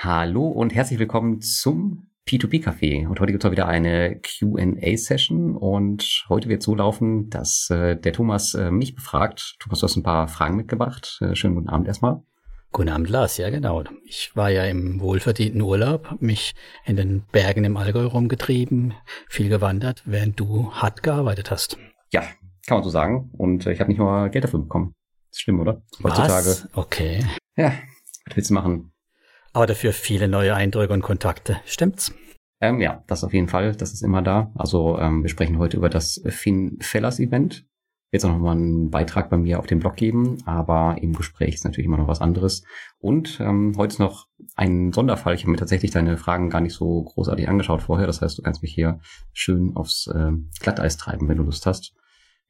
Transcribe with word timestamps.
Hallo 0.00 0.46
und 0.46 0.72
herzlich 0.72 1.00
willkommen 1.00 1.40
zum 1.40 2.06
P2P-Café. 2.28 3.08
Und 3.08 3.18
heute 3.18 3.32
gibt 3.32 3.42
es 3.42 3.48
auch 3.48 3.50
wieder 3.50 3.66
eine 3.66 4.20
QA-Session. 4.20 5.56
Und 5.56 6.24
heute 6.28 6.48
wird 6.48 6.62
so 6.62 6.76
laufen, 6.76 7.30
dass 7.30 7.68
äh, 7.68 7.96
der 7.96 8.12
Thomas 8.12 8.54
äh, 8.54 8.70
mich 8.70 8.94
befragt. 8.94 9.56
Thomas, 9.58 9.80
du 9.80 9.84
hast 9.86 9.96
ein 9.96 10.04
paar 10.04 10.28
Fragen 10.28 10.54
mitgebracht. 10.54 11.18
Äh, 11.20 11.34
schönen 11.34 11.56
guten 11.56 11.68
Abend 11.68 11.88
erstmal. 11.88 12.22
Guten 12.70 12.90
Abend, 12.90 13.08
Lars. 13.08 13.38
Ja, 13.38 13.50
genau. 13.50 13.82
Ich 14.04 14.36
war 14.36 14.50
ja 14.50 14.66
im 14.66 15.00
wohlverdienten 15.00 15.62
Urlaub, 15.62 16.06
habe 16.06 16.24
mich 16.24 16.54
in 16.84 16.94
den 16.94 17.24
Bergen 17.32 17.64
im 17.64 17.76
Allgäu 17.76 18.04
rumgetrieben, 18.04 18.94
viel 19.28 19.48
gewandert, 19.48 20.04
während 20.04 20.38
du 20.38 20.72
hart 20.74 21.02
gearbeitet 21.02 21.50
hast. 21.50 21.76
Ja, 22.12 22.22
kann 22.68 22.76
man 22.76 22.84
so 22.84 22.90
sagen. 22.90 23.30
Und 23.36 23.66
äh, 23.66 23.72
ich 23.72 23.80
habe 23.80 23.90
nicht 23.90 23.98
nur 23.98 24.28
Geld 24.28 24.44
dafür 24.44 24.60
bekommen. 24.60 24.94
Das 25.32 25.40
stimmt, 25.40 25.60
oder? 25.60 25.82
Heutzutage. 26.04 26.50
Was? 26.50 26.68
Okay. 26.74 27.24
Ja, 27.56 27.72
was 28.26 28.36
willst 28.36 28.50
du 28.50 28.54
machen? 28.54 28.92
Aber 29.58 29.66
dafür 29.66 29.92
viele 29.92 30.28
neue 30.28 30.54
Eindrücke 30.54 30.92
und 30.92 31.02
Kontakte. 31.02 31.56
Stimmt's? 31.66 32.14
Ähm, 32.60 32.80
ja, 32.80 33.02
das 33.08 33.24
auf 33.24 33.34
jeden 33.34 33.48
Fall. 33.48 33.74
Das 33.74 33.92
ist 33.92 34.04
immer 34.04 34.22
da. 34.22 34.52
Also 34.54 34.96
ähm, 35.00 35.24
wir 35.24 35.28
sprechen 35.28 35.58
heute 35.58 35.76
über 35.76 35.88
das 35.88 36.22
Finn 36.28 36.78
Fellers 36.80 37.18
Event. 37.18 37.66
Jetzt 38.12 38.24
auch 38.24 38.30
nochmal 38.30 38.54
einen 38.54 38.88
Beitrag 38.90 39.30
bei 39.30 39.36
mir 39.36 39.58
auf 39.58 39.66
dem 39.66 39.80
Blog 39.80 39.96
geben, 39.96 40.38
aber 40.46 40.98
im 41.00 41.12
Gespräch 41.12 41.54
ist 41.54 41.64
natürlich 41.64 41.86
immer 41.86 41.96
noch 41.96 42.06
was 42.06 42.20
anderes. 42.20 42.62
Und 42.98 43.40
ähm, 43.40 43.74
heute 43.76 43.94
ist 43.94 43.98
noch 43.98 44.28
ein 44.54 44.92
Sonderfall. 44.92 45.34
Ich 45.34 45.40
habe 45.40 45.50
mir 45.50 45.56
tatsächlich 45.56 45.90
deine 45.90 46.18
Fragen 46.18 46.50
gar 46.50 46.60
nicht 46.60 46.76
so 46.76 47.02
großartig 47.02 47.48
angeschaut 47.48 47.82
vorher. 47.82 48.06
Das 48.06 48.22
heißt, 48.22 48.38
du 48.38 48.42
kannst 48.42 48.62
mich 48.62 48.72
hier 48.72 49.00
schön 49.32 49.72
aufs 49.74 50.06
äh, 50.06 50.30
Glatteis 50.60 50.98
treiben, 50.98 51.28
wenn 51.28 51.38
du 51.38 51.42
Lust 51.42 51.66
hast. 51.66 51.94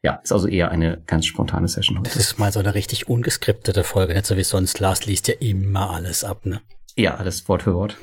Ja, 0.03 0.17
ist 0.23 0.33
also 0.33 0.47
eher 0.47 0.71
eine 0.71 1.03
ganz 1.07 1.25
spontane 1.25 1.69
Session 1.69 1.97
heute. 1.97 2.11
Das 2.11 2.17
ist 2.17 2.39
mal 2.39 2.53
so 2.53 2.61
eine 2.61 2.75
richtig 2.75 3.09
ungeskriptete 3.09 3.83
Folge, 3.83 4.13
nicht 4.13 4.27
so 4.27 4.37
wie 4.37 4.45
sonst. 4.45 4.79
Lars 4.79 5.07
liest 5.07 5.29
ja 5.29 5.35
immer 5.41 5.89
alles 5.89 6.23
ab, 6.23 6.45
ne? 6.45 6.61
Ja, 6.99 7.15
alles 7.15 7.49
Wort 7.49 7.63
für 7.63 7.75
Wort. 7.75 7.97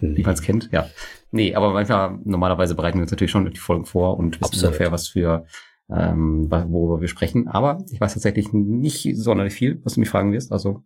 nee. 0.00 0.18
Wie 0.18 0.22
man 0.22 0.34
es 0.34 0.42
kennt, 0.42 0.68
ja. 0.72 0.90
Nee, 1.30 1.54
aber 1.54 1.72
manchmal, 1.72 2.18
normalerweise 2.22 2.74
bereiten 2.74 2.98
wir 2.98 3.02
uns 3.02 3.10
natürlich 3.10 3.30
schon 3.30 3.50
die 3.50 3.56
Folgen 3.56 3.86
vor 3.86 4.18
und 4.18 4.38
wissen 4.42 4.66
ungefähr, 4.66 4.92
was 4.92 5.08
für, 5.08 5.46
ähm, 5.88 6.50
worüber 6.50 7.00
wir 7.00 7.08
sprechen. 7.08 7.48
Aber 7.48 7.82
ich 7.90 7.98
weiß 7.98 8.12
tatsächlich 8.12 8.52
nicht 8.52 9.16
sonderlich 9.16 9.54
viel, 9.54 9.80
was 9.84 9.94
du 9.94 10.00
mich 10.00 10.10
fragen 10.10 10.32
wirst. 10.32 10.52
Also 10.52 10.84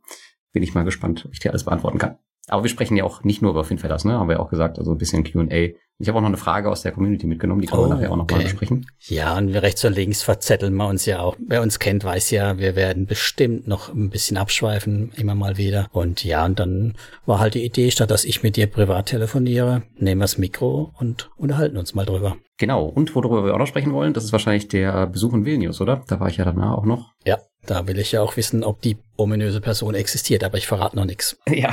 bin 0.53 0.62
ich 0.62 0.75
mal 0.75 0.84
gespannt, 0.84 1.25
ob 1.27 1.33
ich 1.33 1.41
dir 1.41 1.50
alles 1.50 1.64
beantworten 1.64 1.98
kann. 1.98 2.19
Aber 2.48 2.65
wir 2.65 2.71
sprechen 2.71 2.97
ja 2.97 3.05
auch 3.05 3.23
nicht 3.25 3.43
nur 3.43 3.53
über 3.53 3.65
Finfellas, 3.65 4.05
ne? 4.05 4.15
Haben 4.15 4.29
wir 4.29 4.37
ja 4.37 4.41
auch 4.41 4.51
gesagt, 4.51 4.79
also 4.79 4.93
ein 4.93 4.98
bisschen 4.98 5.25
Q&A. 5.25 5.75
Ich 5.98 6.09
habe 6.09 6.19
auch 6.19 6.23
noch 6.23 6.29
eine 6.29 6.37
Frage 6.37 6.69
aus 6.69 6.83
der 6.83 6.91
Community 6.91 7.29
mitgenommen, 7.29 7.61
die 7.61 7.69
können 7.69 7.83
oh, 7.83 7.89
wir 7.89 7.95
nachher 7.95 8.11
auch 8.11 8.17
noch 8.17 8.25
okay. 8.25 8.43
besprechen. 8.43 8.87
Ja, 9.03 9.39
und 9.39 9.53
wir 9.53 9.62
rechts 9.62 9.85
und 9.85 9.95
links 9.95 10.23
verzetteln 10.23 10.75
wir 10.75 10.89
uns 10.89 11.07
ja 11.07 11.20
auch. 11.20 11.37
Wer 11.47 11.63
uns 11.63 11.79
kennt, 11.79 12.03
weiß 12.03 12.33
ja, 12.33 12.59
wir 12.59 12.75
werden 12.75 13.07
bestimmt 13.07 13.69
noch 13.69 13.95
ein 13.95 14.11
bisschen 14.11 14.37
abschweifen, 14.37 15.13
immer 15.15 15.37
mal 15.37 15.59
wieder. 15.59 15.87
Und 15.93 16.25
ja, 16.25 16.45
und 16.45 16.59
dann 16.59 16.95
war 17.25 17.39
halt 17.39 17.55
die 17.55 17.65
Idee, 17.65 17.93
statt 17.93 18.11
dass 18.11 18.25
ich 18.25 18.43
mit 18.43 18.57
dir 18.57 18.67
privat 18.67 19.07
telefoniere, 19.07 19.83
nehmen 19.97 20.20
wir 20.20 20.25
das 20.25 20.39
Mikro 20.39 20.93
und 20.98 21.31
unterhalten 21.37 21.77
uns 21.77 21.95
mal 21.95 22.05
drüber. 22.07 22.37
Genau, 22.59 22.87
und 22.87 23.15
worüber 23.15 23.45
wir 23.45 23.55
auch 23.55 23.59
noch 23.59 23.67
sprechen 23.69 23.93
wollen, 23.93 24.13
das 24.13 24.25
ist 24.25 24.33
wahrscheinlich 24.33 24.67
der 24.67 25.07
Besuch 25.07 25.35
in 25.35 25.45
Vilnius, 25.45 25.81
oder? 25.81 26.03
Da 26.09 26.19
war 26.19 26.29
ich 26.29 26.39
ja 26.39 26.45
danach 26.45 26.79
auch 26.79 26.85
noch. 26.85 27.13
Ja, 27.25 27.39
da 27.67 27.87
will 27.87 27.98
ich 28.01 28.11
ja 28.11 28.23
auch 28.23 28.37
wissen, 28.37 28.65
ob 28.65 28.83
die 28.83 28.97
ominöse 29.17 29.61
Person 29.61 29.95
existiert, 29.95 30.43
aber 30.43 30.59
ich 30.59 30.67
verrate 30.67 30.97
noch 30.97 31.05
nichts. 31.05 31.39
Ja, 31.48 31.73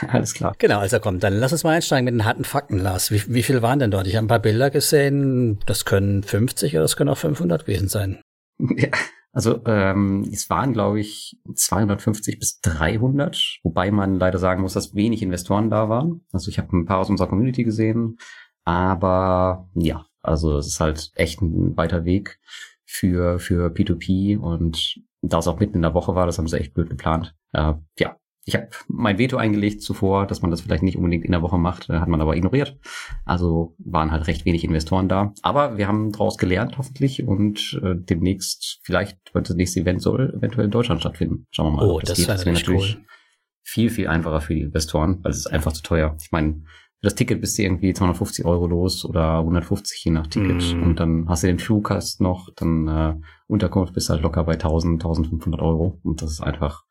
Alles 0.08 0.34
klar. 0.34 0.54
Genau, 0.58 0.78
also 0.80 0.98
komm, 1.00 1.20
dann 1.20 1.34
lass 1.34 1.52
uns 1.52 1.64
mal 1.64 1.74
einsteigen 1.74 2.04
mit 2.04 2.14
den 2.14 2.24
harten 2.24 2.44
Fakten, 2.44 2.78
Lars. 2.78 3.10
Wie, 3.10 3.22
wie 3.32 3.42
viel 3.42 3.62
waren 3.62 3.78
denn 3.78 3.90
dort? 3.90 4.06
Ich 4.06 4.16
habe 4.16 4.24
ein 4.24 4.28
paar 4.28 4.40
Bilder 4.40 4.70
gesehen. 4.70 5.58
Das 5.66 5.84
können 5.84 6.22
50 6.22 6.74
oder 6.74 6.82
das 6.82 6.96
können 6.96 7.10
auch 7.10 7.18
500 7.18 7.64
gewesen 7.66 7.88
sein. 7.88 8.20
Ja, 8.76 8.88
also 9.32 9.60
ähm, 9.66 10.28
es 10.32 10.48
waren, 10.48 10.72
glaube 10.72 11.00
ich, 11.00 11.40
250 11.52 12.38
bis 12.38 12.60
300, 12.60 13.58
wobei 13.64 13.90
man 13.90 14.20
leider 14.20 14.38
sagen 14.38 14.62
muss, 14.62 14.74
dass 14.74 14.94
wenig 14.94 15.22
Investoren 15.22 15.70
da 15.70 15.88
waren. 15.88 16.24
Also 16.32 16.50
ich 16.50 16.58
habe 16.58 16.74
ein 16.76 16.86
paar 16.86 16.98
aus 16.98 17.10
unserer 17.10 17.26
Community 17.26 17.64
gesehen, 17.64 18.16
aber 18.64 19.68
ja, 19.74 20.06
also 20.22 20.56
es 20.56 20.68
ist 20.68 20.78
halt 20.78 21.10
echt 21.16 21.42
ein 21.42 21.76
weiter 21.76 22.04
Weg 22.04 22.38
für 22.84 23.40
für 23.40 23.70
P2P 23.70 24.38
und 24.38 25.00
da 25.20 25.38
es 25.38 25.48
auch 25.48 25.58
mitten 25.58 25.76
in 25.76 25.82
der 25.82 25.94
Woche 25.94 26.14
war, 26.14 26.26
das 26.26 26.38
haben 26.38 26.46
sie 26.46 26.60
echt 26.60 26.72
blöd 26.72 26.90
geplant. 26.90 27.34
Äh, 27.52 27.74
ja, 27.98 28.16
ich 28.46 28.54
habe 28.54 28.68
mein 28.88 29.18
Veto 29.18 29.36
eingelegt 29.36 29.82
zuvor, 29.82 30.26
dass 30.26 30.42
man 30.42 30.50
das 30.50 30.60
vielleicht 30.60 30.82
nicht 30.82 30.96
unbedingt 30.96 31.24
in 31.24 31.32
der 31.32 31.40
Woche 31.40 31.56
macht, 31.56 31.88
hat 31.88 32.08
man 32.08 32.20
aber 32.20 32.36
ignoriert. 32.36 32.78
Also 33.24 33.74
waren 33.78 34.10
halt 34.10 34.26
recht 34.26 34.44
wenig 34.44 34.64
Investoren 34.64 35.08
da. 35.08 35.32
Aber 35.42 35.78
wir 35.78 35.88
haben 35.88 36.12
daraus 36.12 36.36
gelernt, 36.36 36.76
hoffentlich, 36.76 37.26
und 37.26 37.80
äh, 37.82 37.94
demnächst, 37.96 38.80
vielleicht, 38.82 39.18
weil 39.32 39.42
das 39.42 39.56
nächste 39.56 39.80
Event 39.80 40.02
soll 40.02 40.34
eventuell 40.36 40.66
in 40.66 40.70
Deutschland 40.70 41.00
stattfinden. 41.00 41.46
Schauen 41.50 41.72
wir 41.72 41.76
mal. 41.76 41.90
Oh, 41.90 42.00
das, 42.00 42.10
das 42.10 42.28
wäre 42.28 42.44
wär 42.44 42.52
natürlich 42.52 42.96
cool. 42.96 43.04
viel, 43.62 43.90
viel 43.90 44.08
einfacher 44.08 44.42
für 44.42 44.54
die 44.54 44.62
Investoren, 44.62 45.20
weil 45.22 45.30
es 45.30 45.38
ist 45.38 45.46
einfach 45.46 45.72
zu 45.72 45.82
teuer. 45.82 46.14
Ich 46.20 46.30
meine, 46.30 46.64
das 47.00 47.14
Ticket 47.14 47.40
bist 47.40 47.58
du 47.58 47.62
irgendwie 47.62 47.94
250 47.94 48.44
Euro 48.44 48.66
los 48.66 49.04
oder 49.06 49.38
150 49.38 50.04
je 50.04 50.10
nach 50.10 50.26
Ticket. 50.26 50.74
Mm. 50.74 50.82
Und 50.82 51.00
dann 51.00 51.28
hast 51.28 51.42
du 51.42 51.46
den 51.46 51.58
Flug 51.58 51.90
hast 51.90 52.20
noch, 52.20 52.48
dann 52.56 52.88
äh, 52.88 53.14
Unterkunft 53.46 53.94
bist 53.94 54.10
halt 54.10 54.22
locker 54.22 54.44
bei 54.44 54.54
1000, 54.54 55.02
1500 55.02 55.60
Euro. 55.60 55.98
Und 56.02 56.22
das 56.22 56.30
ist 56.30 56.40
einfach 56.42 56.84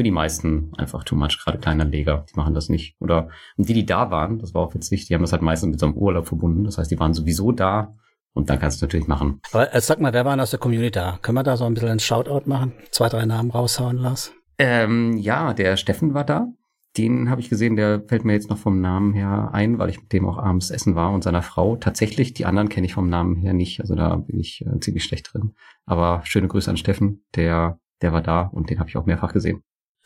für 0.00 0.04
die 0.04 0.10
meisten 0.10 0.72
einfach 0.78 1.04
too 1.04 1.14
much, 1.14 1.38
gerade 1.44 1.58
kleine 1.58 1.84
Leger, 1.84 2.24
die 2.30 2.34
machen 2.34 2.54
das 2.54 2.70
nicht. 2.70 2.96
Oder 3.00 3.28
und 3.58 3.68
die, 3.68 3.74
die 3.74 3.84
da 3.84 4.10
waren, 4.10 4.38
das 4.38 4.54
war 4.54 4.62
auch 4.62 4.74
witzig, 4.74 5.04
die 5.04 5.14
haben 5.14 5.20
das 5.20 5.32
halt 5.32 5.42
meistens 5.42 5.72
mit 5.72 5.78
so 5.78 5.84
einem 5.84 5.94
Urlaub 5.94 6.26
verbunden. 6.26 6.64
Das 6.64 6.78
heißt, 6.78 6.90
die 6.90 6.98
waren 6.98 7.12
sowieso 7.12 7.52
da 7.52 7.94
und 8.32 8.48
dann 8.48 8.58
kannst 8.58 8.80
du 8.80 8.86
natürlich 8.86 9.08
machen. 9.08 9.42
Aber 9.52 9.74
äh, 9.74 9.80
sag 9.82 10.00
mal, 10.00 10.14
wer 10.14 10.24
war 10.24 10.32
denn 10.32 10.40
aus 10.40 10.52
der 10.52 10.58
Community 10.58 10.92
da? 10.92 11.18
Können 11.20 11.36
wir 11.36 11.42
da 11.42 11.58
so 11.58 11.66
ein 11.66 11.74
bisschen 11.74 11.90
einen 11.90 12.00
Shoutout 12.00 12.48
machen? 12.48 12.72
Zwei, 12.92 13.10
drei 13.10 13.26
Namen 13.26 13.50
raushauen, 13.50 13.98
Lars? 13.98 14.32
Ähm, 14.56 15.18
ja, 15.18 15.52
der 15.52 15.76
Steffen 15.76 16.14
war 16.14 16.24
da. 16.24 16.48
Den 16.96 17.28
habe 17.28 17.42
ich 17.42 17.50
gesehen, 17.50 17.76
der 17.76 18.00
fällt 18.08 18.24
mir 18.24 18.32
jetzt 18.32 18.48
noch 18.48 18.56
vom 18.56 18.80
Namen 18.80 19.12
her 19.12 19.50
ein, 19.52 19.78
weil 19.78 19.90
ich 19.90 20.00
mit 20.00 20.14
dem 20.14 20.26
auch 20.26 20.38
abends 20.38 20.70
essen 20.70 20.94
war 20.94 21.12
und 21.12 21.22
seiner 21.22 21.42
Frau. 21.42 21.76
Tatsächlich, 21.76 22.32
die 22.32 22.46
anderen 22.46 22.70
kenne 22.70 22.86
ich 22.86 22.94
vom 22.94 23.10
Namen 23.10 23.36
her 23.36 23.52
nicht. 23.52 23.82
Also 23.82 23.94
da 23.94 24.16
bin 24.16 24.40
ich 24.40 24.64
äh, 24.64 24.80
ziemlich 24.80 25.04
schlecht 25.04 25.34
drin. 25.34 25.52
Aber 25.84 26.22
schöne 26.24 26.48
Grüße 26.48 26.70
an 26.70 26.78
Steffen, 26.78 27.22
der, 27.34 27.78
der 28.00 28.14
war 28.14 28.22
da 28.22 28.44
und 28.44 28.70
den 28.70 28.78
habe 28.78 28.88
ich 28.88 28.96
auch 28.96 29.04
mehrfach 29.04 29.34
gesehen. 29.34 29.62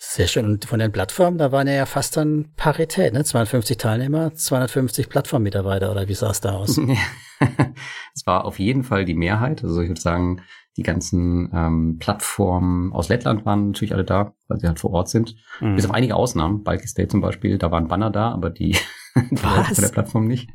Sehr 0.07 0.27
schön. 0.29 0.45
Und 0.45 0.65
von 0.65 0.79
den 0.79 0.93
Plattformen, 0.93 1.39
da 1.39 1.51
waren 1.51 1.67
ja 1.67 1.87
fast 1.87 2.17
dann 2.17 2.53
Parität, 2.57 3.13
ne? 3.13 3.25
250 3.25 3.79
Teilnehmer, 3.79 4.33
250 4.33 5.09
Plattformmitarbeiter, 5.09 5.91
oder 5.91 6.09
wie 6.09 6.15
sah 6.15 6.31
es 6.31 6.41
da 6.41 6.53
aus? 6.53 6.81
Es 8.15 8.27
war 8.27 8.45
auf 8.45 8.61
jeden 8.61 8.85
Fall 8.85 9.05
die 9.05 9.15
Mehrheit. 9.15 9.65
Also 9.65 9.81
ich 9.81 9.89
würde 9.89 10.01
sagen, 10.01 10.41
die 10.77 10.83
ganzen 10.83 11.51
ähm, 11.53 11.97
Plattformen 11.99 12.93
aus 12.93 13.09
Lettland 13.09 13.45
waren 13.45 13.69
natürlich 13.69 13.93
alle 13.93 14.05
da, 14.05 14.35
weil 14.49 14.61
sie 14.61 14.69
halt 14.69 14.81
vor 14.81 14.93
Ort 14.93 15.09
sind. 15.09 15.35
Mhm. 15.61 15.77
Bis 15.77 15.85
auf 15.85 15.93
einige 15.93 16.15
Ausnahmen, 16.17 16.63
Balky 16.63 16.87
State 16.87 17.09
zum 17.09 17.21
Beispiel, 17.21 17.59
da 17.59 17.71
waren 17.71 17.89
Banner 17.89 18.11
da, 18.11 18.31
aber 18.31 18.51
die, 18.51 18.77
die 19.31 19.37
von 19.37 19.75
der 19.79 19.89
Plattform 19.89 20.27
nicht. 20.27 20.49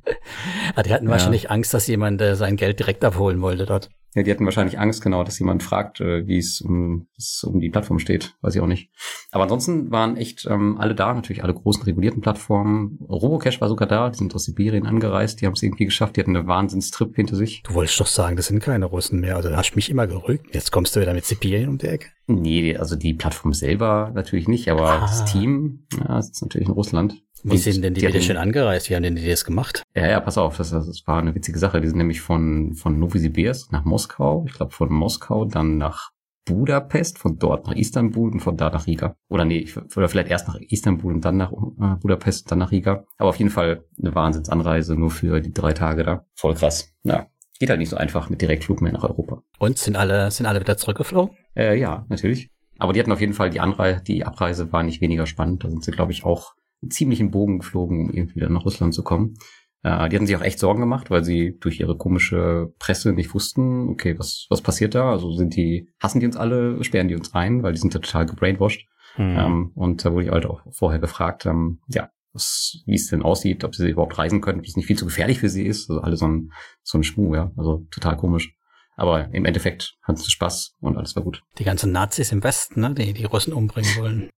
Ah, 0.75 0.83
die 0.83 0.93
hatten 0.93 1.05
ja. 1.05 1.11
wahrscheinlich 1.11 1.51
Angst, 1.51 1.73
dass 1.73 1.87
jemand 1.87 2.21
äh, 2.21 2.35
sein 2.35 2.55
Geld 2.55 2.79
direkt 2.79 3.03
abholen 3.03 3.41
wollte 3.41 3.65
dort. 3.65 3.89
Ja, 4.15 4.23
die 4.23 4.31
hatten 4.31 4.45
wahrscheinlich 4.45 4.79
Angst, 4.79 5.03
genau, 5.03 5.23
dass 5.23 5.37
jemand 5.37 5.61
fragt, 5.61 6.01
äh, 6.01 6.25
wie 6.25 6.39
es 6.39 6.61
um, 6.61 7.07
um 7.43 7.59
die 7.59 7.69
Plattform 7.69 7.99
steht. 7.99 8.35
Weiß 8.41 8.55
ich 8.55 8.61
auch 8.61 8.67
nicht. 8.67 8.89
Aber 9.31 9.43
ansonsten 9.43 9.91
waren 9.91 10.17
echt 10.17 10.47
ähm, 10.49 10.77
alle 10.79 10.95
da, 10.95 11.13
natürlich 11.13 11.43
alle 11.43 11.53
großen 11.53 11.83
regulierten 11.83 12.21
Plattformen. 12.21 12.97
Robocash 13.07 13.61
war 13.61 13.69
sogar 13.69 13.87
da, 13.87 14.09
die 14.09 14.17
sind 14.17 14.33
aus 14.33 14.45
Sibirien 14.45 14.87
angereist, 14.87 15.41
die 15.41 15.45
haben 15.45 15.53
es 15.53 15.61
irgendwie 15.61 15.85
geschafft, 15.85 16.15
die 16.15 16.21
hatten 16.21 16.35
eine 16.35 16.47
Wahnsinnstrip 16.47 17.15
hinter 17.15 17.35
sich. 17.35 17.61
Du 17.63 17.75
wolltest 17.75 17.99
doch 17.99 18.07
sagen, 18.07 18.35
das 18.35 18.47
sind 18.47 18.63
keine 18.63 18.85
Russen 18.85 19.19
mehr. 19.19 19.35
Also 19.35 19.49
da 19.49 19.57
hast 19.57 19.71
du 19.71 19.75
mich 19.75 19.91
immer 19.91 20.07
gerückt. 20.07 20.55
Jetzt 20.55 20.71
kommst 20.71 20.95
du 20.95 21.01
wieder 21.01 21.13
mit 21.13 21.25
Sibirien 21.25 21.69
um 21.69 21.77
die 21.77 21.87
Ecke. 21.87 22.07
Nee, 22.25 22.77
also 22.77 22.95
die 22.95 23.13
Plattform 23.13 23.53
selber 23.53 24.11
natürlich 24.13 24.47
nicht, 24.47 24.69
aber 24.69 24.89
ah. 24.89 24.99
das 25.01 25.25
Team, 25.25 25.85
ja, 25.97 26.15
das 26.15 26.31
ist 26.31 26.41
natürlich 26.41 26.67
in 26.67 26.73
Russland. 26.73 27.15
Wie 27.43 27.57
sind 27.57 27.81
denn 27.81 27.93
die, 27.93 28.01
wieder 28.01 28.21
schön 28.21 28.37
angereist? 28.37 28.89
Wie 28.89 28.95
haben 28.95 29.03
denn 29.03 29.15
die 29.15 29.27
das 29.27 29.45
gemacht? 29.45 29.83
Ja, 29.95 30.07
ja, 30.07 30.19
pass 30.19 30.37
auf, 30.37 30.57
das, 30.57 30.71
das 30.71 31.03
war 31.05 31.19
eine 31.19 31.35
witzige 31.35 31.59
Sache. 31.59 31.81
Die 31.81 31.87
sind 31.87 31.97
nämlich 31.97 32.21
von, 32.21 32.73
von 32.73 32.99
Novosibirsk 32.99 33.71
nach 33.71 33.85
Moskau, 33.85 34.45
ich 34.47 34.53
glaube 34.53 34.71
von 34.71 34.91
Moskau 34.91 35.45
dann 35.45 35.77
nach 35.77 36.11
Budapest, 36.45 37.19
von 37.19 37.37
dort 37.37 37.67
nach 37.67 37.75
Istanbul 37.75 38.31
und 38.31 38.39
von 38.39 38.57
da 38.57 38.69
nach 38.69 38.87
Riga. 38.87 39.15
Oder 39.29 39.45
nee, 39.45 39.67
oder 39.95 40.09
vielleicht 40.09 40.29
erst 40.29 40.47
nach 40.47 40.55
Istanbul 40.55 41.13
und 41.13 41.25
dann 41.25 41.37
nach 41.37 41.51
äh, 41.51 41.95
Budapest 42.01 42.45
und 42.45 42.51
dann 42.51 42.59
nach 42.59 42.71
Riga. 42.71 43.05
Aber 43.17 43.29
auf 43.29 43.35
jeden 43.35 43.51
Fall 43.51 43.85
eine 44.01 44.15
Wahnsinnsanreise 44.15 44.95
nur 44.95 45.11
für 45.11 45.41
die 45.41 45.53
drei 45.53 45.73
Tage 45.73 46.03
da. 46.03 46.25
Voll 46.35 46.55
krass. 46.55 46.91
Ja, 47.03 47.27
geht 47.59 47.69
halt 47.69 47.79
nicht 47.79 47.89
so 47.89 47.97
einfach 47.97 48.29
mit 48.29 48.41
Direktflug 48.41 48.81
mehr 48.81 48.93
nach 48.93 49.03
Europa. 49.03 49.43
Und 49.59 49.77
sind 49.77 49.95
alle, 49.95 50.31
sind 50.31 50.45
alle 50.45 50.59
wieder 50.59 50.77
zurückgeflogen? 50.77 51.35
Äh, 51.55 51.79
ja, 51.79 52.05
natürlich. 52.09 52.49
Aber 52.79 52.93
die 52.93 52.99
hatten 52.99 53.11
auf 53.11 53.21
jeden 53.21 53.33
Fall 53.33 53.49
die 53.49 53.59
Anreise, 53.59 54.01
die 54.01 54.25
Abreise 54.25 54.71
war 54.71 54.83
nicht 54.83 55.01
weniger 55.01 55.25
spannend. 55.25 55.63
Da 55.63 55.69
sind 55.69 55.83
sie, 55.83 55.91
glaube 55.91 56.13
ich, 56.13 56.23
auch 56.23 56.53
ziemlich 56.87 57.19
im 57.19 57.31
Bogen 57.31 57.59
geflogen, 57.59 58.01
um 58.01 58.13
irgendwie 58.13 58.35
wieder 58.35 58.49
nach 58.49 58.65
Russland 58.65 58.93
zu 58.93 59.03
kommen. 59.03 59.35
Äh, 59.83 60.09
die 60.09 60.15
hatten 60.15 60.27
sich 60.27 60.35
auch 60.35 60.41
echt 60.41 60.59
Sorgen 60.59 60.81
gemacht, 60.81 61.09
weil 61.09 61.23
sie 61.23 61.57
durch 61.59 61.79
ihre 61.79 61.97
komische 61.97 62.73
Presse 62.79 63.13
nicht 63.13 63.33
wussten, 63.33 63.89
okay, 63.89 64.17
was, 64.19 64.45
was 64.49 64.61
passiert 64.61 64.95
da? 64.95 65.11
Also 65.11 65.31
sind 65.31 65.55
die, 65.55 65.89
hassen 65.99 66.19
die 66.19 66.25
uns 66.25 66.37
alle, 66.37 66.83
sperren 66.83 67.07
die 67.07 67.15
uns 67.15 67.33
ein, 67.33 67.63
weil 67.63 67.73
die 67.73 67.79
sind 67.79 67.93
ja 67.93 67.99
total 67.99 68.25
gebrainwashed. 68.25 68.87
Mhm. 69.17 69.37
Ähm, 69.37 69.71
und 69.75 70.05
da 70.05 70.11
wurde 70.11 70.25
ich 70.25 70.31
halt 70.31 70.45
auch 70.45 70.61
vorher 70.71 70.99
gefragt, 70.99 71.45
ähm, 71.45 71.79
ja, 71.87 72.09
was, 72.33 72.81
wie 72.85 72.95
es 72.95 73.07
denn 73.07 73.23
aussieht, 73.23 73.63
ob 73.63 73.73
sie 73.73 73.89
überhaupt 73.89 74.17
reisen 74.17 74.41
können, 74.41 74.59
ob 74.59 74.65
es 74.65 74.75
nicht 74.75 74.85
viel 74.85 74.97
zu 74.97 75.05
gefährlich 75.05 75.39
für 75.39 75.49
sie 75.49 75.65
ist. 75.65 75.89
Also 75.89 76.01
alle 76.01 76.17
so 76.17 76.27
ein, 76.27 76.51
so 76.83 76.97
ein 76.97 77.03
Schmuh, 77.03 77.35
ja. 77.35 77.51
Also 77.57 77.85
total 77.91 78.17
komisch. 78.17 78.53
Aber 78.95 79.33
im 79.33 79.45
Endeffekt 79.45 79.95
hatten 80.03 80.17
sie 80.17 80.29
Spaß 80.29 80.75
und 80.81 80.97
alles 80.97 81.15
war 81.15 81.23
gut. 81.23 81.41
Die 81.57 81.63
ganzen 81.63 81.93
Nazis 81.93 82.33
im 82.33 82.43
Westen, 82.43 82.81
ne, 82.81 82.93
die 82.93 83.13
die 83.13 83.23
Russen 83.23 83.53
umbringen 83.53 83.95
wollen. 83.97 84.29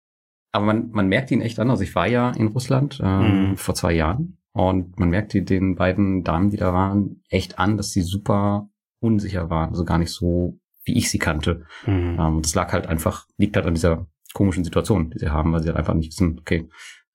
Aber 0.52 0.66
man, 0.66 0.92
man 0.92 1.08
merkt 1.08 1.32
ihn 1.32 1.42
echt 1.42 1.60
an. 1.60 1.70
Also 1.70 1.84
ich 1.84 1.96
war 1.96 2.08
ja 2.08 2.32
in 2.32 2.48
Russland 2.48 3.00
ähm, 3.04 3.50
mhm. 3.50 3.58
vor 3.58 3.76
zwei 3.76 3.94
Jahren 3.94 4.38
und 4.54 5.00
man 5.00 5.10
merkt 5.10 5.34
den 5.34 5.76
beiden 5.76 6.24
Damen, 6.24 6.50
die 6.50 6.58
da 6.58 6.74
waren, 6.74 7.22
echt 7.30 7.60
an, 7.60 7.78
dass 7.78 7.92
sie 7.92 8.02
super 8.02 8.70
unsicher 9.00 9.50
waren. 9.50 9.70
Also 9.70 9.86
gar 9.86 9.98
nicht 9.98 10.12
so, 10.12 10.60
wie 10.84 10.98
ich 10.98 11.10
sie 11.10 11.20
kannte. 11.20 11.66
Mhm. 11.86 12.18
Ähm, 12.20 12.42
das 12.42 12.56
lag 12.56 12.74
halt 12.74 12.88
einfach, 12.88 13.28
liegt 13.38 13.56
halt 13.56 13.66
an 13.66 13.76
dieser 13.76 14.08
komischen 14.34 14.64
Situation, 14.64 15.10
die 15.12 15.20
sie 15.20 15.30
haben, 15.30 15.52
weil 15.54 15.62
sie 15.62 15.68
halt 15.68 15.78
einfach 15.78 15.94
nicht 15.94 16.12
wissen, 16.12 16.40
okay, 16.40 16.70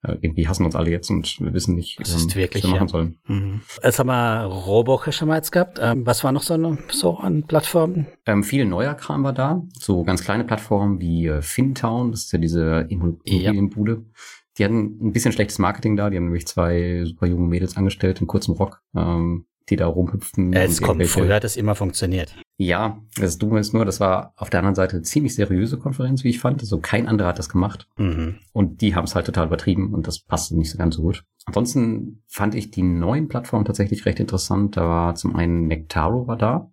äh, 0.06 0.16
irgendwie 0.20 0.46
hassen 0.48 0.64
uns 0.64 0.76
alle 0.76 0.90
jetzt 0.90 1.10
und 1.10 1.40
wir 1.40 1.52
wissen 1.52 1.74
nicht, 1.74 2.00
das 2.00 2.14
ist 2.14 2.34
ähm, 2.34 2.34
wirklich, 2.34 2.64
was 2.64 2.70
wir 2.70 2.74
machen 2.74 2.88
ja. 2.88 2.92
sollen. 2.92 3.18
Mhm. 3.26 3.60
Jetzt 3.82 3.98
haben 3.98 4.08
wir 4.08 4.44
Robocacher 4.44 5.26
mal 5.26 5.36
jetzt 5.36 5.52
gehabt. 5.52 5.78
Ähm, 5.80 6.06
was 6.06 6.24
war 6.24 6.32
noch 6.32 6.42
so, 6.42 6.54
eine, 6.54 6.78
so 6.90 7.16
an 7.16 7.44
Plattformen? 7.44 8.06
Ähm, 8.26 8.42
viel 8.42 8.64
neuer 8.64 8.94
Kram 8.94 9.24
war 9.24 9.32
da. 9.32 9.62
So 9.78 10.04
ganz 10.04 10.22
kleine 10.22 10.44
Plattformen 10.44 11.00
wie 11.00 11.26
äh, 11.26 11.42
Fintown, 11.42 12.10
das 12.10 12.24
ist 12.24 12.32
ja 12.32 12.38
diese 12.38 12.86
Immobilienbude. 12.88 13.92
Ja. 13.92 14.20
Die 14.58 14.64
hatten 14.64 14.98
ein 15.06 15.12
bisschen 15.12 15.32
schlechtes 15.32 15.58
Marketing 15.58 15.96
da. 15.96 16.08
Die 16.08 16.16
haben 16.16 16.24
nämlich 16.24 16.46
zwei 16.46 17.04
super 17.04 17.26
junge 17.26 17.46
Mädels 17.46 17.76
angestellt 17.76 18.20
in 18.20 18.26
kurzem 18.26 18.54
Rock. 18.54 18.82
Ähm, 18.94 19.46
die 19.68 19.76
da 19.76 19.86
rumhüpften. 19.86 20.52
Es 20.52 20.80
kommt, 20.80 21.04
früher 21.06 21.34
hat 21.34 21.44
es 21.44 21.56
immer 21.56 21.74
funktioniert. 21.74 22.36
Ja, 22.56 23.02
das 23.16 23.38
Dumme 23.38 23.60
ist 23.60 23.74
nur, 23.74 23.84
das 23.84 24.00
war 24.00 24.32
auf 24.36 24.48
der 24.48 24.60
anderen 24.60 24.74
Seite 24.74 24.96
eine 24.96 25.02
ziemlich 25.02 25.34
seriöse 25.34 25.78
Konferenz, 25.78 26.24
wie 26.24 26.30
ich 26.30 26.40
fand. 26.40 26.60
Also 26.60 26.78
kein 26.78 27.06
anderer 27.06 27.28
hat 27.28 27.38
das 27.38 27.48
gemacht. 27.48 27.88
Mhm. 27.98 28.36
Und 28.52 28.80
die 28.80 28.94
haben 28.94 29.04
es 29.04 29.14
halt 29.14 29.26
total 29.26 29.46
übertrieben 29.46 29.92
und 29.92 30.06
das 30.06 30.20
passte 30.20 30.56
nicht 30.56 30.70
so 30.70 30.78
ganz 30.78 30.96
so 30.96 31.02
gut. 31.02 31.24
Ansonsten 31.44 32.22
fand 32.26 32.54
ich 32.54 32.70
die 32.70 32.82
neuen 32.82 33.28
Plattformen 33.28 33.64
tatsächlich 33.64 34.06
recht 34.06 34.20
interessant. 34.20 34.76
Da 34.76 34.82
war 34.88 35.14
zum 35.14 35.36
einen 35.36 35.66
Nectaro 35.66 36.26
war 36.26 36.36
da. 36.36 36.70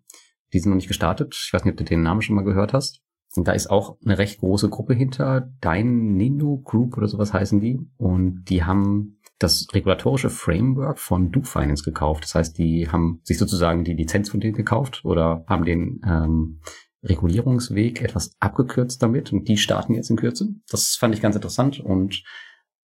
Die 0.51 0.59
sind 0.59 0.69
noch 0.69 0.75
nicht 0.75 0.87
gestartet. 0.87 1.35
Ich 1.35 1.51
weiß 1.53 1.63
nicht, 1.63 1.73
ob 1.73 1.77
du 1.77 1.83
den 1.83 2.03
Namen 2.03 2.21
schon 2.21 2.35
mal 2.35 2.43
gehört 2.43 2.73
hast. 2.73 3.01
Und 3.35 3.47
da 3.47 3.51
ist 3.53 3.69
auch 3.69 3.97
eine 4.05 4.17
recht 4.17 4.39
große 4.39 4.69
Gruppe 4.69 4.93
hinter. 4.93 5.49
Dein 5.59 6.13
Nino 6.13 6.57
Group 6.57 6.97
oder 6.97 7.07
sowas 7.07 7.33
heißen 7.33 7.59
die. 7.59 7.79
Und 7.97 8.45
die 8.45 8.63
haben 8.63 9.19
das 9.43 9.67
regulatorische 9.73 10.29
Framework 10.29 10.99
von 10.99 11.31
Duke 11.31 11.47
Finance 11.47 11.83
gekauft. 11.83 12.23
Das 12.23 12.35
heißt, 12.35 12.57
die 12.57 12.89
haben 12.89 13.19
sich 13.23 13.37
sozusagen 13.37 13.83
die 13.83 13.93
Lizenz 13.93 14.29
von 14.29 14.39
denen 14.39 14.55
gekauft 14.55 15.03
oder 15.03 15.43
haben 15.47 15.65
den 15.65 16.01
ähm, 16.05 16.61
Regulierungsweg 17.03 18.01
etwas 18.01 18.35
abgekürzt 18.39 19.03
damit 19.03 19.33
und 19.33 19.47
die 19.47 19.57
starten 19.57 19.93
jetzt 19.93 20.09
in 20.09 20.15
Kürze. 20.15 20.47
Das 20.69 20.95
fand 20.95 21.13
ich 21.13 21.21
ganz 21.21 21.35
interessant 21.35 21.79
und 21.79 22.23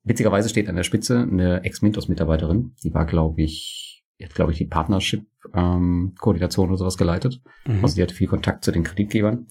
witzigerweise 0.04 0.50
steht 0.50 0.68
an 0.68 0.76
der 0.76 0.84
Spitze 0.84 1.20
eine 1.20 1.64
Ex-Mintos-Mitarbeiterin. 1.64 2.76
Die 2.84 2.94
war, 2.94 3.06
glaube 3.06 3.42
ich, 3.42 4.04
die 4.20 4.26
hat, 4.26 4.36
glaube 4.36 4.52
ich, 4.52 4.58
die 4.58 4.66
Partnership-Koordination 4.66 6.66
ähm, 6.66 6.70
oder 6.70 6.78
sowas 6.78 6.98
geleitet. 6.98 7.42
Mhm. 7.66 7.80
Also 7.82 7.96
die 7.96 8.02
hatte 8.02 8.16
viel 8.16 8.28
Kontakt 8.28 8.66
zu 8.66 8.72
den 8.72 8.84
Kreditgebern. 8.84 9.48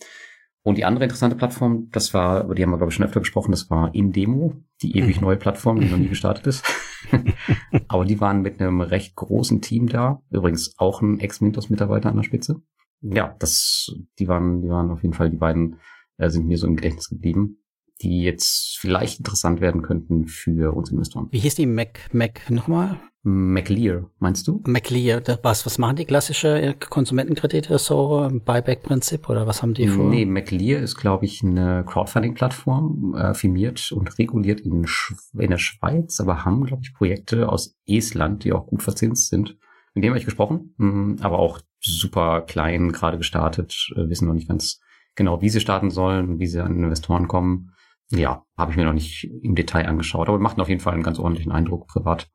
Und 0.62 0.76
die 0.76 0.84
andere 0.84 1.04
interessante 1.04 1.36
Plattform, 1.36 1.88
das 1.92 2.12
war, 2.12 2.44
über 2.44 2.54
die 2.54 2.62
haben 2.62 2.70
wir, 2.70 2.76
glaube 2.76 2.90
ich, 2.90 2.96
schon 2.96 3.06
öfter 3.06 3.20
gesprochen, 3.20 3.52
das 3.52 3.70
war 3.70 3.94
Indemo, 3.94 4.54
die 4.82 4.98
ewig 4.98 5.16
mhm. 5.16 5.28
neue 5.28 5.36
Plattform, 5.36 5.80
die 5.80 5.86
noch 5.86 5.96
nie 5.96 6.08
gestartet 6.08 6.46
ist. 6.46 6.66
Aber 7.88 8.04
die 8.04 8.20
waren 8.20 8.42
mit 8.42 8.60
einem 8.60 8.80
recht 8.80 9.14
großen 9.16 9.60
Team 9.60 9.88
da. 9.88 10.22
Übrigens 10.30 10.74
auch 10.78 11.00
ein 11.02 11.20
Ex-Mintos-Mitarbeiter 11.20 12.08
an 12.08 12.16
der 12.16 12.24
Spitze. 12.24 12.62
Ja, 13.00 13.36
das, 13.38 13.92
die 14.18 14.28
waren, 14.28 14.62
die 14.62 14.68
waren 14.68 14.90
auf 14.90 15.02
jeden 15.02 15.14
Fall, 15.14 15.30
die 15.30 15.36
beiden 15.36 15.76
äh, 16.16 16.30
sind 16.30 16.46
mir 16.46 16.58
so 16.58 16.66
im 16.66 16.76
Gedächtnis 16.76 17.08
geblieben 17.08 17.58
die 18.02 18.22
jetzt 18.22 18.78
vielleicht 18.78 19.18
interessant 19.18 19.60
werden 19.60 19.82
könnten 19.82 20.26
für 20.26 20.74
uns 20.74 20.90
Investoren. 20.90 21.28
Wie 21.30 21.38
hieß 21.38 21.56
die 21.56 21.66
Mac, 21.66 22.08
Mac 22.12 22.48
nochmal? 22.50 22.98
McLear, 23.24 24.10
meinst 24.20 24.46
du? 24.46 24.62
McLear, 24.66 25.20
was, 25.42 25.66
was 25.66 25.76
machen 25.76 25.96
die 25.96 26.04
klassische 26.04 26.76
Konsumentenkredite, 26.88 27.76
so 27.78 28.28
Buyback-Prinzip 28.44 29.28
oder 29.28 29.46
was 29.46 29.60
haben 29.60 29.74
die 29.74 29.88
vor? 29.88 30.08
Nee, 30.08 30.24
McLear 30.24 30.80
ist, 30.80 30.96
glaube 30.96 31.24
ich, 31.24 31.42
eine 31.42 31.84
Crowdfunding-Plattform, 31.84 33.14
äh, 33.16 33.34
firmiert 33.34 33.90
und 33.92 34.18
reguliert 34.18 34.60
in, 34.60 34.86
Sch 34.86 35.14
in 35.36 35.50
der 35.50 35.58
Schweiz, 35.58 36.20
aber 36.20 36.44
haben, 36.44 36.64
glaube 36.64 36.82
ich, 36.84 36.94
Projekte 36.94 37.48
aus 37.48 37.76
Estland, 37.86 38.44
die 38.44 38.52
auch 38.52 38.66
gut 38.66 38.82
verzinst 38.82 39.28
sind. 39.28 39.58
Mit 39.94 40.04
dem 40.04 40.10
habe 40.10 40.18
ich 40.18 40.24
gesprochen, 40.24 40.74
mh, 40.78 41.22
aber 41.22 41.40
auch 41.40 41.60
super 41.80 42.42
klein, 42.42 42.92
gerade 42.92 43.18
gestartet, 43.18 43.90
äh, 43.96 44.08
wissen 44.08 44.28
noch 44.28 44.34
nicht 44.34 44.48
ganz 44.48 44.80
genau, 45.16 45.42
wie 45.42 45.50
sie 45.50 45.60
starten 45.60 45.90
sollen, 45.90 46.38
wie 46.38 46.46
sie 46.46 46.62
an 46.62 46.82
Investoren 46.82 47.26
kommen 47.26 47.72
ja, 48.10 48.44
habe 48.56 48.70
ich 48.70 48.76
mir 48.76 48.84
noch 48.84 48.92
nicht 48.92 49.24
im 49.42 49.54
Detail 49.54 49.86
angeschaut, 49.86 50.28
aber 50.28 50.38
macht 50.38 50.58
auf 50.60 50.68
jeden 50.68 50.80
Fall 50.80 50.94
einen 50.94 51.02
ganz 51.02 51.18
ordentlichen 51.18 51.52
Eindruck 51.52 51.86
privat. 51.86 52.30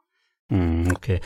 Hm, 0.49 0.91
okay. 0.95 1.19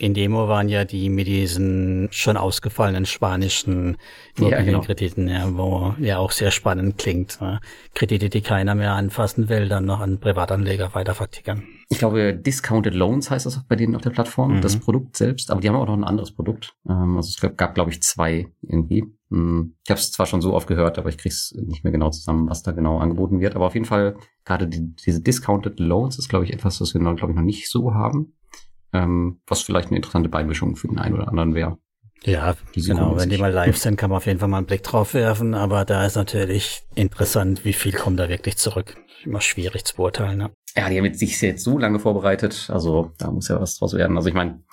In 0.00 0.14
Demo 0.14 0.46
waren 0.46 0.68
ja 0.68 0.84
die 0.84 1.10
mit 1.10 1.26
diesen 1.26 2.08
schon 2.12 2.36
ausgefallenen 2.36 3.04
spanischen 3.04 3.96
ja, 4.38 4.62
genau. 4.62 4.80
ja, 4.84 5.58
wo 5.58 5.94
ja 5.98 6.18
auch 6.18 6.30
sehr 6.30 6.52
spannend 6.52 6.98
klingt. 6.98 7.40
Ne? 7.40 7.58
Kredite, 7.94 8.28
die 8.28 8.40
keiner 8.40 8.76
mehr 8.76 8.92
anfassen 8.92 9.48
will, 9.48 9.68
dann 9.68 9.86
noch 9.86 9.98
an 9.98 10.20
Privatanleger 10.20 10.94
weitervertickern. 10.94 11.64
Ich 11.88 11.98
glaube, 11.98 12.36
Discounted 12.36 12.94
Loans 12.94 13.28
heißt 13.28 13.46
das 13.46 13.58
auch 13.58 13.64
bei 13.64 13.74
denen 13.74 13.96
auf 13.96 14.02
der 14.02 14.10
Plattform, 14.10 14.56
mhm. 14.56 14.60
das 14.60 14.76
Produkt 14.76 15.16
selbst, 15.16 15.50
aber 15.50 15.60
die 15.60 15.68
haben 15.68 15.74
auch 15.74 15.86
noch 15.86 15.96
ein 15.96 16.04
anderes 16.04 16.32
Produkt. 16.32 16.76
Ähm, 16.88 17.16
also 17.16 17.30
es 17.30 17.56
gab, 17.56 17.74
glaube 17.74 17.90
ich, 17.90 18.00
zwei 18.00 18.52
irgendwie. 18.62 19.04
Hm, 19.30 19.74
ich 19.84 19.90
habe 19.90 20.00
es 20.00 20.12
zwar 20.12 20.26
schon 20.26 20.40
so 20.40 20.54
oft 20.54 20.66
gehört, 20.66 20.98
aber 20.98 21.08
ich 21.08 21.18
krieg's 21.18 21.52
nicht 21.54 21.84
mehr 21.84 21.92
genau 21.92 22.10
zusammen, 22.10 22.48
was 22.48 22.62
da 22.62 22.72
genau 22.72 22.98
angeboten 22.98 23.40
wird. 23.40 23.56
Aber 23.56 23.66
auf 23.66 23.74
jeden 23.74 23.86
Fall, 23.86 24.16
gerade 24.44 24.68
die, 24.68 24.94
diese 24.94 25.20
Discounted 25.20 25.80
Loans 25.80 26.18
ist, 26.18 26.28
glaube 26.28 26.44
ich, 26.44 26.52
etwas, 26.52 26.80
was 26.80 26.94
wir, 26.94 27.00
glaube 27.00 27.32
ich, 27.32 27.36
noch 27.36 27.42
nicht 27.42 27.70
so 27.70 27.94
haben 27.94 28.34
ähm, 28.92 29.40
was 29.46 29.62
vielleicht 29.62 29.88
eine 29.88 29.96
interessante 29.96 30.28
Beimischung 30.28 30.76
für 30.76 30.88
den 30.88 30.98
einen 30.98 31.14
oder 31.14 31.28
anderen 31.28 31.54
wäre. 31.54 31.78
Ja, 32.24 32.56
genau. 32.74 33.16
Wenn 33.16 33.30
die 33.30 33.38
mal 33.38 33.52
live 33.52 33.76
sind, 33.76 33.96
kann 33.96 34.10
man 34.10 34.16
auf 34.16 34.26
jeden 34.26 34.40
Fall 34.40 34.48
mal 34.48 34.58
einen 34.58 34.66
Blick 34.66 34.82
drauf 34.82 35.14
werfen. 35.14 35.54
Aber 35.54 35.84
da 35.84 36.04
ist 36.04 36.16
natürlich 36.16 36.82
interessant, 36.96 37.64
wie 37.64 37.72
viel 37.72 37.92
kommt 37.92 38.18
da 38.18 38.28
wirklich 38.28 38.56
zurück. 38.56 38.96
Immer 39.24 39.40
schwierig 39.40 39.84
zu 39.84 39.96
beurteilen. 39.96 40.38
Ne? 40.38 40.50
Ja, 40.76 40.88
die 40.88 40.98
haben 40.98 41.14
sich 41.14 41.40
jetzt 41.40 41.62
so 41.62 41.78
lange 41.78 42.00
vorbereitet. 42.00 42.70
Also 42.72 43.12
da 43.18 43.30
muss 43.30 43.48
ja 43.48 43.60
was 43.60 43.78
draus 43.78 43.94
werden. 43.94 44.16
Also 44.16 44.28
ich 44.28 44.34
meine, 44.34 44.64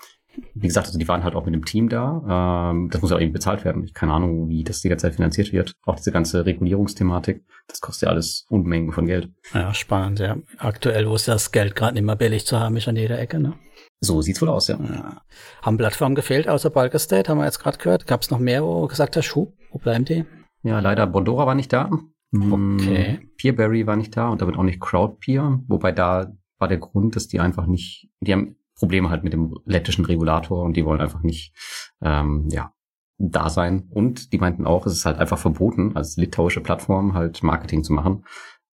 wie 0.54 0.68
gesagt, 0.68 0.88
also 0.88 1.00
die 1.00 1.08
waren 1.08 1.24
halt 1.24 1.36
auch 1.36 1.46
mit 1.46 1.54
dem 1.54 1.66
Team 1.66 1.90
da. 1.90 2.72
Ähm, 2.72 2.90
das 2.90 3.02
muss 3.02 3.12
ja 3.12 3.18
auch 3.18 3.22
eben 3.22 3.34
bezahlt 3.34 3.66
werden. 3.66 3.84
Ich 3.84 3.94
keine 3.94 4.14
Ahnung, 4.14 4.50
wie 4.50 4.64
das 4.64 4.82
die 4.82 4.90
ganze 4.90 5.04
Zeit 5.04 5.16
finanziert 5.16 5.52
wird. 5.52 5.74
Auch 5.84 5.96
diese 5.96 6.12
ganze 6.12 6.46
Regulierungsthematik. 6.46 7.44
Das 7.68 7.82
kostet 7.82 8.08
ja 8.08 8.10
alles 8.10 8.46
Unmengen 8.50 8.92
von 8.92 9.06
Geld. 9.06 9.30
Ja, 9.54 9.74
spannend, 9.74 10.20
ja. 10.20 10.38
Aktuell, 10.58 11.10
wo 11.10 11.16
es 11.16 11.26
das 11.26 11.52
Geld 11.52 11.76
gerade 11.76 11.94
nicht 11.94 12.04
mehr 12.04 12.16
billig 12.16 12.46
zu 12.46 12.60
haben 12.60 12.78
ist 12.78 12.88
an 12.88 12.96
jeder 12.96 13.20
Ecke, 13.20 13.40
ne? 13.40 13.54
So 14.02 14.22
sieht's 14.22 14.42
wohl 14.42 14.50
aus, 14.50 14.68
ja. 14.68 14.78
ja. 14.78 15.22
Haben 15.62 15.78
Plattformen 15.78 16.16
gefehlt 16.16 16.48
außer 16.48 16.70
Bulk 16.70 16.94
Estate, 16.94 17.30
haben 17.30 17.40
wir 17.40 17.46
jetzt 17.46 17.60
gerade 17.60 17.78
gehört. 17.78 18.08
Gab 18.08 18.22
es 18.22 18.30
noch 18.30 18.40
mehr, 18.40 18.64
wo 18.64 18.88
gesagt 18.88 19.16
hast, 19.18 19.26
Schuh, 19.26 19.54
wo 19.72 19.80
bleiben 19.80 20.06
die? 20.06 20.26
Ja, 20.64 20.80
leider 20.80 21.08
Bondora 21.08 21.46
war 21.48 21.56
nicht 21.56 21.72
da. 21.72 21.90
Okay. 22.34 23.20
Hm, 23.20 23.30
Peerberry 23.38 23.88
war 23.88 23.96
nicht 23.96 24.16
da 24.18 24.30
und 24.30 24.42
damit 24.42 24.58
auch 24.58 24.64
nicht 24.64 24.82
Crowdpeer, 24.82 25.62
wobei 25.68 25.92
da 25.92 26.34
war 26.58 26.68
der 26.68 26.78
Grund, 26.78 27.16
dass 27.16 27.28
die 27.28 27.40
einfach 27.40 27.66
nicht, 27.66 28.10
die 28.20 28.34
haben 28.34 28.56
Probleme 28.76 29.10
halt 29.10 29.24
mit 29.24 29.34
dem 29.34 29.56
lettischen 29.66 30.06
Regulator 30.06 30.64
und 30.64 30.76
die 30.76 30.86
wollen 30.86 31.02
einfach 31.02 31.24
nicht, 31.24 31.54
ähm, 32.02 32.48
ja, 32.50 32.74
da 33.18 33.50
sein. 33.50 33.88
Und 33.90 34.34
die 34.34 34.38
meinten 34.38 34.68
auch, 34.68 34.86
es 34.86 34.94
ist 34.94 35.06
halt 35.06 35.18
einfach 35.18 35.38
verboten, 35.38 35.96
als 35.96 36.18
litauische 36.18 36.62
Plattform 36.62 37.14
halt 37.14 37.44
Marketing 37.44 37.84
zu 37.84 37.94
machen. 37.94 38.26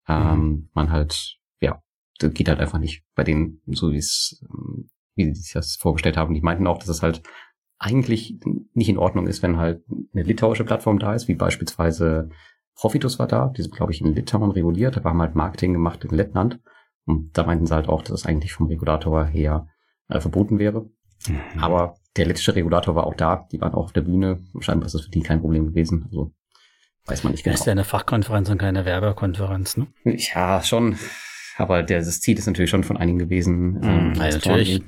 Ähm, 0.09 0.39
mhm. 0.39 0.69
Man 0.75 0.91
halt, 0.91 1.39
ja, 1.61 1.81
das 2.19 2.35
geht 2.35 2.49
halt 2.49 2.59
einfach 2.59 2.79
nicht 2.79 3.05
bei 3.15 3.23
denen, 3.23 3.63
so 3.67 3.93
wie 3.93 3.99
es 3.99 4.45
ähm, 4.51 4.91
wie 5.15 5.27
sie 5.35 5.41
sich 5.41 5.53
das 5.53 5.77
vorgestellt 5.77 6.17
haben. 6.17 6.35
Die 6.35 6.41
meinten 6.41 6.67
auch, 6.67 6.79
dass 6.79 6.89
es 6.89 7.03
halt 7.03 7.23
eigentlich 7.79 8.39
nicht 8.75 8.89
in 8.89 8.99
Ordnung 8.99 9.27
ist, 9.27 9.43
wenn 9.43 9.57
halt 9.57 9.85
eine 10.13 10.23
litauische 10.23 10.65
Plattform 10.65 10.99
da 10.99 11.15
ist, 11.15 11.29
wie 11.29 11.35
beispielsweise 11.35 12.31
Profitus 12.75 13.19
war 13.19 13.27
da, 13.27 13.49
die 13.49 13.63
sind, 13.63 13.75
glaube 13.75 13.93
ich, 13.93 14.01
in 14.01 14.15
Litauen 14.15 14.51
reguliert, 14.51 14.97
da 14.97 15.05
haben 15.05 15.21
halt 15.21 15.35
Marketing 15.35 15.73
gemacht 15.73 16.05
in 16.05 16.11
Lettland. 16.17 16.61
Und 17.05 17.37
da 17.37 17.45
meinten 17.45 17.67
sie 17.67 17.75
halt 17.75 17.89
auch, 17.89 18.03
dass 18.03 18.21
es 18.21 18.27
eigentlich 18.27 18.53
vom 18.53 18.69
Regulator 18.69 19.25
her 19.25 19.67
äh, 20.13 20.21
verboten 20.21 20.59
wäre. 20.59 20.87
Mhm. 21.29 21.41
Aber 21.61 21.97
der 22.17 22.27
lettische 22.27 22.55
Regulator 22.55 22.95
war 22.95 23.07
auch 23.07 23.15
da, 23.15 23.47
die 23.51 23.61
waren 23.61 23.75
auch 23.75 23.85
auf 23.85 23.93
der 23.93 24.03
Bühne. 24.03 24.41
Scheinbar 24.61 24.87
ist 24.87 24.95
das 24.95 25.03
für 25.03 25.11
die 25.11 25.23
kein 25.23 25.41
Problem 25.41 25.67
gewesen. 25.67 26.05
Also 26.07 26.33
weiß 27.07 27.25
man 27.25 27.33
nicht 27.33 27.45
genau. 27.45 27.55
Das 27.55 27.61
ist 27.61 27.67
ja 27.67 27.73
eine 27.73 27.85
Fachkonferenz 27.85 28.49
und 28.51 28.59
keine 28.59 28.85
Werbekonferenz, 28.85 29.77
ne? 29.77 29.87
Ja, 30.05 30.63
schon. 30.63 30.99
Aber 31.59 31.83
der, 31.83 31.99
das 31.99 32.21
Ziel 32.21 32.39
ist 32.39 32.47
natürlich 32.47 32.71
schon 32.71 32.85
von 32.85 32.97
einigen 32.97 33.19
gewesen. 33.19 33.73
Mm, 33.73 33.83
ähm, 33.83 34.13
ja, 34.15 34.31
natürlich. 34.31 34.83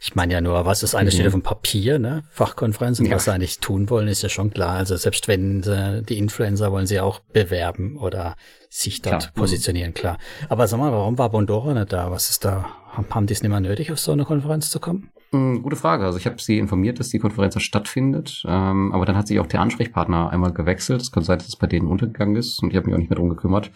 Ich 0.00 0.14
meine 0.16 0.32
ja 0.32 0.40
nur, 0.40 0.64
was 0.66 0.82
ist 0.82 0.94
eine 0.94 1.10
steht 1.10 1.26
auf 1.26 1.32
dem 1.32 1.42
Papier, 1.42 1.98
ne? 1.98 2.24
Fachkonferenzen, 2.30 3.06
ja. 3.06 3.14
was 3.14 3.24
sie 3.24 3.32
eigentlich 3.32 3.60
tun 3.60 3.88
wollen, 3.90 4.08
ist 4.08 4.22
ja 4.22 4.28
schon 4.28 4.50
klar. 4.50 4.70
Also 4.70 4.96
selbst 4.96 5.28
wenn 5.28 5.62
äh, 5.62 6.02
die 6.02 6.18
Influencer 6.18 6.72
wollen 6.72 6.86
sie 6.86 7.00
auch 7.00 7.20
bewerben 7.20 7.96
oder 7.96 8.36
sich 8.68 9.02
dort 9.02 9.22
klar. 9.22 9.32
positionieren, 9.34 9.94
klar. 9.94 10.18
Aber 10.48 10.66
sag 10.66 10.78
mal, 10.78 10.92
warum 10.92 11.16
war 11.16 11.30
Bondora 11.30 11.74
nicht 11.74 11.92
da? 11.92 12.10
Was 12.10 12.30
ist 12.30 12.44
da? 12.44 12.66
Haben 12.90 13.26
die 13.26 13.32
es 13.32 13.42
nicht 13.42 13.50
mehr 13.50 13.60
nötig, 13.60 13.92
auf 13.92 13.98
so 13.98 14.12
eine 14.12 14.24
Konferenz 14.24 14.70
zu 14.70 14.80
kommen? 14.80 15.10
Mm, 15.32 15.62
gute 15.62 15.76
Frage. 15.76 16.04
Also 16.04 16.18
ich 16.18 16.26
habe 16.26 16.40
sie 16.40 16.58
informiert, 16.58 16.98
dass 16.98 17.08
die 17.08 17.18
Konferenz 17.18 17.60
stattfindet, 17.62 18.42
ähm, 18.46 18.92
aber 18.92 19.06
dann 19.06 19.16
hat 19.16 19.28
sich 19.28 19.38
auch 19.38 19.46
der 19.46 19.60
Ansprechpartner 19.60 20.30
einmal 20.30 20.52
gewechselt. 20.52 21.02
Es 21.02 21.12
kann 21.12 21.22
sein, 21.22 21.38
dass 21.38 21.48
es 21.48 21.56
bei 21.56 21.66
denen 21.66 21.88
untergegangen 21.88 22.36
ist 22.36 22.62
und 22.62 22.70
ich 22.70 22.76
habe 22.76 22.86
mich 22.86 22.94
auch 22.94 22.98
nicht 22.98 23.10
mehr 23.10 23.18
drum 23.18 23.28
gekümmert 23.28 23.70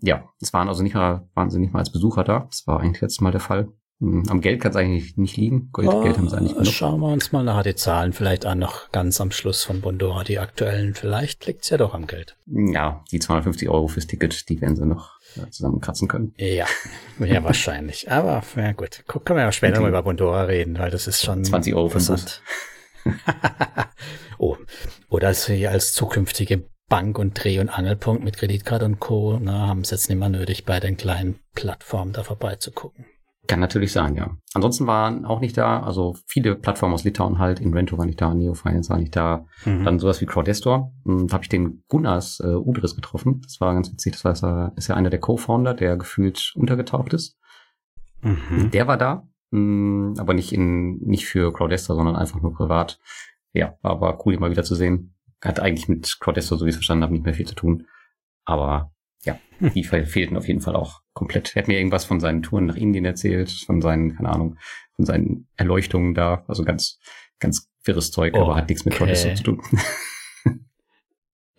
ja, 0.00 0.28
es 0.40 0.52
waren 0.52 0.68
also 0.68 0.82
nicht 0.82 0.94
mal, 0.94 1.28
waren 1.34 1.50
sie 1.50 1.58
nicht 1.58 1.72
mal 1.72 1.80
als 1.80 1.90
Besucher 1.90 2.24
da. 2.24 2.46
Das 2.50 2.66
war 2.66 2.80
eigentlich 2.80 3.00
letztes 3.00 3.20
Mal 3.20 3.32
der 3.32 3.40
Fall. 3.40 3.68
Hm, 4.00 4.24
am 4.28 4.42
Geld 4.42 4.60
kann 4.60 4.72
es 4.72 4.76
eigentlich 4.76 5.16
nicht 5.16 5.36
liegen. 5.36 5.70
Geld, 5.72 5.88
oh, 5.88 6.02
Geld 6.02 6.18
haben 6.18 6.28
sie 6.28 6.36
eigentlich 6.36 6.54
genug. 6.54 6.66
Schauen 6.66 7.00
wir 7.00 7.08
uns 7.08 7.32
mal 7.32 7.42
nachher 7.42 7.62
die 7.62 7.74
Zahlen 7.74 8.12
vielleicht 8.12 8.44
an, 8.44 8.58
noch 8.58 8.90
ganz 8.92 9.20
am 9.20 9.30
Schluss 9.30 9.64
von 9.64 9.80
Bondora, 9.80 10.22
die 10.22 10.38
aktuellen. 10.38 10.94
Vielleicht 10.94 11.46
liegt 11.46 11.64
es 11.64 11.70
ja 11.70 11.78
doch 11.78 11.94
am 11.94 12.06
Geld. 12.06 12.36
Ja, 12.46 13.02
die 13.10 13.18
250 13.18 13.68
Euro 13.70 13.88
fürs 13.88 14.06
Ticket, 14.06 14.48
die 14.50 14.60
werden 14.60 14.76
sie 14.76 14.84
noch 14.84 15.15
äh, 15.36 15.50
zusammenkratzen 15.50 16.08
können. 16.08 16.34
Ja, 16.36 16.66
ja, 17.18 17.44
wahrscheinlich. 17.44 18.10
Aber, 18.10 18.42
ja 18.56 18.72
gut. 18.72 19.04
Können 19.06 19.38
wir 19.38 19.44
ja 19.44 19.52
später 19.52 19.80
mal 19.80 19.88
über 19.88 20.02
Bondora 20.02 20.42
reden, 20.42 20.78
weil 20.78 20.90
das 20.90 21.06
ist 21.06 21.22
schon 21.22 21.44
20 21.44 21.74
Euro 21.74 21.86
interessant. 21.86 22.42
oh, 24.38 24.56
oder 25.08 25.32
sie 25.34 25.68
als 25.68 25.92
zukünftige 25.92 26.68
Bank 26.88 27.18
und 27.18 27.42
Dreh- 27.42 27.58
und 27.58 27.68
Angelpunkt 27.68 28.22
mit 28.22 28.36
Kreditkarte 28.36 28.84
und 28.84 29.00
Co. 29.00 29.38
Na, 29.40 29.66
haben 29.66 29.80
es 29.80 29.90
jetzt 29.90 30.08
nicht 30.08 30.18
mehr 30.18 30.28
nötig, 30.28 30.64
bei 30.64 30.80
den 30.80 30.96
kleinen 30.96 31.40
Plattformen 31.54 32.12
da 32.12 32.22
vorbeizugucken. 32.22 33.06
Kann 33.46 33.60
natürlich 33.60 33.92
sein, 33.92 34.14
ja. 34.16 34.36
Ansonsten 34.54 34.86
waren 34.86 35.24
auch 35.24 35.40
nicht 35.40 35.56
da, 35.56 35.80
also 35.80 36.16
viele 36.26 36.56
Plattformen 36.56 36.94
aus 36.94 37.04
Litauen 37.04 37.38
halt, 37.38 37.60
Invento 37.60 37.98
war 37.98 38.06
nicht 38.06 38.20
da, 38.20 38.32
Neofinance 38.34 38.90
war 38.90 38.98
nicht 38.98 39.14
da, 39.14 39.46
mhm. 39.64 39.84
dann 39.84 39.98
sowas 39.98 40.20
wie 40.20 40.26
Crowdestor. 40.26 40.92
Da 41.04 41.32
habe 41.32 41.44
ich 41.44 41.48
den 41.48 41.84
Gunnars 41.88 42.40
äh, 42.40 42.54
Udris 42.54 42.96
getroffen. 42.96 43.42
Das 43.42 43.60
war 43.60 43.74
ganz 43.74 43.92
witzig, 43.92 44.12
das 44.12 44.24
war, 44.24 44.32
ist, 44.32 44.78
ist 44.78 44.88
ja 44.88 44.94
einer 44.96 45.10
der 45.10 45.20
Co-Founder, 45.20 45.74
der 45.74 45.96
gefühlt 45.96 46.52
untergetaucht 46.56 47.12
ist. 47.12 47.38
Mhm. 48.22 48.70
Der 48.72 48.88
war 48.88 48.96
da, 48.96 49.28
mh, 49.50 50.20
aber 50.20 50.34
nicht 50.34 50.52
in 50.52 50.98
nicht 50.98 51.26
für 51.26 51.52
Crowdestor, 51.52 51.96
sondern 51.96 52.16
einfach 52.16 52.40
nur 52.40 52.54
privat. 52.54 52.98
Ja, 53.52 53.78
war 53.82 53.92
aber 53.92 54.18
cool, 54.24 54.34
ihn 54.34 54.40
mal 54.40 54.50
wieder 54.50 54.64
zu 54.64 54.74
sehen. 54.74 55.14
Hat 55.42 55.60
eigentlich 55.60 55.88
mit 55.88 56.18
Crowdestor, 56.20 56.58
so 56.58 56.64
wie 56.64 56.70
ich 56.70 56.74
es 56.74 56.78
verstanden 56.78 57.04
habe, 57.04 57.12
nicht 57.12 57.24
mehr 57.24 57.34
viel 57.34 57.46
zu 57.46 57.54
tun. 57.54 57.86
Aber 58.44 58.92
ja, 59.24 59.38
hm. 59.58 59.72
die 59.74 59.84
fehlten 59.84 60.36
auf 60.36 60.48
jeden 60.48 60.60
Fall 60.60 60.76
auch 60.76 61.02
komplett. 61.16 61.56
Er 61.56 61.62
hat 61.62 61.68
mir 61.68 61.78
irgendwas 61.78 62.04
von 62.04 62.20
seinen 62.20 62.42
Touren 62.42 62.66
nach 62.66 62.76
Indien 62.76 63.04
erzählt, 63.04 63.50
von 63.50 63.80
seinen, 63.80 64.14
keine 64.14 64.28
Ahnung, 64.28 64.58
von 64.94 65.06
seinen 65.06 65.48
Erleuchtungen 65.56 66.14
da. 66.14 66.44
Also 66.46 66.62
ganz, 66.62 67.00
ganz 67.40 67.68
wirres 67.84 68.12
Zeug, 68.12 68.34
oh, 68.36 68.42
aber 68.42 68.54
hat 68.54 68.68
nichts 68.68 68.84
mit 68.84 69.00
okay. 69.00 69.34
zu 69.34 69.42
tun. 69.42 69.62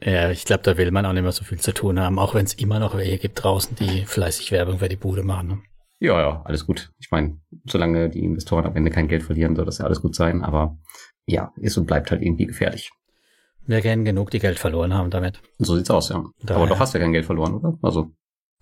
ja, 0.02 0.30
ich 0.30 0.46
glaube, 0.46 0.64
da 0.64 0.78
will 0.78 0.92
man 0.92 1.06
auch 1.06 1.14
nicht 1.14 1.24
mehr 1.24 1.32
so 1.32 1.44
viel 1.44 1.60
zu 1.60 1.74
tun 1.74 2.00
haben, 2.00 2.20
auch 2.20 2.36
wenn 2.36 2.46
es 2.46 2.54
immer 2.54 2.80
noch 2.80 2.96
welche 2.96 3.18
gibt 3.18 3.44
draußen, 3.44 3.76
die 3.76 4.06
fleißig 4.06 4.52
Werbung 4.52 4.78
für 4.78 4.90
die 4.90 4.96
Bude 4.96 5.24
machen. 5.24 5.48
Ne? 5.48 5.60
Ja, 6.00 6.22
ja, 6.22 6.42
alles 6.46 6.68
gut. 6.68 6.92
Ich 7.00 7.10
meine, 7.10 7.40
solange 7.66 8.10
die 8.10 8.24
Investoren 8.24 8.66
am 8.66 8.76
Ende 8.76 8.92
kein 8.92 9.08
Geld 9.08 9.24
verlieren, 9.24 9.56
soll 9.56 9.66
das 9.66 9.80
ja 9.80 9.86
alles 9.86 10.02
gut 10.02 10.16
sein, 10.16 10.44
aber 10.44 10.78
ja, 11.26 11.52
ist 11.58 11.78
und 11.78 11.88
bleibt 11.88 12.12
halt 12.12 12.22
irgendwie 12.22 12.46
gefährlich. 12.46 12.92
Wir 13.66 13.82
kennen 13.82 14.06
genug, 14.06 14.30
die 14.30 14.40
Geld 14.40 14.60
verloren 14.60 14.94
haben 14.94 15.10
damit. 15.10 15.42
So 15.58 15.76
sieht's 15.76 15.90
aus, 15.90 16.10
ja. 16.10 16.24
Daher. 16.44 16.58
Aber 16.62 16.68
doch 16.68 16.80
hast 16.80 16.94
du 16.94 17.00
ja 17.00 17.04
kein 17.04 17.12
Geld 17.12 17.26
verloren, 17.26 17.56
oder? 17.56 17.78
Also. 17.82 18.12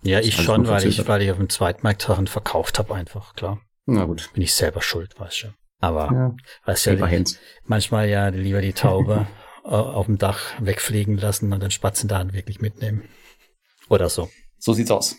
Ja, 0.06 0.20
ich 0.20 0.34
schon, 0.34 0.66
weil 0.68 0.86
ich, 0.86 1.06
weil 1.06 1.22
ich 1.22 1.30
auf 1.30 1.36
dem 1.38 1.48
Zweitmarkt 1.48 2.02
Sachen 2.02 2.26
verkauft 2.26 2.78
habe, 2.78 2.94
einfach, 2.94 3.34
klar. 3.34 3.60
Na 3.86 4.04
gut. 4.04 4.30
Bin 4.32 4.42
ich 4.42 4.54
selber 4.54 4.82
schuld, 4.82 5.18
weißt 5.18 5.44
du. 5.44 5.48
Aber, 5.80 6.10
ja, 6.12 6.34
weißt 6.64 6.86
ja, 6.86 6.94
die, 6.94 7.24
manchmal 7.64 8.08
ja 8.08 8.28
lieber 8.28 8.60
die 8.60 8.72
Taube 8.72 9.26
auf 9.62 10.06
dem 10.06 10.18
Dach 10.18 10.40
wegfliegen 10.60 11.18
lassen 11.18 11.52
und 11.52 11.62
den 11.62 11.70
Spatz 11.70 12.02
in 12.02 12.08
der 12.08 12.18
Hand 12.18 12.32
wirklich 12.32 12.60
mitnehmen. 12.60 13.02
Oder 13.88 14.08
so. 14.08 14.28
So 14.58 14.72
sieht's 14.72 14.90
aus. 14.90 15.16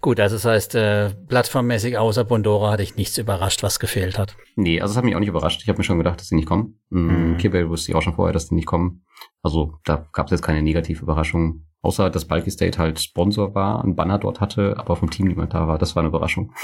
Gut, 0.00 0.18
also 0.18 0.36
das 0.36 0.46
heißt, 0.46 0.74
äh, 0.76 1.10
plattformmäßig 1.28 1.98
außer 1.98 2.24
Bondora 2.24 2.72
hatte 2.72 2.82
ich 2.82 2.96
nichts 2.96 3.18
überrascht, 3.18 3.62
was 3.62 3.78
gefehlt 3.78 4.18
hat. 4.18 4.34
Nee, 4.56 4.80
also 4.80 4.92
es 4.92 4.96
hat 4.96 5.04
mich 5.04 5.14
auch 5.14 5.20
nicht 5.20 5.28
überrascht. 5.28 5.60
Ich 5.62 5.68
habe 5.68 5.78
mir 5.78 5.84
schon 5.84 5.98
gedacht, 5.98 6.20
dass 6.20 6.28
die 6.28 6.36
nicht 6.36 6.48
kommen. 6.48 6.80
Mhm. 6.88 7.36
Kibble 7.36 7.68
wusste 7.68 7.90
ich 7.90 7.96
auch 7.96 8.00
schon 8.00 8.14
vorher, 8.14 8.32
dass 8.32 8.48
die 8.48 8.54
nicht 8.54 8.66
kommen. 8.66 9.04
Also 9.42 9.74
da 9.84 10.08
gab 10.12 10.26
es 10.26 10.30
jetzt 10.30 10.42
keine 10.42 10.62
negative 10.62 11.02
Überraschung. 11.02 11.66
Außer, 11.82 12.10
dass 12.10 12.26
Bulky 12.26 12.50
State 12.50 12.78
halt 12.78 13.00
Sponsor 13.00 13.54
war, 13.54 13.82
ein 13.84 13.96
Banner 13.96 14.18
dort 14.18 14.40
hatte, 14.40 14.76
aber 14.78 14.96
vom 14.96 15.10
Team 15.10 15.28
niemand 15.28 15.54
da 15.54 15.66
war. 15.66 15.78
Das 15.78 15.96
war 15.96 16.02
eine 16.02 16.08
Überraschung. 16.08 16.52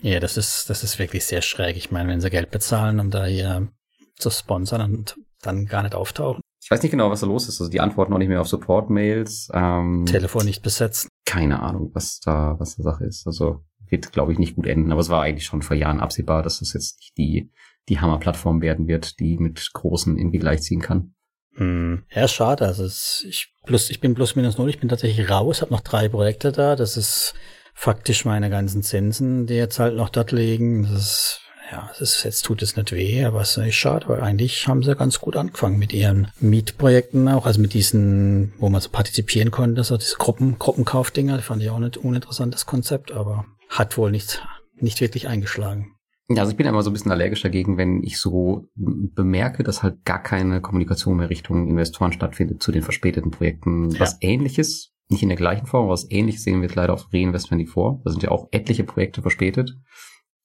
Ja, 0.00 0.20
das 0.20 0.38
ist, 0.38 0.70
das 0.70 0.82
ist 0.82 0.98
wirklich 0.98 1.26
sehr 1.26 1.42
schräg. 1.42 1.76
Ich 1.76 1.90
meine, 1.90 2.08
wenn 2.08 2.22
sie 2.22 2.30
Geld 2.30 2.50
bezahlen, 2.50 2.98
um 2.98 3.10
da 3.10 3.26
hier 3.26 3.68
zu 4.16 4.30
sponsern 4.30 4.80
und 4.80 5.16
dann 5.42 5.66
gar 5.66 5.82
nicht 5.82 5.94
auftauchen. 5.94 6.40
Ich 6.62 6.70
weiß 6.70 6.82
nicht 6.82 6.92
genau, 6.92 7.10
was 7.10 7.20
da 7.20 7.26
los 7.26 7.46
ist. 7.46 7.60
Also 7.60 7.70
die 7.70 7.80
antworten 7.80 8.12
auch 8.14 8.18
nicht 8.18 8.28
mehr 8.28 8.40
auf 8.40 8.48
Support-Mails. 8.48 9.50
Ähm, 9.52 10.06
Telefon 10.06 10.46
nicht 10.46 10.62
besetzt. 10.62 11.08
Keine 11.26 11.60
Ahnung, 11.60 11.90
was 11.92 12.20
da, 12.20 12.56
was 12.58 12.76
da 12.76 12.84
Sache 12.84 13.04
ist. 13.04 13.26
Also 13.26 13.64
wird, 13.88 14.12
glaube 14.12 14.32
ich, 14.32 14.38
nicht 14.38 14.56
gut 14.56 14.66
enden. 14.66 14.92
Aber 14.92 15.00
es 15.00 15.10
war 15.10 15.22
eigentlich 15.22 15.44
schon 15.44 15.62
vor 15.62 15.76
Jahren 15.76 16.00
absehbar, 16.00 16.42
dass 16.42 16.60
das 16.60 16.72
jetzt 16.72 16.98
nicht 17.00 17.18
die, 17.18 17.50
die 17.88 18.00
Hammer-Plattform 18.00 18.62
werden 18.62 18.86
wird, 18.88 19.20
die 19.20 19.36
mit 19.38 19.70
großen 19.72 20.16
irgendwie 20.16 20.38
gleichziehen 20.38 20.80
kann. 20.80 21.14
Hm. 21.54 22.04
Ja, 22.14 22.28
schade. 22.28 22.66
Also 22.66 22.84
es, 22.84 23.24
ich, 23.28 23.52
plus, 23.64 23.90
ich 23.90 24.00
bin 24.00 24.14
plus 24.14 24.36
minus 24.36 24.58
null. 24.58 24.70
Ich 24.70 24.80
bin 24.80 24.88
tatsächlich 24.88 25.28
raus, 25.30 25.62
habe 25.62 25.72
noch 25.72 25.80
drei 25.80 26.08
Projekte 26.08 26.52
da. 26.52 26.76
Das 26.76 26.96
ist 26.96 27.34
faktisch 27.74 28.24
meine 28.24 28.50
ganzen 28.50 28.82
Zinsen, 28.82 29.46
die 29.46 29.54
jetzt 29.54 29.78
halt 29.78 29.96
noch 29.96 30.08
dort 30.08 30.32
liegen. 30.32 30.82
Das 30.84 30.92
ist 30.92 31.42
ja, 31.72 31.90
es 31.94 32.00
ist, 32.02 32.24
jetzt 32.24 32.42
tut 32.42 32.60
es 32.60 32.76
nicht 32.76 32.92
weh, 32.92 33.24
aber 33.24 33.40
es 33.40 33.52
ist 33.52 33.64
nicht 33.64 33.78
schade, 33.78 34.06
weil 34.06 34.20
eigentlich 34.20 34.68
haben 34.68 34.82
sie 34.82 34.94
ganz 34.94 35.20
gut 35.20 35.36
angefangen 35.36 35.78
mit 35.78 35.94
ihren 35.94 36.28
Mietprojekten 36.38 37.28
auch, 37.28 37.46
also 37.46 37.60
mit 37.60 37.72
diesen, 37.72 38.52
wo 38.58 38.68
man 38.68 38.82
so 38.82 38.90
partizipieren 38.90 39.50
konnte, 39.50 39.82
so 39.82 39.96
diese 39.96 40.16
Gruppen, 40.16 40.58
Gruppenkaufdinger, 40.58 41.38
fand 41.40 41.62
ich 41.62 41.70
auch 41.70 41.78
nicht 41.78 41.96
uninteressantes 41.96 42.66
Konzept, 42.66 43.10
aber 43.12 43.46
hat 43.70 43.96
wohl 43.96 44.10
nicht, 44.10 44.46
nicht 44.76 45.00
wirklich 45.00 45.28
eingeschlagen. 45.28 45.94
Ja, 46.28 46.42
also 46.42 46.52
ich 46.52 46.56
bin 46.56 46.66
immer 46.66 46.82
so 46.82 46.90
ein 46.90 46.92
bisschen 46.92 47.10
allergisch 47.10 47.42
dagegen, 47.42 47.76
wenn 47.76 48.02
ich 48.02 48.18
so 48.18 48.68
bemerke, 48.74 49.64
dass 49.64 49.82
halt 49.82 50.04
gar 50.04 50.22
keine 50.22 50.60
Kommunikation 50.60 51.16
mehr 51.16 51.30
Richtung 51.30 51.68
Investoren 51.68 52.12
stattfindet 52.12 52.62
zu 52.62 52.72
den 52.72 52.82
verspäteten 52.82 53.30
Projekten. 53.30 53.90
Ja. 53.90 54.00
Was 54.00 54.18
ähnliches, 54.20 54.92
nicht 55.08 55.22
in 55.22 55.28
der 55.28 55.36
gleichen 55.36 55.66
Form, 55.66 55.84
aber 55.84 55.92
was 55.92 56.10
ähnliches 56.10 56.44
sehen 56.44 56.60
wir 56.60 56.68
jetzt 56.68 56.76
leider 56.76 56.94
auf 56.94 57.12
Reinvestment 57.12 57.68
vor. 57.68 58.00
Da 58.04 58.10
sind 58.10 58.22
ja 58.22 58.30
auch 58.30 58.48
etliche 58.52 58.84
Projekte 58.84 59.20
verspätet. 59.20 59.76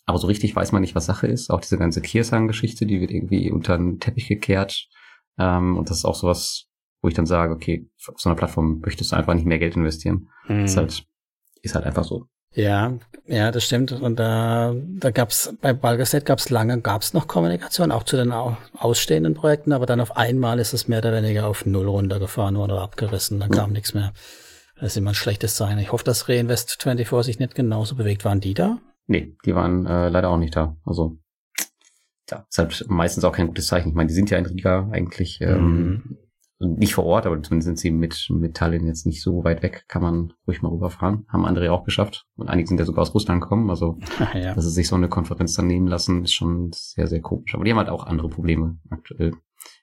Aber 0.05 0.17
so 0.17 0.27
richtig 0.27 0.55
weiß 0.55 0.72
man 0.72 0.81
nicht, 0.81 0.96
was 0.96 1.05
Sache 1.05 1.27
ist. 1.27 1.50
Auch 1.50 1.62
diese 1.62 1.77
ganze 1.77 2.01
Kirsan-Geschichte, 2.01 2.86
die 2.86 3.01
wird 3.01 3.12
irgendwie 3.12 3.51
unter 3.51 3.77
den 3.77 4.00
Teppich 4.00 4.27
gekehrt. 4.27 4.88
Ähm, 5.38 5.77
und 5.77 5.89
das 5.89 5.98
ist 5.98 6.05
auch 6.05 6.15
sowas, 6.15 6.67
wo 7.01 7.10
ich 7.10 7.13
dann 7.13 7.25
sage, 7.25 7.53
okay, 7.53 7.89
auf 8.07 8.19
so 8.19 8.29
einer 8.29 8.38
Plattform 8.38 8.79
möchtest 8.79 9.12
du 9.12 9.15
einfach 9.15 9.34
nicht 9.34 9.46
mehr 9.46 9.60
Geld 9.60 9.75
investieren. 9.75 10.29
Mhm. 10.48 10.65
Ist 10.65 10.77
halt, 10.77 11.05
ist 11.62 11.75
halt 11.75 11.86
einfach 11.86 12.03
so. 12.03 12.27
Ja, 12.58 12.98
ja, 13.28 13.52
das 13.52 13.66
stimmt. 13.66 13.92
Und 13.92 14.18
da, 14.18 14.74
da 14.74 15.12
gab's 15.12 15.54
bei 15.62 15.74
Balgaset 15.74 16.26
gab's 16.26 16.50
lange, 16.50 16.82
gab's 16.82 17.14
noch 17.14 17.28
Kommunikation, 17.28 17.92
auch 17.92 18.02
zu 18.02 18.18
den 18.18 18.32
ausstehenden 18.32 19.36
Projekten, 19.36 19.74
aber 19.74 19.86
dann 19.86 20.00
auf 20.00 20.18
einmal 20.18 20.58
ist 20.58 20.74
es 20.74 20.88
mehr 20.88 20.98
oder 21.00 21.14
weniger 21.14 21.46
auf 21.46 21.68
Null 21.68 21.88
runtergefahren 21.88 22.56
oder 22.56 22.82
abgerissen, 22.82 23.40
da 23.40 23.48
kam 23.48 23.70
mhm. 23.70 23.74
nichts 23.74 23.94
mehr. 23.94 24.12
Das 24.80 24.94
ist 24.94 24.98
immer 24.98 25.12
ein 25.12 25.16
schlechtes 25.16 25.56
Sein. 25.56 25.78
Ich 25.78 25.92
hoffe, 25.92 26.04
dass 26.04 26.30
Reinvest 26.30 26.82
24 26.82 27.26
sich 27.26 27.40
nicht 27.40 27.54
genauso 27.54 27.96
bewegt. 27.96 28.26
Waren 28.26 28.40
die 28.40 28.56
da? 28.56 28.80
Nee, 29.06 29.36
die 29.46 29.54
waren 29.54 29.86
äh, 29.86 30.10
leider 30.10 30.30
auch 30.30 30.38
nicht 30.38 30.56
da. 30.56 30.78
Also 30.84 31.20
ja, 32.30 32.46
ist 32.50 32.58
halt 32.58 32.86
meistens 32.88 33.24
auch 33.24 33.34
kein 33.34 33.48
gutes 33.48 33.68
Zeichen. 33.68 33.90
Ich 33.90 33.96
meine, 33.96 34.08
die 34.08 34.16
sind 34.16 34.32
ja 34.32 34.38
in 34.40 34.48
Riga 34.48 34.90
eigentlich 34.92 35.42
ähm, 35.42 35.62
mhm. 35.62 36.18
Nicht 36.60 36.96
vor 36.96 37.06
Ort, 37.06 37.26
aber 37.26 37.42
zumindest 37.42 37.68
sind 37.68 37.80
sie 37.80 37.92
mit, 37.92 38.28
mit 38.32 38.56
Tallinn 38.56 38.88
jetzt 38.88 39.06
nicht 39.06 39.22
so 39.22 39.44
weit 39.44 39.62
weg. 39.62 39.86
Kann 39.88 40.02
man 40.02 40.34
ruhig 40.48 40.62
mal 40.62 40.70
rüberfahren. 40.70 41.26
Haben 41.30 41.46
andere 41.46 41.72
auch 41.72 41.84
geschafft. 41.84 42.26
Und 42.36 42.50
einige 42.50 42.68
sind 42.68 42.80
ja 42.80 42.86
sogar 42.86 43.04
aus 43.04 43.14
Russland 43.14 43.42
gekommen. 43.42 43.70
Also, 43.70 44.00
ja. 44.34 44.56
dass 44.56 44.64
sie 44.64 44.72
sich 44.72 44.88
so 44.88 44.96
eine 44.96 45.10
Konferenz 45.10 45.54
dann 45.54 45.68
nehmen 45.68 45.88
lassen, 45.88 46.24
ist 46.24 46.34
schon 46.34 46.72
sehr, 46.74 47.08
sehr 47.08 47.22
komisch. 47.22 47.54
Aber 47.54 47.64
die 47.64 47.72
haben 47.72 47.78
halt 47.78 47.90
auch 47.90 48.06
andere 48.06 48.30
Probleme 48.30 48.80
aktuell. 48.90 49.34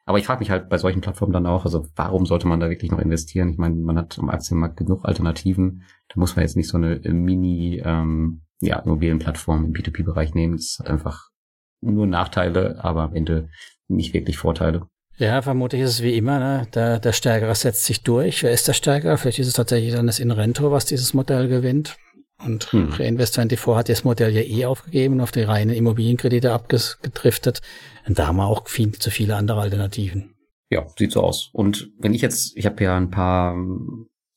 Aber 0.05 0.19
ich 0.19 0.27
frage 0.27 0.41
mich 0.41 0.51
halt 0.51 0.69
bei 0.69 0.79
solchen 0.79 1.01
Plattformen 1.01 1.33
dann 1.33 1.47
auch, 1.47 1.65
also 1.65 1.87
warum 1.95 2.27
sollte 2.27 2.49
man 2.49 2.61
da 2.61 2.69
wirklich 2.69 2.91
noch 2.91 2.99
investieren? 2.99 3.49
Ich 3.49 3.59
meine, 3.59 3.77
man 3.77 3.97
hat 3.97 4.19
am 4.19 4.29
Aktienmarkt 4.29 4.77
genug 4.77 5.05
Alternativen. 5.05 5.83
Da 6.09 6.21
muss 6.21 6.37
man 6.37 6.45
jetzt 6.45 6.57
nicht 6.57 6.69
so 6.69 6.77
eine 6.77 7.01
Mini, 7.05 7.81
ähm, 7.85 8.43
ja, 8.61 8.79
Immobilienplattformen 8.81 9.67
im 9.67 9.73
B2B-Bereich 9.73 10.35
nehmen. 10.35 10.57
Das 10.57 10.79
hat 10.79 10.91
einfach 10.91 11.31
nur 11.81 12.07
Nachteile, 12.07 12.83
aber 12.83 13.03
am 13.03 13.15
Ende 13.15 13.49
nicht 13.89 14.15
wirklich 14.15 14.39
Vorteile. 14.39 14.89
Ja, 15.17 15.43
vermutlich 15.43 15.83
ist 15.83 15.91
es 15.91 16.03
wie 16.03 16.17
immer, 16.17 16.39
ne? 16.39 16.67
der, 16.75 16.99
der 16.99 17.13
Stärkere 17.13 17.55
setzt 17.55 17.85
sich 17.85 18.03
durch. 18.03 18.43
Wer 18.43 18.51
ist 18.51 18.67
der 18.67 18.73
Stärkere? 18.73 19.17
Vielleicht 19.17 19.39
ist 19.39 19.47
es 19.47 19.55
tatsächlich 19.55 19.93
dann 19.93 20.07
das 20.07 20.19
Inrento, 20.19 20.73
was 20.73 20.87
dieses 20.87 21.15
Modell 21.15 21.49
gewinnt. 21.49 21.97
Und 22.45 22.73
hm. 22.73 22.91
Reinvest24 22.91 23.77
hat 23.77 23.89
das 23.89 24.03
Modell 24.03 24.35
ja 24.35 24.43
eh 24.43 24.67
aufgegeben 24.67 25.15
und 25.15 25.21
auf 25.21 25.31
die 25.31 25.43
reinen 25.43 25.75
Immobilienkredite 25.75 26.53
abgedriftet. 26.53 27.61
Und 28.07 28.19
da 28.19 28.27
haben 28.27 28.37
wir 28.37 28.47
auch 28.47 28.67
viel 28.67 28.93
zu 28.93 29.11
viele 29.11 29.37
andere 29.37 29.61
Alternativen. 29.61 30.35
Ja, 30.69 30.87
sieht 30.99 31.13
so 31.13 31.23
aus. 31.23 31.51
Und 31.53 31.93
wenn 31.99 32.13
ich 32.13 32.21
jetzt, 32.21 32.57
ich 32.57 32.67
habe 32.67 32.83
ja 32.83 32.97
ein 32.97 33.11
paar 33.11 33.55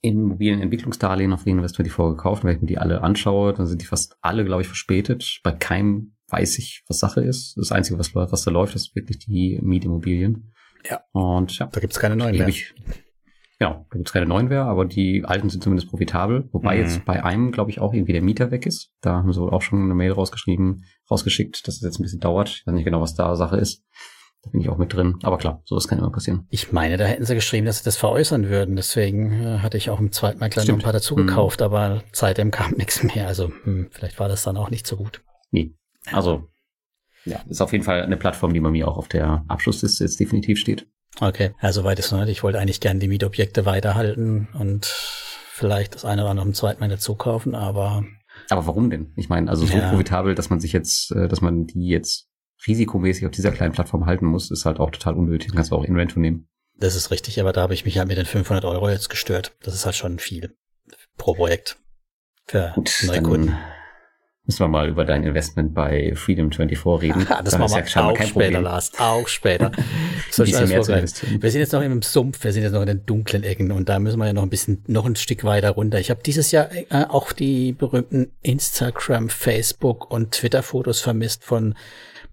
Immobilienentwicklungsdarlehen 0.01 1.33
auf 1.33 1.45
Reinvest24 1.45 2.09
gekauft. 2.11 2.43
Wenn 2.43 2.55
ich 2.55 2.61
mir 2.61 2.67
die 2.67 2.77
alle 2.77 3.01
anschaue, 3.01 3.53
dann 3.53 3.67
sind 3.67 3.81
die 3.81 3.85
fast 3.85 4.17
alle, 4.21 4.45
glaube 4.45 4.61
ich, 4.61 4.67
verspätet. 4.67 5.39
Bei 5.43 5.51
keinem 5.51 6.13
weiß 6.29 6.59
ich, 6.59 6.83
was 6.87 6.99
Sache 6.99 7.21
ist. 7.21 7.55
Das 7.57 7.71
Einzige, 7.71 7.97
was, 7.97 8.13
was 8.13 8.43
da 8.43 8.51
läuft, 8.51 8.75
ist 8.75 8.95
wirklich 8.95 9.19
die 9.19 9.59
Mietimmobilien. 9.61 10.53
Ja. 10.89 11.01
Und 11.11 11.57
ja. 11.59 11.67
Da 11.67 11.79
gibt's 11.79 11.99
keine 11.99 12.15
neuen 12.15 12.37
mehr. 12.37 12.47
Ich, 12.47 12.73
ja, 13.59 13.85
da 13.89 13.97
gibt's 13.97 14.13
keine 14.13 14.25
neuen 14.25 14.47
mehr, 14.47 14.65
aber 14.65 14.85
die 14.85 15.23
alten 15.25 15.49
sind 15.49 15.63
zumindest 15.63 15.89
profitabel. 15.89 16.47
Wobei 16.51 16.75
mhm. 16.75 16.81
jetzt 16.81 17.05
bei 17.05 17.23
einem, 17.23 17.51
glaube 17.51 17.71
ich, 17.71 17.79
auch 17.79 17.93
irgendwie 17.93 18.13
der 18.13 18.21
Mieter 18.21 18.51
weg 18.51 18.65
ist. 18.65 18.91
Da 19.01 19.13
haben 19.13 19.33
sie 19.33 19.41
wohl 19.41 19.49
auch 19.49 19.61
schon 19.61 19.83
eine 19.83 19.95
Mail 19.95 20.11
rausgeschrieben, 20.11 20.85
rausgeschickt, 21.09 21.67
dass 21.67 21.75
es 21.75 21.81
jetzt 21.81 21.99
ein 21.99 22.03
bisschen 22.03 22.19
dauert. 22.19 22.49
Ich 22.49 22.67
weiß 22.67 22.73
nicht 22.73 22.85
genau, 22.85 23.01
was 23.01 23.15
da 23.15 23.35
Sache 23.35 23.57
ist. 23.57 23.83
Da 24.43 24.51
bin 24.51 24.61
ich 24.61 24.69
auch 24.69 24.77
mit 24.77 24.93
drin. 24.93 25.17
Aber 25.23 25.37
klar, 25.37 25.61
sowas 25.65 25.87
kann 25.87 25.97
immer 25.97 26.11
passieren. 26.11 26.45
Ich 26.49 26.71
meine, 26.71 26.97
da 26.97 27.05
hätten 27.05 27.25
sie 27.25 27.33
geschrieben, 27.33 27.65
dass 27.65 27.79
sie 27.79 27.83
das 27.83 27.97
veräußern 27.97 28.47
würden. 28.47 28.75
Deswegen 28.75 29.31
äh, 29.31 29.59
hatte 29.59 29.77
ich 29.77 29.89
auch 29.89 29.99
im 29.99 30.11
zweiten 30.11 30.39
Mal 30.39 30.49
gleich 30.49 30.67
noch 30.67 30.75
ein 30.75 30.81
paar 30.81 30.93
dazu 30.93 31.15
gekauft, 31.15 31.59
mhm. 31.59 31.65
aber 31.65 32.03
seitdem 32.11 32.51
kam 32.51 32.71
nichts 32.77 33.01
mehr. 33.01 33.27
Also 33.27 33.51
hm, 33.63 33.87
vielleicht 33.91 34.19
war 34.19 34.29
das 34.29 34.43
dann 34.43 34.57
auch 34.57 34.69
nicht 34.69 34.85
so 34.85 34.97
gut. 34.97 35.23
Nee. 35.49 35.73
Also, 36.11 36.47
ja, 37.27 37.41
ist 37.49 37.61
auf 37.61 37.71
jeden 37.71 37.83
Fall 37.83 38.01
eine 38.01 38.17
Plattform, 38.17 38.53
die 38.53 38.59
bei 38.59 38.69
mir 38.69 38.87
auch 38.87 38.97
auf 38.97 39.07
der 39.07 39.43
Abschlussliste 39.47 40.03
jetzt 40.03 40.19
definitiv 40.19 40.59
steht. 40.59 40.87
Okay, 41.19 41.51
also 41.59 41.83
weit 41.83 41.99
ist 41.99 42.11
noch 42.11 42.19
nicht. 42.19 42.29
Ich 42.29 42.43
wollte 42.43 42.59
eigentlich 42.59 42.79
gerne 42.79 42.99
die 42.99 43.07
Mietobjekte 43.07 43.65
weiterhalten 43.65 44.47
und 44.53 44.85
vielleicht 44.85 45.95
das 45.95 46.05
eine 46.05 46.21
oder 46.21 46.31
andere 46.31 46.47
im 46.47 46.53
zweiten 46.53 46.79
Mal 46.79 46.89
dazu 46.89 47.15
kaufen, 47.15 47.55
aber. 47.55 48.03
Aber 48.49 48.67
warum 48.67 48.89
denn? 48.89 49.13
Ich 49.15 49.29
meine, 49.29 49.49
also 49.49 49.65
so 49.65 49.77
ja. 49.77 49.89
profitabel, 49.89 50.35
dass 50.35 50.49
man 50.49 50.59
sich 50.59 50.73
jetzt, 50.73 51.11
äh, 51.11 51.27
dass 51.27 51.41
man 51.41 51.65
die 51.65 51.87
jetzt 51.87 52.27
risikomäßig 52.67 53.25
auf 53.25 53.31
dieser 53.31 53.51
kleinen 53.51 53.73
Plattform 53.73 54.05
halten 54.05 54.25
muss, 54.25 54.51
ist 54.51 54.65
halt 54.65 54.79
auch 54.79 54.91
total 54.91 55.15
unnötig. 55.15 55.51
Kannst 55.53 55.71
du 55.71 55.75
auch 55.75 55.83
in 55.83 55.95
Rento 55.95 56.19
nehmen. 56.19 56.47
Das 56.75 56.95
ist 56.95 57.09
richtig, 57.09 57.39
aber 57.39 57.53
da 57.53 57.61
habe 57.61 57.73
ich 57.73 57.85
mich 57.85 57.97
halt 57.97 58.07
mit 58.07 58.17
den 58.17 58.25
500 58.25 58.63
Euro 58.65 58.89
jetzt 58.89 59.09
gestört. 59.09 59.55
Das 59.63 59.73
ist 59.73 59.85
halt 59.85 59.95
schon 59.95 60.19
viel 60.19 60.55
pro 61.17 61.33
Projekt 61.33 61.79
für 62.45 62.71
Gut, 62.75 63.03
Neukunden. 63.05 63.55
Müssen 64.47 64.61
wir 64.61 64.69
mal 64.69 64.87
über 64.87 65.03
dein 65.03 65.23
Investment 65.23 65.73
bei 65.73 66.13
Freedom 66.15 66.49
24 66.49 66.85
reden. 67.01 67.27
das 67.43 67.57
machen 67.57 67.75
wir 67.75 67.85
ja 67.85 68.03
auch 68.05 68.15
später, 68.15 68.31
Problem. 68.31 68.63
Lars. 68.63 68.91
Auch 68.97 69.27
später. 69.27 69.73
so 70.31 70.43
mehr 70.45 70.81
zu 70.81 71.41
wir 71.41 71.51
sind 71.51 71.59
jetzt 71.59 71.73
noch 71.73 71.81
im 71.81 72.01
Sumpf, 72.01 72.41
wir 72.45 72.53
sind 72.53 72.63
jetzt 72.63 72.71
noch 72.71 72.79
in 72.79 72.87
den 72.87 73.05
dunklen 73.05 73.43
Ecken 73.43 73.73
und 73.73 73.89
da 73.89 73.99
müssen 73.99 74.17
wir 74.19 74.25
ja 74.27 74.31
noch 74.31 74.43
ein 74.43 74.49
bisschen, 74.49 74.85
noch 74.87 75.05
ein 75.05 75.17
Stück 75.17 75.43
weiter 75.43 75.71
runter. 75.71 75.99
Ich 75.99 76.09
habe 76.09 76.21
dieses 76.25 76.51
Jahr 76.51 76.69
äh, 76.71 76.85
auch 77.09 77.33
die 77.33 77.73
berühmten 77.73 78.31
Instagram, 78.41 79.27
Facebook 79.27 80.09
und 80.09 80.31
Twitter-Fotos 80.31 81.01
vermisst 81.01 81.43
von 81.43 81.75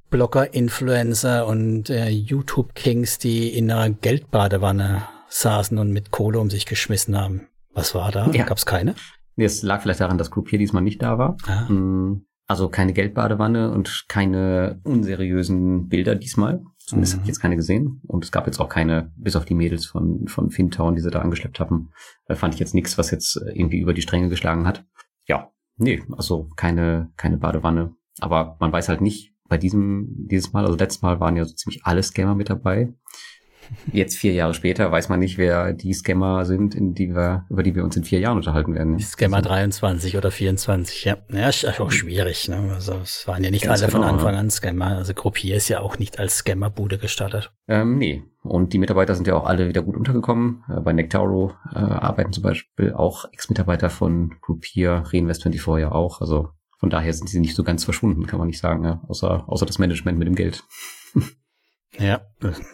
Blogger, 0.09 0.55
Influencer 0.55 1.49
und 1.49 1.91
äh, 1.91 2.11
YouTube-Kings, 2.11 3.19
die 3.19 3.49
in 3.49 3.73
einer 3.73 3.93
Geldbadewanne 3.93 5.03
saßen 5.31 5.77
und 5.79 5.91
mit 5.91 6.13
Kohle 6.13 6.39
um 6.39 6.49
sich 6.49 6.65
geschmissen 6.65 7.19
haben. 7.21 7.49
Was 7.73 7.93
war 7.97 8.13
da? 8.13 8.31
Ja. 8.33 8.45
Gab 8.45 8.59
es 8.59 8.67
keine? 8.67 8.95
Nee, 9.37 9.45
es 9.45 9.63
lag 9.63 9.83
vielleicht 9.83 10.01
daran, 10.01 10.19
dass 10.19 10.31
Groupier 10.31 10.59
diesmal 10.59 10.83
nicht 10.83 11.03
da 11.03 11.19
war. 11.19 11.37
Ah. 11.47 11.71
Mm, 11.71 12.27
also 12.47 12.69
keine 12.69 12.93
Geldbadewanne 12.93 13.71
und 13.71 14.05
keine 14.09 14.81
unseriösen 14.85 15.89
Bilder 15.89 16.15
diesmal. 16.15 16.63
Zumindest 16.79 17.15
mhm. 17.15 17.17
habe 17.17 17.25
ich 17.25 17.29
jetzt 17.29 17.41
keine 17.41 17.57
gesehen. 17.57 18.03
Und 18.07 18.25
es 18.25 18.33
gab 18.33 18.47
jetzt 18.47 18.61
auch 18.61 18.69
keine, 18.69 19.13
bis 19.17 19.37
auf 19.37 19.47
die 19.47 19.55
Mädels 19.55 19.87
von, 19.87 20.29
von 20.29 20.51
Fintown, 20.51 20.95
die 20.95 21.01
sie 21.01 21.11
da 21.11 21.21
angeschleppt 21.21 21.59
haben, 21.61 21.91
da 22.27 22.35
fand 22.35 22.55
ich 22.55 22.61
jetzt 22.61 22.75
nichts, 22.75 22.99
was 22.99 23.11
jetzt 23.11 23.37
irgendwie 23.55 23.79
über 23.79 23.95
die 23.95 24.03
Stränge 24.03 24.29
geschlagen 24.29 24.67
hat. 24.67 24.85
Ja, 25.27 25.51
nee, 25.77 26.03
also 26.13 26.51
keine, 26.57 27.11
keine 27.17 27.39
Badewanne. 27.39 27.95
Aber 28.21 28.57
man 28.61 28.73
weiß 28.73 28.89
halt 28.89 29.01
nicht, 29.01 29.33
bei 29.49 29.59
diesem, 29.59 30.27
dieses 30.29 30.53
Mal, 30.53 30.65
also 30.65 30.77
letztes 30.77 31.03
Mal 31.03 31.21
waren 31.21 31.37
ja 31.37 31.45
so 31.45 31.55
ziemlich 31.55 31.85
alle 31.85 32.03
Scammer 32.03 32.35
mit 32.35 32.51
dabei. 32.51 32.95
Jetzt 33.93 34.17
vier 34.17 34.33
Jahre 34.33 34.55
später 34.55 34.91
weiß 34.91 35.09
man 35.09 35.21
nicht, 35.21 35.39
wer 35.39 35.73
die 35.73 35.93
Scammer 35.93 36.45
sind, 36.45 36.75
in 36.75 36.95
die 36.95 37.15
wir, 37.15 37.45
über 37.51 37.63
die 37.63 37.75
wir 37.75 37.85
uns 37.85 37.97
in 37.97 38.05
vier 38.05 38.19
Jahren 38.21 38.37
unterhalten 38.37 38.75
werden. 38.75 38.97
Die 38.97 39.05
Scammer 39.05 39.39
also, 39.39 39.49
23 39.49 40.17
oder 40.17 40.31
24, 40.31 41.05
ja. 41.05 41.17
Ja, 41.33 41.49
ist 41.49 41.81
auch 41.81 41.91
schwierig, 41.91 42.49
ne? 42.49 42.73
Also 42.75 42.95
es 43.03 43.27
waren 43.27 43.43
ja 43.45 43.51
nicht 43.51 43.69
alle 43.69 43.89
von 43.89 44.03
genau, 44.03 44.13
Anfang 44.13 44.35
an 44.35 44.51
Scammer. 44.51 44.97
Also 44.97 45.15
Gruppier 45.15 45.57
ist 45.57 45.69
ja 45.69 45.81
auch 45.81 45.99
nicht 45.99 46.19
als 46.19 46.39
Scammerbude 46.39 46.99
gestartet. 46.99 47.53
Ähm, 47.69 47.99
nee. 47.99 48.23
Und 48.43 48.73
die 48.75 48.79
Mitarbeiter 48.79 49.15
sind 49.15 49.27
ja 49.27 49.35
auch 49.35 49.47
alle 49.47 49.69
wieder 49.69 49.83
gut 49.83 49.97
untergekommen. 49.97 50.65
Äh, 50.69 50.81
bei 50.81 50.93
Nectaro 50.93 51.53
äh, 51.73 51.79
arbeiten 51.79 52.33
zum 52.33 52.43
Beispiel 52.43 52.93
auch 52.93 53.25
Ex-Mitarbeiter 53.33 53.91
von 53.91 54.35
Groupier, 54.43 55.05
Reinvest24 55.07 55.79
ja 55.79 55.93
auch. 55.93 56.21
Also 56.21 56.51
von 56.79 56.91
daher 56.91 57.15
sind 57.15 57.29
sie 57.31 57.41
nicht 57.41 57.55
so 57.55 57.65
ganz 57.65 57.85
verschwunden, 57.85 58.27
kann 58.27 58.39
man 58.39 58.49
nicht 58.49 58.61
sagen, 58.61 58.85
ja? 58.85 59.01
außer, 59.09 59.45
außer 59.47 59.65
das 59.65 59.79
Management 59.79 60.19
mit 60.19 60.29
dem 60.29 60.35
Geld. 60.35 60.65
Ja, 61.99 62.23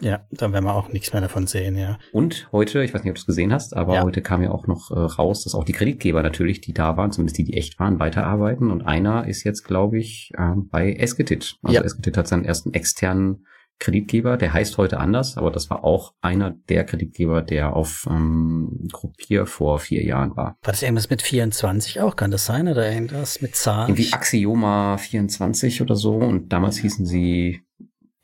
ja, 0.00 0.26
dann 0.30 0.52
werden 0.52 0.64
wir 0.64 0.74
auch 0.74 0.88
nichts 0.88 1.12
mehr 1.12 1.22
davon 1.22 1.46
sehen, 1.46 1.76
ja. 1.76 1.98
Und 2.12 2.48
heute, 2.52 2.82
ich 2.82 2.94
weiß 2.94 3.02
nicht, 3.02 3.10
ob 3.10 3.16
du 3.16 3.20
es 3.20 3.26
gesehen 3.26 3.52
hast, 3.52 3.76
aber 3.76 3.94
ja. 3.96 4.02
heute 4.02 4.22
kam 4.22 4.42
ja 4.42 4.50
auch 4.50 4.66
noch 4.66 4.90
äh, 4.90 4.98
raus, 4.98 5.44
dass 5.44 5.54
auch 5.54 5.64
die 5.64 5.72
Kreditgeber 5.72 6.22
natürlich, 6.22 6.60
die 6.60 6.72
da 6.72 6.96
waren, 6.96 7.12
zumindest 7.12 7.38
die, 7.38 7.44
die 7.44 7.54
echt 7.54 7.78
waren, 7.78 7.98
weiterarbeiten. 7.98 8.70
Und 8.70 8.82
einer 8.82 9.26
ist 9.26 9.44
jetzt, 9.44 9.64
glaube 9.64 9.98
ich, 9.98 10.32
äh, 10.36 10.52
bei 10.56 10.92
Esketit. 10.94 11.58
Also 11.62 11.76
ja. 11.76 11.82
Esketit 11.82 12.16
hat 12.16 12.28
seinen 12.28 12.44
ersten 12.44 12.72
externen 12.74 13.46
Kreditgeber, 13.80 14.36
der 14.36 14.52
heißt 14.52 14.76
heute 14.76 15.00
anders, 15.00 15.38
aber 15.38 15.50
das 15.50 15.70
war 15.70 15.84
auch 15.84 16.14
einer 16.20 16.50
der 16.68 16.84
Kreditgeber, 16.84 17.40
der 17.40 17.74
auf 17.74 18.06
ähm, 18.08 18.88
Gruppier 18.92 19.46
vor 19.46 19.78
vier 19.78 20.04
Jahren 20.04 20.36
war. 20.36 20.58
War 20.62 20.72
das 20.72 20.82
irgendwas 20.82 21.08
mit 21.08 21.22
24 21.22 22.00
auch? 22.02 22.14
Kann 22.14 22.30
das 22.30 22.44
sein? 22.44 22.68
Oder 22.68 22.92
irgendwas 22.92 23.40
mit 23.40 23.56
Zahlen? 23.56 23.88
Irgendwie 23.88 24.12
Axioma 24.12 24.98
24 24.98 25.80
oder 25.80 25.96
so. 25.96 26.16
Und 26.16 26.52
damals 26.52 26.76
hießen 26.76 27.06
sie 27.06 27.62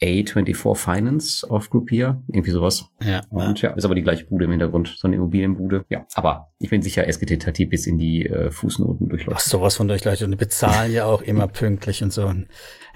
A24 0.03 0.77
Finance 0.77 1.51
auf 1.51 1.71
Groupier, 1.71 2.23
irgendwie 2.29 2.51
sowas. 2.51 2.91
Ja. 3.03 3.23
Und 3.31 3.63
ja, 3.63 3.71
ist 3.71 3.85
aber 3.85 3.95
die 3.95 4.03
gleiche 4.03 4.27
Bude 4.27 4.45
im 4.45 4.51
Hintergrund, 4.51 4.95
so 4.99 5.09
eine 5.09 5.17
Immobilienbude. 5.17 5.85
Ja, 5.89 6.07
aber 6.15 6.53
ich 6.59 6.69
bin 6.69 6.83
sicher, 6.83 7.07
SGT 7.07 7.39
Tati 7.39 7.65
bis 7.65 7.87
in 7.87 7.97
die 7.97 8.27
äh, 8.27 8.51
Fußnoten 8.51 9.09
durchläuft. 9.09 9.41
Ach, 9.41 9.41
sowas 9.41 9.77
von 9.77 9.89
durchleuchtet 9.89 10.27
und 10.27 10.33
die 10.33 10.37
bezahlen 10.37 10.93
ja 10.93 11.07
auch 11.07 11.23
immer 11.23 11.49
pünktlich 11.49 12.03
und 12.03 12.13
so. 12.13 12.33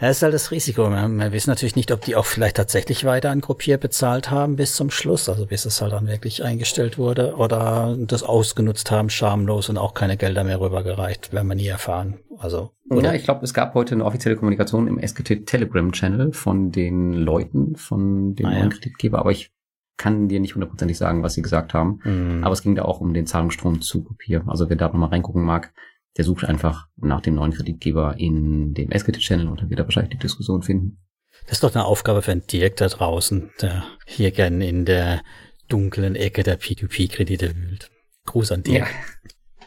Ja, 0.00 0.08
ist 0.08 0.22
halt 0.22 0.32
das 0.32 0.50
Risiko. 0.50 0.88
Wir, 0.88 1.08
wir 1.08 1.32
wissen 1.32 1.50
natürlich 1.50 1.76
nicht, 1.76 1.92
ob 1.92 2.00
die 2.00 2.16
auch 2.16 2.24
vielleicht 2.24 2.56
tatsächlich 2.56 3.04
weiter 3.04 3.30
an 3.30 3.40
Gruppier 3.40 3.76
bezahlt 3.76 4.30
haben 4.30 4.56
bis 4.56 4.74
zum 4.74 4.90
Schluss, 4.90 5.28
also 5.28 5.46
bis 5.46 5.66
es 5.66 5.82
halt 5.82 5.92
dann 5.92 6.06
wirklich 6.06 6.42
eingestellt 6.42 6.96
wurde 6.96 7.34
oder 7.36 7.96
das 7.98 8.22
ausgenutzt 8.22 8.90
haben, 8.90 9.10
schamlos 9.10 9.68
und 9.68 9.76
auch 9.76 9.92
keine 9.92 10.16
Gelder 10.16 10.44
mehr 10.44 10.60
rübergereicht, 10.60 11.32
werden 11.32 11.48
wir 11.48 11.54
nie 11.54 11.66
erfahren. 11.66 12.18
Also 12.38 12.70
oder? 12.88 13.08
Ja, 13.10 13.14
ich 13.14 13.24
glaube, 13.24 13.44
es 13.44 13.52
gab 13.52 13.74
heute 13.74 13.94
eine 13.94 14.04
offizielle 14.04 14.36
Kommunikation 14.36 14.88
im 14.88 15.06
SKT 15.06 15.46
Telegram 15.46 15.92
Channel 15.92 16.32
von 16.32 16.72
den 16.72 17.12
Leuten, 17.12 17.76
von 17.76 18.34
dem 18.34 18.46
ah, 18.46 18.50
neuen 18.50 18.62
ja. 18.62 18.68
Kreditgeber, 18.70 19.18
aber 19.18 19.32
ich 19.32 19.52
kann 19.98 20.28
dir 20.28 20.40
nicht 20.40 20.54
hundertprozentig 20.54 20.96
sagen, 20.96 21.22
was 21.22 21.34
sie 21.34 21.42
gesagt 21.42 21.74
haben. 21.74 22.00
Mhm. 22.04 22.42
Aber 22.42 22.54
es 22.54 22.62
ging 22.62 22.74
da 22.74 22.86
auch 22.86 23.00
um 23.00 23.12
den 23.12 23.26
Zahlungsstrom 23.26 23.82
zu 23.82 24.02
Kopier. 24.02 24.42
Also 24.46 24.70
wer 24.70 24.76
da 24.76 24.86
nochmal 24.86 25.10
reingucken 25.10 25.44
mag, 25.44 25.74
der 26.16 26.24
sucht 26.24 26.44
einfach 26.44 26.86
nach 26.96 27.20
dem 27.20 27.34
neuen 27.34 27.52
Kreditgeber 27.52 28.16
in 28.18 28.74
dem 28.74 28.90
SKT-Channel 28.90 29.48
und 29.48 29.60
dann 29.60 29.70
wird 29.70 29.80
er 29.80 29.86
wahrscheinlich 29.86 30.12
die 30.12 30.18
Diskussion 30.18 30.62
finden. 30.62 30.98
Das 31.44 31.52
ist 31.52 31.64
doch 31.64 31.74
eine 31.74 31.84
Aufgabe 31.84 32.22
für 32.22 32.32
einen 32.32 32.46
Dirk 32.46 32.76
da 32.76 32.88
draußen, 32.88 33.50
der 33.60 33.84
hier 34.06 34.30
gern 34.30 34.60
in 34.60 34.84
der 34.84 35.22
dunklen 35.68 36.16
Ecke 36.16 36.42
der 36.42 36.60
P2P-Kredite 36.60 37.56
wühlt. 37.56 37.90
Gruß 38.26 38.52
an 38.52 38.62
Dirk. 38.62 38.88
Ja. 38.88 39.66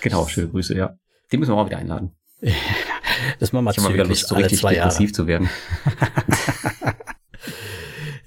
Genau, 0.00 0.26
schöne 0.26 0.48
Grüße, 0.48 0.74
ja. 0.76 0.96
Den 1.30 1.40
müssen 1.40 1.52
wir 1.52 1.56
auch 1.56 1.66
wieder 1.66 1.78
einladen. 1.78 2.16
das 3.38 3.52
machen 3.52 3.60
wir 3.60 3.62
mal, 3.62 3.70
ich 3.70 3.80
mal 3.80 3.94
wieder 3.94 4.04
Lust, 4.04 4.26
so 4.26 4.34
richtig 4.34 4.60
depressiv 4.60 5.12
zu 5.12 5.26
werden. 5.26 5.48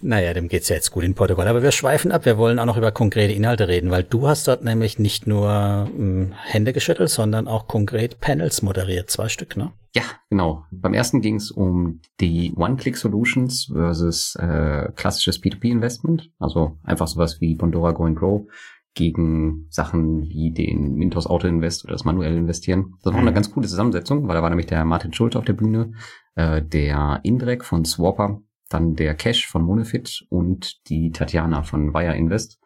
Naja, 0.05 0.35
dem 0.35 0.49
geht's 0.49 0.69
ja 0.69 0.75
jetzt 0.75 0.91
gut 0.91 1.03
in 1.03 1.15
Portugal. 1.15 1.47
Aber 1.47 1.63
wir 1.63 1.71
schweifen 1.71 2.11
ab. 2.11 2.25
Wir 2.25 2.37
wollen 2.37 2.59
auch 2.59 2.67
noch 2.67 2.77
über 2.77 2.91
konkrete 2.91 3.33
Inhalte 3.33 3.67
reden, 3.67 3.89
weil 3.89 4.03
du 4.03 4.27
hast 4.27 4.47
dort 4.47 4.63
nämlich 4.63 4.99
nicht 4.99 5.25
nur 5.25 5.89
ähm, 5.97 6.31
Hände 6.43 6.73
geschüttelt, 6.73 7.09
sondern 7.09 7.47
auch 7.47 7.67
konkret 7.67 8.19
Panels 8.19 8.61
moderiert. 8.61 9.09
Zwei 9.09 9.29
Stück, 9.29 9.57
ne? 9.57 9.71
Ja, 9.95 10.03
genau. 10.29 10.63
Beim 10.69 10.93
ersten 10.93 11.21
ging 11.21 11.37
es 11.37 11.49
um 11.49 12.01
die 12.19 12.53
One-Click-Solutions 12.55 13.71
versus 13.73 14.35
äh, 14.35 14.91
klassisches 14.95 15.41
P2P-Investment. 15.41 16.29
Also 16.37 16.77
einfach 16.83 17.07
sowas 17.07 17.41
wie 17.41 17.55
Bondora 17.55 17.91
Go 17.91 18.03
and 18.03 18.19
Grow 18.19 18.45
gegen 18.93 19.65
Sachen 19.71 20.21
wie 20.21 20.51
den 20.51 20.93
Mintos 20.93 21.25
Auto 21.25 21.47
Invest 21.47 21.83
oder 21.83 21.93
das 21.93 22.05
manuelle 22.05 22.37
Investieren. 22.37 22.93
Das 23.01 23.11
war 23.11 23.21
mhm. 23.21 23.27
eine 23.27 23.33
ganz 23.33 23.51
coole 23.51 23.67
Zusammensetzung, 23.67 24.27
weil 24.27 24.35
da 24.35 24.43
war 24.43 24.49
nämlich 24.49 24.67
der 24.67 24.85
Martin 24.85 25.13
Schulte 25.13 25.39
auf 25.39 25.45
der 25.45 25.53
Bühne, 25.53 25.93
äh, 26.35 26.61
der 26.61 27.21
Indrek 27.23 27.65
von 27.65 27.85
Swapper 27.85 28.41
dann 28.69 28.95
der 28.95 29.15
Cash 29.15 29.47
von 29.47 29.63
Monefit 29.63 30.25
und 30.29 30.87
die 30.89 31.11
Tatjana 31.11 31.63
von 31.63 31.93
Wire 31.93 32.15
Invest. 32.15 32.59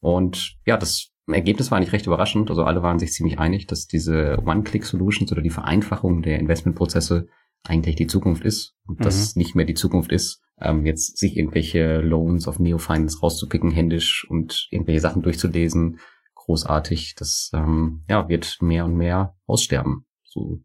Und 0.00 0.56
ja, 0.66 0.76
das 0.76 1.10
Ergebnis 1.26 1.70
war 1.70 1.78
eigentlich 1.78 1.92
recht 1.92 2.06
überraschend. 2.06 2.50
Also 2.50 2.64
alle 2.64 2.82
waren 2.82 2.98
sich 2.98 3.12
ziemlich 3.12 3.38
einig, 3.38 3.66
dass 3.66 3.86
diese 3.86 4.38
One-Click-Solutions 4.44 5.30
oder 5.32 5.42
die 5.42 5.50
Vereinfachung 5.50 6.22
der 6.22 6.38
Investmentprozesse 6.38 7.28
eigentlich 7.64 7.96
die 7.96 8.06
Zukunft 8.08 8.44
ist 8.44 8.74
und 8.86 9.00
mhm. 9.00 9.04
dass 9.04 9.36
nicht 9.36 9.54
mehr 9.54 9.64
die 9.64 9.74
Zukunft 9.74 10.10
ist, 10.10 10.42
ähm, 10.60 10.84
jetzt 10.84 11.18
sich 11.18 11.36
irgendwelche 11.36 12.00
Loans 12.00 12.48
auf 12.48 12.58
Neo-Finance 12.58 13.20
rauszupicken, 13.20 13.70
händisch 13.70 14.26
und 14.28 14.68
irgendwelche 14.70 15.00
Sachen 15.00 15.22
durchzulesen. 15.22 15.98
Großartig. 16.34 17.14
Das 17.16 17.50
ähm, 17.54 18.04
ja, 18.08 18.28
wird 18.28 18.58
mehr 18.60 18.84
und 18.84 18.96
mehr 18.96 19.36
aussterben. 19.46 20.06
So 20.24 20.60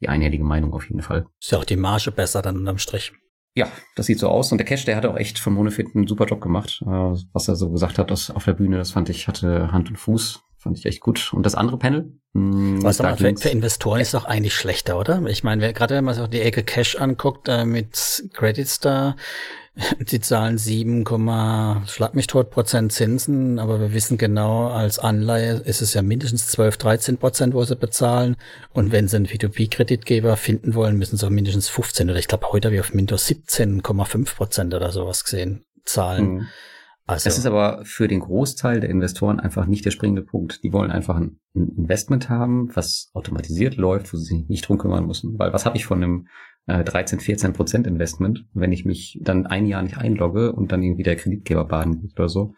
die 0.00 0.08
einhellige 0.08 0.44
Meinung 0.44 0.72
auf 0.72 0.88
jeden 0.88 1.02
Fall. 1.02 1.26
Ist 1.40 1.52
ja 1.52 1.58
auch 1.58 1.64
die 1.64 1.76
Marge 1.76 2.12
besser 2.12 2.40
dann 2.40 2.56
unterm 2.56 2.78
Strich. 2.78 3.12
Ja, 3.58 3.66
das 3.96 4.06
sieht 4.06 4.20
so 4.20 4.28
aus. 4.28 4.52
Und 4.52 4.58
der 4.58 4.64
Cash, 4.64 4.84
der 4.84 4.94
hat 4.94 5.04
auch 5.04 5.16
echt 5.16 5.40
von 5.40 5.52
Monofit 5.52 5.88
einen 5.92 6.06
super 6.06 6.26
Job 6.26 6.40
gemacht. 6.40 6.80
Äh, 6.86 6.86
was 7.32 7.48
er 7.48 7.56
so 7.56 7.72
gesagt 7.72 7.98
hat 7.98 8.08
das 8.08 8.30
auf 8.30 8.44
der 8.44 8.52
Bühne, 8.52 8.76
das 8.76 8.92
fand 8.92 9.08
ich, 9.08 9.26
hatte 9.26 9.72
Hand 9.72 9.90
und 9.90 9.96
Fuß. 9.96 10.44
Fand 10.58 10.76
ich 10.76 10.86
echt 10.86 11.00
gut. 11.00 11.32
Und 11.32 11.46
das 11.46 11.54
andere 11.54 11.78
Panel? 11.78 12.12
Mh, 12.32 12.42
hm, 12.42 12.82
was 12.82 13.00
aber 13.00 13.16
für, 13.16 13.36
für, 13.36 13.48
Investoren 13.48 14.00
ist 14.00 14.14
doch 14.14 14.24
eigentlich 14.24 14.54
schlechter, 14.54 14.98
oder? 14.98 15.24
Ich 15.26 15.44
meine, 15.44 15.72
gerade 15.72 15.94
wenn 15.94 16.04
man 16.04 16.14
sich 16.14 16.22
auch 16.22 16.28
die 16.28 16.40
Ecke 16.40 16.64
Cash 16.64 16.96
anguckt, 16.96 17.48
äh, 17.48 17.64
mit 17.64 18.24
Credit 18.32 18.66
Star, 18.66 19.16
die 20.00 20.20
zahlen 20.20 20.58
7, 20.58 21.04
schlag 21.86 22.14
mich 22.14 22.26
tot 22.26 22.50
Prozent 22.50 22.92
Zinsen, 22.92 23.60
aber 23.60 23.80
wir 23.80 23.92
wissen 23.92 24.18
genau, 24.18 24.68
als 24.68 24.98
Anleihe 24.98 25.54
ist 25.54 25.80
es 25.80 25.94
ja 25.94 26.02
mindestens 26.02 26.48
12, 26.48 26.76
13 26.76 27.18
Prozent, 27.18 27.54
wo 27.54 27.62
sie 27.62 27.76
bezahlen. 27.76 28.36
Und 28.72 28.90
wenn 28.90 29.06
sie 29.06 29.16
einen 29.16 29.26
P2P-Kreditgeber 29.26 30.36
finden 30.36 30.74
wollen, 30.74 30.96
müssen 30.96 31.16
sie 31.16 31.24
auch 31.24 31.30
mindestens 31.30 31.68
15 31.68 32.10
oder 32.10 32.18
ich 32.18 32.26
glaube, 32.26 32.50
heute 32.50 32.68
habe 32.68 32.74
ich 32.74 32.80
auf 32.80 32.94
Mintos 32.94 33.28
17,5 33.28 34.34
Prozent 34.34 34.74
oder 34.74 34.90
sowas 34.90 35.22
gesehen, 35.22 35.64
zahlen. 35.84 36.28
Mhm. 36.28 36.46
Also. 37.08 37.24
Das 37.24 37.38
ist 37.38 37.46
aber 37.46 37.86
für 37.86 38.06
den 38.06 38.20
Großteil 38.20 38.80
der 38.80 38.90
Investoren 38.90 39.40
einfach 39.40 39.64
nicht 39.64 39.82
der 39.86 39.92
springende 39.92 40.20
Punkt. 40.20 40.62
Die 40.62 40.74
wollen 40.74 40.90
einfach 40.90 41.16
ein 41.16 41.40
Investment 41.54 42.28
haben, 42.28 42.68
was 42.76 43.10
automatisiert 43.14 43.78
läuft, 43.78 44.12
wo 44.12 44.18
sie 44.18 44.24
sich 44.24 44.48
nicht 44.50 44.68
drum 44.68 44.76
kümmern 44.76 45.06
müssen. 45.06 45.38
Weil 45.38 45.54
was 45.54 45.64
habe 45.64 45.78
ich 45.78 45.86
von 45.86 46.02
einem 46.02 46.28
äh, 46.66 46.84
13, 46.84 47.18
14 47.18 47.54
Prozent 47.54 47.86
Investment, 47.86 48.44
wenn 48.52 48.72
ich 48.72 48.84
mich 48.84 49.18
dann 49.22 49.46
ein 49.46 49.64
Jahr 49.64 49.82
nicht 49.82 49.96
einlogge 49.96 50.52
und 50.52 50.70
dann 50.70 50.82
irgendwie 50.82 51.02
der 51.02 51.16
Kreditgeber 51.16 51.64
baden 51.64 52.02
geht 52.02 52.12
oder 52.18 52.28
so, 52.28 52.52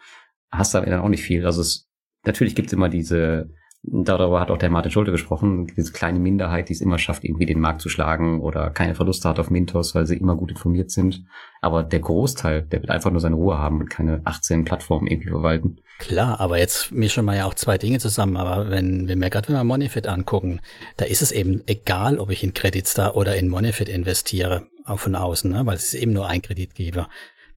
hast 0.50 0.74
du 0.74 0.80
dann 0.80 0.98
auch 0.98 1.08
nicht 1.08 1.22
viel. 1.22 1.46
Also 1.46 1.60
es 1.60 1.88
natürlich 2.26 2.56
gibt 2.56 2.66
es 2.66 2.72
immer 2.72 2.88
diese 2.88 3.50
Darüber 3.82 4.40
hat 4.40 4.50
auch 4.50 4.58
der 4.58 4.68
Martin 4.68 4.92
Schulte 4.92 5.10
gesprochen, 5.10 5.66
diese 5.74 5.92
kleine 5.92 6.18
Minderheit, 6.18 6.68
die 6.68 6.74
es 6.74 6.82
immer 6.82 6.98
schafft, 6.98 7.24
irgendwie 7.24 7.46
den 7.46 7.60
Markt 7.60 7.80
zu 7.80 7.88
schlagen 7.88 8.42
oder 8.42 8.68
keine 8.68 8.94
Verluste 8.94 9.26
hat 9.26 9.38
auf 9.38 9.50
Mintos, 9.50 9.94
weil 9.94 10.06
sie 10.06 10.18
immer 10.18 10.36
gut 10.36 10.50
informiert 10.50 10.90
sind. 10.90 11.24
Aber 11.62 11.82
der 11.82 12.00
Großteil, 12.00 12.62
der 12.62 12.82
wird 12.82 12.90
einfach 12.90 13.10
nur 13.10 13.20
seine 13.20 13.36
Ruhe 13.36 13.56
haben 13.56 13.80
und 13.80 13.88
keine 13.88 14.20
18 14.24 14.66
Plattformen 14.66 15.06
irgendwie 15.06 15.30
verwalten. 15.30 15.78
Klar, 15.98 16.40
aber 16.40 16.58
jetzt 16.58 16.92
mischen 16.92 17.24
wir 17.24 17.36
ja 17.36 17.46
auch 17.46 17.54
zwei 17.54 17.78
Dinge 17.78 17.98
zusammen. 17.98 18.36
Aber 18.36 18.68
wenn, 18.68 19.08
wenn 19.08 19.18
wir 19.18 19.30
gerade 19.30 19.48
wenn 19.48 19.56
wir 19.56 19.64
Monifit 19.64 20.06
angucken, 20.06 20.60
da 20.98 21.06
ist 21.06 21.22
es 21.22 21.32
eben 21.32 21.62
egal, 21.66 22.18
ob 22.18 22.30
ich 22.30 22.44
in 22.44 22.52
Creditstar 22.52 23.16
oder 23.16 23.36
in 23.36 23.48
Monifit 23.48 23.88
investiere, 23.88 24.66
auch 24.84 24.98
von 24.98 25.14
außen, 25.14 25.50
ne? 25.50 25.64
weil 25.64 25.76
es 25.76 25.94
ist 25.94 25.94
eben 25.94 26.12
nur 26.12 26.28
ein 26.28 26.42
Kreditgeber. 26.42 27.08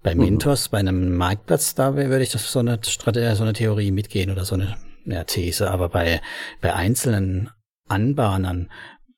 Bei 0.02 0.16
mhm. 0.16 0.22
Mintos, 0.22 0.70
mhm. 0.70 0.72
bei 0.72 0.78
einem 0.80 1.18
Marktplatz, 1.18 1.76
da 1.76 1.96
würde 1.96 2.24
ich 2.24 2.32
das 2.32 2.50
so 2.50 2.60
eine 2.60 2.80
Strategie, 2.82 3.36
so 3.36 3.44
eine 3.44 3.54
Theorie 3.54 3.92
mitgehen 3.92 4.32
oder 4.32 4.46
so 4.46 4.56
eine 4.56 4.78
ja, 5.06 5.24
These, 5.24 5.70
aber 5.72 5.90
bei, 5.90 6.22
bei 6.62 6.74
einzelnen 6.74 7.50
Anbahnern, 7.88 8.72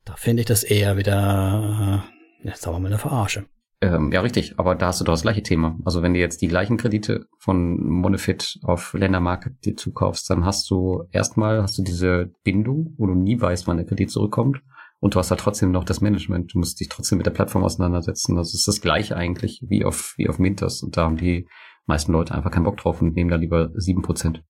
da 0.04 0.15
finde 0.15 0.41
ich 0.41 0.48
das 0.48 0.63
eher 0.63 0.98
wieder, 0.98 2.04
äh, 2.43 2.48
ja, 2.48 2.56
sagen 2.56 2.76
wir 2.76 2.80
mal, 2.80 2.88
eine 2.88 2.98
Verarsche. 2.98 3.45
Ähm, 3.82 4.12
ja, 4.12 4.21
richtig, 4.21 4.58
aber 4.58 4.76
da 4.76 4.88
hast 4.88 5.02
du 5.02 5.06
doch 5.06 5.13
das 5.13 5.21
gleiche 5.24 5.43
Thema. 5.43 5.78
Also 5.84 6.02
wenn 6.02 6.13
du 6.13 6.19
jetzt 6.19 6.41
die 6.41 6.48
gleichen 6.48 6.78
Kredite 6.78 7.28
von 7.38 7.78
Monofit 7.86 8.60
auf 8.63 8.93
Ländermarket 8.93 9.65
dir 9.65 9.76
zukaufst, 9.76 10.30
dann 10.30 10.45
hast 10.45 10.69
du 10.69 11.04
erstmal 11.12 11.62
hast 11.62 11.78
du 11.78 11.84
diese 11.84 12.32
Bindung, 12.43 12.93
wo 12.98 13.06
du 13.06 13.13
nie 13.13 13.39
weißt, 13.39 13.67
wann 13.67 13.78
der 13.78 13.86
Kredit 13.86 14.12
zurückkommt. 14.12 14.62
Und 15.02 15.13
du 15.13 15.19
hast 15.19 15.30
da 15.30 15.36
trotzdem 15.36 15.71
noch 15.71 15.84
das 15.84 16.02
Management. 16.02 16.54
Du 16.54 16.60
musst 16.60 16.80
dich 16.80 16.89
trotzdem 16.89 17.17
mit 17.17 17.28
der 17.28 17.32
Plattform 17.32 17.63
auseinandersetzen. 17.63 18.36
Das 18.36 18.54
ist 18.54 18.67
das 18.67 18.82
gleiche 18.82 19.15
eigentlich 19.15 19.62
wie 19.67 19.84
auf, 19.84 20.15
wie 20.17 20.30
auf 20.30 20.39
Mintos. 20.39 20.82
Und 20.82 20.98
da 20.98 21.04
haben 21.04 21.17
die 21.17 21.48
meisten 21.86 22.12
Leute 22.12 22.34
einfach 22.34 22.52
keinen 22.52 22.63
Bock 22.63 22.78
drauf 22.78 23.02
und 23.02 23.15
nehmen 23.15 23.30
da 23.30 23.36
lieber 23.36 23.69
sieben 23.76 24.02
Prozent. 24.02 24.41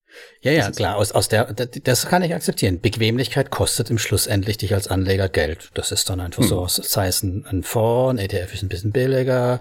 Ja, 0.41 0.51
ja, 0.51 0.71
klar, 0.71 0.95
aus, 0.95 1.11
aus 1.11 1.27
der, 1.27 1.53
das 1.53 2.07
kann 2.07 2.23
ich 2.23 2.33
akzeptieren. 2.33 2.79
Bequemlichkeit 2.79 3.51
kostet 3.51 3.89
im 3.89 3.97
Schluss 3.97 4.27
endlich 4.27 4.57
dich 4.57 4.73
als 4.73 4.87
Anleger 4.87 5.27
Geld. 5.27 5.71
Das 5.73 5.91
ist 5.91 6.09
dann 6.09 6.19
einfach 6.19 6.43
hm. 6.43 6.49
so, 6.49 6.67
sei 6.67 7.07
es 7.07 7.23
ein, 7.23 7.45
ein 7.45 7.63
Fonds, 7.63 8.21
ein 8.21 8.25
ETF 8.25 8.53
ist 8.53 8.63
ein 8.63 8.69
bisschen 8.69 8.91
billiger, 8.91 9.59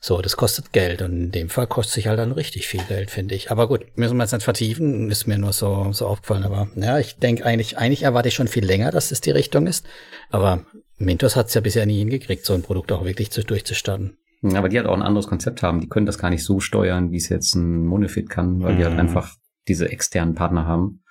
so, 0.00 0.20
das 0.20 0.36
kostet 0.36 0.72
Geld 0.72 1.02
und 1.02 1.12
in 1.12 1.32
dem 1.32 1.48
Fall 1.48 1.66
kostet 1.66 1.94
sich 1.94 2.06
halt 2.06 2.18
dann 2.18 2.32
richtig 2.32 2.68
viel 2.68 2.82
Geld, 2.84 3.10
finde 3.10 3.34
ich. 3.34 3.50
Aber 3.50 3.66
gut, 3.66 3.86
müssen 3.96 4.16
wir 4.16 4.22
jetzt 4.22 4.32
nicht 4.32 4.44
vertiefen, 4.44 5.10
ist 5.10 5.26
mir 5.26 5.38
nur 5.38 5.52
so, 5.52 5.92
so 5.92 6.06
aufgefallen. 6.06 6.44
Aber 6.44 6.68
ja, 6.76 6.98
ich 6.98 7.16
denke 7.16 7.44
eigentlich, 7.44 7.78
eigentlich 7.78 8.02
erwarte 8.02 8.28
ich 8.28 8.34
schon 8.34 8.48
viel 8.48 8.64
länger, 8.64 8.90
dass 8.90 9.10
es 9.10 9.20
die 9.20 9.30
Richtung 9.30 9.66
ist. 9.66 9.86
Aber 10.30 10.64
Mintos 10.98 11.34
hat 11.34 11.48
es 11.48 11.54
ja 11.54 11.60
bisher 11.60 11.86
nie 11.86 11.98
hingekriegt, 11.98 12.44
so 12.44 12.54
ein 12.54 12.62
Produkt 12.62 12.92
auch 12.92 13.04
wirklich 13.04 13.30
zu, 13.30 13.42
durchzustarten. 13.42 14.16
Aber 14.42 14.68
die 14.68 14.76
halt 14.76 14.86
auch 14.86 14.94
ein 14.94 15.02
anderes 15.02 15.26
Konzept 15.26 15.62
haben. 15.62 15.80
Die 15.80 15.88
können 15.88 16.06
das 16.06 16.18
gar 16.18 16.30
nicht 16.30 16.44
so 16.44 16.60
steuern, 16.60 17.10
wie 17.10 17.16
es 17.16 17.28
jetzt 17.28 17.54
ein 17.54 17.84
Monofit 17.86 18.28
kann, 18.28 18.62
weil 18.62 18.74
mhm. 18.74 18.78
die 18.78 18.84
halt 18.84 18.94
mhm. 18.94 19.00
einfach 19.00 19.34
diese 19.68 19.90
externen 19.90 20.34
Partner 20.34 20.66
haben. 20.66 21.02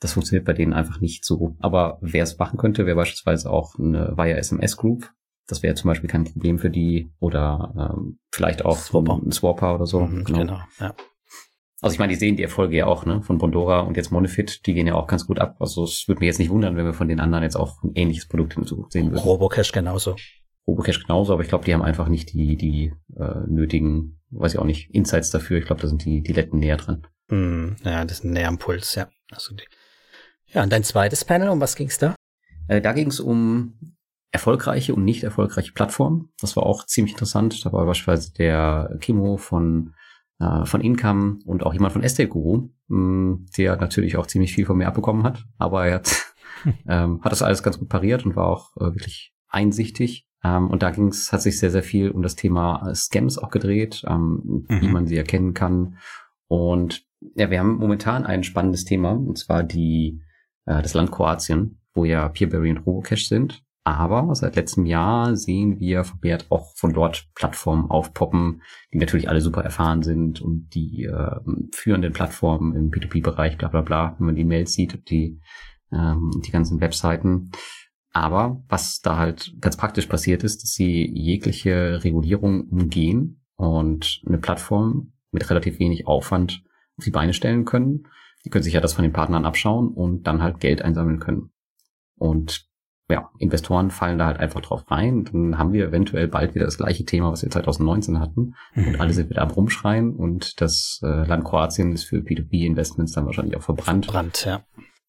Das 0.00 0.12
funktioniert 0.12 0.46
bei 0.46 0.52
denen 0.52 0.72
einfach 0.72 1.00
nicht 1.00 1.24
so. 1.24 1.56
Aber 1.58 1.98
wer 2.00 2.22
es 2.22 2.38
machen 2.38 2.58
könnte, 2.58 2.86
wäre 2.86 2.96
beispielsweise 2.96 3.50
auch 3.50 3.78
eine 3.78 4.16
via 4.16 4.36
SMS 4.36 4.76
Group. 4.76 5.10
Das 5.48 5.62
wäre 5.62 5.74
zum 5.74 5.88
Beispiel 5.88 6.08
kein 6.10 6.24
Problem 6.24 6.58
für 6.58 6.70
die 6.70 7.10
oder 7.18 7.94
ähm, 7.96 8.18
vielleicht 8.30 8.64
auch 8.64 8.78
Swapper. 8.78 9.20
ein 9.24 9.32
Swapper 9.32 9.74
oder 9.74 9.86
so. 9.86 10.00
Mhm, 10.00 10.24
genau. 10.24 10.38
genau 10.38 10.60
ja. 10.78 10.94
Also 11.80 11.94
ich 11.94 11.98
meine, 12.00 12.12
die 12.12 12.18
sehen 12.18 12.36
die 12.36 12.42
Erfolge 12.42 12.76
ja 12.76 12.86
auch, 12.86 13.06
ne, 13.06 13.22
von 13.22 13.38
Bondora 13.38 13.80
und 13.80 13.96
jetzt 13.96 14.10
Monofit, 14.10 14.66
die 14.66 14.74
gehen 14.74 14.88
ja 14.88 14.94
auch 14.94 15.06
ganz 15.06 15.26
gut 15.26 15.38
ab. 15.38 15.56
Also 15.60 15.84
es 15.84 16.08
würde 16.08 16.20
mir 16.20 16.26
jetzt 16.26 16.40
nicht 16.40 16.50
wundern, 16.50 16.76
wenn 16.76 16.84
wir 16.84 16.92
von 16.92 17.08
den 17.08 17.20
anderen 17.20 17.44
jetzt 17.44 17.56
auch 17.56 17.82
ein 17.84 17.92
ähnliches 17.94 18.26
Produkt 18.26 18.56
in 18.56 18.66
Zukunft 18.66 18.92
sehen 18.92 19.10
würden. 19.12 19.22
Robocash 19.22 19.70
genauso. 19.70 20.16
Robocash 20.68 21.02
genauso, 21.02 21.32
aber 21.32 21.42
ich 21.42 21.48
glaube, 21.48 21.64
die 21.64 21.72
haben 21.72 21.82
einfach 21.82 22.08
nicht 22.08 22.34
die, 22.34 22.56
die 22.56 22.92
äh, 23.16 23.40
nötigen, 23.46 24.20
weiß 24.30 24.54
ich 24.54 24.58
auch 24.60 24.64
nicht, 24.64 24.94
Insights 24.94 25.30
dafür. 25.30 25.58
Ich 25.58 25.64
glaube, 25.64 25.80
da 25.80 25.88
sind 25.88 26.04
die, 26.04 26.22
die 26.22 26.34
Letten 26.34 26.58
näher 26.58 26.76
dran. 26.76 27.06
Mm, 27.28 27.70
ja, 27.82 28.04
das 28.04 28.18
ist 28.18 28.24
näher 28.24 28.48
am 28.48 28.58
Puls, 28.58 28.94
ja. 28.94 29.08
Also 29.30 29.54
die, 29.54 29.64
ja, 30.46 30.62
und 30.62 30.72
dein 30.72 30.84
zweites 30.84 31.24
Panel, 31.24 31.48
um 31.48 31.60
was 31.60 31.74
ging's 31.74 31.98
da? 31.98 32.14
Äh, 32.68 32.82
da 32.82 32.92
ging 32.92 33.08
es 33.08 33.18
um 33.18 33.96
erfolgreiche 34.30 34.94
und 34.94 35.04
nicht 35.04 35.24
erfolgreiche 35.24 35.72
Plattformen. 35.72 36.30
Das 36.40 36.54
war 36.54 36.64
auch 36.64 36.84
ziemlich 36.84 37.14
interessant. 37.14 37.64
Da 37.64 37.72
war 37.72 37.86
beispielsweise 37.86 38.34
der 38.34 38.96
Kimo 39.00 39.38
von, 39.38 39.94
äh, 40.38 40.66
von 40.66 40.82
Income 40.82 41.38
und 41.46 41.64
auch 41.64 41.72
jemand 41.72 41.94
von 41.94 42.02
Estate 42.02 42.28
Guru, 42.28 42.68
mh, 42.88 42.98
mm, 42.98 43.46
der 43.56 43.76
natürlich 43.76 44.18
auch 44.18 44.26
ziemlich 44.26 44.54
viel 44.54 44.66
von 44.66 44.76
mir 44.76 44.86
abbekommen 44.86 45.22
hat. 45.22 45.44
Aber 45.56 45.86
er 45.86 45.96
hat, 45.96 46.34
ähm, 46.88 47.22
hat 47.22 47.32
das 47.32 47.42
alles 47.42 47.62
ganz 47.62 47.78
gut 47.78 47.88
pariert 47.88 48.26
und 48.26 48.36
war 48.36 48.48
auch 48.48 48.76
äh, 48.76 48.94
wirklich 48.94 49.32
einsichtig. 49.48 50.27
Ähm, 50.44 50.68
und 50.70 50.82
da 50.82 50.90
ging's, 50.90 51.32
hat 51.32 51.42
sich 51.42 51.58
sehr, 51.58 51.70
sehr 51.70 51.82
viel 51.82 52.10
um 52.10 52.22
das 52.22 52.36
Thema 52.36 52.94
Scams 52.94 53.38
auch 53.38 53.50
gedreht, 53.50 54.04
ähm, 54.08 54.66
mhm. 54.68 54.80
wie 54.80 54.88
man 54.88 55.06
sie 55.06 55.16
erkennen 55.16 55.54
kann. 55.54 55.98
Und 56.46 57.04
ja, 57.34 57.50
wir 57.50 57.58
haben 57.58 57.76
momentan 57.76 58.24
ein 58.24 58.44
spannendes 58.44 58.84
Thema, 58.84 59.12
und 59.12 59.38
zwar 59.38 59.62
die, 59.62 60.22
äh, 60.66 60.82
das 60.82 60.94
Land 60.94 61.10
Kroatien, 61.10 61.80
wo 61.94 62.04
ja 62.04 62.28
Peerberry 62.28 62.70
und 62.70 62.86
Robocash 62.86 63.26
sind. 63.26 63.62
Aber 63.84 64.34
seit 64.34 64.56
letztem 64.56 64.84
Jahr 64.84 65.34
sehen 65.34 65.80
wir 65.80 66.04
vermehrt 66.04 66.46
auch 66.50 66.76
von 66.76 66.92
dort 66.92 67.26
Plattformen 67.34 67.90
aufpoppen, 67.90 68.60
die 68.92 68.98
natürlich 68.98 69.30
alle 69.30 69.40
super 69.40 69.62
erfahren 69.62 70.02
sind 70.02 70.42
und 70.42 70.74
die 70.74 71.04
äh, 71.04 71.40
führenden 71.72 72.12
Plattformen 72.12 72.76
im 72.76 72.90
P2P-Bereich, 72.90 73.56
bla 73.56 73.68
bla 73.68 73.80
bla, 73.80 74.14
wenn 74.18 74.26
man 74.26 74.36
die 74.36 74.44
Mails 74.44 74.74
sieht, 74.74 75.08
die, 75.08 75.40
ähm, 75.90 76.30
die 76.44 76.50
ganzen 76.50 76.82
Webseiten. 76.82 77.50
Aber 78.12 78.62
was 78.68 79.00
da 79.00 79.16
halt 79.16 79.54
ganz 79.60 79.76
praktisch 79.76 80.06
passiert 80.06 80.42
ist, 80.42 80.62
dass 80.62 80.72
sie 80.72 81.10
jegliche 81.14 82.02
Regulierung 82.04 82.62
umgehen 82.68 83.44
und 83.56 84.22
eine 84.26 84.38
Plattform 84.38 85.12
mit 85.30 85.48
relativ 85.50 85.78
wenig 85.78 86.06
Aufwand 86.06 86.62
auf 86.96 87.04
die 87.04 87.10
Beine 87.10 87.34
stellen 87.34 87.64
können. 87.64 88.08
Die 88.44 88.50
können 88.50 88.64
sich 88.64 88.74
ja 88.74 88.80
das 88.80 88.94
von 88.94 89.02
den 89.02 89.12
Partnern 89.12 89.44
abschauen 89.44 89.88
und 89.88 90.26
dann 90.26 90.42
halt 90.42 90.60
Geld 90.60 90.82
einsammeln 90.82 91.18
können. 91.18 91.50
Und 92.16 92.68
ja, 93.10 93.30
Investoren 93.38 93.90
fallen 93.90 94.18
da 94.18 94.26
halt 94.26 94.38
einfach 94.38 94.60
drauf 94.60 94.90
rein. 94.90 95.24
Dann 95.24 95.58
haben 95.58 95.72
wir 95.72 95.86
eventuell 95.86 96.28
bald 96.28 96.54
wieder 96.54 96.66
das 96.66 96.76
gleiche 96.76 97.04
Thema, 97.04 97.32
was 97.32 97.42
wir 97.42 97.50
2019 97.50 98.20
hatten. 98.20 98.54
Mhm. 98.74 98.88
Und 98.88 99.00
alle 99.00 99.12
sind 99.14 99.30
wieder 99.30 99.42
am 99.42 99.50
Rumschreien 99.50 100.14
und 100.14 100.60
das 100.60 101.00
äh, 101.02 101.26
Land 101.26 101.44
Kroatien 101.44 101.92
ist 101.92 102.04
für 102.04 102.18
P2P-Investments 102.18 103.12
dann 103.12 103.26
wahrscheinlich 103.26 103.56
auch 103.56 103.62
verbrannt. 103.62 104.06
Verbrannt, 104.06 104.44
ja. 104.44 104.62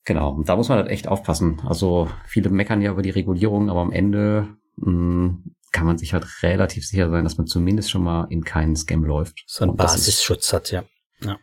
Genau, 0.10 0.32
und 0.32 0.50
da 0.50 0.56
muss 0.56 0.70
man 0.70 0.80
halt 0.80 0.90
echt 0.90 1.08
aufpassen. 1.08 1.62
Also 1.68 2.10
viele 2.26 2.50
meckern 2.50 2.82
ja 2.82 2.90
über 2.90 3.04
die 3.04 3.12
Regulierung, 3.12 3.70
aber 3.70 3.82
am 3.82 3.92
Ende 3.92 4.48
mh, 4.78 4.92
mm, 4.92 5.44
kann 5.72 5.86
man 5.86 6.00
sich 6.00 6.14
halt 6.14 6.42
relativ 6.42 6.84
sicher 6.84 7.12
sein, 7.12 7.24
dass 7.24 7.38
man 7.38 7.46
zumindest 7.46 7.92
schon 7.92 8.02
mal 8.02 8.26
in 8.32 8.44
keinen 8.44 8.76
Scam 8.76 9.04
läuft. 9.04 9.44
So 9.46 9.66
ein 9.66 9.76
Basisschutz 9.76 10.52
hat, 10.52 10.72
ja. 10.72 10.84
ja. 11.24 11.38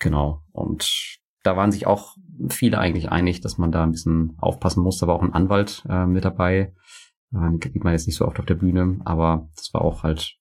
Genau. 0.00 0.42
Und 0.52 1.16
da 1.44 1.56
waren 1.56 1.72
sich 1.72 1.86
auch 1.86 2.14
viele 2.50 2.76
eigentlich 2.76 3.10
einig, 3.10 3.40
dass 3.40 3.56
man 3.56 3.72
da 3.72 3.84
ein 3.84 3.92
bisschen 3.92 4.36
aufpassen 4.36 4.82
muss. 4.82 4.98
Da 4.98 5.06
war 5.06 5.14
auch 5.14 5.22
ein 5.22 5.32
Anwalt 5.32 5.82
äh, 5.88 6.04
mit 6.04 6.26
dabei. 6.26 6.74
Ähm, 7.32 7.58
sieht 7.62 7.82
man 7.82 7.94
jetzt 7.94 8.06
nicht 8.06 8.16
so 8.16 8.26
oft 8.26 8.38
auf 8.38 8.44
der 8.44 8.54
Bühne, 8.54 9.00
aber 9.06 9.48
das 9.56 9.72
war 9.72 9.80
auch 9.80 10.02
halt 10.02 10.36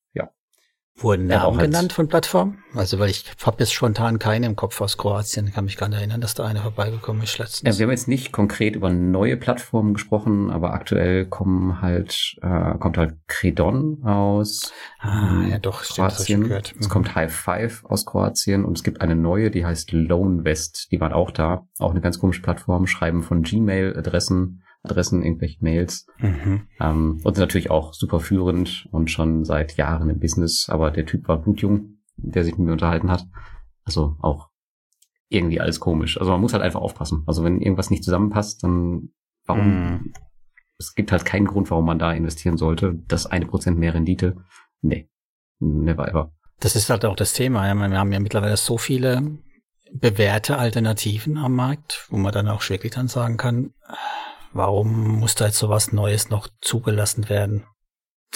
Wurden 1.01 1.27
Namen 1.27 1.59
ja, 1.59 1.65
genannt 1.65 1.93
von 1.93 2.07
Plattformen? 2.07 2.63
Also 2.75 2.99
weil 2.99 3.09
ich 3.09 3.25
habe 3.43 3.57
jetzt 3.59 3.73
spontan 3.73 4.19
keine 4.19 4.45
im 4.45 4.55
Kopf 4.55 4.79
aus 4.81 4.97
Kroatien, 4.97 5.51
kann 5.51 5.65
mich 5.65 5.77
gar 5.77 5.89
nicht 5.89 5.99
erinnern, 5.99 6.21
dass 6.21 6.33
da 6.33 6.45
eine 6.45 6.61
vorbeigekommen 6.61 7.23
ist 7.23 7.37
letztens. 7.37 7.75
Ja, 7.75 7.79
wir 7.79 7.85
haben 7.85 7.91
jetzt 7.91 8.07
nicht 8.07 8.31
konkret 8.31 8.75
über 8.75 8.89
neue 8.89 9.37
Plattformen 9.37 9.93
gesprochen, 9.93 10.49
aber 10.51 10.73
aktuell 10.73 11.25
kommen 11.25 11.81
halt, 11.81 12.35
äh, 12.41 12.77
kommt 12.77 12.97
halt 12.97 13.15
Credon 13.27 14.03
aus 14.03 14.73
ah, 14.99 15.43
ja, 15.49 15.57
doch, 15.57 15.83
Kroatien. 15.83 16.45
Stimmt, 16.45 16.75
es 16.79 16.89
kommt 16.89 17.15
High 17.15 17.33
Five 17.33 17.85
aus 17.85 18.05
Kroatien 18.05 18.65
und 18.65 18.77
es 18.77 18.83
gibt 18.83 19.01
eine 19.01 19.15
neue, 19.15 19.51
die 19.51 19.65
heißt 19.65 19.91
Lone 19.91 20.43
West, 20.43 20.87
die 20.91 20.99
waren 20.99 21.13
auch 21.13 21.31
da. 21.31 21.67
Auch 21.79 21.91
eine 21.91 22.01
ganz 22.01 22.19
komische 22.19 22.41
Plattform, 22.41 22.87
schreiben 22.87 23.23
von 23.23 23.41
Gmail-Adressen 23.41 24.63
Adressen, 24.83 25.23
irgendwelche 25.23 25.57
Mails. 25.61 26.05
Mhm. 26.19 26.67
Ähm, 26.79 27.21
und 27.23 27.37
natürlich 27.37 27.69
auch 27.69 27.93
super 27.93 28.19
führend 28.19 28.87
und 28.91 29.11
schon 29.11 29.43
seit 29.43 29.77
Jahren 29.77 30.09
im 30.09 30.19
Business. 30.19 30.69
Aber 30.69 30.91
der 30.91 31.05
Typ 31.05 31.27
war 31.27 31.41
blutjung, 31.41 31.99
der 32.15 32.43
sich 32.43 32.57
mit 32.57 32.67
mir 32.67 32.73
unterhalten 32.73 33.11
hat. 33.11 33.25
Also 33.83 34.15
auch 34.19 34.49
irgendwie 35.29 35.59
alles 35.59 35.79
komisch. 35.79 36.17
Also 36.17 36.31
man 36.31 36.41
muss 36.41 36.53
halt 36.53 36.63
einfach 36.63 36.81
aufpassen. 36.81 37.23
Also 37.27 37.43
wenn 37.43 37.61
irgendwas 37.61 37.89
nicht 37.89 38.03
zusammenpasst, 38.03 38.63
dann 38.63 39.09
warum? 39.45 39.67
Mhm. 39.67 40.13
Es 40.77 40.95
gibt 40.95 41.11
halt 41.11 41.25
keinen 41.25 41.45
Grund, 41.45 41.69
warum 41.71 41.85
man 41.85 41.99
da 41.99 42.13
investieren 42.13 42.55
sollte. 42.55 42.99
Das 43.07 43.25
eine 43.25 43.45
Prozent 43.45 43.77
mehr 43.77 43.93
Rendite. 43.93 44.37
Nee. 44.81 45.09
Never 45.59 46.07
ever. 46.07 46.31
Das 46.61 46.75
ist 46.77 46.89
halt 46.89 47.03
auch 47.03 47.17
das 47.17 47.33
Thema. 47.33 47.63
Wir 47.63 47.99
haben 47.99 48.11
ja 48.13 48.19
mittlerweile 48.19 48.55
so 48.55 48.77
viele 48.77 49.39
bewährte 49.91 50.57
Alternativen 50.57 51.37
am 51.37 51.55
Markt, 51.55 52.07
wo 52.09 52.17
man 52.17 52.31
dann 52.31 52.47
auch 52.47 52.67
wirklich 52.69 52.93
dann 52.93 53.07
sagen 53.07 53.37
kann, 53.37 53.73
Warum 54.53 55.19
muss 55.19 55.35
da 55.35 55.45
jetzt 55.45 55.59
sowas 55.59 55.91
Neues 55.91 56.29
noch 56.29 56.47
zugelassen 56.61 57.29
werden? 57.29 57.65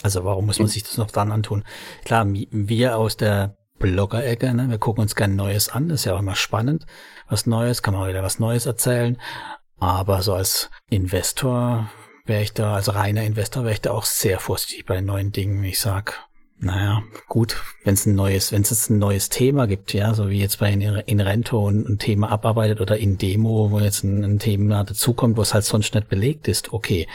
Also 0.01 0.23
warum 0.23 0.45
muss 0.45 0.59
man 0.59 0.67
sich 0.67 0.83
das 0.83 0.97
noch 0.97 1.11
dann 1.11 1.31
antun? 1.31 1.63
Klar, 2.03 2.25
wir 2.27 2.97
aus 2.97 3.17
der 3.17 3.57
Blogger-Ecke, 3.79 4.53
ne, 4.53 4.69
wir 4.69 4.77
gucken 4.77 5.01
uns 5.01 5.15
gern 5.15 5.35
Neues 5.35 5.69
an, 5.69 5.89
das 5.89 6.01
ist 6.01 6.05
ja 6.05 6.15
auch 6.15 6.19
immer 6.19 6.35
spannend. 6.35 6.85
Was 7.27 7.45
Neues, 7.45 7.81
kann 7.81 7.93
man 7.93 8.07
wieder 8.07 8.23
was 8.23 8.39
Neues 8.39 8.65
erzählen. 8.65 9.17
Aber 9.77 10.21
so 10.21 10.33
als 10.33 10.69
Investor 10.89 11.89
wäre 12.25 12.41
ich 12.41 12.53
da, 12.53 12.75
als 12.75 12.93
reiner 12.93 13.23
Investor 13.23 13.63
wäre 13.63 13.73
ich 13.73 13.81
da 13.81 13.91
auch 13.91 14.05
sehr 14.05 14.39
vorsichtig 14.39 14.85
bei 14.85 15.01
neuen 15.01 15.31
Dingen. 15.31 15.63
Ich 15.63 15.79
sag, 15.79 16.27
Naja, 16.59 17.03
gut, 17.27 17.61
wenn 17.83 17.93
es 17.93 18.05
ein 18.05 18.15
neues, 18.15 18.51
wenn 18.51 18.61
es 18.61 18.69
jetzt 18.69 18.89
ein 18.89 18.97
neues 18.97 19.29
Thema 19.29 19.67
gibt, 19.67 19.93
ja, 19.93 20.13
so 20.13 20.29
wie 20.29 20.39
jetzt 20.39 20.59
bei 20.59 20.71
Inrento 20.71 21.69
ein, 21.69 21.85
ein 21.85 21.99
Thema 21.99 22.31
abarbeitet 22.31 22.79
oder 22.79 22.97
in 22.97 23.17
Demo, 23.17 23.71
wo 23.71 23.79
jetzt 23.79 24.03
ein, 24.03 24.23
ein 24.23 24.39
Thema 24.39 24.83
dazukommt, 24.83 25.35
wo 25.35 25.41
es 25.41 25.53
halt 25.53 25.65
sonst 25.65 25.93
nicht 25.93 26.07
belegt 26.07 26.47
ist, 26.47 26.71
okay. 26.71 27.07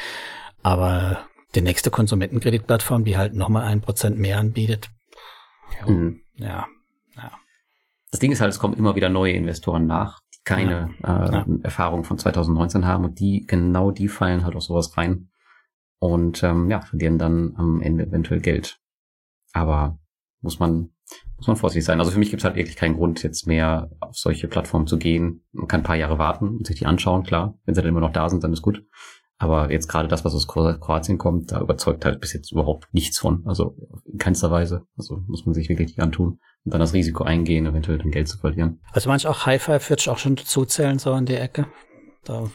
Aber 0.62 1.27
die 1.55 1.62
nächste 1.62 1.90
Konsumentenkreditplattform, 1.90 3.05
die 3.05 3.16
halt 3.16 3.35
nochmal 3.35 3.62
ein 3.62 3.81
Prozent 3.81 4.18
mehr 4.18 4.38
anbietet, 4.38 4.90
ja, 5.81 5.90
mhm. 5.90 6.20
ja, 6.37 6.66
ja. 7.16 7.33
Das 8.11 8.20
Ding 8.20 8.33
ist 8.33 8.40
halt, 8.40 8.53
es 8.53 8.59
kommen 8.59 8.74
immer 8.74 8.96
wieder 8.96 9.09
neue 9.09 9.33
Investoren 9.33 9.87
nach, 9.87 10.20
die 10.35 10.40
keine 10.44 10.94
ja. 11.03 11.27
Äh, 11.27 11.33
ja. 11.33 11.46
Erfahrung 11.62 12.05
von 12.05 12.18
2019 12.18 12.87
haben 12.87 13.05
und 13.05 13.20
die, 13.20 13.46
genau 13.46 13.90
die 13.92 14.09
fallen 14.09 14.44
halt 14.44 14.57
auf 14.57 14.62
sowas 14.62 14.96
rein 14.96 15.31
und 15.98 16.42
ähm, 16.42 16.70
ja, 16.70 16.81
verlieren 16.81 17.18
dann 17.18 17.55
am 17.57 17.81
Ende 17.81 18.07
eventuell 18.07 18.40
Geld. 18.40 18.79
Aber 19.59 19.99
muss 20.40 20.59
man, 20.59 20.90
muss 21.37 21.47
man 21.47 21.57
vorsichtig 21.57 21.85
sein. 21.85 21.99
Also 22.01 22.12
für 22.12 22.18
mich 22.18 22.31
gibt 22.31 22.40
es 22.40 22.44
halt 22.44 22.57
wirklich 22.57 22.77
keinen 22.77 22.97
Grund, 22.97 23.23
jetzt 23.23 23.47
mehr 23.47 23.90
auf 24.01 24.16
solche 24.16 24.49
Plattformen 24.49 24.87
zu 24.87 24.99
gehen. 24.99 25.44
Man 25.53 25.68
kann 25.68 25.81
ein 25.81 25.85
paar 25.85 25.97
Jahre 25.97 26.18
warten 26.18 26.49
und 26.49 26.66
sich 26.66 26.79
die 26.79 26.87
anschauen, 26.87 27.25
klar. 27.25 27.59
Wenn 27.64 27.75
sie 27.75 27.83
dann 27.83 27.88
immer 27.88 28.01
noch 28.01 28.12
da 28.12 28.29
sind, 28.29 28.44
dann 28.44 28.53
ist 28.53 28.62
gut. 28.62 28.85
Aber 29.40 29.71
jetzt 29.71 29.88
gerade 29.88 30.09
das, 30.09 30.25
was 30.25 30.35
aus 30.35 30.49
Kroatien 30.49 31.16
kommt, 31.16 31.53
da 31.53 31.61
überzeugt 31.61 32.05
halt 32.05 32.21
bis 32.21 32.33
jetzt 32.33 32.51
überhaupt 32.51 32.88
nichts 32.92 33.18
von. 33.18 33.44
Also 33.47 33.77
in 34.05 34.18
keinster 34.18 34.51
Weise. 34.51 34.87
Also 34.97 35.23
muss 35.29 35.47
man 35.47 35.55
sich 35.55 35.68
wirklich 35.68 36.01
antun 36.01 36.40
und 36.64 36.75
dann 36.75 36.81
das 36.81 36.92
Risiko 36.92 37.23
eingehen, 37.23 37.66
eventuell 37.66 37.99
dann 37.99 38.11
Geld 38.11 38.29
zu 38.29 38.38
verlieren. 38.38 38.81
Also 38.92 39.09
manch 39.09 39.27
auch 39.29 39.47
High 39.47 39.62
Five 39.62 39.90
ich 39.90 40.09
auch 40.09 40.18
schon 40.18 40.35
dazu 40.35 40.64
zählen, 40.64 40.99
so 40.99 41.12
an 41.12 41.27
die 41.27 41.37
Ecke. 41.37 41.66
Da 42.25 42.51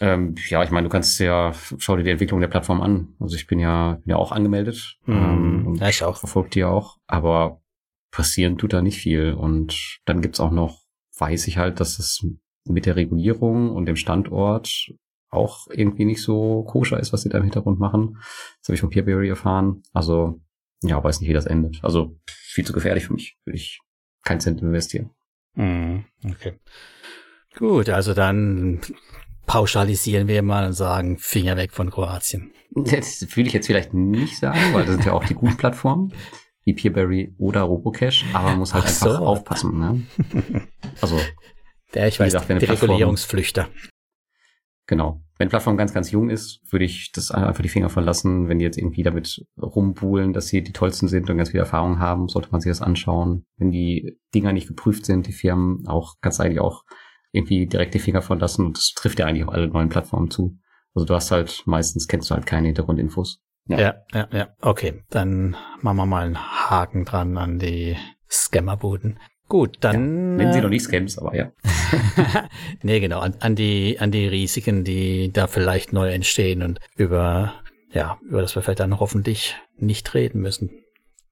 ähm, 0.00 0.34
ja, 0.48 0.62
ich 0.62 0.70
meine, 0.70 0.88
du 0.88 0.90
kannst 0.90 1.18
ja, 1.20 1.52
schau 1.78 1.96
dir 1.96 2.04
die 2.04 2.10
Entwicklung 2.10 2.40
der 2.40 2.48
Plattform 2.48 2.80
an. 2.80 3.14
Also 3.20 3.36
ich 3.36 3.46
bin 3.46 3.58
ja, 3.58 3.94
bin 4.04 4.10
ja 4.10 4.16
auch 4.16 4.32
angemeldet. 4.32 4.98
Mhm. 5.06 5.14
Ähm, 5.14 5.74
ja, 5.74 5.88
ich 5.88 6.02
auch. 6.02 6.16
Verfolgt 6.16 6.54
die 6.54 6.64
auch. 6.64 6.96
Aber 7.06 7.60
passieren 8.10 8.58
tut 8.58 8.72
da 8.72 8.82
nicht 8.82 8.98
viel. 8.98 9.34
Und 9.34 10.00
dann 10.06 10.22
gibt's 10.22 10.40
auch 10.40 10.50
noch, 10.50 10.80
weiß 11.18 11.46
ich 11.48 11.58
halt, 11.58 11.80
dass 11.80 11.98
es 11.98 12.24
mit 12.64 12.86
der 12.86 12.96
Regulierung 12.96 13.70
und 13.70 13.86
dem 13.86 13.96
Standort 13.96 14.90
auch 15.30 15.68
irgendwie 15.70 16.04
nicht 16.04 16.22
so 16.22 16.64
koscher 16.64 16.98
ist, 16.98 17.12
was 17.12 17.22
sie 17.22 17.28
da 17.28 17.38
im 17.38 17.44
Hintergrund 17.44 17.78
machen. 17.78 18.16
Das 18.60 18.68
habe 18.68 18.74
ich 18.74 18.80
von 18.80 18.90
Peerberry 18.90 19.28
erfahren. 19.28 19.82
Also, 19.92 20.40
ja, 20.82 21.02
weiß 21.02 21.20
nicht, 21.20 21.28
wie 21.28 21.34
das 21.34 21.46
endet. 21.46 21.78
Also 21.82 22.18
viel 22.26 22.66
zu 22.66 22.72
gefährlich 22.72 23.06
für 23.06 23.12
mich. 23.12 23.38
Würde 23.44 23.56
ich 23.56 23.80
keinen 24.24 24.40
Cent 24.40 24.60
investieren. 24.60 25.10
Mhm. 25.54 26.04
Okay. 26.24 26.54
Gut, 27.56 27.88
also 27.90 28.14
dann 28.14 28.80
pauschalisieren 29.46 30.28
wir 30.28 30.42
mal 30.42 30.66
und 30.66 30.72
sagen, 30.72 31.18
Finger 31.18 31.56
weg 31.56 31.72
von 31.72 31.90
Kroatien. 31.90 32.52
Das 32.70 33.26
will 33.36 33.46
ich 33.46 33.52
jetzt 33.52 33.66
vielleicht 33.66 33.94
nicht 33.94 34.38
sagen, 34.38 34.58
weil 34.72 34.84
das 34.84 34.94
sind 34.94 35.04
ja 35.04 35.12
auch 35.12 35.24
die 35.24 35.34
guten 35.34 35.56
Plattformen, 35.56 36.12
wie 36.64 36.74
Peerberry 36.74 37.34
oder 37.38 37.62
Robocash, 37.62 38.24
aber 38.32 38.50
man 38.50 38.58
muss 38.58 38.74
halt 38.74 38.84
Ach 38.84 38.88
einfach 38.88 39.18
so. 39.18 39.26
aufpassen. 39.26 39.78
Ne? 39.78 40.02
Also, 41.00 41.18
der, 41.94 42.08
ich 42.08 42.20
weiß, 42.20 42.32
gesagt, 42.32 42.62
die 42.62 42.66
Regulierungsflüchter. 42.66 43.68
Genau. 44.86 45.22
Wenn 45.38 45.46
die 45.46 45.50
Plattform 45.50 45.76
ganz, 45.76 45.94
ganz 45.94 46.10
jung 46.10 46.30
ist, 46.30 46.60
würde 46.68 46.84
ich 46.84 47.12
das 47.12 47.30
einfach 47.30 47.62
die 47.62 47.68
Finger 47.68 47.88
verlassen. 47.88 48.48
Wenn 48.48 48.58
die 48.58 48.64
jetzt 48.64 48.76
irgendwie 48.76 49.04
damit 49.04 49.46
rumbuhlen, 49.56 50.32
dass 50.32 50.48
sie 50.48 50.62
die 50.62 50.72
tollsten 50.72 51.06
sind 51.06 51.30
und 51.30 51.36
ganz 51.36 51.50
viel 51.50 51.60
Erfahrung 51.60 52.00
haben, 52.00 52.28
sollte 52.28 52.50
man 52.50 52.60
sich 52.60 52.70
das 52.70 52.82
anschauen. 52.82 53.46
Wenn 53.56 53.70
die 53.70 54.18
Dinger 54.34 54.52
nicht 54.52 54.66
geprüft 54.66 55.06
sind, 55.06 55.28
die 55.28 55.32
Firmen 55.32 55.86
auch 55.86 56.16
ganz 56.20 56.40
eigentlich 56.40 56.58
auch 56.60 56.82
irgendwie 57.32 57.66
direkt 57.66 57.94
die 57.94 57.98
Finger 57.98 58.22
von 58.22 58.38
lassen 58.38 58.66
und 58.66 58.76
das 58.76 58.92
trifft 58.94 59.18
ja 59.18 59.26
eigentlich 59.26 59.44
auch 59.44 59.52
alle 59.52 59.68
neuen 59.68 59.88
Plattformen 59.88 60.30
zu. 60.30 60.58
Also 60.94 61.06
du 61.06 61.14
hast 61.14 61.30
halt, 61.30 61.62
meistens 61.66 62.08
kennst 62.08 62.30
du 62.30 62.34
halt 62.34 62.46
keine 62.46 62.66
Hintergrundinfos. 62.66 63.40
Ja, 63.66 63.78
ja, 63.78 63.94
ja. 64.12 64.28
ja. 64.32 64.48
Okay, 64.60 65.04
dann 65.10 65.56
machen 65.80 65.96
wir 65.96 66.06
mal 66.06 66.26
einen 66.26 66.38
Haken 66.38 67.04
dran 67.04 67.38
an 67.38 67.58
die 67.58 67.96
Scammerbuden. 68.28 69.18
Gut, 69.48 69.78
dann. 69.80 69.94
Ja, 69.94 70.00
nennen 70.00 70.52
sie 70.52 70.58
äh, 70.60 70.62
noch 70.62 70.68
nicht 70.68 70.84
Scams, 70.84 71.18
aber 71.18 71.34
ja. 71.34 71.50
nee, 72.82 73.00
genau, 73.00 73.18
an, 73.18 73.34
an, 73.40 73.56
die, 73.56 73.98
an 73.98 74.12
die 74.12 74.26
Risiken, 74.26 74.84
die 74.84 75.32
da 75.32 75.48
vielleicht 75.48 75.92
neu 75.92 76.10
entstehen 76.10 76.62
und 76.62 76.78
über, 76.96 77.54
ja, 77.90 78.18
über 78.22 78.42
das 78.42 78.54
wir 78.54 78.62
vielleicht 78.62 78.80
dann 78.80 79.00
hoffentlich 79.00 79.56
nicht 79.76 80.14
reden 80.14 80.40
müssen. 80.40 80.70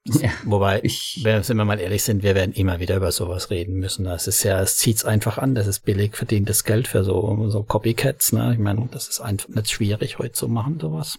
Ja, 0.04 0.30
Wobei, 0.44 0.80
ich, 0.82 1.20
wenn 1.22 1.46
wir 1.46 1.64
mal 1.64 1.80
ehrlich 1.80 2.02
sind, 2.02 2.22
wir 2.22 2.34
werden 2.34 2.52
immer 2.54 2.80
wieder 2.80 2.96
über 2.96 3.12
sowas 3.12 3.50
reden 3.50 3.74
müssen. 3.74 4.04
Das 4.04 4.26
ist 4.26 4.42
ja, 4.42 4.60
es 4.60 4.76
zieht's 4.78 5.04
einfach 5.04 5.38
an. 5.38 5.54
Das 5.54 5.66
ist 5.66 5.80
billig 5.80 6.16
verdientes 6.16 6.64
Geld 6.64 6.88
für 6.88 7.04
so, 7.04 7.48
so 7.50 7.62
Copycats. 7.62 8.32
Ne? 8.32 8.52
Ich 8.54 8.58
meine, 8.58 8.88
das 8.90 9.08
ist 9.08 9.20
einfach 9.20 9.48
nicht 9.48 9.70
schwierig, 9.70 10.18
heute 10.18 10.32
zu 10.32 10.48
machen, 10.48 10.78
sowas. 10.80 11.18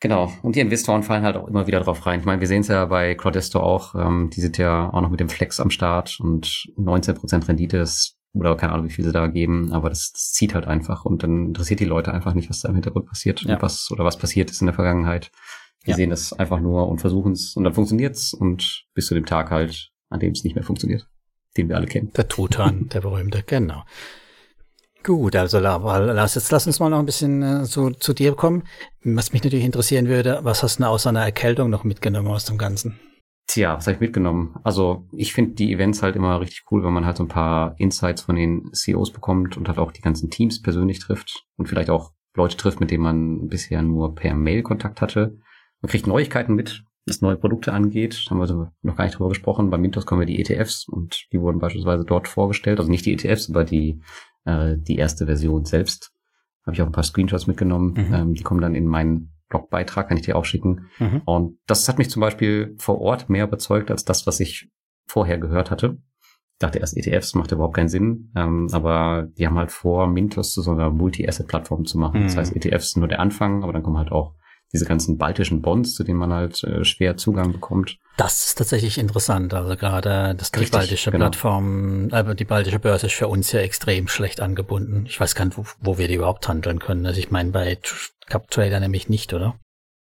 Genau. 0.00 0.32
Und 0.42 0.56
die 0.56 0.60
Investoren 0.60 1.02
fallen 1.02 1.22
halt 1.22 1.36
auch 1.36 1.46
immer 1.46 1.66
wieder 1.66 1.80
drauf 1.80 2.06
rein. 2.06 2.20
Ich 2.20 2.26
meine, 2.26 2.40
wir 2.40 2.48
sehen 2.48 2.62
es 2.62 2.68
ja 2.68 2.86
bei 2.86 3.14
Crowdesto 3.14 3.60
auch. 3.60 3.94
Ähm, 3.94 4.30
die 4.34 4.40
sind 4.40 4.56
ja 4.58 4.92
auch 4.92 5.02
noch 5.02 5.10
mit 5.10 5.20
dem 5.20 5.28
Flex 5.28 5.60
am 5.60 5.70
Start 5.70 6.18
und 6.20 6.46
19% 6.78 7.46
Rendite 7.46 7.76
ist, 7.76 8.16
oder 8.32 8.56
keine 8.56 8.72
Ahnung, 8.72 8.86
wie 8.86 8.92
viel 8.92 9.04
sie 9.04 9.12
da 9.12 9.26
geben, 9.26 9.72
aber 9.72 9.88
das, 9.88 10.12
das 10.12 10.32
zieht 10.32 10.54
halt 10.54 10.66
einfach 10.66 11.04
und 11.04 11.22
dann 11.22 11.46
interessiert 11.48 11.80
die 11.80 11.84
Leute 11.84 12.12
einfach 12.12 12.32
nicht, 12.32 12.48
was 12.48 12.60
da 12.60 12.68
im 12.68 12.76
Hintergrund 12.76 13.06
passiert 13.06 13.42
ja. 13.42 13.54
und 13.54 13.62
was, 13.62 13.90
oder 13.90 14.04
was 14.04 14.18
passiert 14.18 14.50
ist 14.50 14.60
in 14.60 14.66
der 14.68 14.74
Vergangenheit. 14.74 15.32
Die 15.86 15.90
ja. 15.90 15.96
sehen 15.96 16.10
das 16.10 16.32
einfach 16.32 16.60
nur 16.60 16.88
und 16.88 17.00
versuchen 17.00 17.32
es 17.32 17.56
und 17.56 17.64
dann 17.64 17.72
funktioniert's 17.72 18.34
und 18.34 18.84
bis 18.94 19.06
zu 19.06 19.14
dem 19.14 19.24
Tag 19.24 19.50
halt, 19.50 19.90
an 20.10 20.20
dem 20.20 20.32
es 20.32 20.44
nicht 20.44 20.54
mehr 20.54 20.64
funktioniert, 20.64 21.06
den 21.56 21.68
wir 21.68 21.76
alle 21.76 21.86
kennen. 21.86 22.12
Der 22.16 22.28
Tutan, 22.28 22.88
der 22.92 23.00
berühmte, 23.00 23.42
genau. 23.46 23.84
Gut, 25.02 25.34
also 25.34 25.58
lass, 25.58 26.34
jetzt 26.34 26.52
lass 26.52 26.66
uns 26.66 26.78
mal 26.78 26.90
noch 26.90 26.98
ein 26.98 27.06
bisschen 27.06 27.42
äh, 27.42 27.64
so 27.64 27.88
zu 27.90 28.12
dir 28.12 28.34
kommen. 28.34 28.64
Was 29.02 29.32
mich 29.32 29.42
natürlich 29.42 29.64
interessieren 29.64 30.08
würde, 30.08 30.40
was 30.42 30.62
hast 30.62 30.78
du 30.78 30.84
aus 30.84 31.06
einer 31.06 31.24
Erkältung 31.24 31.70
noch 31.70 31.84
mitgenommen 31.84 32.28
aus 32.28 32.44
dem 32.44 32.58
Ganzen? 32.58 33.00
Tja, 33.46 33.76
was 33.76 33.86
habe 33.86 33.94
ich 33.94 34.00
mitgenommen? 34.00 34.54
Also 34.62 35.08
ich 35.10 35.32
finde 35.32 35.54
die 35.54 35.72
Events 35.72 36.02
halt 36.02 36.16
immer 36.16 36.40
richtig 36.40 36.64
cool, 36.70 36.84
wenn 36.84 36.92
man 36.92 37.06
halt 37.06 37.16
so 37.16 37.24
ein 37.24 37.28
paar 37.28 37.74
Insights 37.78 38.22
von 38.22 38.36
den 38.36 38.70
CEOs 38.72 39.10
bekommt 39.12 39.56
und 39.56 39.68
halt 39.68 39.78
auch 39.78 39.90
die 39.90 40.02
ganzen 40.02 40.30
Teams 40.30 40.60
persönlich 40.60 41.00
trifft 41.00 41.46
und 41.56 41.68
vielleicht 41.68 41.90
auch 41.90 42.12
Leute 42.36 42.56
trifft, 42.56 42.78
mit 42.78 42.90
denen 42.90 43.02
man 43.02 43.48
bisher 43.48 43.82
nur 43.82 44.14
per 44.14 44.34
Mail 44.34 44.62
Kontakt 44.62 45.00
hatte. 45.00 45.38
Man 45.80 45.90
kriegt 45.90 46.06
Neuigkeiten 46.06 46.54
mit, 46.54 46.84
was 47.06 47.20
neue 47.20 47.36
Produkte 47.36 47.72
angeht. 47.72 48.24
Da 48.26 48.30
haben 48.30 48.38
wir 48.38 48.42
also 48.42 48.68
noch 48.82 48.96
gar 48.96 49.04
nicht 49.04 49.18
drüber 49.18 49.30
gesprochen. 49.30 49.70
Bei 49.70 49.78
Mintos 49.78 50.06
kommen 50.06 50.20
wir 50.20 50.26
die 50.26 50.40
ETFs 50.40 50.86
und 50.88 51.26
die 51.32 51.40
wurden 51.40 51.58
beispielsweise 51.58 52.04
dort 52.04 52.28
vorgestellt. 52.28 52.78
Also 52.78 52.90
nicht 52.90 53.06
die 53.06 53.14
ETFs, 53.14 53.50
aber 53.50 53.64
die, 53.64 54.00
äh, 54.44 54.76
die 54.76 54.96
erste 54.96 55.26
Version 55.26 55.64
selbst. 55.64 56.12
Habe 56.66 56.74
ich 56.74 56.82
auch 56.82 56.86
ein 56.86 56.92
paar 56.92 57.04
Screenshots 57.04 57.46
mitgenommen. 57.46 57.94
Mhm. 57.94 58.14
Ähm, 58.14 58.34
die 58.34 58.42
kommen 58.42 58.60
dann 58.60 58.74
in 58.74 58.86
meinen 58.86 59.32
Blogbeitrag, 59.48 60.08
kann 60.08 60.16
ich 60.16 60.24
dir 60.24 60.36
auch 60.36 60.44
schicken. 60.44 60.86
Mhm. 60.98 61.22
Und 61.24 61.58
das 61.66 61.88
hat 61.88 61.98
mich 61.98 62.10
zum 62.10 62.20
Beispiel 62.20 62.76
vor 62.78 63.00
Ort 63.00 63.28
mehr 63.28 63.44
überzeugt 63.44 63.90
als 63.90 64.04
das, 64.04 64.26
was 64.26 64.40
ich 64.40 64.70
vorher 65.06 65.38
gehört 65.38 65.70
hatte. 65.70 65.98
Ich 66.52 66.58
dachte 66.58 66.78
erst, 66.78 66.96
ETFs 66.96 67.34
macht 67.34 67.52
überhaupt 67.52 67.74
keinen 67.74 67.88
Sinn, 67.88 68.30
ähm, 68.36 68.68
aber 68.72 69.28
die 69.38 69.46
haben 69.46 69.56
halt 69.56 69.72
vor, 69.72 70.06
Mintos 70.06 70.52
zu 70.52 70.60
so 70.60 70.70
einer 70.72 70.90
Multi-Asset-Plattform 70.90 71.86
zu 71.86 71.98
machen. 71.98 72.20
Mhm. 72.20 72.24
Das 72.24 72.36
heißt, 72.36 72.54
ETFs 72.54 72.92
sind 72.92 73.00
nur 73.00 73.08
der 73.08 73.20
Anfang, 73.20 73.62
aber 73.64 73.72
dann 73.72 73.82
kommen 73.82 73.96
halt 73.96 74.12
auch 74.12 74.34
diese 74.72 74.84
ganzen 74.84 75.18
baltischen 75.18 75.62
Bonds, 75.62 75.94
zu 75.94 76.04
denen 76.04 76.18
man 76.18 76.32
halt 76.32 76.62
äh, 76.64 76.84
schwer 76.84 77.16
Zugang 77.16 77.52
bekommt. 77.52 77.98
Das 78.16 78.46
ist 78.46 78.58
tatsächlich 78.58 78.98
interessant. 78.98 79.54
Also 79.54 79.76
gerade 79.76 80.34
das 80.36 80.52
die 80.52 80.66
baltische 80.66 81.10
genau. 81.10 81.24
Plattform, 81.24 82.08
aber 82.12 82.34
die 82.34 82.44
baltische 82.44 82.78
Börse 82.78 83.06
ist 83.06 83.14
für 83.14 83.28
uns 83.28 83.50
ja 83.52 83.60
extrem 83.60 84.08
schlecht 84.08 84.40
angebunden. 84.40 85.04
Ich 85.06 85.18
weiß 85.18 85.34
gar 85.34 85.44
nicht, 85.44 85.58
wo, 85.58 85.64
wo 85.80 85.98
wir 85.98 86.08
die 86.08 86.14
überhaupt 86.14 86.46
handeln 86.48 86.78
können. 86.78 87.06
Also 87.06 87.18
ich 87.18 87.30
meine 87.30 87.50
bei 87.50 87.78
Cup 88.28 88.50
Trader 88.50 88.78
nämlich 88.80 89.08
nicht, 89.08 89.32
oder? 89.32 89.58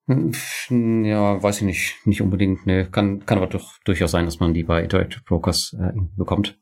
Hm, 0.06 1.04
ja, 1.04 1.42
weiß 1.42 1.58
ich 1.58 1.62
nicht, 1.62 2.06
nicht 2.06 2.20
unbedingt. 2.20 2.66
Ne, 2.66 2.86
kann 2.90 3.24
kann 3.24 3.38
aber 3.38 3.46
doch 3.46 3.78
durchaus 3.84 4.10
sein, 4.10 4.24
dass 4.24 4.40
man 4.40 4.52
die 4.52 4.64
bei 4.64 4.82
Interactive 4.82 5.22
Brokers 5.24 5.74
äh, 5.78 5.92
bekommt. 6.16 6.58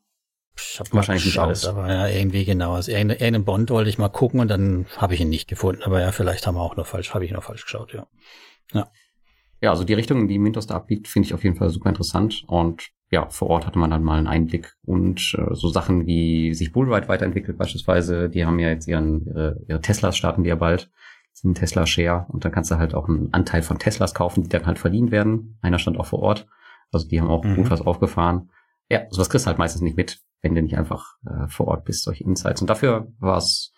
Ich 0.72 0.80
habe 0.80 0.92
wahrscheinlich 0.92 1.24
geschaut, 1.24 1.48
nicht 1.48 1.66
alles. 1.66 1.66
Aber 1.66 1.88
ja, 1.88 2.08
irgendwie 2.08 2.44
genau. 2.44 2.74
Also 2.74 2.92
irgendeinen 2.92 3.44
Bond 3.44 3.70
wollte 3.70 3.90
ich 3.90 3.98
mal 3.98 4.08
gucken 4.08 4.40
und 4.40 4.48
dann 4.48 4.86
habe 4.96 5.14
ich 5.14 5.20
ihn 5.20 5.28
nicht 5.28 5.48
gefunden. 5.48 5.82
Aber 5.82 6.00
ja, 6.00 6.12
vielleicht 6.12 6.46
haben 6.46 6.56
wir 6.56 6.62
auch 6.62 6.76
noch 6.76 6.86
falsch, 6.86 7.14
habe 7.14 7.24
ich 7.24 7.32
noch 7.32 7.42
falsch 7.42 7.64
geschaut, 7.64 7.92
ja. 7.92 8.06
Ja. 8.72 8.90
Ja, 9.62 9.70
also 9.70 9.84
die 9.84 9.94
Richtung, 9.94 10.26
die 10.26 10.38
Mintos 10.38 10.66
da 10.66 10.76
abbiegt, 10.76 11.06
finde 11.06 11.26
ich 11.26 11.34
auf 11.34 11.44
jeden 11.44 11.56
Fall 11.56 11.68
super 11.68 11.90
interessant. 11.90 12.44
Und 12.46 12.88
ja, 13.10 13.28
vor 13.28 13.50
Ort 13.50 13.66
hatte 13.66 13.78
man 13.78 13.90
dann 13.90 14.02
mal 14.02 14.18
einen 14.18 14.26
Einblick 14.26 14.74
und 14.84 15.34
äh, 15.36 15.54
so 15.54 15.68
Sachen 15.68 16.06
wie 16.06 16.54
sich 16.54 16.72
Bullride 16.72 17.08
weiterentwickelt 17.08 17.58
beispielsweise. 17.58 18.30
Die 18.30 18.46
haben 18.46 18.58
ja 18.58 18.68
jetzt 18.68 18.86
ihren, 18.86 19.26
ihre, 19.26 19.60
ihre 19.68 19.80
Teslas 19.80 20.16
starten 20.16 20.44
die 20.44 20.48
ja 20.48 20.54
bald. 20.54 20.90
sind 21.32 21.58
Tesla 21.58 21.86
Share 21.86 22.26
und 22.28 22.44
dann 22.44 22.52
kannst 22.52 22.70
du 22.70 22.76
halt 22.76 22.94
auch 22.94 23.08
einen 23.08 23.32
Anteil 23.32 23.62
von 23.62 23.78
Teslas 23.78 24.14
kaufen, 24.14 24.44
die 24.44 24.48
dann 24.48 24.66
halt 24.66 24.78
verdient 24.78 25.10
werden. 25.10 25.58
Einer 25.60 25.78
stand 25.78 25.98
auch 25.98 26.06
vor 26.06 26.20
Ort. 26.20 26.46
Also 26.92 27.08
die 27.08 27.20
haben 27.20 27.28
auch 27.28 27.44
mhm. 27.44 27.56
gut 27.56 27.70
was 27.70 27.82
aufgefahren. 27.82 28.50
Ja, 28.88 29.02
sowas 29.10 29.28
kriegst 29.28 29.46
du 29.46 29.48
halt 29.48 29.58
meistens 29.58 29.82
nicht 29.82 29.96
mit, 29.96 30.20
wenn 30.42 30.54
du 30.54 30.62
nicht 30.62 30.76
einfach 30.76 31.16
äh, 31.26 31.48
vor 31.48 31.68
Ort 31.68 31.84
bist, 31.84 32.04
solche 32.04 32.24
Insights. 32.24 32.60
Und 32.60 32.70
dafür 32.70 33.12
war 33.18 33.38
es 33.38 33.72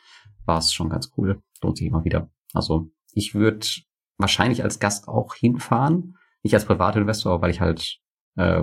war 0.44 0.58
es 0.58 0.72
schon 0.72 0.88
ganz 0.90 1.10
cool. 1.16 1.42
Lohnt 1.62 1.76
sich 1.76 1.86
immer 1.86 2.04
wieder. 2.04 2.30
Also 2.52 2.90
ich 3.12 3.34
würde 3.34 3.66
wahrscheinlich 4.18 4.62
als 4.62 4.78
Gast 4.78 5.08
auch 5.08 5.34
hinfahren. 5.34 6.16
Nicht 6.42 6.54
als 6.54 6.64
Privatinvestor, 6.64 7.40
weil 7.40 7.50
ich 7.50 7.60
halt 7.60 7.98
äh, 8.36 8.62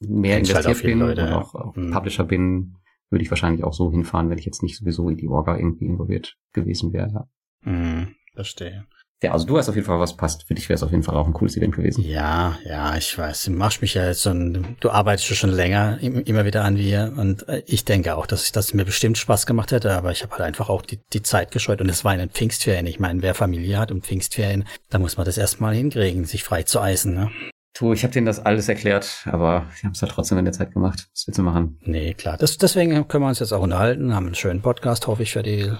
mehr 0.00 0.36
Kennst 0.36 0.50
investiert 0.50 0.76
halt 0.76 0.82
bin 0.82 0.98
Leute, 0.98 1.26
und 1.26 1.32
auch, 1.32 1.54
auch 1.54 1.76
mhm. 1.76 1.90
Publisher 1.90 2.24
bin, 2.24 2.76
würde 3.08 3.22
ich 3.22 3.30
wahrscheinlich 3.30 3.64
auch 3.64 3.72
so 3.72 3.90
hinfahren, 3.90 4.28
wenn 4.28 4.38
ich 4.38 4.44
jetzt 4.44 4.62
nicht 4.62 4.76
sowieso 4.76 5.08
in 5.08 5.16
die 5.16 5.28
Orga 5.28 5.56
irgendwie 5.56 5.86
involviert 5.86 6.36
gewesen 6.52 6.92
wäre. 6.92 7.28
Mhm, 7.62 8.14
verstehe. 8.34 8.86
Ja, 9.22 9.32
also 9.32 9.46
du 9.46 9.56
hast 9.56 9.68
auf 9.68 9.74
jeden 9.74 9.86
Fall 9.86 9.98
was 9.98 10.16
passt. 10.16 10.46
Für 10.46 10.54
dich 10.54 10.68
wäre 10.68 10.74
es 10.74 10.82
auf 10.82 10.90
jeden 10.90 11.02
Fall 11.02 11.16
auch 11.16 11.26
ein 11.26 11.32
cooles 11.32 11.56
Event 11.56 11.74
gewesen. 11.74 12.04
Ja, 12.04 12.58
ja, 12.66 12.96
ich 12.96 13.16
weiß. 13.16 13.44
Du 13.44 13.50
machst 13.52 13.80
mich 13.80 13.94
ja 13.94 14.06
jetzt 14.06 14.22
schon, 14.22 14.76
du 14.80 14.90
arbeitest 14.90 15.26
schon 15.34 15.50
länger 15.50 15.98
immer 16.00 16.44
wieder 16.44 16.64
an 16.64 16.76
wir 16.76 17.14
und 17.16 17.48
äh, 17.48 17.62
ich 17.66 17.86
denke 17.86 18.16
auch, 18.16 18.26
dass 18.26 18.44
ich 18.44 18.52
das 18.52 18.74
mir 18.74 18.84
bestimmt 18.84 19.16
Spaß 19.16 19.46
gemacht 19.46 19.72
hätte, 19.72 19.92
aber 19.96 20.12
ich 20.12 20.22
habe 20.22 20.32
halt 20.32 20.42
einfach 20.42 20.68
auch 20.68 20.82
die, 20.82 21.00
die 21.14 21.22
Zeit 21.22 21.50
gescheut 21.50 21.80
und 21.80 21.88
es 21.88 22.04
war 22.04 22.12
in 22.12 22.18
den 22.18 22.30
Pfingstferien. 22.30 22.86
Ich 22.86 23.00
meine, 23.00 23.22
wer 23.22 23.34
Familie 23.34 23.78
hat 23.78 23.90
und 23.90 24.04
Pfingstferien, 24.04 24.64
da 24.90 24.98
muss 24.98 25.16
man 25.16 25.24
das 25.24 25.38
erstmal 25.38 25.74
hinkriegen, 25.74 26.26
sich 26.26 26.44
frei 26.44 26.64
zu 26.64 26.80
eisen, 26.80 27.14
ne? 27.14 27.30
Du, 27.78 27.92
ich 27.92 28.02
habe 28.04 28.12
denen 28.12 28.24
das 28.24 28.38
alles 28.38 28.70
erklärt, 28.70 29.26
aber 29.26 29.66
sie 29.74 29.86
haben 29.86 29.92
es 29.92 30.00
halt 30.00 30.12
trotzdem 30.12 30.38
in 30.38 30.46
der 30.46 30.54
Zeit 30.54 30.72
gemacht. 30.72 31.08
Was 31.12 31.26
willst 31.26 31.38
du 31.38 31.42
machen? 31.42 31.78
Nee, 31.82 32.14
klar. 32.14 32.38
Das, 32.38 32.56
deswegen 32.56 33.06
können 33.06 33.24
wir 33.24 33.28
uns 33.28 33.40
jetzt 33.40 33.52
auch 33.52 33.60
unterhalten, 33.60 34.14
haben 34.14 34.26
einen 34.26 34.34
schönen 34.34 34.62
Podcast, 34.62 35.06
hoffe 35.06 35.22
ich, 35.22 35.32
für 35.32 35.42
die 35.42 35.70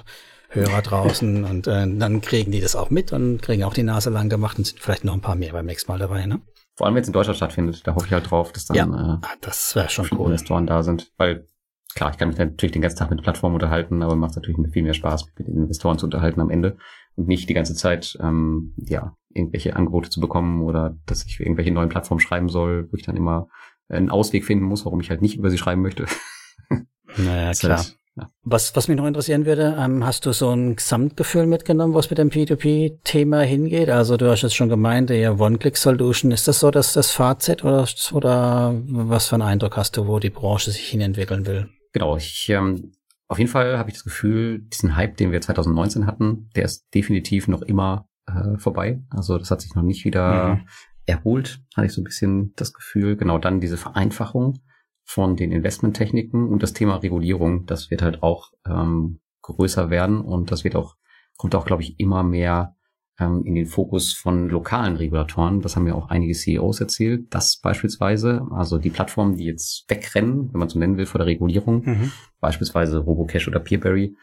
Hörer 0.49 0.83
draußen 0.83 1.45
und 1.45 1.67
äh, 1.67 1.87
dann 1.99 2.21
kriegen 2.21 2.53
die 2.53 2.61
das 2.61 2.77
auch 2.77 2.91
mit 2.91 3.13
und 3.13 3.43
kriegen 3.43 3.65
auch 3.65 3.75
die 3.75 3.83
Nase 3.83 4.11
lang 4.11 4.29
gemacht 4.29 4.59
und 4.59 4.65
sind 4.65 4.81
vielleicht 4.81 5.05
noch 5.05 5.15
ein 5.15 5.21
paar 5.21 5.35
mehr 5.35 5.53
beim 5.53 5.67
nächsten 5.67 5.91
Mal 5.91 5.99
dabei, 5.99 6.27
ne? 6.27 6.41
Vor 6.77 6.87
allem, 6.87 6.95
wenn 6.95 7.03
es 7.03 7.09
in 7.09 7.15
Deutschland 7.15 7.39
stattfindet, 7.39 7.87
da 7.87 7.95
hoffe 7.95 8.07
ich 8.07 8.13
halt 8.13 8.31
drauf, 8.31 8.53
dass 8.53 8.67
dann 8.67 8.77
ja, 8.77 8.85
äh, 8.85 9.19
ah, 9.23 9.35
das 9.41 9.75
wäre 9.75 9.89
schon 9.89 10.09
cool. 10.13 10.27
Investoren 10.27 10.67
da 10.67 10.83
sind, 10.83 11.11
weil 11.17 11.47
klar, 11.95 12.11
ich 12.11 12.19
kann 12.19 12.29
mich 12.29 12.39
natürlich 12.39 12.73
den 12.73 12.83
ganzen 12.83 12.99
Tag 12.99 13.11
mit 13.11 13.19
der 13.19 13.25
Plattform 13.25 13.55
unterhalten, 13.55 14.03
aber 14.03 14.15
macht 14.15 14.37
natürlich 14.37 14.59
viel 14.73 14.83
mehr 14.83 14.95
Spaß, 14.95 15.27
mit 15.39 15.49
den 15.49 15.57
Investoren 15.57 15.99
zu 15.99 16.07
unterhalten 16.07 16.41
am 16.41 16.51
Ende 16.51 16.77
und 17.17 17.27
nicht 17.27 17.49
die 17.49 17.55
ganze 17.55 17.75
Zeit 17.75 18.19
ähm, 18.21 18.75
ja 18.77 19.17
irgendwelche 19.33 19.75
Angebote 19.75 20.11
zu 20.11 20.21
bekommen 20.21 20.63
oder 20.63 20.97
dass 21.07 21.25
ich 21.25 21.37
für 21.37 21.43
irgendwelche 21.43 21.73
neuen 21.73 21.89
Plattformen 21.89 22.21
schreiben 22.21 22.49
soll, 22.49 22.89
wo 22.91 22.97
ich 22.97 23.05
dann 23.05 23.17
immer 23.17 23.49
einen 23.89 24.11
Ausweg 24.11 24.45
finden 24.45 24.65
muss, 24.65 24.85
warum 24.85 25.01
ich 25.01 25.11
halt 25.11 25.23
nicht 25.23 25.37
über 25.37 25.51
sie 25.51 25.59
schreiben 25.59 25.83
möchte. 25.83 26.07
Naja, 27.19 27.53
klar. 27.53 27.79
Halt, 27.79 27.99
ja. 28.17 28.31
Was, 28.45 28.75
was 28.75 28.89
mich 28.89 28.97
noch 28.97 29.07
interessieren 29.07 29.45
würde, 29.45 29.77
ähm, 29.79 30.05
hast 30.05 30.25
du 30.25 30.33
so 30.33 30.51
ein 30.51 30.77
Gesamtgefühl 30.77 31.47
mitgenommen, 31.47 31.95
was 31.95 32.09
mit 32.09 32.19
dem 32.19 32.31
P2P-Thema 32.31 33.43
hingeht? 33.43 33.91
Also 33.91 34.17
du 34.17 34.31
hast 34.31 34.43
jetzt 34.43 34.57
schon 34.57 34.71
gemeint, 34.71 35.11
der 35.11 35.39
One-Click-Solution, 35.39 36.31
ist 36.31 36.49
das 36.49 36.61
so 36.61 36.71
dass 36.71 36.95
das 36.95 37.11
Fazit 37.11 37.63
oder, 37.63 37.87
oder 38.13 38.75
was 38.87 39.29
für 39.29 39.35
einen 39.35 39.43
Eindruck 39.43 39.77
hast 39.77 39.97
du, 39.97 40.07
wo 40.07 40.19
die 40.19 40.31
Branche 40.31 40.71
sich 40.71 40.89
hinentwickeln 40.89 41.47
will? 41.47 41.69
Genau, 41.93 42.17
ich, 42.17 42.49
ähm, 42.49 42.93
auf 43.29 43.39
jeden 43.39 43.51
Fall 43.51 43.79
habe 43.79 43.91
ich 43.91 43.97
das 43.97 44.05
Gefühl, 44.05 44.61
diesen 44.61 44.97
Hype, 44.97 45.17
den 45.17 45.33
wir 45.33 45.41
2019 45.41 46.07
hatten, 46.07 46.49
der 46.57 46.65
ist 46.65 46.87
definitiv 46.95 47.49
noch 47.49 47.63
immer 47.63 48.09
äh, 48.27 48.57
vorbei. 48.57 49.03
Also 49.11 49.37
das 49.37 49.51
hat 49.51 49.61
sich 49.61 49.75
noch 49.75 49.83
nicht 49.83 50.05
wieder 50.05 50.55
mhm. 50.55 50.69
erholt, 51.05 51.61
hatte 51.75 51.87
ich 51.87 51.93
so 51.93 52.01
ein 52.01 52.05
bisschen 52.05 52.55
das 52.57 52.73
Gefühl. 52.73 53.17
Genau 53.17 53.39
dann 53.39 53.61
diese 53.61 53.77
Vereinfachung 53.77 54.61
von 55.07 55.37
den 55.37 55.53
Investmenttechniken 55.53 56.49
und 56.49 56.63
das 56.63 56.73
Thema 56.73 56.97
Regulierung, 56.97 57.65
das 57.65 57.91
wird 57.91 58.03
halt 58.03 58.23
auch 58.23 58.51
ähm, 58.67 59.21
größer 59.43 59.89
werden 59.89 60.21
und 60.21 60.51
das 60.51 60.65
wird 60.65 60.75
auch, 60.75 60.97
kommt 61.37 61.55
auch, 61.55 61.65
glaube 61.65 61.83
ich, 61.83 61.99
immer 62.01 62.25
mehr 62.25 62.75
ähm, 63.21 63.45
in 63.45 63.55
den 63.55 63.67
Fokus 63.67 64.13
von 64.13 64.49
lokalen 64.49 64.97
Regulatoren. 64.97 65.61
Das 65.61 65.77
haben 65.77 65.87
ja 65.87 65.95
auch 65.95 66.09
einige 66.09 66.35
CEOs 66.35 66.81
erzählt, 66.81 67.33
dass 67.33 67.59
beispielsweise, 67.59 68.47
also 68.51 68.79
die 68.79 68.91
Plattformen, 68.91 69.37
die 69.37 69.45
jetzt 69.45 69.85
wegrennen, 69.89 70.53
wenn 70.53 70.59
man 70.59 70.69
so 70.69 70.79
nennen 70.79 70.97
will, 70.97 71.07
vor 71.07 71.19
der 71.19 71.29
Regulierung, 71.29 71.85
mhm. 71.85 72.13
beispielsweise 72.41 72.99
Robocash 72.99 73.47
oder 73.47 73.61
Peerberry, 73.61 74.17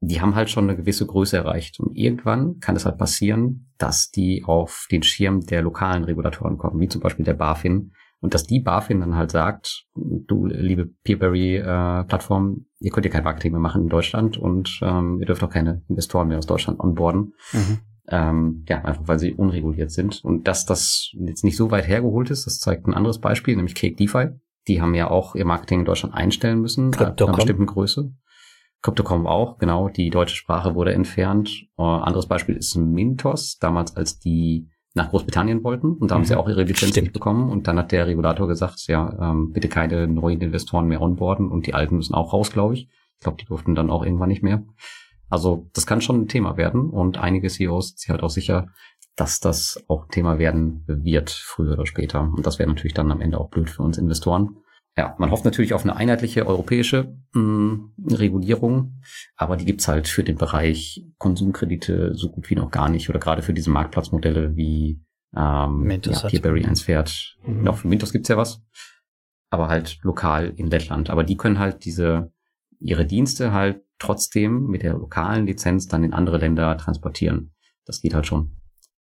die 0.00 0.20
haben 0.20 0.34
halt 0.34 0.50
schon 0.50 0.64
eine 0.64 0.76
gewisse 0.76 1.06
Größe 1.06 1.36
erreicht. 1.36 1.78
Und 1.78 1.94
irgendwann 1.94 2.58
kann 2.60 2.76
es 2.76 2.86
halt 2.86 2.98
passieren, 2.98 3.70
dass 3.78 4.10
die 4.10 4.44
auf 4.44 4.86
den 4.90 5.02
Schirm 5.02 5.40
der 5.40 5.62
lokalen 5.62 6.04
Regulatoren 6.04 6.56
kommen, 6.56 6.80
wie 6.80 6.88
zum 6.88 7.02
Beispiel 7.02 7.24
der 7.24 7.34
BaFin, 7.34 7.92
und 8.20 8.34
dass 8.34 8.44
die 8.44 8.60
BaFin 8.60 9.00
dann 9.00 9.14
halt 9.14 9.30
sagt, 9.30 9.86
du 9.94 10.46
liebe 10.46 10.86
Peerberry-Plattform, 11.04 12.66
äh, 12.80 12.84
ihr 12.84 12.90
könnt 12.90 13.06
ja 13.06 13.12
kein 13.12 13.24
Marketing 13.24 13.52
mehr 13.52 13.60
machen 13.60 13.82
in 13.82 13.88
Deutschland 13.88 14.38
und 14.38 14.80
ähm, 14.82 15.20
ihr 15.20 15.26
dürft 15.26 15.42
auch 15.42 15.50
keine 15.50 15.82
Investoren 15.88 16.28
mehr 16.28 16.38
aus 16.38 16.46
Deutschland 16.46 16.80
onboarden. 16.80 17.34
Mhm. 17.52 17.78
Ähm, 18.08 18.64
ja, 18.68 18.84
einfach 18.84 19.06
weil 19.06 19.18
sie 19.18 19.34
unreguliert 19.34 19.90
sind. 19.90 20.24
Und 20.24 20.46
dass 20.46 20.64
das 20.64 21.10
jetzt 21.18 21.44
nicht 21.44 21.56
so 21.56 21.70
weit 21.70 21.88
hergeholt 21.88 22.30
ist, 22.30 22.46
das 22.46 22.58
zeigt 22.60 22.86
ein 22.86 22.94
anderes 22.94 23.20
Beispiel, 23.20 23.56
nämlich 23.56 23.74
Cake 23.74 23.96
DeFi. 23.96 24.28
Die 24.68 24.80
haben 24.80 24.94
ja 24.94 25.10
auch 25.10 25.34
ihr 25.34 25.44
Marketing 25.44 25.80
in 25.80 25.84
Deutschland 25.84 26.14
einstellen 26.14 26.60
müssen, 26.60 26.92
Crypto.com. 26.92 27.28
einer 27.28 27.36
bestimmten 27.36 27.66
Größe. 27.66 28.12
Crypto.com 28.82 29.26
auch, 29.26 29.58
genau. 29.58 29.88
Die 29.88 30.10
deutsche 30.10 30.36
Sprache 30.36 30.74
wurde 30.74 30.94
entfernt. 30.94 31.50
Äh, 31.76 31.82
anderes 31.82 32.26
Beispiel 32.26 32.56
ist 32.56 32.76
Mintos, 32.76 33.58
damals 33.58 33.96
als 33.96 34.18
die 34.18 34.68
nach 34.96 35.10
Großbritannien 35.10 35.62
wollten 35.62 35.92
und 35.92 36.10
da 36.10 36.14
haben 36.14 36.22
mhm. 36.22 36.26
sie 36.26 36.36
auch 36.36 36.48
ihre 36.48 36.62
Lizenz 36.62 36.92
Stimmt. 36.92 37.04
nicht 37.04 37.12
bekommen 37.12 37.50
und 37.50 37.68
dann 37.68 37.78
hat 37.78 37.92
der 37.92 38.06
Regulator 38.06 38.48
gesagt, 38.48 38.86
ja, 38.88 39.16
ähm, 39.20 39.52
bitte 39.52 39.68
keine 39.68 40.08
neuen 40.08 40.40
Investoren 40.40 40.88
mehr 40.88 41.02
onboarden 41.02 41.48
und 41.48 41.66
die 41.66 41.74
alten 41.74 41.96
müssen 41.96 42.14
auch 42.14 42.32
raus, 42.32 42.50
glaube 42.50 42.74
ich. 42.74 42.88
Ich 43.18 43.22
glaube, 43.22 43.36
die 43.38 43.44
durften 43.44 43.74
dann 43.74 43.90
auch 43.90 44.04
irgendwann 44.04 44.28
nicht 44.28 44.42
mehr. 44.42 44.64
Also 45.28 45.68
das 45.74 45.86
kann 45.86 46.00
schon 46.00 46.22
ein 46.22 46.28
Thema 46.28 46.56
werden 46.56 46.88
und 46.88 47.18
einige 47.18 47.48
CEOs 47.48 47.88
sind 47.88 47.98
sich 47.98 48.10
halt 48.10 48.22
auch 48.22 48.30
sicher, 48.30 48.68
dass 49.16 49.38
das 49.38 49.84
auch 49.88 50.04
ein 50.04 50.10
Thema 50.10 50.38
werden 50.38 50.84
wird, 50.86 51.30
früher 51.30 51.74
oder 51.74 51.86
später. 51.86 52.20
Und 52.20 52.46
das 52.46 52.58
wäre 52.58 52.68
natürlich 52.68 52.94
dann 52.94 53.12
am 53.12 53.20
Ende 53.20 53.38
auch 53.38 53.50
blöd 53.50 53.68
für 53.68 53.82
uns 53.82 53.98
Investoren. 53.98 54.56
Ja, 54.98 55.14
man 55.18 55.30
hofft 55.30 55.44
natürlich 55.44 55.74
auf 55.74 55.84
eine 55.84 55.94
einheitliche 55.94 56.46
europäische 56.46 57.16
mh, 57.34 57.40
hm, 57.40 57.92
Regulierung, 58.10 59.00
aber 59.36 59.56
die 59.56 59.66
gibt's 59.66 59.88
halt 59.88 60.08
für 60.08 60.24
den 60.24 60.36
Bereich 60.36 61.04
Konsumkredite 61.18 62.14
so 62.14 62.30
gut 62.30 62.48
wie 62.48 62.54
noch 62.54 62.70
gar 62.70 62.88
nicht 62.88 63.10
oder 63.10 63.18
gerade 63.18 63.42
für 63.42 63.52
diese 63.52 63.70
Marktplatzmodelle 63.70 64.56
wie 64.56 65.02
ähm, 65.36 65.82
Mintos 65.82 66.22
ja, 66.22 66.28
Peerberry 66.30 66.64
eins 66.64 66.80
fährt. 66.80 67.36
Mhm. 67.44 67.68
Auch 67.68 67.76
für 67.76 67.88
Mintos 67.88 68.12
gibt's 68.12 68.28
ja 68.28 68.38
was, 68.38 68.62
aber 69.50 69.68
halt 69.68 69.98
lokal 70.02 70.54
in 70.56 70.68
Lettland. 70.68 71.10
Aber 71.10 71.24
die 71.24 71.36
können 71.36 71.58
halt 71.58 71.84
diese 71.84 72.32
ihre 72.78 73.06
Dienste 73.06 73.52
halt 73.52 73.82
trotzdem 73.98 74.66
mit 74.66 74.82
der 74.82 74.94
lokalen 74.94 75.46
Lizenz 75.46 75.88
dann 75.88 76.04
in 76.04 76.12
andere 76.12 76.38
Länder 76.38 76.76
transportieren. 76.78 77.54
Das 77.84 78.00
geht 78.00 78.14
halt 78.14 78.26
schon. 78.26 78.56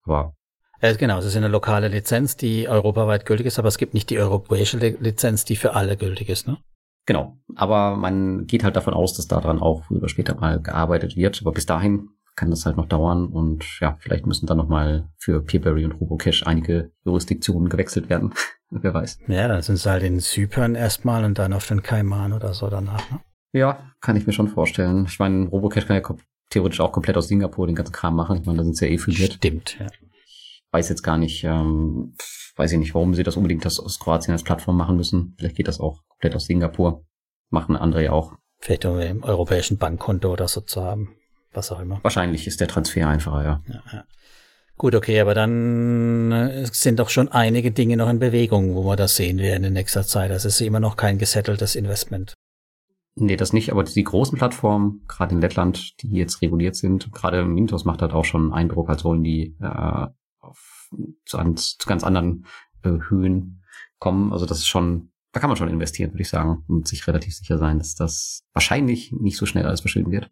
Aber 0.02 0.36
äh, 0.80 0.94
genau, 0.96 1.18
es 1.18 1.24
ist 1.24 1.36
eine 1.36 1.48
lokale 1.48 1.88
Lizenz, 1.88 2.36
die 2.36 2.68
europaweit 2.68 3.26
gültig 3.26 3.46
ist, 3.46 3.58
aber 3.58 3.68
es 3.68 3.78
gibt 3.78 3.94
nicht 3.94 4.10
die 4.10 4.18
europäische 4.18 4.78
Lizenz, 4.78 5.44
die 5.44 5.56
für 5.56 5.74
alle 5.74 5.96
gültig 5.96 6.28
ist, 6.28 6.46
ne? 6.46 6.58
Genau, 7.06 7.38
aber 7.56 7.96
man 7.96 8.46
geht 8.46 8.62
halt 8.62 8.76
davon 8.76 8.94
aus, 8.94 9.14
dass 9.14 9.26
daran 9.26 9.58
auch 9.58 9.84
früher 9.84 9.98
oder 9.98 10.08
später 10.08 10.34
mal 10.36 10.60
gearbeitet 10.60 11.16
wird. 11.16 11.40
Aber 11.40 11.52
bis 11.52 11.66
dahin 11.66 12.10
kann 12.36 12.50
das 12.50 12.66
halt 12.66 12.76
noch 12.76 12.86
dauern 12.86 13.26
und 13.26 13.64
ja, 13.80 13.96
vielleicht 14.00 14.26
müssen 14.26 14.46
dann 14.46 14.58
nochmal 14.58 15.08
für 15.18 15.42
Peerberry 15.42 15.84
und 15.84 15.92
Robocash 15.92 16.46
einige 16.46 16.92
Jurisdiktionen 17.04 17.68
gewechselt 17.68 18.08
werden. 18.10 18.32
Wer 18.70 18.94
weiß. 18.94 19.18
Ja, 19.26 19.48
dann 19.48 19.62
sind 19.62 19.78
sie 19.78 19.90
halt 19.90 20.04
in 20.04 20.20
Zypern 20.20 20.76
erstmal 20.76 21.24
und 21.24 21.38
dann 21.38 21.52
auf 21.52 21.66
den 21.66 21.82
Kaiman 21.82 22.32
oder 22.32 22.54
so 22.54 22.68
danach. 22.68 23.10
Ne? 23.10 23.18
Ja, 23.52 23.90
kann 24.00 24.14
ich 24.14 24.26
mir 24.26 24.32
schon 24.32 24.48
vorstellen. 24.48 25.06
Ich 25.08 25.18
meine, 25.18 25.48
Robocash 25.48 25.86
kann 25.86 25.96
ja 25.96 26.16
theoretisch 26.50 26.80
auch 26.80 26.92
komplett 26.92 27.16
aus 27.16 27.26
Singapur 27.26 27.66
den 27.66 27.74
ganzen 27.74 27.92
Kram 27.92 28.14
machen. 28.14 28.38
Ich 28.40 28.46
meine, 28.46 28.58
da 28.58 28.64
sind 28.64 28.76
sie 28.76 28.86
ja 28.86 28.92
eh 28.92 28.98
filiert. 28.98 29.32
Stimmt, 29.34 29.76
ja 29.80 29.86
weiß 30.72 30.88
jetzt 30.88 31.02
gar 31.02 31.18
nicht, 31.18 31.44
ähm, 31.44 32.14
weiß 32.56 32.72
ich 32.72 32.78
nicht, 32.78 32.94
warum 32.94 33.14
sie 33.14 33.22
das 33.22 33.36
unbedingt 33.36 33.64
das 33.64 33.80
aus 33.80 33.98
Kroatien 33.98 34.32
als 34.32 34.44
Plattform 34.44 34.76
machen 34.76 34.96
müssen. 34.96 35.34
Vielleicht 35.38 35.56
geht 35.56 35.68
das 35.68 35.80
auch 35.80 36.02
komplett 36.08 36.34
aus 36.36 36.46
Singapur. 36.46 37.04
Machen 37.50 37.76
andere 37.76 38.04
ja 38.04 38.12
auch. 38.12 38.34
Vielleicht 38.60 38.84
um 38.84 38.98
im 38.98 39.24
europäischen 39.24 39.78
Bankkonto 39.78 40.32
oder 40.32 40.46
so 40.46 40.60
zu 40.60 40.82
haben. 40.82 41.16
Was 41.52 41.72
auch 41.72 41.80
immer. 41.80 41.98
Wahrscheinlich 42.02 42.46
ist 42.46 42.60
der 42.60 42.68
Transfer 42.68 43.08
einfacher, 43.08 43.42
ja. 43.42 43.62
ja, 43.66 43.82
ja. 43.92 44.04
Gut, 44.76 44.94
okay, 44.94 45.20
aber 45.20 45.34
dann 45.34 46.32
äh, 46.32 46.64
sind 46.72 47.00
doch 47.00 47.10
schon 47.10 47.28
einige 47.28 47.70
Dinge 47.72 47.96
noch 47.96 48.08
in 48.08 48.18
Bewegung, 48.18 48.74
wo 48.74 48.84
wir 48.84 48.96
das 48.96 49.16
sehen 49.16 49.38
werden 49.38 49.64
in 49.64 49.72
nächster 49.72 50.04
Zeit. 50.04 50.30
Das 50.30 50.44
ist 50.44 50.60
immer 50.60 50.80
noch 50.80 50.96
kein 50.96 51.18
gesetteltes 51.18 51.74
Investment. 51.74 52.34
Nee, 53.16 53.36
das 53.36 53.52
nicht, 53.52 53.72
aber 53.72 53.84
die 53.84 54.04
großen 54.04 54.38
Plattformen, 54.38 55.04
gerade 55.06 55.34
in 55.34 55.40
Lettland, 55.40 56.00
die 56.00 56.12
jetzt 56.12 56.40
reguliert 56.40 56.76
sind, 56.76 57.12
gerade 57.12 57.44
Mintos 57.44 57.84
macht 57.84 58.00
halt 58.00 58.12
auch 58.12 58.24
schon 58.24 58.44
einen 58.44 58.52
Eindruck, 58.52 58.88
als 58.88 59.04
wollen 59.04 59.22
die 59.22 59.56
äh, 59.60 60.06
zu, 61.24 61.38
zu 61.54 61.88
ganz 61.88 62.04
anderen 62.04 62.46
äh, 62.82 62.98
Höhen 63.08 63.62
kommen. 63.98 64.32
Also 64.32 64.46
das 64.46 64.58
ist 64.58 64.68
schon, 64.68 65.10
da 65.32 65.40
kann 65.40 65.50
man 65.50 65.56
schon 65.56 65.68
investieren, 65.68 66.12
würde 66.12 66.22
ich 66.22 66.28
sagen, 66.28 66.64
und 66.68 66.88
sich 66.88 67.06
relativ 67.06 67.34
sicher 67.34 67.58
sein, 67.58 67.78
dass 67.78 67.94
das 67.94 68.44
wahrscheinlich 68.52 69.12
nicht 69.12 69.36
so 69.36 69.46
schnell 69.46 69.66
alles 69.66 69.80
verschwinden 69.80 70.12
wird. 70.12 70.30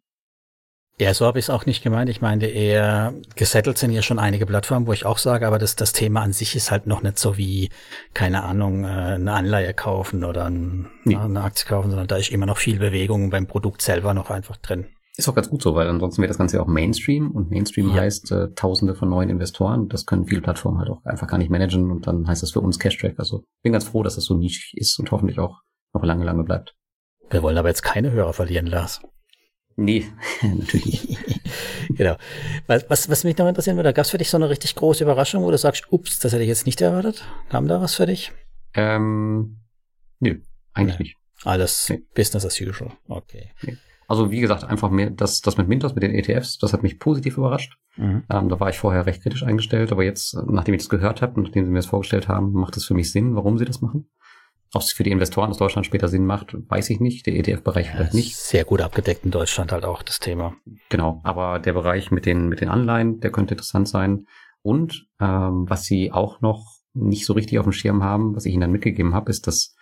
Ja, 1.01 1.15
so 1.15 1.27
habe 1.27 1.39
ich 1.39 1.45
es 1.45 1.51
auch 1.51 1.65
nicht 1.65 1.85
gemeint. 1.85 2.11
Ich 2.11 2.21
meinte 2.21 2.47
eher, 2.47 3.15
gesettelt 3.37 3.79
sind 3.79 3.93
ja 3.93 4.03
schon 4.03 4.19
einige 4.19 4.47
Plattformen, 4.47 4.89
wo 4.89 4.93
ich 4.93 5.07
auch 5.07 5.19
sage, 5.19 5.47
aber 5.47 5.61
das, 5.61 5.77
das 5.77 5.93
Thema 5.93 6.23
an 6.23 6.33
sich 6.33 6.57
ist 6.57 6.73
halt 6.73 6.89
noch 6.89 7.03
nicht 7.03 7.21
so 7.21 7.37
wie, 7.37 7.71
keine 8.15 8.43
Ahnung, 8.43 8.83
äh, 8.83 8.89
eine 8.89 9.33
Anleihe 9.33 9.75
kaufen 9.75 10.25
oder 10.25 10.47
ein, 10.47 10.91
nee. 11.05 11.15
eine 11.15 11.43
Aktie 11.43 11.69
kaufen, 11.69 11.91
sondern 11.91 12.09
da 12.09 12.17
ist 12.17 12.33
immer 12.33 12.47
noch 12.47 12.59
viel 12.59 12.81
Bewegung 12.81 13.31
beim 13.31 13.47
Produkt 13.47 13.81
selber 13.81 14.13
noch 14.13 14.31
einfach 14.31 14.57
drin. 14.57 14.87
Ist 15.19 15.29
auch 15.29 15.35
ganz 15.35 15.51
gut 15.51 15.61
so, 15.61 15.75
weil 15.75 15.89
ansonsten 15.89 16.23
wäre 16.23 16.29
das 16.29 16.39
Ganze 16.39 16.59
ja 16.59 16.63
auch 16.63 16.69
Mainstream 16.69 17.33
und 17.33 17.51
Mainstream 17.51 17.89
ja. 17.89 18.03
heißt 18.03 18.31
äh, 18.31 18.55
Tausende 18.55 18.95
von 18.95 19.09
neuen 19.09 19.31
Investoren. 19.31 19.89
Das 19.89 20.07
können 20.07 20.27
viele 20.27 20.41
Plattformen 20.41 20.79
halt 20.79 20.89
auch 20.91 21.05
einfach 21.05 21.27
gar 21.27 21.39
nicht 21.39 21.51
managen 21.51 21.91
und 21.91 22.07
dann 22.07 22.29
heißt 22.29 22.45
das 22.45 22.53
für 22.53 22.61
uns 22.61 22.79
Cash-Track. 22.79 23.17
Also 23.19 23.43
bin 23.65 23.73
ganz 23.73 23.83
froh, 23.83 24.05
dass 24.05 24.15
das 24.15 24.27
so 24.27 24.37
nischig 24.37 24.77
ist 24.77 24.97
und 25.01 25.11
hoffentlich 25.11 25.41
auch 25.41 25.63
noch 25.93 26.05
lange, 26.05 26.25
lange 26.25 26.45
bleibt. 26.45 26.77
Wir 27.31 27.43
wollen 27.43 27.59
aber 27.59 27.67
jetzt 27.67 27.83
keine 27.83 28.13
Hörer 28.13 28.33
verlieren, 28.33 28.69
Lars. 28.69 29.03
Nee, 29.75 30.07
natürlich 30.43 31.09
nicht. 31.09 31.41
genau. 31.97 32.15
Was, 32.69 32.89
was, 32.89 33.11
was 33.11 33.25
mich 33.25 33.37
noch 33.39 33.49
interessieren 33.49 33.75
würde, 33.75 33.93
gab 33.93 34.05
es 34.05 34.13
für 34.13 34.19
dich 34.19 34.31
so 34.31 34.37
eine 34.37 34.49
richtig 34.49 34.77
große 34.77 35.03
Überraschung, 35.03 35.43
wo 35.43 35.51
du 35.51 35.59
sagst, 35.59 35.91
ups, 35.91 36.21
das 36.21 36.33
hätte 36.33 36.45
ich 36.45 36.49
jetzt 36.49 36.65
nicht 36.65 36.81
erwartet? 36.81 37.25
Kam 37.49 37.67
da 37.67 37.81
was 37.81 37.97
für 37.97 38.07
dich? 38.07 38.31
Ähm, 38.75 39.59
nö, 40.21 40.39
eigentlich 40.75 40.99
nee. 41.01 41.05
nicht. 41.07 41.17
Alles 41.43 41.89
nee. 41.89 42.03
Business 42.15 42.47
as 42.47 42.61
usual. 42.61 42.93
Okay. 43.09 43.51
Nee. 43.63 43.79
Also 44.09 44.31
wie 44.31 44.41
gesagt, 44.41 44.65
einfach 44.65 44.91
mehr 44.91 45.11
das, 45.11 45.43
das 45.43 45.59
mit 45.59 45.69
Mintos, 45.69 45.95
mit 45.95 46.03
den 46.03 46.15
ETFs, 46.15 46.57
das 46.57 46.73
hat 46.73 46.83
mich 46.83 46.99
positiv 46.99 47.37
überrascht. 47.37 47.77
Mhm. 47.97 48.25
Ähm, 48.31 48.49
da 48.49 48.59
war 48.59 48.71
ich 48.71 48.79
vorher 48.79 49.05
recht 49.05 49.23
kritisch 49.23 49.43
eingestellt, 49.43 49.93
aber 49.93 50.03
jetzt, 50.03 50.35
nachdem 50.47 50.75
ich 50.75 50.81
das 50.81 50.89
gehört 50.89 51.21
habe 51.21 51.35
und 51.35 51.43
nachdem 51.43 51.67
sie 51.67 51.71
mir 51.71 51.79
das 51.79 51.87
vorgestellt 51.87 52.27
haben, 52.27 52.53
macht 52.53 52.77
es 52.79 52.87
für 52.87 52.95
mich 52.95 53.13
Sinn, 53.13 53.37
warum 53.37 53.59
sie 53.59 53.67
das 53.67 53.83
machen. 53.83 54.09
Ob 54.73 54.81
es 54.81 54.93
für 54.93 55.03
die 55.03 55.11
Investoren 55.11 55.51
aus 55.51 55.59
Deutschland 55.59 55.87
später 55.87 56.09
Sinn 56.09 56.25
macht, 56.25 56.55
weiß 56.55 56.89
ich 56.91 57.01
nicht. 57.01 57.27
Der 57.27 57.37
ETF-Bereich 57.37 57.87
ja, 57.87 57.93
vielleicht 57.93 58.15
nicht. 58.15 58.37
Sehr 58.37 58.65
gut 58.65 58.81
abgedeckt 58.81 59.25
in 59.27 59.31
Deutschland 59.31 59.73
halt 59.73 59.85
auch 59.85 60.03
das 60.03 60.21
Thema. 60.21 60.55
Genau, 60.89 61.21
aber 61.25 61.59
der 61.59 61.75
Bereich 61.75 62.11
mit 62.11 62.25
den, 62.25 62.49
mit 62.49 62.63
den 62.63 62.69
Anleihen, 62.71 63.21
der 63.21 63.31
könnte 63.31 63.55
interessant 63.55 63.89
sein. 63.89 64.27
Und 64.63 65.07
ähm, 65.21 65.67
was 65.69 65.85
sie 65.85 66.13
auch 66.13 66.41
noch 66.41 66.65
nicht 66.95 67.27
so 67.27 67.35
richtig 67.35 67.59
auf 67.59 67.65
dem 67.65 67.73
Schirm 67.73 68.03
haben, 68.03 68.35
was 68.35 68.47
ich 68.47 68.53
ihnen 68.53 68.63
dann 68.63 68.73
mitgegeben 68.73 69.15
habe, 69.15 69.31
ist, 69.31 69.47
dass 69.47 69.75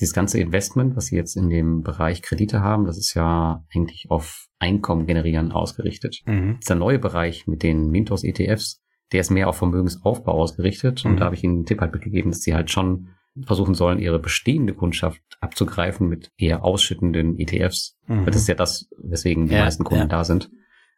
dieses 0.00 0.14
ganze 0.14 0.40
Investment, 0.40 0.96
was 0.96 1.06
sie 1.06 1.16
jetzt 1.16 1.36
in 1.36 1.50
dem 1.50 1.82
Bereich 1.82 2.22
Kredite 2.22 2.60
haben, 2.60 2.86
das 2.86 2.98
ist 2.98 3.14
ja 3.14 3.64
eigentlich 3.72 4.06
auf 4.08 4.46
Einkommen 4.58 5.06
generieren 5.06 5.52
ausgerichtet. 5.52 6.22
Mhm. 6.26 6.58
Dieser 6.60 6.74
neue 6.74 6.98
Bereich 6.98 7.46
mit 7.46 7.62
den 7.62 7.90
Mintos 7.90 8.24
ETFs, 8.24 8.82
der 9.12 9.20
ist 9.20 9.30
mehr 9.30 9.48
auf 9.48 9.56
Vermögensaufbau 9.56 10.32
ausgerichtet. 10.32 11.04
Mhm. 11.04 11.10
Und 11.10 11.16
da 11.18 11.26
habe 11.26 11.34
ich 11.34 11.44
ihnen 11.44 11.56
einen 11.56 11.66
Tipp 11.66 11.80
halt 11.80 11.92
mitgegeben, 11.92 12.30
dass 12.30 12.42
sie 12.42 12.54
halt 12.54 12.70
schon 12.70 13.08
versuchen 13.44 13.74
sollen, 13.74 13.98
ihre 13.98 14.18
bestehende 14.18 14.74
Kundschaft 14.74 15.22
abzugreifen 15.40 16.08
mit 16.08 16.32
eher 16.36 16.64
ausschüttende 16.64 17.20
ETFs. 17.38 17.96
Mhm. 18.06 18.26
das 18.26 18.36
ist 18.36 18.48
ja 18.48 18.54
das, 18.54 18.88
weswegen 19.02 19.46
die 19.46 19.54
ja, 19.54 19.64
meisten 19.64 19.84
Kunden 19.84 20.04
ja. 20.04 20.08
da 20.08 20.24
sind. 20.24 20.50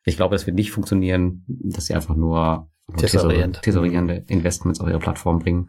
Ich 0.05 0.17
glaube, 0.17 0.35
es 0.35 0.47
wird 0.47 0.57
nicht 0.57 0.73
funktionieren, 0.73 1.45
dass 1.47 1.87
sie 1.87 1.95
einfach 1.95 2.17
nur 2.17 2.71
tesorierende 2.97 4.25
Investments 4.29 4.81
auf 4.81 4.89
ihre 4.89 4.99
Plattform 4.99 5.39
bringen. 5.39 5.67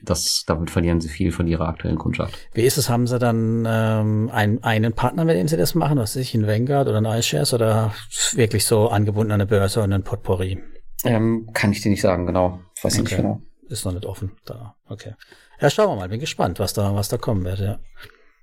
Das, 0.00 0.44
damit 0.46 0.70
verlieren 0.70 1.00
sie 1.00 1.08
viel 1.08 1.32
von 1.32 1.46
ihrer 1.48 1.66
aktuellen 1.66 1.98
Kundschaft. 1.98 2.38
Wie 2.54 2.62
ist 2.62 2.78
es? 2.78 2.88
Haben 2.88 3.06
sie 3.06 3.18
dann 3.18 3.66
ähm, 3.68 4.30
ein, 4.32 4.62
einen 4.62 4.92
Partner, 4.92 5.24
mit 5.24 5.36
dem 5.36 5.48
sie 5.48 5.56
das 5.56 5.74
machen? 5.74 5.98
Was 5.98 6.14
weiß 6.14 6.22
ich, 6.22 6.34
in 6.34 6.46
Vanguard 6.46 6.88
oder 6.88 6.98
in 6.98 7.04
iShares 7.04 7.52
oder 7.52 7.92
wirklich 8.32 8.64
so 8.64 8.88
angebunden 8.88 9.32
an 9.32 9.40
eine 9.40 9.48
Börse 9.48 9.82
und 9.82 9.92
ein 9.92 10.04
Potpourri? 10.04 10.58
Ähm, 11.04 11.48
kann 11.52 11.72
ich 11.72 11.82
dir 11.82 11.90
nicht 11.90 12.00
sagen, 12.00 12.26
genau. 12.26 12.60
Weiß 12.82 12.94
ich 12.94 13.00
okay. 13.00 13.14
nicht 13.14 13.16
genau. 13.16 13.42
Ist 13.68 13.84
noch 13.84 13.92
nicht 13.92 14.06
offen 14.06 14.32
da. 14.44 14.76
Okay. 14.86 15.14
Ja, 15.60 15.68
schauen 15.68 15.90
wir 15.90 15.96
mal. 15.96 16.08
Bin 16.08 16.20
gespannt, 16.20 16.58
was 16.58 16.72
da, 16.72 16.94
was 16.94 17.08
da 17.08 17.18
kommen 17.18 17.44
wird, 17.44 17.58
ja. 17.58 17.80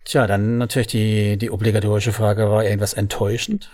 Tja, 0.03 0.27
dann 0.27 0.59
natürlich 0.59 0.87
die, 0.87 1.37
die 1.37 1.49
obligatorische 1.49 2.13
Frage 2.13 2.49
war 2.49 2.63
irgendwas 2.63 2.93
enttäuschend. 2.93 3.71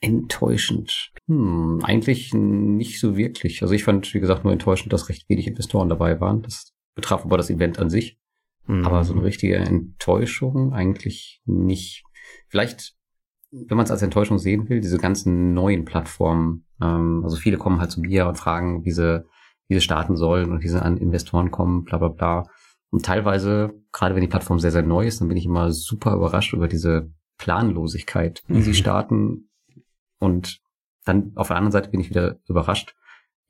Enttäuschend. 0.00 1.10
Hm, 1.26 1.80
eigentlich 1.84 2.32
nicht 2.32 3.00
so 3.00 3.16
wirklich. 3.16 3.62
Also 3.62 3.74
ich 3.74 3.84
fand, 3.84 4.14
wie 4.14 4.20
gesagt, 4.20 4.44
nur 4.44 4.52
enttäuschend, 4.52 4.92
dass 4.92 5.08
recht 5.08 5.28
wenig 5.28 5.46
Investoren 5.46 5.88
dabei 5.88 6.20
waren. 6.20 6.42
Das 6.42 6.72
betraf 6.94 7.24
aber 7.24 7.36
das 7.36 7.50
Event 7.50 7.78
an 7.78 7.90
sich. 7.90 8.18
Mhm. 8.66 8.86
Aber 8.86 9.04
so 9.04 9.12
eine 9.12 9.24
richtige 9.24 9.56
Enttäuschung 9.56 10.72
eigentlich 10.72 11.42
nicht. 11.44 12.04
Vielleicht, 12.48 12.94
wenn 13.50 13.76
man 13.76 13.84
es 13.84 13.90
als 13.90 14.02
Enttäuschung 14.02 14.38
sehen 14.38 14.68
will, 14.68 14.80
diese 14.80 14.98
ganzen 14.98 15.52
neuen 15.52 15.84
Plattformen. 15.84 16.66
Ähm, 16.80 17.22
also 17.24 17.36
viele 17.36 17.58
kommen 17.58 17.80
halt 17.80 17.90
zu 17.90 18.00
mir 18.00 18.26
und 18.28 18.36
fragen, 18.36 18.84
wie 18.84 18.92
sie 18.92 19.24
wie 19.72 19.74
sie 19.74 19.80
starten 19.80 20.16
sollen 20.16 20.52
und 20.52 20.62
wie 20.62 20.68
sie 20.68 20.80
an 20.80 20.98
Investoren 20.98 21.50
kommen, 21.50 21.84
bla 21.84 21.98
bla 21.98 22.08
bla. 22.08 22.46
Und 22.90 23.06
teilweise, 23.06 23.72
gerade 23.90 24.14
wenn 24.14 24.20
die 24.20 24.28
Plattform 24.28 24.58
sehr, 24.58 24.70
sehr 24.70 24.82
neu 24.82 25.06
ist, 25.06 25.20
dann 25.20 25.28
bin 25.28 25.36
ich 25.36 25.46
immer 25.46 25.72
super 25.72 26.14
überrascht 26.14 26.52
über 26.52 26.68
diese 26.68 27.10
Planlosigkeit, 27.38 28.42
wie 28.48 28.58
mhm. 28.58 28.62
sie 28.62 28.74
starten. 28.74 29.50
Und 30.18 30.60
dann 31.04 31.32
auf 31.36 31.48
der 31.48 31.56
anderen 31.56 31.72
Seite 31.72 31.90
bin 31.90 32.00
ich 32.00 32.10
wieder 32.10 32.38
überrascht, 32.46 32.94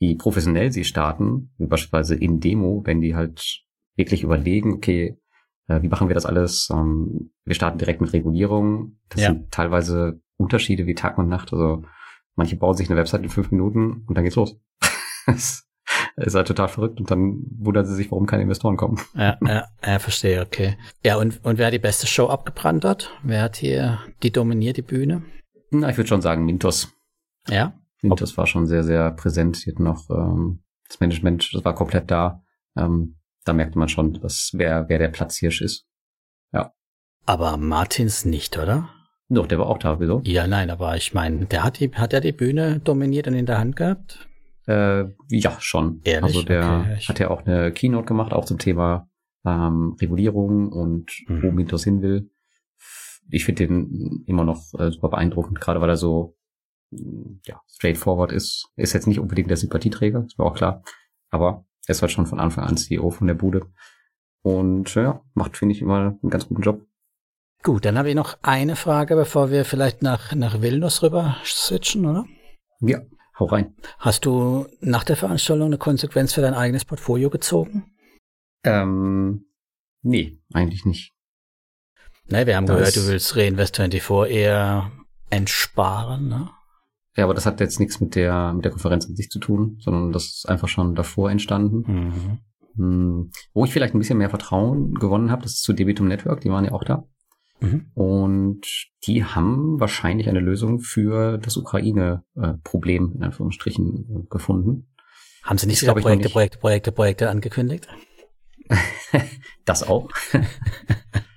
wie 0.03 0.17
professionell 0.17 0.73
sie 0.73 0.83
starten, 0.83 1.53
wie 1.59 1.69
beispielsweise 1.69 2.17
in 2.17 2.41
Demo, 2.41 2.83
wenn 2.85 3.01
die 3.01 3.15
halt 3.15 3.63
wirklich 3.95 4.25
überlegen, 4.25 4.73
okay, 4.73 5.17
äh, 5.69 5.81
wie 5.81 5.89
machen 5.89 6.09
wir 6.09 6.15
das 6.15 6.27
alles? 6.27 6.69
Ähm, 6.73 7.31
wir 7.45 7.55
starten 7.55 7.79
direkt 7.79 8.01
mit 8.01 8.13
Regulierung. 8.13 8.99
Das 9.11 9.21
ja. 9.21 9.29
sind 9.29 9.53
teilweise 9.53 10.21
Unterschiede 10.37 10.87
wie 10.87 10.97
Tag 10.97 11.19
und 11.19 11.29
Nacht. 11.29 11.53
Also 11.53 11.85
manche 12.35 12.57
bauen 12.57 12.75
sich 12.75 12.91
eine 12.91 12.99
Website 12.99 13.23
in 13.23 13.29
fünf 13.29 13.53
Minuten 13.53 14.05
und 14.09 14.17
dann 14.17 14.25
geht's 14.25 14.35
los. 14.35 14.61
ist 16.17 16.35
halt 16.35 16.49
total 16.49 16.67
verrückt 16.67 16.99
und 16.99 17.09
dann 17.09 17.45
wundern 17.59 17.87
sie 17.87 17.95
sich, 17.95 18.11
warum 18.11 18.27
keine 18.27 18.43
Investoren 18.43 18.77
kommen. 18.77 19.01
Ja, 19.15 19.39
ja, 19.47 19.69
ja 19.87 19.99
verstehe, 20.01 20.43
okay. 20.43 20.77
Ja, 21.05 21.17
und, 21.17 21.45
und 21.45 21.59
wer 21.59 21.71
die 21.71 21.79
beste 21.79 22.09
Show 22.09 22.27
abgebrannt 22.27 22.85
hat? 22.85 23.11
Wer 23.23 23.43
hat 23.43 23.55
hier 23.55 24.01
die 24.25 24.33
dominiert, 24.33 24.79
die 24.79 24.83
Bühne? 24.83 25.23
Na, 25.71 25.91
ich 25.91 25.97
würde 25.97 26.09
schon 26.09 26.23
sagen 26.23 26.45
Mintos. 26.45 26.93
Ja? 27.49 27.79
Mintos 28.03 28.37
war 28.37 28.47
schon 28.47 28.67
sehr, 28.67 28.85
sehr 28.85 29.11
präsent. 29.13 29.57
Hier 29.57 29.75
noch 29.79 30.11
ähm, 30.11 30.63
das 30.89 31.01
Management, 31.01 31.51
das 31.55 31.65
war 31.65 31.75
komplett 31.75 32.11
da. 32.11 32.43
Ähm, 32.77 33.17
da 33.45 33.53
merkte 33.53 33.79
man 33.79 33.89
schon, 33.89 34.15
dass 34.15 34.51
wer, 34.55 34.89
wer 34.89 34.99
der 34.99 35.09
Platzhirsch 35.09 35.63
ist. 35.63 35.87
Ja. 36.53 36.73
Aber 37.27 37.57
Martins 37.57 38.25
nicht, 38.25 38.59
oder? 38.59 38.89
Doch, 39.29 39.47
der 39.47 39.59
war 39.59 39.67
auch 39.67 39.79
da, 39.79 39.99
wieso? 39.99 40.21
Ja, 40.25 40.47
nein, 40.47 40.71
aber 40.71 40.97
ich 40.97 41.15
meine, 41.15 41.47
der 41.47 41.65
hat 41.65 41.81
die, 41.81 41.91
hat 41.93 42.13
er 42.13 42.21
die 42.21 42.33
Bühne 42.33 42.81
dominiert 42.81 43.29
und 43.29 43.35
in 43.35 43.47
der 43.47 43.59
Hand 43.59 43.77
gehabt? 43.77 44.29
Äh, 44.67 45.05
ja, 45.31 45.57
schon. 45.59 46.01
Ehrlich? 46.05 46.37
Also 46.37 46.43
der 46.43 46.81
okay, 46.81 46.97
hat 47.09 47.19
ja 47.19 47.31
auch 47.31 47.47
eine 47.47 47.73
Keynote 47.73 48.07
gemacht, 48.07 48.33
auch 48.33 48.45
zum 48.45 48.59
Thema 48.59 49.09
ähm, 49.45 49.97
Regulierung 50.01 50.71
und 50.71 51.11
mhm. 51.27 51.43
wo 51.43 51.51
Mintos 51.51 51.85
hin 51.85 52.03
will. 52.03 52.31
Ich 53.31 53.45
finde 53.45 53.67
den 53.67 54.25
immer 54.27 54.45
noch 54.45 54.75
äh, 54.79 54.91
super 54.91 55.09
beeindruckend, 55.09 55.61
gerade 55.61 55.81
weil 55.81 55.89
er 55.89 55.97
so 55.97 56.37
ja, 57.45 57.61
straightforward 57.68 58.32
ist. 58.32 58.68
Ist 58.76 58.93
jetzt 58.93 59.07
nicht 59.07 59.20
unbedingt 59.20 59.51
der 59.51 59.57
Sympathieträger, 59.57 60.24
ist 60.26 60.38
mir 60.38 60.45
auch 60.45 60.55
klar. 60.55 60.82
Aber 61.30 61.64
er 61.86 61.93
ist 61.93 62.03
halt 62.03 62.12
schon 62.12 62.26
von 62.26 62.40
Anfang 62.40 62.64
an 62.64 62.76
CEO 62.76 63.11
von 63.11 63.26
der 63.26 63.34
Bude. 63.34 63.66
Und 64.43 64.95
ja, 64.95 65.22
macht, 65.34 65.57
finde 65.57 65.74
ich, 65.74 65.82
immer 65.82 66.18
einen 66.20 66.30
ganz 66.30 66.49
guten 66.49 66.62
Job. 66.62 66.86
Gut, 67.62 67.84
dann 67.84 67.97
habe 67.97 68.09
ich 68.09 68.16
noch 68.16 68.38
eine 68.43 68.74
Frage, 68.74 69.14
bevor 69.14 69.51
wir 69.51 69.64
vielleicht 69.64 70.03
nach, 70.03 70.34
nach 70.34 70.61
Vilnius 70.61 71.03
rüber 71.03 71.36
switchen, 71.45 72.07
oder? 72.07 72.24
Ja. 72.80 73.01
Hau 73.38 73.47
rein. 73.47 73.74
Hast 73.99 74.26
du 74.26 74.66
nach 74.80 75.05
der 75.05 75.16
Veranstaltung 75.16 75.66
eine 75.66 75.78
Konsequenz 75.78 76.34
für 76.34 76.43
dein 76.43 76.55
eigenes 76.55 76.84
Portfolio 76.84 77.30
gezogen? 77.30 77.84
Ähm, 78.64 79.47
nee, 80.03 80.38
eigentlich 80.53 80.84
nicht. 80.84 81.14
Ne, 82.26 82.47
wir 82.47 82.57
haben 82.57 82.66
das 82.66 82.76
gehört, 82.76 82.97
du 82.97 83.07
willst 83.09 83.34
Reinvest24 83.34 84.26
eher 84.26 84.93
entsparen, 85.30 86.28
ne? 86.28 86.51
Ja, 87.17 87.25
aber 87.25 87.35
das 87.35 87.47
hat 87.47 87.61
jetzt 87.61 87.79
nichts 87.79 88.01
mit 88.01 88.15
der, 88.15 88.53
mit 88.55 88.65
der 88.65 88.73
Konferenz 88.73 89.07
an 89.07 89.17
sich 89.17 89.29
zu 89.29 89.39
tun, 89.39 89.77
sondern 89.81 90.13
das 90.13 90.25
ist 90.25 90.49
einfach 90.49 90.69
schon 90.69 90.95
davor 90.95 91.31
entstanden. 91.31 91.85
Mhm. 91.87 92.39
Hm, 92.77 93.31
wo 93.53 93.65
ich 93.67 93.73
vielleicht 93.73 93.95
ein 93.95 93.99
bisschen 93.99 94.19
mehr 94.19 94.31
Vertrauen 94.31 94.95
gewonnen 94.95 95.31
habe, 95.31 95.43
das 95.43 95.53
ist 95.53 95.63
zu 95.63 95.75
Debitum 95.75 96.09
Network, 96.09 96.41
die 96.41 96.51
waren 96.51 96.65
ja 96.65 96.73
auch 96.73 96.85
da. 96.85 97.05
Mhm. 97.61 97.91
Und 97.95 98.67
die 99.07 99.25
haben 99.25 99.79
wahrscheinlich 99.79 100.29
eine 100.29 100.41
Lösung 100.41 100.81
für 100.81 101.39
das 101.39 101.57
Ukraine-Problem 101.57 103.13
in 103.17 103.23
Anführungsstrichen 103.23 104.27
gefunden. 104.31 104.89
Haben 105.43 105.59
sie 105.59 105.67
nicht 105.67 105.81
sogar 105.81 105.97
Projekte. 105.97 106.31
Projekte, 106.31 106.59
Projekte, 106.59 106.93
Projekte 106.93 107.31
angekündigt? 107.31 107.89
das 109.65 109.83
auch. 109.83 110.09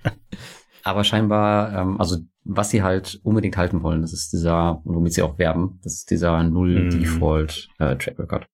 Aber 0.86 1.04
scheinbar, 1.04 1.74
ähm, 1.74 2.00
also 2.00 2.18
was 2.44 2.70
sie 2.70 2.84
halt 2.84 3.20
unbedingt 3.24 3.58
halten 3.58 3.82
wollen, 3.82 4.02
das 4.02 4.14
ist 4.14 4.32
dieser, 4.32 4.82
womit 4.84 5.14
sie 5.14 5.24
auch 5.24 5.40
werben, 5.40 5.80
das 5.84 5.96
ist 5.96 6.12
dieser 6.12 6.44
Null 6.44 6.90
Default 6.90 7.70
äh, 7.80 7.96
Track 7.96 8.20
Record. 8.20 8.48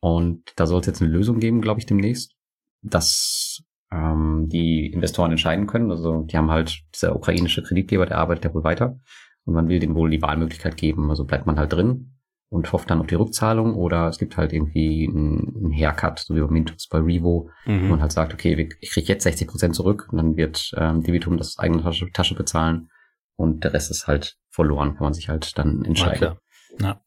Und 0.00 0.44
da 0.56 0.66
soll 0.66 0.80
es 0.80 0.86
jetzt 0.86 1.02
eine 1.02 1.10
Lösung 1.10 1.40
geben, 1.40 1.60
glaube 1.60 1.78
ich, 1.78 1.84
demnächst, 1.86 2.34
dass 2.80 3.62
ähm, 3.92 4.48
die 4.48 4.86
Investoren 4.86 5.32
entscheiden 5.32 5.66
können. 5.66 5.90
Also 5.90 6.22
die 6.22 6.38
haben 6.38 6.50
halt 6.50 6.84
dieser 6.94 7.14
ukrainische 7.14 7.62
Kreditgeber, 7.62 8.06
der 8.06 8.16
arbeitet 8.16 8.46
ja 8.46 8.54
wohl 8.54 8.64
weiter 8.64 8.98
und 9.44 9.52
man 9.52 9.68
will 9.68 9.78
dem 9.78 9.94
wohl 9.94 10.08
die 10.08 10.22
Wahlmöglichkeit 10.22 10.78
geben. 10.78 11.10
Also 11.10 11.26
bleibt 11.26 11.46
man 11.46 11.58
halt 11.58 11.74
drin 11.74 12.17
und 12.50 12.72
hofft 12.72 12.90
dann 12.90 13.00
auf 13.00 13.06
die 13.06 13.14
Rückzahlung 13.14 13.74
oder 13.74 14.08
es 14.08 14.18
gibt 14.18 14.36
halt 14.36 14.52
irgendwie 14.52 15.08
einen 15.08 15.72
Haircut, 15.72 16.20
so 16.20 16.34
wie 16.34 16.40
bei 16.40 16.48
Mintos, 16.48 16.88
bei 16.88 16.98
Revo, 16.98 17.50
mhm. 17.66 17.82
wo 17.82 17.86
man 17.88 18.00
halt 18.00 18.12
sagt, 18.12 18.32
okay, 18.32 18.68
ich 18.80 18.90
kriege 18.90 19.08
jetzt 19.08 19.24
60 19.24 19.48
Prozent 19.48 19.74
zurück 19.74 20.08
und 20.10 20.18
dann 20.18 20.36
wird 20.36 20.72
ähm, 20.76 21.02
Debitum 21.02 21.36
das 21.36 21.58
eigene 21.58 21.82
Tasche, 21.82 22.10
Tasche 22.12 22.34
bezahlen 22.34 22.88
und 23.36 23.64
der 23.64 23.74
Rest 23.74 23.90
ist 23.90 24.06
halt 24.06 24.36
verloren, 24.50 24.94
kann 24.94 25.04
man 25.04 25.14
sich 25.14 25.28
halt 25.28 25.58
dann 25.58 25.84
entscheiden. 25.84 26.36
Ja 26.80 27.00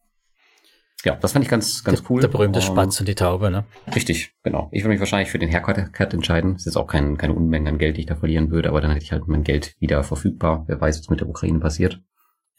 ja, 1.03 1.15
das 1.15 1.31
fand 1.31 1.43
ich 1.43 1.49
ganz, 1.49 1.83
ganz 1.83 2.03
cool. 2.09 2.21
Der 2.21 2.27
berühmte 2.27 2.59
um, 2.59 2.65
Spatz 2.65 2.99
und 2.99 3.07
die 3.07 3.15
Taube, 3.15 3.49
ne? 3.49 3.65
Richtig, 3.93 4.33
genau. 4.43 4.69
Ich 4.71 4.83
würde 4.83 4.89
mich 4.89 4.99
wahrscheinlich 4.99 5.31
für 5.31 5.39
den 5.39 5.51
Haircut 5.51 6.13
entscheiden. 6.13 6.53
Das 6.53 6.61
ist 6.61 6.65
jetzt 6.67 6.77
auch 6.77 6.87
kein, 6.87 7.17
keine 7.17 7.33
Unmenge 7.33 7.69
an 7.69 7.77
Geld, 7.77 7.97
die 7.97 8.01
ich 8.01 8.07
da 8.07 8.15
verlieren 8.15 8.51
würde, 8.51 8.69
aber 8.69 8.81
dann 8.81 8.91
hätte 8.91 9.03
ich 9.03 9.11
halt 9.11 9.27
mein 9.27 9.43
Geld 9.43 9.75
wieder 9.79 10.03
verfügbar. 10.03 10.65
Wer 10.67 10.79
weiß, 10.79 10.99
was 10.99 11.09
mit 11.09 11.19
der 11.19 11.27
Ukraine 11.27 11.59
passiert. 11.59 11.99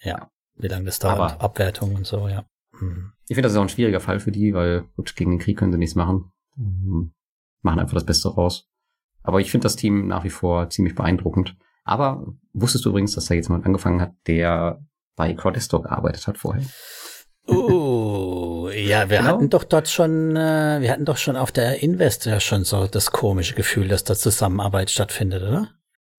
Ja, 0.00 0.28
wie 0.56 0.68
lange 0.68 0.86
das 0.86 0.98
dauert, 0.98 1.40
Abwertung 1.40 1.94
und 1.94 2.06
so, 2.06 2.28
ja. 2.28 2.44
Hm. 2.82 3.12
Ich 3.28 3.36
finde, 3.36 3.42
das 3.42 3.52
ist 3.52 3.58
auch 3.58 3.62
ein 3.62 3.68
schwieriger 3.68 4.00
Fall 4.00 4.20
für 4.20 4.32
die, 4.32 4.52
weil 4.52 4.84
gut, 4.96 5.14
gegen 5.16 5.30
den 5.30 5.38
Krieg 5.38 5.56
können 5.56 5.72
sie 5.72 5.78
nichts 5.78 5.94
machen. 5.94 6.32
Hm. 6.56 7.12
Machen 7.62 7.78
einfach 7.78 7.94
das 7.94 8.06
Beste 8.06 8.28
raus. 8.28 8.68
Aber 9.22 9.40
ich 9.40 9.50
finde 9.50 9.64
das 9.64 9.76
Team 9.76 10.08
nach 10.08 10.24
wie 10.24 10.30
vor 10.30 10.68
ziemlich 10.68 10.94
beeindruckend. 10.94 11.56
Aber 11.84 12.26
wusstest 12.52 12.84
du 12.84 12.90
übrigens, 12.90 13.14
dass 13.14 13.26
da 13.26 13.34
jetzt 13.34 13.48
jemand 13.48 13.66
angefangen 13.66 14.00
hat, 14.00 14.14
der 14.26 14.84
bei 15.16 15.32
Crowdesto 15.34 15.80
gearbeitet 15.80 16.26
hat 16.26 16.38
vorher? 16.38 16.64
Oh, 17.46 18.68
ja, 18.74 19.10
wir 19.10 19.18
genau. 19.18 19.30
hatten 19.30 19.50
doch 19.50 19.64
dort 19.64 19.88
schon, 19.88 20.36
äh, 20.36 20.80
wir 20.80 20.90
hatten 20.90 21.04
doch 21.04 21.16
schon 21.16 21.36
auf 21.36 21.52
der 21.52 21.82
Invest 21.82 22.26
ja 22.26 22.40
schon 22.40 22.64
so 22.64 22.86
das 22.86 23.12
komische 23.12 23.54
Gefühl, 23.54 23.88
dass 23.88 24.04
da 24.04 24.14
Zusammenarbeit 24.14 24.90
stattfindet, 24.90 25.42
oder? 25.42 25.68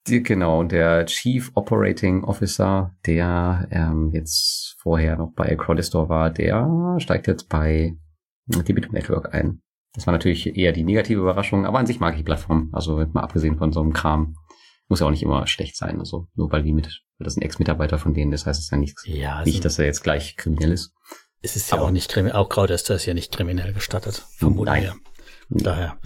Die, 0.07 0.21
genau, 0.21 0.63
der 0.63 1.05
Chief 1.05 1.51
Operating 1.55 2.23
Officer, 2.25 2.93
der 3.05 3.67
ähm, 3.71 4.11
jetzt 4.13 4.75
vorher 4.79 5.15
noch 5.15 5.31
bei 5.33 5.55
Crowdistore 5.55 6.09
war, 6.09 6.29
der 6.29 6.95
steigt 6.99 7.27
jetzt 7.27 7.47
bei 7.47 7.95
Debitum 8.47 8.91
Network 8.93 9.33
ein. 9.33 9.61
Das 9.93 10.05
war 10.07 10.11
natürlich 10.11 10.57
eher 10.57 10.73
die 10.73 10.83
negative 10.83 11.21
Überraschung, 11.21 11.65
aber 11.65 11.79
an 11.79 11.85
sich 11.85 11.99
mag 12.01 12.13
ich 12.13 12.17
die 12.19 12.23
Plattform. 12.25 12.69
Also 12.73 12.97
mal 13.13 13.21
abgesehen 13.21 13.57
von 13.57 13.71
so 13.71 13.79
einem 13.79 13.93
Kram, 13.93 14.35
muss 14.89 14.99
ja 14.99 15.05
auch 15.05 15.11
nicht 15.11 15.23
immer 15.23 15.47
schlecht 15.47 15.77
sein. 15.77 15.99
Also 15.99 16.27
nur 16.35 16.51
weil 16.51 16.63
die 16.63 16.73
mit, 16.73 16.87
weil 17.17 17.23
das 17.25 17.37
ein 17.37 17.41
Ex-Mitarbeiter 17.41 17.97
von 17.97 18.13
denen, 18.13 18.31
das 18.31 18.45
heißt 18.45 18.59
es 18.59 18.69
ja 18.71 18.77
nicht, 18.77 18.97
Ja, 19.05 19.35
also 19.37 19.49
nicht, 19.49 19.63
dass 19.63 19.79
er 19.79 19.85
jetzt 19.85 20.03
gleich 20.03 20.35
kriminell 20.35 20.73
ist. 20.73 20.93
es 21.41 21.55
ist 21.55 21.71
ja 21.71 21.77
aber- 21.77 21.85
auch 21.85 21.91
nicht 21.91 22.11
kriminell, 22.11 22.35
auch 22.37 22.49
Crowdester 22.49 22.95
ist 22.95 23.05
ja 23.05 23.13
nicht 23.13 23.31
kriminell 23.31 23.71
gestattet, 23.71 24.25
vermuten 24.37 24.65
Nein. 24.65 24.91
wir. 25.49 25.97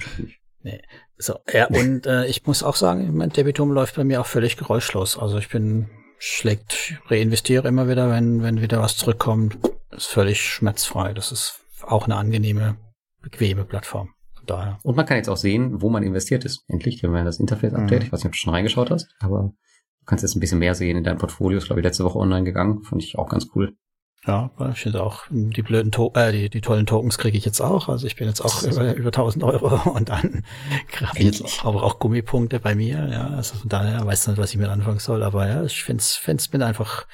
Daher. 0.64 0.82
So, 1.18 1.40
ja, 1.52 1.66
und 1.70 2.06
äh, 2.06 2.26
ich 2.28 2.46
muss 2.46 2.64
auch 2.64 2.76
sagen, 2.76 3.16
mein 3.16 3.30
Debitum 3.30 3.72
läuft 3.72 3.96
bei 3.96 4.04
mir 4.04 4.22
auch 4.22 4.26
völlig 4.26 4.58
geräuschlos. 4.58 5.18
Also 5.18 5.38
ich 5.38 5.50
bin 5.50 5.90
schlägt, 6.20 7.00
reinvestiere 7.08 7.68
immer 7.68 7.88
wieder, 7.88 8.10
wenn, 8.10 8.42
wenn 8.42 8.62
wieder 8.62 8.82
was 8.82 8.98
zurückkommt. 8.98 9.58
Ist 9.92 10.08
völlig 10.08 10.42
schmerzfrei. 10.42 11.14
Das 11.14 11.32
ist 11.32 11.62
auch 11.86 12.06
eine 12.06 12.16
angenehme, 12.16 12.78
bequeme 13.22 13.66
Plattform. 13.66 14.10
Daher. 14.46 14.80
Und 14.84 14.96
man 14.96 15.06
kann 15.06 15.18
jetzt 15.18 15.28
auch 15.28 15.38
sehen, 15.38 15.82
wo 15.82 15.90
man 15.90 16.04
investiert 16.04 16.46
ist. 16.46 16.64
Endlich, 16.70 17.02
wir 17.02 17.10
haben 17.10 17.18
ja 17.18 17.26
das 17.26 17.40
Interface-Update. 17.40 18.00
Mhm. 18.00 18.06
Ich 18.06 18.14
weiß 18.14 18.22
nicht, 18.22 18.28
ob 18.28 18.32
du 18.32 18.38
schon 18.38 18.54
reingeschaut 18.54 18.90
hast, 18.90 19.14
aber 19.20 19.52
du 20.00 20.06
kannst 20.06 20.24
jetzt 20.24 20.36
ein 20.36 20.40
bisschen 20.40 20.60
mehr 20.60 20.74
sehen 20.74 20.96
in 20.96 21.04
deinem 21.04 21.18
Portfolio. 21.18 21.58
Ist, 21.58 21.66
glaube 21.66 21.82
ich, 21.82 21.84
letzte 21.84 22.06
Woche 22.06 22.18
online 22.18 22.46
gegangen. 22.46 22.82
Fand 22.84 23.04
ich 23.04 23.18
auch 23.18 23.28
ganz 23.28 23.48
cool. 23.56 23.76
Ja, 24.26 24.52
aber 24.56 24.72
ich 24.72 24.80
finde 24.80 25.04
auch, 25.04 25.24
die 25.30 25.62
blöden 25.62 25.92
to 25.92 26.12
äh, 26.16 26.32
die, 26.32 26.50
die 26.50 26.60
tollen 26.60 26.86
Tokens 26.86 27.18
kriege 27.18 27.38
ich 27.38 27.46
jetzt 27.46 27.62
auch. 27.62 27.88
Also 27.88 28.08
ich 28.08 28.18
bin 28.18 28.28
jetzt 28.28 28.42
auch 28.42 28.62
über, 28.64 28.94
über 28.94 29.08
1000 29.08 29.44
Euro 29.44 29.90
und 29.94 30.10
dann 30.10 30.44
habe 31.02 31.18
ich 31.20 31.26
jetzt 31.26 31.66
auch, 31.66 31.82
auch 31.82 32.00
Gummipunkte 32.00 32.60
bei 32.60 32.76
mir. 32.76 33.08
Ja, 33.10 33.28
also 33.28 33.56
von 33.56 33.70
daher 33.70 34.06
weiß 34.06 34.24
ich 34.24 34.28
nicht, 34.28 34.38
was 34.38 34.52
ich 34.52 34.58
mit 34.58 34.70
anfangen 34.70 35.00
soll. 35.00 35.24
Aber 35.24 35.48
ja, 35.48 35.64
ich 35.64 35.82
finde 35.84 36.02
es 36.02 36.48
bin 36.50 36.62
einfach, 36.62 37.08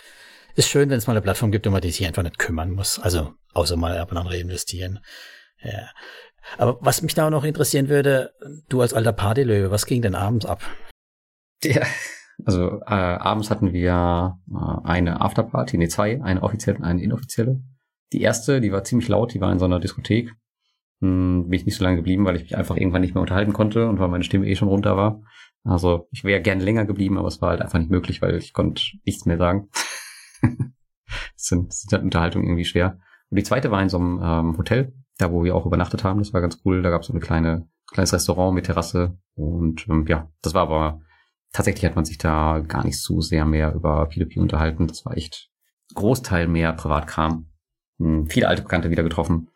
ist 0.55 0.69
schön, 0.69 0.89
wenn 0.89 0.97
es 0.97 1.05
mal 1.05 1.13
eine 1.13 1.21
Plattform 1.21 1.51
gibt, 1.51 1.67
um 1.67 1.79
die 1.79 1.91
sich 1.91 2.05
einfach 2.07 2.23
nicht 2.23 2.39
kümmern 2.39 2.71
muss. 2.71 2.97
Also 2.97 3.33
außer 3.53 3.75
mal 3.75 3.97
ab 3.97 4.11
und 4.11 4.17
an 4.17 4.27
reinvestieren. 4.27 4.99
Ja. 5.61 5.89
Aber 6.57 6.77
was 6.81 7.01
mich 7.01 7.13
da 7.13 7.27
auch 7.27 7.31
noch 7.31 7.43
interessieren 7.43 7.89
würde, 7.89 8.33
du 8.69 8.81
als 8.81 8.93
alter 8.93 9.13
Partylöwe, 9.13 9.71
was 9.71 9.85
ging 9.85 10.01
denn 10.01 10.15
abends 10.15 10.45
ab? 10.45 10.63
Ja. 11.63 11.85
Also 12.45 12.81
äh, 12.81 12.93
abends 12.93 13.49
hatten 13.49 13.73
wir 13.73 14.37
äh, 14.51 14.87
eine 14.87 15.21
Afterparty, 15.21 15.77
nee, 15.77 15.87
zwei, 15.87 16.21
eine 16.21 16.43
offizielle 16.43 16.77
und 16.77 16.83
eine 16.83 17.01
inoffizielle. 17.01 17.61
Die 18.11 18.21
erste, 18.21 18.61
die 18.61 18.71
war 18.71 18.83
ziemlich 18.83 19.07
laut, 19.07 19.33
die 19.33 19.41
war 19.41 19.51
in 19.51 19.59
so 19.59 19.65
einer 19.65 19.79
Diskothek. 19.79 20.33
Hm, 21.01 21.49
bin 21.49 21.59
ich 21.59 21.65
nicht 21.65 21.75
so 21.75 21.83
lange 21.83 21.97
geblieben, 21.97 22.25
weil 22.25 22.35
ich 22.35 22.43
mich 22.43 22.57
einfach 22.57 22.77
irgendwann 22.77 23.01
nicht 23.01 23.13
mehr 23.13 23.21
unterhalten 23.21 23.53
konnte 23.53 23.87
und 23.87 23.99
weil 23.99 24.07
meine 24.07 24.23
Stimme 24.23 24.47
eh 24.47 24.55
schon 24.55 24.67
runter 24.67 24.95
war. 24.95 25.21
Also 25.63 26.07
ich 26.11 26.23
wäre 26.23 26.41
gern 26.41 26.59
länger 26.59 26.85
geblieben, 26.85 27.17
aber 27.17 27.27
es 27.27 27.41
war 27.41 27.51
halt 27.51 27.61
einfach 27.61 27.79
nicht 27.79 27.91
möglich, 27.91 28.21
weil 28.21 28.35
ich 28.35 28.53
konnte 28.53 28.83
nichts 29.05 29.25
mehr 29.25 29.37
sagen. 29.37 29.69
das 30.41 30.73
sind, 31.35 31.69
das 31.69 31.81
sind 31.81 31.93
halt 31.93 32.03
Unterhaltungen 32.03 32.47
irgendwie 32.47 32.65
schwer. 32.65 32.99
Und 33.29 33.37
die 33.37 33.43
zweite 33.43 33.71
war 33.71 33.81
in 33.81 33.89
so 33.89 33.97
einem 33.97 34.21
ähm, 34.23 34.57
Hotel, 34.57 34.93
da 35.17 35.31
wo 35.31 35.43
wir 35.43 35.55
auch 35.55 35.65
übernachtet 35.65 36.03
haben. 36.03 36.19
Das 36.19 36.33
war 36.33 36.41
ganz 36.41 36.59
cool. 36.65 36.81
Da 36.81 36.89
gab 36.89 37.01
es 37.01 37.07
so 37.07 37.13
eine 37.13 37.21
kleine, 37.21 37.67
kleines 37.91 38.13
Restaurant 38.13 38.53
mit 38.53 38.65
Terrasse. 38.65 39.17
Und 39.35 39.87
ähm, 39.87 40.05
ja, 40.07 40.29
das 40.41 40.53
war 40.53 40.63
aber 40.63 41.01
tatsächlich 41.53 41.85
hat 41.85 41.95
man 41.95 42.05
sich 42.05 42.17
da 42.17 42.59
gar 42.67 42.83
nicht 42.83 42.99
so 42.99 43.21
sehr 43.21 43.45
mehr 43.45 43.73
über 43.73 44.09
P2P 44.09 44.39
unterhalten. 44.39 44.87
Das 44.87 45.05
war 45.05 45.15
echt 45.15 45.49
Großteil 45.93 46.47
mehr 46.47 46.73
Privatkram. 46.73 47.49
Hm, 47.99 48.27
viele 48.27 48.47
alte 48.47 48.63
Bekannte 48.63 48.89
wieder 48.91 49.03
getroffen. 49.03 49.49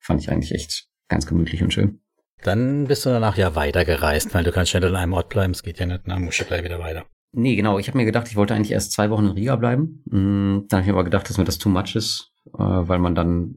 Fand 0.00 0.20
ich 0.20 0.30
eigentlich 0.30 0.52
echt 0.52 0.88
ganz 1.08 1.26
gemütlich 1.26 1.62
und 1.62 1.72
schön. 1.72 2.00
Dann 2.42 2.86
bist 2.86 3.06
du 3.06 3.10
danach 3.10 3.36
ja 3.36 3.54
weitergereist, 3.54 4.34
weil 4.34 4.44
du 4.44 4.52
kannst 4.52 4.70
schnell 4.70 4.84
an 4.84 4.96
einem 4.96 5.12
Ort 5.12 5.28
bleiben. 5.28 5.52
Es 5.52 5.62
geht 5.62 5.78
ja 5.78 5.86
nicht, 5.86 6.02
dann 6.06 6.22
musst 6.22 6.40
du 6.40 6.44
gleich 6.44 6.64
wieder 6.64 6.78
weiter. 6.78 7.06
Nee, 7.32 7.56
genau. 7.56 7.78
Ich 7.78 7.88
habe 7.88 7.98
mir 7.98 8.04
gedacht, 8.04 8.28
ich 8.28 8.36
wollte 8.36 8.54
eigentlich 8.54 8.70
erst 8.70 8.92
zwei 8.92 9.10
Wochen 9.10 9.26
in 9.26 9.32
Riga 9.32 9.56
bleiben. 9.56 10.02
Mm, 10.06 10.66
Dann 10.68 10.78
habe 10.78 10.84
ich 10.84 10.90
aber 10.90 11.04
gedacht, 11.04 11.28
dass 11.28 11.38
mir 11.38 11.44
das 11.44 11.58
too 11.58 11.68
much 11.68 11.96
ist, 11.96 12.32
äh, 12.46 12.58
weil 12.58 12.98
man 12.98 13.14
dann, 13.14 13.56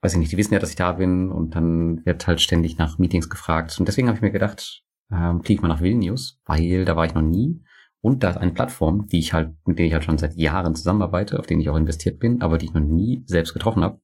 weiß 0.00 0.14
ich 0.14 0.18
nicht, 0.18 0.32
die 0.32 0.36
wissen 0.36 0.54
ja, 0.54 0.58
dass 0.58 0.70
ich 0.70 0.76
da 0.76 0.92
bin 0.92 1.30
und 1.30 1.54
dann 1.54 2.04
wird 2.04 2.26
halt 2.26 2.40
ständig 2.40 2.76
nach 2.76 2.98
Meetings 2.98 3.30
gefragt. 3.30 3.78
Und 3.78 3.86
deswegen 3.86 4.08
habe 4.08 4.16
ich 4.16 4.22
mir 4.22 4.32
gedacht, 4.32 4.82
ähm, 5.12 5.42
fliege 5.42 5.58
ich 5.58 5.62
mal 5.62 5.68
nach 5.68 5.82
Vilnius, 5.82 6.40
weil 6.44 6.84
da 6.84 6.96
war 6.96 7.04
ich 7.06 7.14
noch 7.14 7.22
nie. 7.22 7.62
Und 8.00 8.22
da 8.22 8.30
ist 8.30 8.36
eine 8.36 8.52
Plattform, 8.52 9.06
die 9.06 9.18
ich 9.18 9.32
halt, 9.32 9.54
mit 9.64 9.78
der 9.78 9.86
ich 9.86 9.92
halt 9.94 10.04
schon 10.04 10.18
seit 10.18 10.34
Jahren 10.36 10.74
zusammenarbeite, 10.74 11.38
auf 11.38 11.46
denen 11.46 11.60
ich 11.62 11.70
auch 11.70 11.76
investiert 11.76 12.18
bin, 12.18 12.42
aber 12.42 12.58
die 12.58 12.66
ich 12.66 12.74
noch 12.74 12.82
nie 12.82 13.22
selbst 13.26 13.54
getroffen 13.54 13.82
habe. 13.82 14.00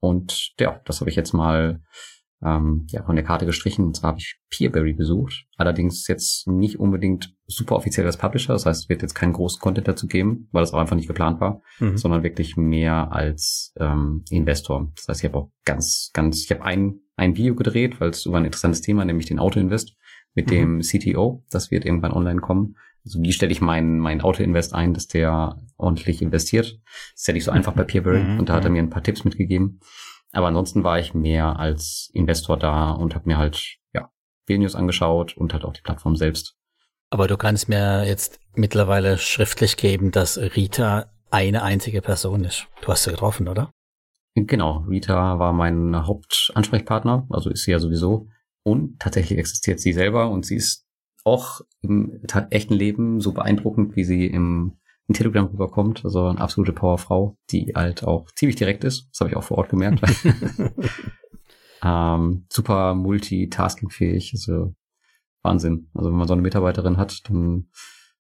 Und 0.00 0.52
ja, 0.58 0.80
das 0.84 1.00
habe 1.00 1.10
ich 1.10 1.16
jetzt 1.16 1.32
mal 1.32 1.80
ähm, 2.44 2.86
ja, 2.90 3.02
von 3.04 3.16
der 3.16 3.24
Karte 3.24 3.46
gestrichen. 3.46 3.84
Und 3.86 3.96
zwar 3.96 4.08
habe 4.08 4.18
ich 4.18 4.38
Peerberry 4.50 4.92
besucht. 4.94 5.46
Allerdings 5.56 6.06
jetzt 6.08 6.46
nicht 6.48 6.78
unbedingt 6.78 7.34
super 7.46 7.76
offiziell 7.76 8.04
als 8.04 8.16
Publisher. 8.16 8.52
Das 8.52 8.66
heißt, 8.66 8.82
es 8.82 8.88
wird 8.88 9.02
jetzt 9.02 9.14
keinen 9.14 9.32
großen 9.32 9.60
Content 9.60 9.88
dazu 9.88 10.06
geben, 10.06 10.48
weil 10.52 10.62
das 10.62 10.72
auch 10.72 10.80
einfach 10.80 10.96
nicht 10.96 11.08
geplant 11.08 11.40
war, 11.40 11.62
Mhm. 11.78 11.96
sondern 11.96 12.22
wirklich 12.24 12.56
mehr 12.56 13.12
als 13.12 13.72
ähm, 13.78 14.24
Investor. 14.28 14.92
Das 14.96 15.08
heißt, 15.08 15.20
ich 15.24 15.30
habe 15.30 15.38
auch 15.38 15.50
ganz, 15.64 16.10
ganz, 16.12 16.44
ich 16.44 16.50
habe 16.50 16.64
ein, 16.64 17.00
ein 17.16 17.36
Video 17.36 17.54
gedreht, 17.54 18.00
weil 18.00 18.10
es 18.10 18.26
über 18.26 18.36
ein 18.38 18.44
interessantes 18.44 18.80
Thema, 18.82 19.04
nämlich 19.04 19.26
den 19.26 19.38
Autoinvest 19.38 19.94
mit 20.36 20.46
Mhm. 20.46 20.50
dem 20.50 20.80
CTO. 20.82 21.42
Das 21.50 21.72
wird 21.72 21.84
irgendwann 21.84 22.12
online 22.12 22.40
kommen. 22.40 22.76
Also 23.04 23.20
wie 23.22 23.32
stelle 23.32 23.50
ich 23.52 23.60
meinen 23.60 23.98
mein 23.98 24.20
Autoinvest 24.20 24.72
ein, 24.74 24.94
dass 24.94 25.08
der 25.08 25.60
ordentlich 25.76 26.22
investiert? 26.22 26.78
Das 26.84 27.20
ist 27.22 27.26
ja 27.26 27.34
nicht 27.34 27.44
so 27.44 27.50
einfach 27.50 27.72
bei 27.72 27.82
Peerberry 27.84 28.22
Mhm. 28.22 28.38
und 28.38 28.48
da 28.48 28.54
hat 28.54 28.64
er 28.64 28.70
mir 28.70 28.82
ein 28.82 28.90
paar 28.90 29.02
Tipps 29.02 29.24
mitgegeben. 29.24 29.80
Aber 30.32 30.46
ansonsten 30.48 30.84
war 30.84 30.98
ich 31.00 31.14
mehr 31.14 31.58
als 31.58 32.10
Investor 32.12 32.56
da 32.56 32.90
und 32.92 33.14
habe 33.14 33.26
mir 33.28 33.38
halt 33.38 33.76
ja 33.94 34.10
Vilnius 34.46 34.74
angeschaut 34.74 35.36
und 35.36 35.52
halt 35.52 35.64
auch 35.64 35.72
die 35.72 35.82
Plattform 35.82 36.14
selbst. 36.16 36.54
Aber 37.10 37.28
du 37.28 37.36
kannst 37.36 37.68
mir 37.68 38.04
jetzt 38.06 38.40
mittlerweile 38.54 39.18
schriftlich 39.18 39.76
geben, 39.76 40.10
dass 40.10 40.36
Rita 40.38 41.06
eine 41.30 41.62
einzige 41.62 42.02
Person 42.02 42.44
ist. 42.44 42.66
Du 42.82 42.88
hast 42.88 43.04
sie 43.04 43.10
getroffen, 43.12 43.46
oder? 43.48 43.70
Genau, 44.34 44.84
Rita 44.88 45.38
war 45.38 45.52
mein 45.52 45.94
Hauptansprechpartner, 46.06 47.26
also 47.30 47.50
ist 47.50 47.62
sie 47.64 47.70
ja 47.70 47.78
sowieso. 47.78 48.28
Und 48.66 48.98
tatsächlich 48.98 49.38
existiert 49.38 49.78
sie 49.78 49.92
selber 49.92 50.28
und 50.28 50.44
sie 50.44 50.56
ist 50.56 50.88
auch 51.22 51.60
im 51.82 52.20
echten 52.50 52.74
Leben 52.74 53.20
so 53.20 53.30
beeindruckend, 53.30 53.94
wie 53.94 54.02
sie 54.02 54.26
im, 54.26 54.72
im 55.06 55.14
Telegram 55.14 55.46
rüberkommt. 55.46 56.04
Also 56.04 56.26
eine 56.26 56.40
absolute 56.40 56.72
Powerfrau, 56.72 57.38
die 57.52 57.74
halt 57.76 58.02
auch 58.02 58.28
ziemlich 58.34 58.56
direkt 58.56 58.82
ist. 58.82 59.08
Das 59.12 59.20
habe 59.20 59.30
ich 59.30 59.36
auch 59.36 59.44
vor 59.44 59.58
Ort 59.58 59.68
gemerkt. 59.68 60.00
ähm, 61.84 62.46
super 62.50 62.96
multitaskingfähig, 62.96 64.32
also 64.34 64.74
Wahnsinn. 65.44 65.88
Also 65.94 66.10
wenn 66.10 66.18
man 66.18 66.26
so 66.26 66.34
eine 66.34 66.42
Mitarbeiterin 66.42 66.96
hat, 66.96 67.20
dann 67.28 67.68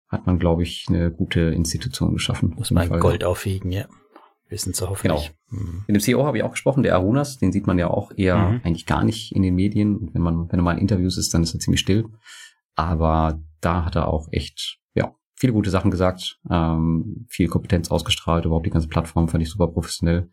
hat 0.10 0.28
man, 0.28 0.38
glaube 0.38 0.62
ich, 0.62 0.86
eine 0.89 1.12
gute 1.12 1.39
Institution 1.41 2.14
geschaffen. 2.14 2.54
Muss 2.56 2.70
man. 2.70 2.88
Gold 3.00 3.24
aufwiegen, 3.24 3.72
ja. 3.72 3.88
Wissen 4.50 4.74
Sie 4.74 4.88
hoffentlich. 4.88 5.34
Mhm. 5.50 5.84
Mit 5.88 5.96
dem 5.96 6.00
CEO 6.02 6.26
habe 6.26 6.38
ich 6.38 6.43
auch 6.43 6.52
gesprochen, 6.52 6.84
der 6.84 6.96
Arunas, 6.96 7.38
den 7.39 7.52
sieht 7.52 7.66
man 7.68 7.80
ja 7.80 7.88
auch 7.89 8.12
eher 8.16 8.38
Mhm. 8.38 8.62
eigentlich 8.64 8.86
gar 8.86 9.04
nicht 9.04 9.32
in 9.36 9.41
den 9.41 9.56
Medien. 9.56 9.98
Und 9.98 10.14
wenn 10.14 10.22
man, 10.22 10.52
wenn 10.52 10.60
er 10.60 10.64
mal 10.64 10.74
in 10.74 10.80
Interviews 10.80 11.18
ist, 11.18 11.34
dann 11.34 11.43
ist 11.43 11.54
er 11.54 11.60
ziemlich 11.60 11.80
still. 11.82 12.06
Aber 12.76 13.39
da 13.62 13.86
hat 13.86 13.96
er 13.96 14.08
auch 14.08 14.28
echt, 14.32 14.80
ja, 14.93 15.16
viele 15.36 15.54
gute 15.54 15.70
Sachen 15.70 15.91
gesagt, 15.91 16.39
ähm, 16.50 17.26
viel 17.30 17.48
Kompetenz 17.48 17.89
ausgestrahlt, 17.89 18.46
überhaupt 18.46 18.66
die 18.66 18.72
ganze 18.72 18.88
Plattform 18.88 19.28
fand 19.28 19.41
ich 19.43 19.50
super 19.50 19.68
professionell. 19.68 20.30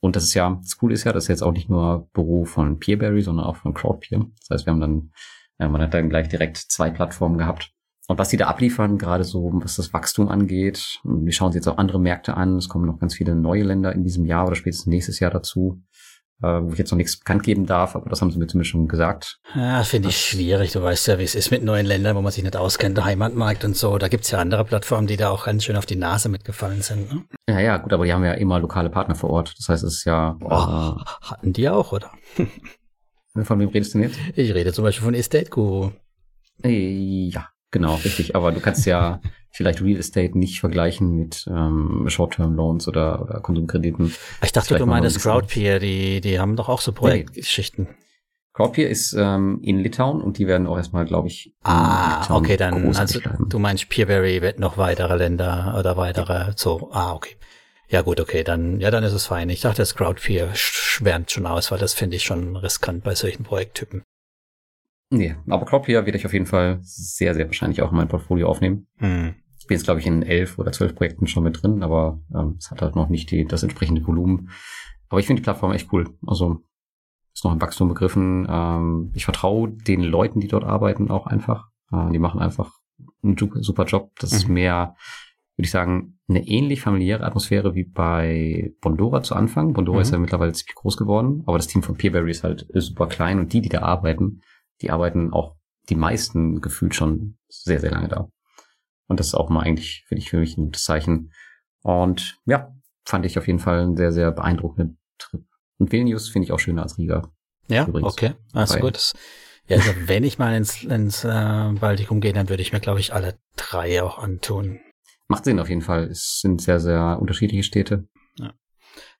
Und 0.00 0.16
das 0.16 0.24
ist 0.24 0.34
ja, 0.34 0.58
das 0.62 0.78
Coole 0.78 0.94
ist 0.94 1.04
ja, 1.04 1.12
das 1.12 1.24
ist 1.24 1.28
jetzt 1.28 1.42
auch 1.42 1.52
nicht 1.52 1.68
nur 1.68 2.08
Büro 2.14 2.46
von 2.46 2.78
Peerberry, 2.78 3.20
sondern 3.20 3.44
auch 3.44 3.56
von 3.56 3.74
Crowdpeer. 3.74 4.24
Das 4.40 4.50
heißt, 4.50 4.66
wir 4.66 4.72
haben 4.72 4.80
dann, 4.80 5.12
äh, 5.58 5.68
man 5.68 5.82
hat 5.82 5.92
dann 5.92 6.08
gleich 6.08 6.28
direkt 6.28 6.56
zwei 6.56 6.90
Plattformen 6.90 7.36
gehabt. 7.36 7.72
Und 8.10 8.18
was 8.18 8.28
die 8.28 8.36
da 8.36 8.48
abliefern, 8.48 8.98
gerade 8.98 9.22
so 9.22 9.52
was 9.62 9.76
das 9.76 9.92
Wachstum 9.92 10.28
angeht, 10.30 10.98
wir 11.04 11.32
schauen 11.32 11.46
uns 11.46 11.54
jetzt 11.54 11.68
auch 11.68 11.78
andere 11.78 12.00
Märkte 12.00 12.36
an. 12.36 12.56
Es 12.56 12.68
kommen 12.68 12.84
noch 12.84 12.98
ganz 12.98 13.14
viele 13.14 13.36
neue 13.36 13.62
Länder 13.62 13.92
in 13.92 14.02
diesem 14.02 14.26
Jahr 14.26 14.48
oder 14.48 14.56
spätestens 14.56 14.88
nächstes 14.88 15.20
Jahr 15.20 15.30
dazu, 15.30 15.80
äh, 16.42 16.48
wo 16.60 16.72
ich 16.72 16.78
jetzt 16.80 16.90
noch 16.90 16.96
nichts 16.96 17.20
bekannt 17.20 17.44
geben 17.44 17.66
darf, 17.66 17.94
aber 17.94 18.10
das 18.10 18.20
haben 18.20 18.32
sie 18.32 18.40
mir 18.40 18.48
zumindest 18.48 18.72
schon 18.72 18.88
gesagt. 18.88 19.38
Ja, 19.54 19.84
finde 19.84 20.08
ich 20.08 20.16
schwierig. 20.16 20.72
Du 20.72 20.82
weißt 20.82 21.06
ja, 21.06 21.20
wie 21.20 21.22
es 21.22 21.36
ist 21.36 21.52
mit 21.52 21.62
neuen 21.62 21.86
Ländern, 21.86 22.16
wo 22.16 22.20
man 22.20 22.32
sich 22.32 22.42
nicht 22.42 22.56
auskennt, 22.56 22.96
der 22.96 23.04
Heimatmarkt 23.04 23.64
und 23.64 23.76
so. 23.76 23.96
Da 23.96 24.08
gibt's 24.08 24.32
ja 24.32 24.40
andere 24.40 24.64
Plattformen, 24.64 25.06
die 25.06 25.16
da 25.16 25.30
auch 25.30 25.44
ganz 25.44 25.62
schön 25.62 25.76
auf 25.76 25.86
die 25.86 25.94
Nase 25.94 26.28
mitgefallen 26.28 26.82
sind. 26.82 27.12
Ne? 27.14 27.22
Ja, 27.48 27.60
ja, 27.60 27.76
gut, 27.76 27.92
aber 27.92 28.06
die 28.06 28.12
haben 28.12 28.24
ja 28.24 28.32
immer 28.32 28.58
lokale 28.58 28.90
Partner 28.90 29.14
vor 29.14 29.30
Ort. 29.30 29.54
Das 29.56 29.68
heißt, 29.68 29.84
es 29.84 29.98
ist 29.98 30.04
ja. 30.04 30.36
Oh, 30.42 31.00
hatten 31.30 31.52
die 31.52 31.68
auch, 31.68 31.92
oder? 31.92 32.10
Äh, 33.36 33.44
von 33.44 33.60
wem 33.60 33.68
redest 33.68 33.94
du 33.94 33.98
denn 34.00 34.08
jetzt? 34.08 34.18
Ich 34.34 34.52
rede 34.52 34.72
zum 34.72 34.82
Beispiel 34.82 35.04
von 35.04 35.14
Estate 35.14 35.48
Guru. 35.48 35.92
Äh, 36.64 37.28
Ja, 37.28 37.46
genau, 37.70 37.94
richtig. 37.96 38.34
Aber 38.36 38.52
du 38.52 38.60
kannst 38.60 38.86
ja 38.86 39.20
vielleicht 39.50 39.82
Real 39.82 39.98
Estate 39.98 40.38
nicht 40.38 40.60
vergleichen 40.60 41.14
mit 41.16 41.46
ähm, 41.48 42.04
Short-Term-Loans 42.08 42.86
oder, 42.88 43.22
oder 43.22 43.40
Konsumkrediten. 43.40 44.12
Ich 44.42 44.52
dachte, 44.52 44.76
du 44.76 44.86
meinst 44.86 45.20
Crowdpeer, 45.20 45.78
die, 45.80 46.20
die 46.20 46.38
haben 46.38 46.56
doch 46.56 46.68
auch 46.68 46.80
so 46.80 46.92
Projektgeschichten. 46.92 47.88
Crowdpeer 48.52 48.90
ist 48.90 49.12
ähm, 49.16 49.60
in 49.62 49.78
Litauen 49.78 50.20
und 50.20 50.38
die 50.38 50.46
werden 50.46 50.66
auch 50.66 50.76
erstmal, 50.76 51.04
glaube 51.04 51.28
ich, 51.28 51.54
Ah, 51.62 52.20
Litauen 52.22 52.44
okay, 52.44 52.56
dann, 52.56 52.96
also 52.96 53.20
bleiben. 53.20 53.48
du 53.48 53.58
meinst 53.58 53.88
Peerberry 53.88 54.42
wird 54.42 54.58
noch 54.58 54.76
weitere 54.76 55.16
Länder 55.16 55.76
oder 55.78 55.96
weitere, 55.96 56.52
so, 56.56 56.90
ah, 56.92 57.12
okay. 57.14 57.36
Ja 57.88 58.02
gut, 58.02 58.20
okay, 58.20 58.44
dann, 58.44 58.78
ja, 58.80 58.90
dann 58.90 59.02
ist 59.02 59.12
es 59.12 59.26
fein. 59.26 59.48
Ich 59.50 59.62
dachte, 59.62 59.82
das 59.82 59.94
Crowdpeer 59.96 60.52
sch- 60.54 60.56
schwärmt 60.74 61.30
schon 61.30 61.46
aus, 61.46 61.70
weil 61.72 61.78
das 61.78 61.92
finde 61.94 62.16
ich 62.16 62.22
schon 62.24 62.56
riskant 62.56 63.02
bei 63.02 63.14
solchen 63.14 63.42
Projekttypen. 63.44 64.02
Nee, 65.10 65.34
aber 65.48 65.64
Cloudflare 65.66 66.06
werde 66.06 66.18
ich 66.18 66.26
auf 66.26 66.32
jeden 66.32 66.46
Fall 66.46 66.78
sehr, 66.82 67.34
sehr 67.34 67.46
wahrscheinlich 67.46 67.82
auch 67.82 67.90
in 67.90 67.96
mein 67.96 68.08
Portfolio 68.08 68.48
aufnehmen. 68.48 68.86
Hm. 68.98 69.34
Ich 69.58 69.66
bin 69.66 69.76
jetzt, 69.76 69.84
glaube 69.84 70.00
ich, 70.00 70.06
in 70.06 70.22
elf 70.22 70.58
oder 70.58 70.72
zwölf 70.72 70.94
Projekten 70.94 71.26
schon 71.26 71.42
mit 71.44 71.62
drin, 71.62 71.82
aber 71.82 72.20
ähm, 72.34 72.56
es 72.58 72.70
hat 72.70 72.80
halt 72.82 72.94
noch 72.96 73.08
nicht 73.08 73.30
die, 73.30 73.44
das 73.44 73.62
entsprechende 73.62 74.06
Volumen. 74.06 74.50
Aber 75.08 75.20
ich 75.20 75.26
finde 75.26 75.40
die 75.42 75.44
Plattform 75.44 75.72
echt 75.72 75.92
cool. 75.92 76.08
Also 76.26 76.62
ist 77.34 77.44
noch 77.44 77.52
ein 77.52 77.60
Wachstum 77.60 77.88
begriffen. 77.88 78.46
Ähm, 78.48 79.10
ich 79.14 79.24
vertraue 79.24 79.70
den 79.70 80.02
Leuten, 80.02 80.40
die 80.40 80.48
dort 80.48 80.64
arbeiten, 80.64 81.10
auch 81.10 81.26
einfach. 81.26 81.68
Äh, 81.92 82.10
die 82.12 82.18
machen 82.18 82.40
einfach 82.40 82.72
einen 83.22 83.36
super, 83.36 83.84
Job. 83.84 84.12
Das 84.20 84.32
ist 84.32 84.48
Mhm. 84.48 84.54
mehr, 84.54 84.94
würde 85.56 85.66
ich 85.66 85.70
sagen, 85.70 86.18
eine 86.28 86.46
ähnlich 86.46 86.80
familiäre 86.80 87.24
Atmosphäre 87.24 87.74
wie 87.74 87.84
bei 87.84 88.72
Bondora 88.80 89.22
zu 89.22 89.34
Anfang. 89.34 89.72
Bondora 89.72 89.98
Mhm. 89.98 90.02
ist 90.02 90.12
ja 90.12 90.18
mittlerweile 90.18 90.52
ziemlich 90.52 90.74
groß 90.76 90.96
geworden, 90.96 91.42
aber 91.46 91.58
das 91.58 91.66
Team 91.66 91.82
von 91.82 91.96
Peerberry 91.96 92.30
ist 92.30 92.44
halt 92.44 92.66
super 92.74 93.08
klein 93.08 93.38
und 93.40 93.52
die, 93.52 93.60
die 93.60 93.68
da 93.68 93.82
arbeiten, 93.82 94.40
die 94.82 94.90
arbeiten 94.90 95.32
auch 95.32 95.56
die 95.88 95.96
meisten 95.96 96.60
gefühlt 96.60 96.94
schon 96.94 97.38
sehr, 97.48 97.80
sehr 97.80 97.90
lange 97.90 98.08
da. 98.08 98.28
Und 99.06 99.18
das 99.18 99.28
ist 99.28 99.34
auch 99.34 99.50
mal 99.50 99.62
eigentlich, 99.62 100.04
finde 100.06 100.22
ich, 100.22 100.30
für 100.30 100.38
mich 100.38 100.56
ein 100.56 100.66
gutes 100.66 100.84
Zeichen. 100.84 101.32
Und 101.82 102.38
ja, 102.46 102.72
fand 103.04 103.26
ich 103.26 103.38
auf 103.38 103.46
jeden 103.46 103.58
Fall 103.58 103.80
einen 103.80 103.96
sehr, 103.96 104.12
sehr 104.12 104.30
beeindruckenden 104.30 104.98
Trip. 105.18 105.44
Und 105.78 105.92
Vilnius 105.92 106.28
finde 106.28 106.44
ich 106.44 106.52
auch 106.52 106.60
schöner 106.60 106.82
als 106.82 106.98
Riga. 106.98 107.30
Ja, 107.68 107.86
Übrigens. 107.86 108.12
okay. 108.12 108.34
Also 108.52 108.74
Weil- 108.74 108.80
gut. 108.82 108.94
Das, 108.96 109.12
ja, 109.66 109.76
also 109.76 109.90
wenn 110.06 110.24
ich 110.24 110.38
mal 110.38 110.54
ins, 110.56 110.82
ins 110.82 111.24
äh, 111.24 111.28
Baltikum 111.80 112.20
gehe, 112.20 112.32
dann 112.32 112.48
würde 112.48 112.62
ich 112.62 112.72
mir, 112.72 112.80
glaube 112.80 113.00
ich, 113.00 113.12
alle 113.12 113.38
drei 113.56 114.02
auch 114.02 114.18
antun. 114.18 114.80
Macht 115.28 115.44
Sinn 115.44 115.60
auf 115.60 115.68
jeden 115.68 115.82
Fall. 115.82 116.04
Es 116.04 116.40
sind 116.40 116.60
sehr, 116.60 116.80
sehr 116.80 117.18
unterschiedliche 117.20 117.62
Städte. 117.62 118.08
Ja. 118.36 118.52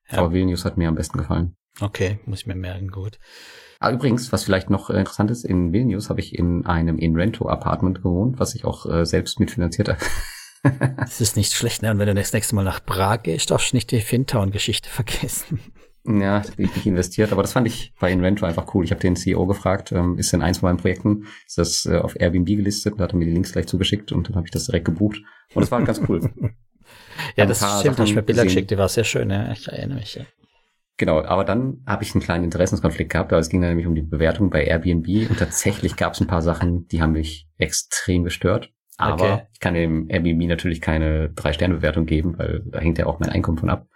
Aber 0.08 0.32
Vilnius 0.32 0.64
hat 0.64 0.76
mir 0.76 0.88
am 0.88 0.96
besten 0.96 1.18
gefallen. 1.18 1.56
Okay, 1.80 2.18
muss 2.26 2.40
ich 2.40 2.46
mir 2.46 2.54
merken, 2.54 2.88
gut. 2.88 3.18
Ah, 3.78 3.90
übrigens, 3.90 4.30
was 4.32 4.44
vielleicht 4.44 4.68
noch 4.68 4.90
äh, 4.90 4.98
interessant 4.98 5.30
ist, 5.30 5.44
in 5.44 5.72
Vilnius 5.72 6.10
habe 6.10 6.20
ich 6.20 6.38
in 6.38 6.66
einem 6.66 6.98
In-Rento-Apartment 6.98 8.02
gewohnt, 8.02 8.38
was 8.38 8.54
ich 8.54 8.64
auch 8.66 8.84
äh, 8.86 9.06
selbst 9.06 9.40
mitfinanziert 9.40 9.88
habe. 9.88 10.00
Das 10.98 11.22
ist 11.22 11.38
nicht 11.38 11.54
schlecht, 11.54 11.80
ne? 11.80 11.90
Und 11.90 11.98
wenn 11.98 12.06
du 12.06 12.14
das 12.14 12.34
nächste 12.34 12.54
Mal 12.54 12.64
nach 12.64 12.84
Prag 12.84 13.22
gehst, 13.22 13.50
darfst 13.50 13.72
du 13.72 13.76
nicht 13.76 13.90
die 13.92 14.02
Fintown-Geschichte 14.02 14.90
vergessen. 14.90 15.58
ja, 16.04 16.42
ich 16.58 16.74
nicht 16.76 16.84
investiert, 16.84 17.32
aber 17.32 17.40
das 17.40 17.54
fand 17.54 17.66
ich 17.66 17.94
bei 17.98 18.12
In-Rento 18.12 18.44
einfach 18.44 18.74
cool. 18.74 18.84
Ich 18.84 18.90
habe 18.90 19.00
den 19.00 19.16
CEO 19.16 19.46
gefragt, 19.46 19.90
ähm, 19.92 20.18
ist 20.18 20.34
in 20.34 20.42
eins 20.42 20.58
von 20.58 20.68
meinen 20.68 20.76
Projekten, 20.76 21.24
ist 21.46 21.56
das 21.56 21.86
äh, 21.86 21.96
auf 21.96 22.14
Airbnb 22.20 22.44
gelistet, 22.46 22.96
da 22.98 23.04
hat 23.04 23.14
er 23.14 23.16
mir 23.16 23.24
die 23.24 23.32
Links 23.32 23.52
gleich 23.52 23.68
zugeschickt 23.68 24.12
und 24.12 24.28
dann 24.28 24.36
habe 24.36 24.46
ich 24.46 24.50
das 24.50 24.66
direkt 24.66 24.84
gebucht. 24.84 25.22
Und 25.54 25.62
das 25.62 25.70
war 25.70 25.82
ganz 25.82 26.02
cool. 26.06 26.30
Ja, 27.36 27.46
das 27.46 27.58
stimmt, 27.58 27.98
hast 27.98 28.10
du 28.10 28.14
mir 28.16 28.22
Bilder 28.22 28.42
gesehen. 28.42 28.56
geschickt, 28.56 28.70
die 28.70 28.78
war 28.78 28.88
sehr 28.88 29.04
schön, 29.04 29.30
ja. 29.30 29.52
Ich 29.52 29.68
erinnere 29.68 29.98
mich, 30.00 30.16
ja. 30.16 30.24
Genau, 31.00 31.24
aber 31.24 31.46
dann 31.46 31.82
habe 31.86 32.02
ich 32.02 32.14
einen 32.14 32.22
kleinen 32.22 32.44
Interessenskonflikt 32.44 33.10
gehabt, 33.10 33.32
aber 33.32 33.40
es 33.40 33.48
ging 33.48 33.62
dann 33.62 33.70
nämlich 33.70 33.86
um 33.86 33.94
die 33.94 34.02
Bewertung 34.02 34.50
bei 34.50 34.66
Airbnb 34.66 35.30
und 35.30 35.38
tatsächlich 35.38 35.96
gab 35.96 36.12
es 36.12 36.20
ein 36.20 36.26
paar 36.26 36.42
Sachen, 36.42 36.88
die 36.88 37.00
haben 37.00 37.12
mich 37.12 37.48
extrem 37.56 38.22
gestört. 38.22 38.70
Aber 38.98 39.14
Okay. 39.14 39.46
ich 39.54 39.60
kann 39.60 39.72
dem 39.72 40.10
Airbnb 40.10 40.46
natürlich 40.46 40.82
keine 40.82 41.30
Drei-Sterne-Bewertung 41.30 42.04
geben, 42.04 42.36
weil 42.36 42.60
da 42.66 42.80
hängt 42.80 42.98
ja 42.98 43.06
auch 43.06 43.18
mein 43.18 43.30
Einkommen 43.30 43.56
von 43.56 43.70
ab. 43.70 43.86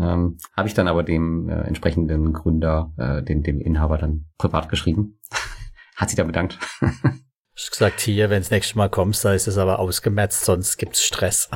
Ähm, 0.00 0.38
habe 0.56 0.66
ich 0.66 0.74
dann 0.74 0.88
aber 0.88 1.04
dem 1.04 1.48
äh, 1.48 1.60
entsprechenden 1.60 2.32
Gründer, 2.32 2.92
äh, 2.96 3.22
dem, 3.22 3.44
dem 3.44 3.60
Inhaber 3.60 3.96
dann 3.96 4.26
privat 4.36 4.68
geschrieben. 4.68 5.20
Hat 5.94 6.10
sich 6.10 6.16
da 6.16 6.24
bedankt. 6.24 6.58
Hast 7.54 7.70
gesagt, 7.70 8.00
hier, 8.00 8.28
wenn 8.28 8.40
das 8.40 8.50
nächste 8.50 8.76
Mal 8.76 8.90
kommst, 8.90 9.24
da 9.24 9.34
ist 9.34 9.46
es 9.46 9.56
aber 9.56 9.78
ausgemerzt, 9.78 10.44
sonst 10.44 10.78
gibt's 10.78 11.04
Stress. 11.04 11.48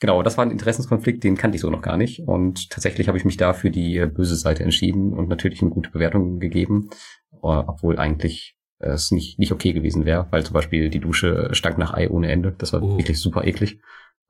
Genau, 0.00 0.22
das 0.22 0.38
war 0.38 0.44
ein 0.46 0.50
Interessenskonflikt, 0.50 1.22
den 1.22 1.36
kannte 1.36 1.56
ich 1.56 1.60
so 1.60 1.70
noch 1.70 1.82
gar 1.82 1.96
nicht. 1.98 2.26
Und 2.26 2.70
tatsächlich 2.70 3.06
habe 3.08 3.18
ich 3.18 3.24
mich 3.24 3.36
da 3.36 3.52
für 3.52 3.70
die 3.70 3.98
äh, 3.98 4.06
böse 4.06 4.34
Seite 4.34 4.62
entschieden 4.62 5.12
und 5.12 5.28
natürlich 5.28 5.60
eine 5.60 5.70
gute 5.70 5.90
Bewertung 5.90 6.40
gegeben, 6.40 6.88
äh, 7.34 7.36
obwohl 7.42 7.98
eigentlich 7.98 8.56
es 8.78 9.10
nicht, 9.10 9.38
nicht 9.38 9.52
okay 9.52 9.74
gewesen 9.74 10.06
wäre, 10.06 10.26
weil 10.30 10.42
zum 10.42 10.54
Beispiel 10.54 10.88
die 10.88 11.00
Dusche 11.00 11.50
stank 11.52 11.76
nach 11.76 11.92
Ei 11.92 12.08
ohne 12.08 12.30
Ende. 12.30 12.54
Das 12.56 12.72
war 12.72 12.82
Uh. 12.82 12.96
wirklich 12.96 13.20
super 13.20 13.44
eklig. 13.44 13.78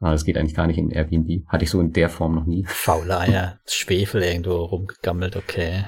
Das 0.00 0.24
geht 0.24 0.38
eigentlich 0.38 0.56
gar 0.56 0.66
nicht 0.66 0.78
in 0.78 0.90
Airbnb. 0.90 1.46
Hatte 1.46 1.64
ich 1.64 1.70
so 1.70 1.78
in 1.78 1.92
der 1.92 2.08
Form 2.08 2.34
noch 2.34 2.46
nie. 2.46 2.64
Faule 2.66 3.18
Eier, 3.20 3.60
Schwefel 3.66 4.22
irgendwo 4.22 4.56
rumgegammelt, 4.56 5.36
okay. 5.36 5.84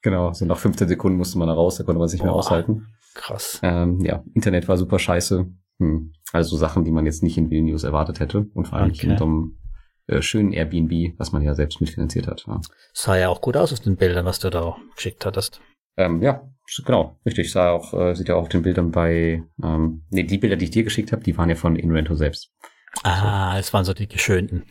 Genau, 0.00 0.32
so 0.32 0.44
nach 0.46 0.58
15 0.58 0.88
Sekunden 0.88 1.18
musste 1.18 1.38
man 1.38 1.48
da 1.48 1.54
raus, 1.54 1.76
da 1.76 1.84
konnte 1.84 1.98
man 1.98 2.08
sich 2.08 2.20
nicht 2.20 2.24
mehr 2.24 2.34
aushalten. 2.34 2.86
Krass. 3.14 3.60
Ähm, 3.62 4.00
ja, 4.00 4.24
Internet 4.34 4.68
war 4.68 4.76
super 4.76 4.98
scheiße. 4.98 5.46
Hm. 5.78 6.12
Also 6.32 6.50
so 6.50 6.56
Sachen, 6.56 6.84
die 6.84 6.90
man 6.90 7.06
jetzt 7.06 7.22
nicht 7.22 7.36
in 7.38 7.50
Vilnius 7.50 7.84
erwartet 7.84 8.20
hätte 8.20 8.46
und 8.54 8.66
vor 8.68 8.78
allem 8.78 8.88
nicht 8.88 9.04
in 9.04 9.10
Okay. 9.10 9.18
so 9.18 9.24
einem 9.24 9.58
äh, 10.06 10.22
schönen 10.22 10.52
Airbnb, 10.52 11.14
was 11.18 11.32
man 11.32 11.42
ja 11.42 11.54
selbst 11.54 11.80
mitfinanziert 11.80 12.26
hat. 12.26 12.44
Ja. 12.46 12.60
Sah 12.92 13.16
ja 13.16 13.28
auch 13.28 13.40
gut 13.40 13.56
aus 13.56 13.72
auf 13.72 13.80
den 13.80 13.96
Bildern, 13.96 14.24
was 14.24 14.38
du 14.38 14.50
da 14.50 14.76
geschickt 14.96 15.24
hattest. 15.26 15.60
Ähm, 15.96 16.22
ja, 16.22 16.42
genau, 16.86 17.18
richtig. 17.26 17.52
Sah 17.52 17.70
auch, 17.72 17.92
äh, 17.92 18.14
sieht 18.14 18.28
ja 18.28 18.34
auch 18.36 18.42
auf 18.42 18.48
den 18.48 18.62
Bildern 18.62 18.90
bei, 18.90 19.42
ähm, 19.62 20.04
nee, 20.10 20.22
die 20.24 20.38
Bilder, 20.38 20.56
die 20.56 20.64
ich 20.64 20.70
dir 20.70 20.84
geschickt 20.84 21.12
habe, 21.12 21.22
die 21.22 21.36
waren 21.36 21.50
ja 21.50 21.54
von 21.54 21.76
Inrento 21.76 22.14
selbst. 22.14 22.50
Ah, 23.04 23.56
es 23.58 23.72
waren 23.72 23.84
so 23.84 23.94
die 23.94 24.06
geschönten. 24.08 24.64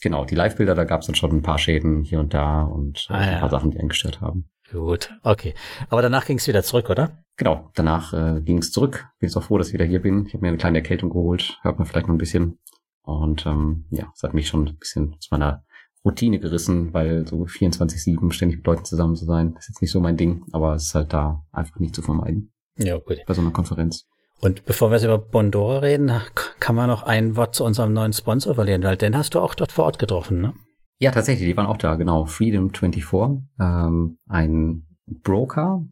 Genau, 0.00 0.24
die 0.24 0.34
Live-Bilder, 0.36 0.74
da 0.76 0.84
gab 0.84 1.00
es 1.00 1.06
dann 1.06 1.16
schon 1.16 1.32
ein 1.32 1.42
paar 1.42 1.58
Schäden 1.58 2.04
hier 2.04 2.20
und 2.20 2.32
da 2.34 2.62
und 2.62 3.06
äh, 3.10 3.12
Ah, 3.12 3.16
ein 3.18 3.32
ja. 3.32 3.38
paar 3.40 3.50
Sachen, 3.50 3.70
die 3.72 3.78
einen 3.78 3.88
gestört 3.88 4.20
haben. 4.20 4.48
Gut, 4.72 5.10
okay. 5.22 5.54
Aber 5.88 6.02
danach 6.02 6.26
ging 6.26 6.38
es 6.38 6.46
wieder 6.46 6.62
zurück, 6.62 6.90
oder? 6.90 7.18
Genau, 7.36 7.70
danach 7.74 8.12
äh, 8.12 8.40
ging 8.42 8.58
es 8.58 8.72
zurück. 8.72 9.06
Bin 9.18 9.28
jetzt 9.28 9.36
auch 9.36 9.42
froh, 9.44 9.58
dass 9.58 9.68
ich 9.68 9.74
wieder 9.74 9.84
hier 9.84 10.02
bin. 10.02 10.26
Ich 10.26 10.34
habe 10.34 10.42
mir 10.42 10.48
eine 10.48 10.58
kleine 10.58 10.78
Erkältung 10.78 11.10
geholt, 11.10 11.58
hört 11.62 11.78
man 11.78 11.86
vielleicht 11.86 12.06
noch 12.08 12.14
ein 12.14 12.18
bisschen. 12.18 12.58
Und 13.02 13.46
ähm, 13.46 13.86
ja, 13.90 14.12
es 14.14 14.22
hat 14.22 14.34
mich 14.34 14.48
schon 14.48 14.68
ein 14.68 14.76
bisschen 14.76 15.16
zu 15.20 15.28
meiner 15.30 15.64
Routine 16.04 16.38
gerissen, 16.38 16.92
weil 16.92 17.26
so 17.26 17.44
24-7 17.44 18.32
ständig 18.32 18.58
mit 18.58 18.66
Leuten 18.66 18.84
zusammen 18.84 19.16
zu 19.16 19.24
sein, 19.24 19.54
ist 19.58 19.68
jetzt 19.68 19.80
nicht 19.82 19.90
so 19.90 20.00
mein 20.00 20.16
Ding, 20.16 20.44
aber 20.52 20.74
es 20.74 20.84
ist 20.84 20.94
halt 20.94 21.12
da 21.12 21.44
einfach 21.50 21.78
nicht 21.80 21.94
zu 21.94 22.02
vermeiden 22.02 22.52
Ja, 22.76 22.98
gut. 22.98 23.18
bei 23.26 23.34
so 23.34 23.40
einer 23.40 23.50
Konferenz. 23.50 24.06
Und 24.40 24.64
bevor 24.64 24.90
wir 24.90 24.96
jetzt 24.96 25.04
über 25.04 25.18
Bondora 25.18 25.78
reden, 25.78 26.12
kann 26.60 26.76
man 26.76 26.88
noch 26.88 27.02
ein 27.02 27.34
Wort 27.34 27.54
zu 27.56 27.64
unserem 27.64 27.92
neuen 27.92 28.12
Sponsor 28.12 28.54
verlieren, 28.54 28.82
weil 28.84 28.96
den 28.96 29.16
hast 29.16 29.34
du 29.34 29.40
auch 29.40 29.54
dort 29.54 29.72
vor 29.72 29.86
Ort 29.86 29.98
getroffen, 29.98 30.40
ne? 30.40 30.54
Ja, 31.00 31.12
tatsächlich, 31.12 31.48
die 31.48 31.56
waren 31.56 31.66
auch 31.66 31.76
da, 31.76 31.94
genau. 31.94 32.24
Freedom24, 32.24 33.42
ähm, 33.60 34.18
ein 34.28 34.86
Broker. 35.06 35.84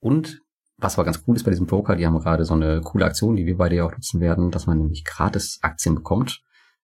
Und 0.00 0.40
was 0.76 0.94
aber 0.94 1.04
ganz 1.04 1.22
cool 1.26 1.36
ist 1.36 1.44
bei 1.44 1.50
diesem 1.50 1.66
Broker, 1.66 1.96
die 1.96 2.06
haben 2.06 2.18
gerade 2.18 2.44
so 2.44 2.54
eine 2.54 2.80
coole 2.82 3.04
Aktion, 3.04 3.36
die 3.36 3.46
wir 3.46 3.56
beide 3.56 3.76
ja 3.76 3.86
auch 3.86 3.92
nutzen 3.92 4.20
werden, 4.20 4.50
dass 4.50 4.66
man 4.66 4.78
nämlich 4.78 5.04
gratis 5.04 5.60
Aktien 5.62 5.94
bekommt, 5.94 6.42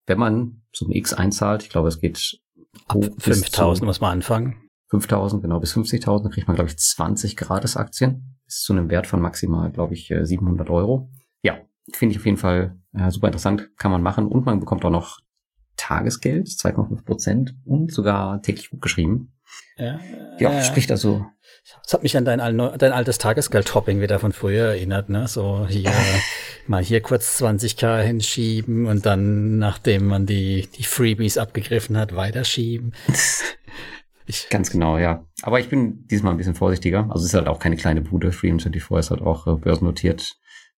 wenn 0.06 0.18
man 0.18 0.62
ein 0.80 0.90
X 0.90 1.12
einzahlt. 1.12 1.62
Ich 1.62 1.68
glaube, 1.68 1.88
es 1.88 2.00
geht 2.00 2.40
Ab 2.88 2.96
hoch 2.96 3.16
bis 3.16 3.40
5000 3.40 3.78
zu 3.78 3.84
muss 3.84 4.00
man 4.00 4.12
anfangen. 4.12 4.56
5000, 4.88 5.42
genau, 5.42 5.58
bis 5.58 5.74
50.000, 5.74 6.22
dann 6.22 6.32
kriegt 6.32 6.48
man, 6.48 6.54
glaube 6.54 6.70
ich, 6.70 6.76
20 6.76 7.36
gratis 7.36 7.76
Aktien. 7.76 8.38
Bis 8.44 8.60
zu 8.60 8.72
einem 8.72 8.90
Wert 8.90 9.06
von 9.06 9.20
maximal, 9.20 9.70
glaube 9.70 9.94
ich, 9.94 10.10
äh, 10.10 10.26
700 10.26 10.68
Euro. 10.68 11.10
Ja, 11.42 11.58
finde 11.92 12.12
ich 12.12 12.18
auf 12.18 12.26
jeden 12.26 12.36
Fall 12.36 12.78
äh, 12.92 13.10
super 13.10 13.28
interessant, 13.28 13.70
kann 13.78 13.90
man 13.90 14.02
machen. 14.02 14.26
Und 14.26 14.44
man 14.44 14.60
bekommt 14.60 14.84
auch 14.84 14.90
noch 14.90 15.20
Tagesgeld, 15.76 16.48
2,5 16.48 17.04
Prozent 17.04 17.54
und 17.64 17.92
sogar 17.92 18.42
täglich 18.42 18.70
gut 18.70 18.82
geschrieben. 18.82 19.32
Ja, 19.76 20.00
Ja, 20.38 20.52
ja. 20.52 20.62
spricht 20.62 20.90
also, 20.90 21.26
Das 21.84 21.94
hat 21.94 22.02
mich 22.02 22.16
an 22.16 22.24
dein, 22.24 22.38
dein 22.38 22.92
altes 22.92 23.18
Tagesgeld-Topping 23.18 24.00
wieder 24.00 24.18
von 24.18 24.32
früher 24.32 24.68
erinnert, 24.68 25.08
ne? 25.08 25.28
So 25.28 25.66
hier 25.68 25.92
mal 26.66 26.82
hier 26.82 27.00
kurz 27.00 27.40
20k 27.42 28.00
hinschieben 28.02 28.86
und 28.86 29.06
dann, 29.06 29.58
nachdem 29.58 30.06
man 30.06 30.26
die, 30.26 30.68
die 30.76 30.84
Freebies 30.84 31.38
abgegriffen 31.38 31.96
hat, 31.96 32.14
weiterschieben. 32.14 32.94
Ich, 34.24 34.48
ganz 34.48 34.70
genau, 34.70 34.98
ja. 34.98 35.26
Aber 35.42 35.58
ich 35.58 35.68
bin 35.68 36.06
diesmal 36.06 36.32
ein 36.32 36.36
bisschen 36.36 36.54
vorsichtiger. 36.54 37.08
Also 37.10 37.24
es 37.24 37.32
ist 37.32 37.34
halt 37.34 37.48
auch 37.48 37.58
keine 37.58 37.76
kleine 37.76 38.02
Bude. 38.02 38.30
Freedom24 38.30 38.98
ist 38.98 39.10
halt 39.10 39.20
auch 39.20 39.46
äh, 39.48 39.56
börsennotiert. 39.56 40.36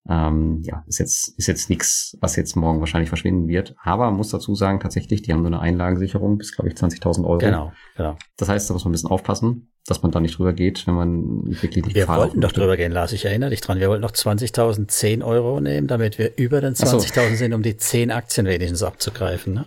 Ähm, 0.09 0.61
ja, 0.63 0.85
ist 0.87 0.99
jetzt, 0.99 1.29
ist 1.39 1.47
jetzt 1.47 1.71
nichts, 1.71 2.17
was 2.21 2.37
jetzt 2.37 2.57
morgen 2.57 2.81
wahrscheinlich 2.81 3.09
verschwinden 3.09 3.49
wird. 3.49 3.75
Aber 3.83 4.07
man 4.07 4.17
muss 4.17 4.29
dazu 4.29 4.55
sagen, 4.55 4.81
tatsächlich, 4.81 5.23
die 5.23 5.33
haben 5.33 5.41
so 5.41 5.47
eine 5.47 5.61
Einlagensicherung 5.61 6.37
bis, 6.37 6.55
glaube 6.55 6.69
ich, 6.69 6.75
20.000 6.75 7.25
Euro. 7.25 7.39
genau, 7.39 7.73
genau. 7.97 8.17
Das 8.37 8.49
heißt, 8.49 8.69
da 8.69 8.75
muss 8.75 8.85
man 8.85 8.91
ein 8.91 8.93
bisschen 8.93 9.11
aufpassen, 9.11 9.73
dass 9.87 10.03
man 10.03 10.13
da 10.13 10.21
nicht 10.21 10.37
drüber 10.39 10.53
geht, 10.53 10.87
wenn 10.87 10.95
man 10.95 11.45
wirklich 11.47 11.85
die 11.85 11.95
Wir 11.95 12.03
Gefahr 12.03 12.19
wollten 12.19 12.41
doch 12.41 12.51
laufen 12.51 12.61
drüber 12.61 12.77
gehen, 12.77 12.93
Lars, 12.93 13.13
ich 13.13 13.25
erinnere 13.25 13.51
dich 13.51 13.63
dran. 13.63 13.81
Wir 13.81 13.89
wollten 13.89 14.03
noch 14.03 14.13
20.000 14.13 14.89
10 14.89 15.23
Euro 15.23 15.61
nehmen, 15.61 15.87
damit 15.87 16.19
wir 16.19 16.37
über 16.37 16.61
den 16.61 16.75
Ach 16.79 16.87
so. 16.87 16.99
20.000 16.99 17.37
sind, 17.37 17.55
um 17.55 17.63
die 17.63 17.77
10 17.77 18.11
Aktien 18.11 18.47
wenigstens 18.47 18.83
abzugreifen, 18.83 19.55
ne? 19.55 19.67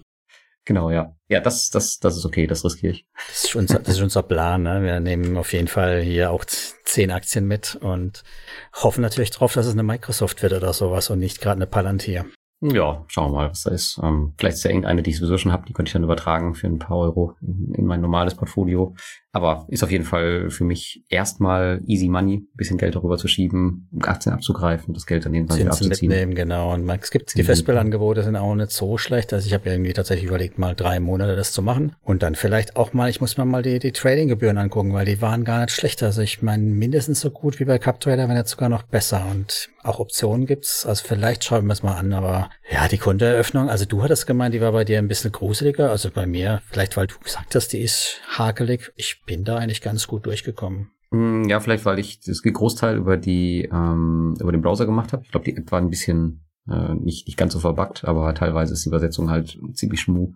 Genau, 0.68 0.91
ja. 0.91 1.15
Ja, 1.30 1.39
das, 1.39 1.70
das, 1.70 1.97
das 1.99 2.18
ist 2.18 2.26
okay, 2.26 2.45
das 2.45 2.65
riskiere 2.65 2.91
ich. 2.91 3.05
Das 3.30 3.45
ist 3.45 3.55
unser, 3.55 3.80
das 3.80 3.95
ist 3.95 4.01
unser 4.01 4.22
Plan. 4.22 4.63
Ne? 4.63 4.84
Wir 4.84 4.99
nehmen 4.99 5.38
auf 5.38 5.53
jeden 5.53 5.70
Fall 5.70 6.01
hier 6.01 6.30
auch 6.30 6.43
zehn 6.43 7.09
Aktien 7.09 7.47
mit 7.47 7.76
und 7.76 8.26
hoffen 8.74 9.01
natürlich 9.01 9.32
drauf, 9.32 9.53
dass 9.53 9.65
es 9.65 9.72
eine 9.72 9.84
Microsoft 9.84 10.43
wird 10.43 10.51
oder 10.51 10.74
sowas 10.74 11.09
und 11.09 11.20
nicht 11.20 11.39
gerade 11.39 11.55
eine 11.55 11.68
Palantir. 11.68 12.26
Ja, 12.59 13.05
schauen 13.07 13.32
wir 13.32 13.38
mal, 13.38 13.49
was 13.49 13.63
da 13.63 13.72
ist. 13.72 13.97
Ähm, 14.03 14.34
vielleicht 14.38 14.57
ist 14.57 14.63
ja 14.65 14.72
irgendeine, 14.72 15.03
die 15.03 15.11
ich 15.11 15.18
sowieso 15.20 15.38
schon 15.38 15.53
habe, 15.53 15.65
die 15.65 15.74
könnte 15.74 15.88
ich 15.88 15.93
dann 15.93 16.03
übertragen 16.03 16.53
für 16.53 16.68
ein 16.68 16.80
paar 16.80 16.97
Euro 16.97 17.38
in, 17.41 17.74
in 17.74 17.86
mein 17.86 18.01
normales 18.01 18.36
Portfolio. 18.36 18.93
Aber 19.34 19.66
ist 19.68 19.84
auf 19.84 19.92
jeden 19.92 20.06
Fall 20.06 20.50
für 20.50 20.64
mich 20.64 21.04
erstmal 21.10 21.82
easy 21.86 22.08
money, 22.08 22.48
bisschen 22.56 22.78
Geld 22.78 22.96
darüber 22.96 23.18
zu 23.18 23.28
schieben, 23.28 23.90
Aktien 24.02 24.34
abzugreifen, 24.34 24.94
das 24.94 25.06
Geld 25.06 25.26
dann 25.26 25.34
irgendwann 25.34 25.60
wieder 25.60 25.72
abzuziehen. 25.72 26.10
mitnehmen, 26.10 26.34
genau. 26.34 26.74
Und 26.74 26.90
es 26.90 27.12
gibt 27.12 27.38
die 27.38 27.44
Festbillangebote 27.44 28.24
sind 28.24 28.36
auch 28.36 28.56
nicht 28.56 28.72
so 28.72 28.98
schlecht. 28.98 29.34
Also 29.34 29.46
ich 29.46 29.54
habe 29.54 29.70
irgendwie 29.70 29.94
tatsächlich 29.94 30.28
überlegt, 30.28 30.58
mal 30.58 30.76
drei 30.76 31.00
Monate 31.00 31.36
das 31.36 31.52
zu 31.52 31.62
machen. 31.62 31.96
Und 32.02 32.24
dann 32.24 32.36
vielleicht 32.36 32.78
auch 32.78 32.94
mal, 32.94 33.10
ich 33.10 33.22
muss 33.22 33.38
mir 33.38 33.46
mal 33.46 33.62
die, 33.62 33.80
die 33.80 33.92
Tradinggebühren 33.92 34.58
angucken, 34.58 34.94
weil 34.94 35.06
die 35.06 35.22
waren 35.22 35.44
gar 35.44 35.62
nicht 35.62 35.72
schlecht. 35.72 36.02
Also 36.04 36.22
ich 36.22 36.42
meine, 36.42 36.64
mindestens 36.64 37.20
so 37.20 37.30
gut 37.30 37.60
wie 37.60 37.66
bei 37.66 37.80
CupTrader, 37.80 38.30
wenn 38.30 38.38
jetzt 38.38 38.52
sogar 38.52 38.70
noch 38.70 38.84
besser. 38.84 39.26
Und 39.30 39.70
auch 39.84 40.00
Optionen 40.00 40.46
gibt's. 40.46 40.86
Also 40.86 41.04
vielleicht 41.06 41.44
schauen 41.44 41.66
wir 41.66 41.74
es 41.74 41.84
mal 41.84 41.96
an. 41.96 42.14
Aber 42.14 42.50
ja, 42.70 42.88
die 42.88 42.97
Kontoeröffnung, 42.97 43.70
also 43.70 43.86
du 43.86 44.03
hattest 44.03 44.28
gemeint, 44.28 44.53
die 44.53 44.61
war 44.61 44.72
bei 44.72 44.84
dir 44.84 44.97
ein 44.99 45.07
bisschen 45.07 45.32
gruseliger. 45.32 45.89
Also 45.89 46.09
bei 46.11 46.26
mir, 46.26 46.61
vielleicht 46.70 46.97
weil 46.97 47.07
du 47.07 47.18
gesagt 47.20 47.55
hast, 47.55 47.70
die 47.70 47.80
ist 47.80 48.22
hakelig. 48.28 48.91
Ich 48.95 49.24
bin 49.26 49.43
da 49.43 49.57
eigentlich 49.57 49.82
ganz 49.82 50.07
gut 50.07 50.26
durchgekommen. 50.26 50.91
Hm, 51.11 51.47
ja, 51.47 51.59
vielleicht, 51.59 51.86
weil 51.86 51.99
ich 51.99 52.20
das 52.20 52.43
Großteil 52.43 52.97
über 52.97 53.18
die 53.18 53.70
ähm, 53.72 54.36
über 54.39 54.51
den 54.51 54.61
Browser 54.61 54.86
gemacht 54.86 55.13
habe. 55.13 55.24
Ich 55.24 55.32
glaube, 55.32 55.45
die 55.45 55.55
App 55.55 55.72
war 55.72 55.80
ein 55.80 55.89
bisschen 55.89 56.45
äh, 56.70 56.93
nicht 56.95 57.28
nicht 57.28 57.38
ganz 57.38 57.53
so 57.53 57.59
verbuggt, 57.59 58.03
aber 58.03 58.34
teilweise 58.34 58.74
ist 58.74 58.84
die 58.84 58.89
Übersetzung 58.89 59.30
halt 59.30 59.57
ziemlich 59.74 60.01
schmu. 60.01 60.34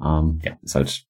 Ähm, 0.00 0.40
ja, 0.44 0.56
ist 0.62 0.76
halt 0.76 1.06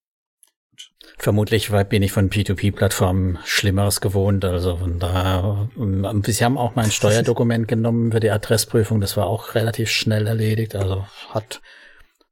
Vermutlich 1.18 1.70
bin 1.88 2.02
ich 2.02 2.12
von 2.12 2.30
P2P-Plattformen 2.30 3.38
Schlimmeres 3.44 4.00
gewohnt. 4.00 4.44
Also 4.44 4.76
von 4.76 4.98
da, 4.98 5.68
ähm, 5.76 6.22
sie 6.24 6.44
haben 6.44 6.58
auch 6.58 6.74
mein 6.74 6.90
Steuerdokument 6.90 7.68
genommen 7.68 8.12
für 8.12 8.20
die 8.20 8.30
Adressprüfung. 8.30 9.00
Das 9.00 9.16
war 9.16 9.26
auch 9.26 9.54
relativ 9.54 9.90
schnell 9.90 10.26
erledigt. 10.26 10.74
Also 10.74 11.06
hat 11.30 11.60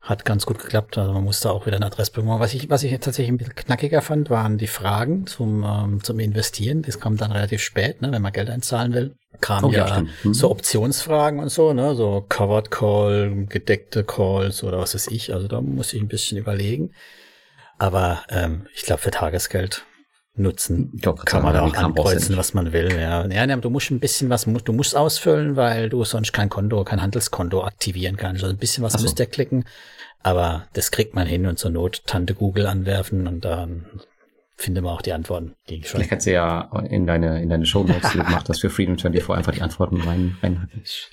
hat 0.03 0.24
ganz 0.24 0.47
gut 0.47 0.59
geklappt. 0.59 0.99
Also 0.99 1.12
man 1.12 1.22
musste 1.22 1.51
auch 1.51 1.64
wieder 1.64 1.76
eine 1.76 1.86
Adressprüfung 1.86 2.28
machen. 2.28 2.40
Was 2.40 2.55
ich, 2.55 2.68
was 2.68 2.82
ich 2.82 2.90
tatsächlich 2.93 3.28
ein 3.28 3.36
bisschen 3.36 3.55
knackiger 3.55 4.03
fand, 4.03 4.30
waren 4.30 4.59
die 4.59 4.66
Fragen 4.66 5.26
zum, 5.26 5.64
ähm, 5.64 6.03
zum 6.03 6.18
Investieren. 6.18 6.82
Das 6.82 6.99
kam 6.99 7.16
dann 7.16 7.30
relativ 7.30 7.62
spät, 7.62 8.03
ne, 8.03 8.11
wenn 8.11 8.20
man 8.20 8.32
Geld 8.32 8.51
einzahlen 8.51 8.93
will. 8.95 9.14
Kamen 9.40 9.64
oh, 9.64 9.72
ja, 9.72 10.05
mhm. 10.24 10.34
so 10.34 10.51
Optionsfragen 10.51 11.38
und 11.38 11.51
so, 11.51 11.72
ne, 11.72 11.95
so 11.95 12.24
Covered 12.28 12.70
Call, 12.70 13.47
gedeckte 13.49 14.03
Calls 14.03 14.64
oder 14.64 14.78
was 14.78 14.95
weiß 14.95 15.07
ich. 15.09 15.32
Also 15.32 15.47
da 15.47 15.61
muss 15.61 15.93
ich 15.93 16.01
ein 16.01 16.09
bisschen 16.09 16.36
überlegen. 16.36 16.93
Aber 17.82 18.22
ähm, 18.28 18.68
ich 18.76 18.84
glaube, 18.84 19.02
für 19.02 19.10
Tagesgeld 19.10 19.84
nutzen. 20.36 20.92
Glaub, 21.00 21.26
kann 21.26 21.42
man 21.42 21.52
da 21.52 21.62
auch 21.62 21.74
ankreuzen, 21.74 22.36
was 22.36 22.54
man 22.54 22.72
will. 22.72 22.92
Ja. 22.92 23.26
ja, 23.26 23.44
ja, 23.44 23.56
du 23.56 23.70
musst 23.70 23.90
ein 23.90 23.98
bisschen 23.98 24.30
was, 24.30 24.44
du 24.44 24.72
musst 24.72 24.94
ausfüllen, 24.94 25.56
weil 25.56 25.88
du 25.88 26.04
sonst 26.04 26.32
kein 26.32 26.48
Konto, 26.48 26.84
kein 26.84 27.02
Handelskonto 27.02 27.64
aktivieren 27.64 28.16
kannst. 28.16 28.44
Also 28.44 28.54
ein 28.54 28.58
bisschen 28.58 28.84
was 28.84 28.92
so. 28.92 29.02
müsst 29.02 29.18
ihr 29.18 29.26
klicken. 29.26 29.64
Aber 30.22 30.68
das 30.74 30.92
kriegt 30.92 31.16
man 31.16 31.26
hin 31.26 31.44
und 31.44 31.58
zur 31.58 31.72
Not 31.72 32.04
Tante 32.06 32.34
Google 32.34 32.68
anwerfen 32.68 33.26
und 33.26 33.44
dann 33.44 33.86
finde 34.57 34.82
mal 34.82 34.92
auch 34.92 35.03
die 35.03 35.12
Antworten. 35.12 35.55
Die 35.68 35.82
Vielleicht 35.82 36.11
kannst 36.11 36.26
du 36.26 36.32
ja 36.32 36.70
in 36.88 37.07
deine, 37.07 37.42
in 37.42 37.48
deine 37.48 37.66
Show 37.66 37.84
Notes, 37.84 38.11
die 38.12 38.18
du 38.18 38.24
gemacht 38.24 38.48
hast 38.48 38.61
für 38.61 38.70
Freedom 38.70 38.96
24, 38.96 39.36
einfach 39.36 39.53
die 39.53 39.62
Antworten 39.62 40.00
rein, 40.03 40.36
rein. 40.42 40.68
Ich, 40.82 41.11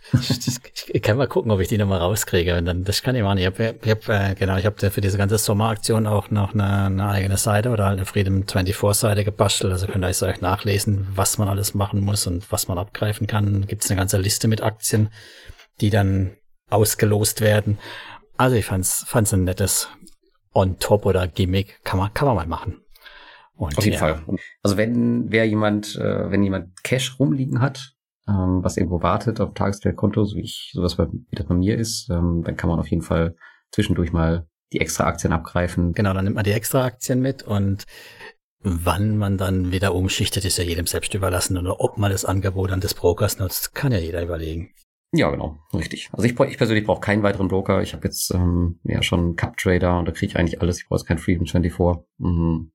ich, 0.93 1.01
kann 1.01 1.17
mal 1.17 1.27
gucken, 1.27 1.51
ob 1.51 1.59
ich 1.59 1.67
die 1.67 1.77
nochmal 1.77 1.99
rauskriege. 1.99 2.57
Und 2.57 2.65
dann, 2.65 2.83
das 2.83 3.01
kann 3.01 3.15
ich 3.15 3.23
machen. 3.23 3.37
Ich 3.37 3.45
habe, 3.45 3.75
ich 3.81 3.89
hab, 3.89 4.09
äh, 4.09 4.35
genau, 4.35 4.57
ich 4.57 4.65
habe 4.65 4.91
für 4.91 5.01
diese 5.01 5.17
ganze 5.17 5.37
Sommeraktion 5.37 6.05
auch 6.05 6.29
noch 6.29 6.53
eine, 6.53 6.85
eine 6.85 7.09
eigene 7.09 7.37
Seite 7.37 7.69
oder 7.69 7.87
eine 7.87 8.05
Freedom 8.05 8.47
24 8.47 8.99
Seite 8.99 9.23
gebastelt. 9.23 9.71
Also 9.71 9.87
könnt 9.87 10.05
ihr 10.05 10.27
euch 10.27 10.41
nachlesen, 10.41 11.07
was 11.15 11.37
man 11.37 11.47
alles 11.47 11.73
machen 11.73 12.01
muss 12.01 12.27
und 12.27 12.51
was 12.51 12.67
man 12.67 12.77
abgreifen 12.77 13.25
kann. 13.27 13.65
Gibt 13.67 13.83
es 13.83 13.89
eine 13.89 13.97
ganze 13.97 14.17
Liste 14.17 14.47
mit 14.47 14.61
Aktien, 14.61 15.09
die 15.81 15.89
dann 15.89 16.35
ausgelost 16.69 17.41
werden. 17.41 17.79
Also 18.37 18.55
ich 18.55 18.65
fand's, 18.65 19.03
fand's 19.07 19.33
ein 19.33 19.43
nettes 19.43 19.89
On-Top 20.53 21.05
oder 21.05 21.27
Gimmick. 21.27 21.83
Kann 21.83 21.99
man, 21.99 22.13
kann 22.13 22.27
man 22.27 22.35
mal 22.35 22.47
machen. 22.47 22.81
Und 23.59 23.77
Auf 23.77 23.83
jeden 23.83 23.95
ja. 23.95 23.99
Fall. 23.99 24.23
Also 24.63 24.77
wenn 24.77 25.31
wer 25.31 25.45
jemand, 25.45 25.97
äh, 25.97 26.31
wenn 26.31 26.43
jemand 26.43 26.81
Cash 26.81 27.19
rumliegen 27.19 27.59
hat, 27.59 27.93
ähm, 28.25 28.63
was 28.63 28.77
irgendwo 28.77 29.03
wartet 29.03 29.41
auf 29.41 29.53
Tagesgeldkonto, 29.53 30.23
so 30.23 30.37
wie 30.37 30.43
ich, 30.43 30.71
sowas 30.73 30.95
bei, 30.95 31.07
wie 31.11 31.35
das 31.35 31.45
bei 31.45 31.55
mir 31.55 31.77
ist, 31.77 32.09
ähm, 32.09 32.41
dann 32.45 32.55
kann 32.55 32.69
man 32.69 32.79
auf 32.79 32.87
jeden 32.87 33.01
Fall 33.01 33.35
zwischendurch 33.71 34.13
mal 34.13 34.47
die 34.71 34.79
extra 34.79 35.05
Aktien 35.07 35.33
abgreifen. 35.33 35.91
Genau, 35.91 36.13
dann 36.13 36.23
nimmt 36.23 36.37
man 36.37 36.45
die 36.45 36.53
extra 36.53 36.85
Aktien 36.85 37.19
mit 37.19 37.43
und 37.43 37.83
wann 38.61 39.17
man 39.17 39.37
dann 39.37 39.73
wieder 39.73 39.93
umschichtet, 39.93 40.45
ist 40.45 40.57
ja 40.57 40.63
jedem 40.63 40.87
selbst 40.87 41.13
überlassen 41.13 41.57
oder 41.57 41.81
ob 41.81 41.97
man 41.97 42.11
das 42.11 42.23
Angebot 42.23 42.71
an 42.71 42.79
des 42.79 42.93
Brokers 42.93 43.39
nutzt, 43.39 43.75
kann 43.75 43.91
ja 43.91 43.99
jeder 43.99 44.23
überlegen. 44.23 44.71
Ja, 45.11 45.29
genau, 45.31 45.57
richtig. 45.73 46.09
Also 46.13 46.25
ich, 46.25 46.39
ich 46.39 46.57
persönlich 46.57 46.85
brauche 46.85 47.01
keinen 47.01 47.23
weiteren 47.23 47.49
Broker. 47.49 47.81
Ich 47.81 47.93
habe 47.93 48.05
jetzt 48.05 48.33
ähm, 48.33 48.79
ja 48.83 49.01
schon 49.01 49.35
Cup 49.35 49.57
Trader 49.57 49.99
und 49.99 50.07
da 50.07 50.13
kriege 50.13 50.27
ich 50.27 50.37
eigentlich 50.37 50.61
alles. 50.61 50.79
Ich 50.79 50.87
brauche 50.87 50.99
jetzt 50.99 51.07
kein 51.07 51.17
Freedom 51.17 51.45
24. 51.45 52.07
Mhm. 52.19 52.71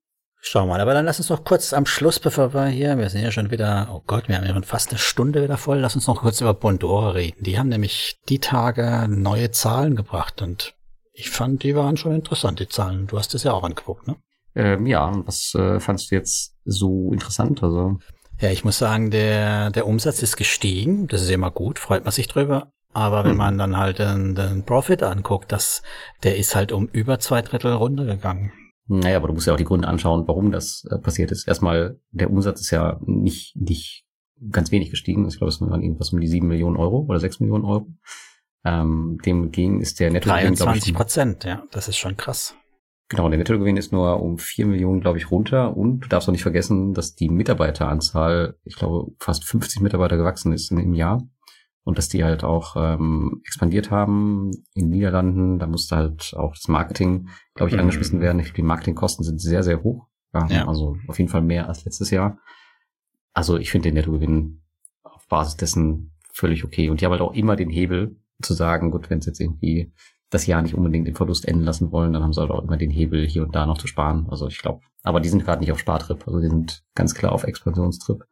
Schau 0.47 0.67
mal, 0.67 0.79
aber 0.79 0.93
dann 0.93 1.05
lass 1.05 1.17
uns 1.17 1.29
noch 1.29 1.43
kurz 1.43 1.73
am 1.73 1.87
Schluss, 1.87 2.19
bevor 2.19 2.53
wir 2.53 2.67
hier, 2.67 2.99
wir 2.99 3.09
sind 3.09 3.23
ja 3.23 3.31
schon 3.31 3.49
wieder, 3.49 3.89
oh 3.91 4.03
Gott, 4.05 4.27
wir 4.27 4.37
haben 4.37 4.45
ja 4.45 4.53
schon 4.53 4.63
fast 4.63 4.91
eine 4.91 4.99
Stunde 4.99 5.41
wieder 5.41 5.57
voll, 5.57 5.79
lass 5.79 5.95
uns 5.95 6.05
noch 6.05 6.21
kurz 6.21 6.39
über 6.39 6.53
Bondora 6.53 7.09
reden. 7.09 7.43
Die 7.43 7.57
haben 7.57 7.67
nämlich 7.67 8.19
die 8.29 8.37
Tage 8.37 9.07
neue 9.09 9.49
Zahlen 9.49 9.95
gebracht 9.95 10.43
und 10.43 10.75
ich 11.13 11.31
fand, 11.31 11.63
die 11.63 11.75
waren 11.75 11.97
schon 11.97 12.13
interessant, 12.13 12.59
die 12.59 12.67
Zahlen. 12.67 13.07
Du 13.07 13.17
hast 13.17 13.33
es 13.33 13.41
ja 13.41 13.53
auch 13.53 13.63
angeguckt, 13.63 14.07
ne? 14.07 14.17
Ähm, 14.53 14.85
ja, 14.85 15.11
was 15.25 15.55
äh, 15.55 15.79
fandst 15.79 16.11
du 16.11 16.15
jetzt 16.15 16.53
so 16.63 17.11
interessant? 17.11 17.63
Also 17.63 17.97
ja, 18.39 18.51
ich 18.51 18.63
muss 18.63 18.77
sagen, 18.77 19.09
der 19.09 19.71
der 19.71 19.87
Umsatz 19.87 20.21
ist 20.21 20.37
gestiegen. 20.37 21.07
Das 21.07 21.23
ist 21.23 21.31
immer 21.31 21.49
gut, 21.49 21.79
freut 21.79 22.03
man 22.03 22.11
sich 22.11 22.27
drüber. 22.27 22.71
Aber 22.93 23.23
wenn 23.23 23.31
hm. 23.31 23.37
man 23.37 23.57
dann 23.57 23.77
halt 23.77 23.97
den, 23.97 24.35
den 24.35 24.63
Profit 24.63 25.01
anguckt, 25.01 25.51
das, 25.51 25.81
der 26.21 26.37
ist 26.37 26.55
halt 26.55 26.71
um 26.71 26.87
über 26.89 27.17
zwei 27.17 27.41
Drittel 27.41 27.73
runtergegangen. 27.73 28.51
Naja, 28.87 29.17
aber 29.17 29.27
du 29.27 29.33
musst 29.33 29.47
ja 29.47 29.53
auch 29.53 29.57
die 29.57 29.65
Gründe 29.65 29.87
anschauen, 29.87 30.27
warum 30.27 30.51
das 30.51 30.85
äh, 30.91 30.97
passiert 30.99 31.31
ist. 31.31 31.47
Erstmal, 31.47 31.99
der 32.11 32.29
Umsatz 32.29 32.61
ist 32.61 32.71
ja 32.71 32.99
nicht, 33.05 33.55
nicht 33.55 34.05
ganz 34.51 34.71
wenig 34.71 34.91
gestiegen. 34.91 35.27
Ich 35.27 35.37
glaube, 35.37 35.49
es 35.49 35.61
waren 35.61 35.81
irgendwas 35.81 36.13
um 36.13 36.19
die 36.19 36.27
sieben 36.27 36.47
Millionen 36.47 36.77
Euro 36.77 37.05
oder 37.07 37.19
sechs 37.19 37.39
Millionen 37.39 37.65
Euro. 37.65 37.87
Ähm, 38.63 39.19
dem 39.25 39.51
ging 39.51 39.79
ist 39.79 39.99
der 39.99 40.11
Nettogewinn, 40.11 40.55
23 40.55 40.93
Prozent, 40.93 41.43
ja, 41.43 41.63
das 41.71 41.87
ist 41.87 41.97
schon 41.97 42.17
krass. 42.17 42.55
Genau, 43.09 43.29
der 43.29 43.37
Nettogewinn 43.37 43.77
ist 43.77 43.91
nur 43.91 44.19
um 44.21 44.39
vier 44.39 44.65
Millionen, 44.65 45.01
glaube 45.01 45.19
ich, 45.19 45.29
runter. 45.29 45.77
Und 45.77 45.99
du 45.99 46.07
darfst 46.09 46.27
auch 46.27 46.31
nicht 46.31 46.41
vergessen, 46.41 46.95
dass 46.95 47.13
die 47.13 47.29
Mitarbeiteranzahl, 47.29 48.57
ich 48.63 48.75
glaube, 48.75 49.11
fast 49.19 49.43
50 49.45 49.81
Mitarbeiter 49.81 50.17
gewachsen 50.17 50.53
ist 50.53 50.71
im 50.71 50.93
Jahr 50.93 51.21
und 51.85 51.99
dass 51.99 52.09
die 52.09 52.23
halt 52.23 52.43
auch 52.43 52.75
ähm, 52.77 53.41
expandiert 53.45 53.91
haben 53.91 54.51
in 54.73 54.85
den 54.85 54.89
Niederlanden. 54.89 55.59
Da 55.59 55.67
musste 55.67 55.95
halt 55.95 56.33
auch 56.35 56.53
das 56.53 56.67
Marketing, 56.67 57.29
glaube 57.53 57.69
ich, 57.69 57.75
mhm. 57.75 57.81
angeschmissen 57.81 58.19
werden. 58.19 58.39
Ich 58.39 58.47
glaube, 58.47 58.57
die 58.57 58.63
Marketingkosten 58.63 59.23
sind 59.23 59.39
sehr, 59.39 59.63
sehr 59.63 59.83
hoch. 59.83 60.07
Ja, 60.33 60.47
ja. 60.47 60.67
Also 60.67 60.97
auf 61.07 61.19
jeden 61.19 61.29
Fall 61.29 61.43
mehr 61.43 61.69
als 61.69 61.85
letztes 61.85 62.09
Jahr. 62.09 62.39
Also 63.33 63.57
ich 63.57 63.69
finde 63.71 63.89
den 63.89 63.93
Nettogewinn 63.93 64.63
auf 65.03 65.27
Basis 65.27 65.57
dessen 65.57 66.11
völlig 66.33 66.65
okay. 66.65 66.89
Und 66.89 66.99
die 66.99 67.05
haben 67.05 67.11
halt 67.11 67.21
auch 67.21 67.33
immer 67.33 67.55
den 67.55 67.69
Hebel 67.69 68.19
zu 68.41 68.53
sagen, 68.53 68.89
gut, 68.89 69.09
wenn 69.11 69.19
es 69.19 69.27
jetzt 69.27 69.39
irgendwie 69.39 69.93
das 70.31 70.47
Jahr 70.47 70.63
nicht 70.63 70.73
unbedingt 70.73 71.07
den 71.07 71.15
Verlust 71.15 71.47
enden 71.47 71.63
lassen 71.63 71.91
wollen, 71.91 72.13
dann 72.13 72.23
haben 72.23 72.33
sie 72.33 72.41
halt 72.41 72.51
auch 72.51 72.63
immer 72.63 72.77
den 72.77 72.89
Hebel 72.89 73.27
hier 73.27 73.43
und 73.43 73.55
da 73.55 73.67
noch 73.67 73.77
zu 73.77 73.87
sparen. 73.87 74.27
Also 74.29 74.47
ich 74.47 74.57
glaube, 74.57 74.81
aber 75.03 75.19
die 75.19 75.29
sind 75.29 75.45
gerade 75.45 75.61
nicht 75.61 75.71
auf 75.71 75.79
Spartrip, 75.79 76.27
also 76.27 76.39
die 76.39 76.49
sind 76.49 76.83
ganz 76.95 77.13
klar 77.13 77.31
auf 77.31 77.43
Expansionstrip. 77.43 78.25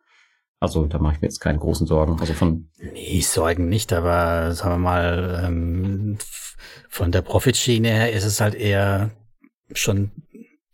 Also 0.64 0.86
da 0.86 0.97
mache 0.97 1.16
ich 1.16 1.22
mir 1.22 1.28
jetzt 1.28 1.41
keine 1.41 1.59
großen 1.59 1.86
Sorgen. 1.86 2.22
Also 2.22 2.32
von 2.32 2.70
nee, 2.80 3.20
Sorgen 3.20 3.68
nicht, 3.68 3.91
aber 3.91 4.53
sagen 4.53 4.76
wir 4.76 4.78
mal, 4.78 5.43
ähm, 5.45 6.18
von 6.88 7.11
der 7.11 7.22
Profitschiene 7.22 7.89
her 7.89 8.14
ist 8.14 8.24
es 8.24 8.39
halt 8.39 8.55
eher 8.55 9.11
schon 9.74 10.11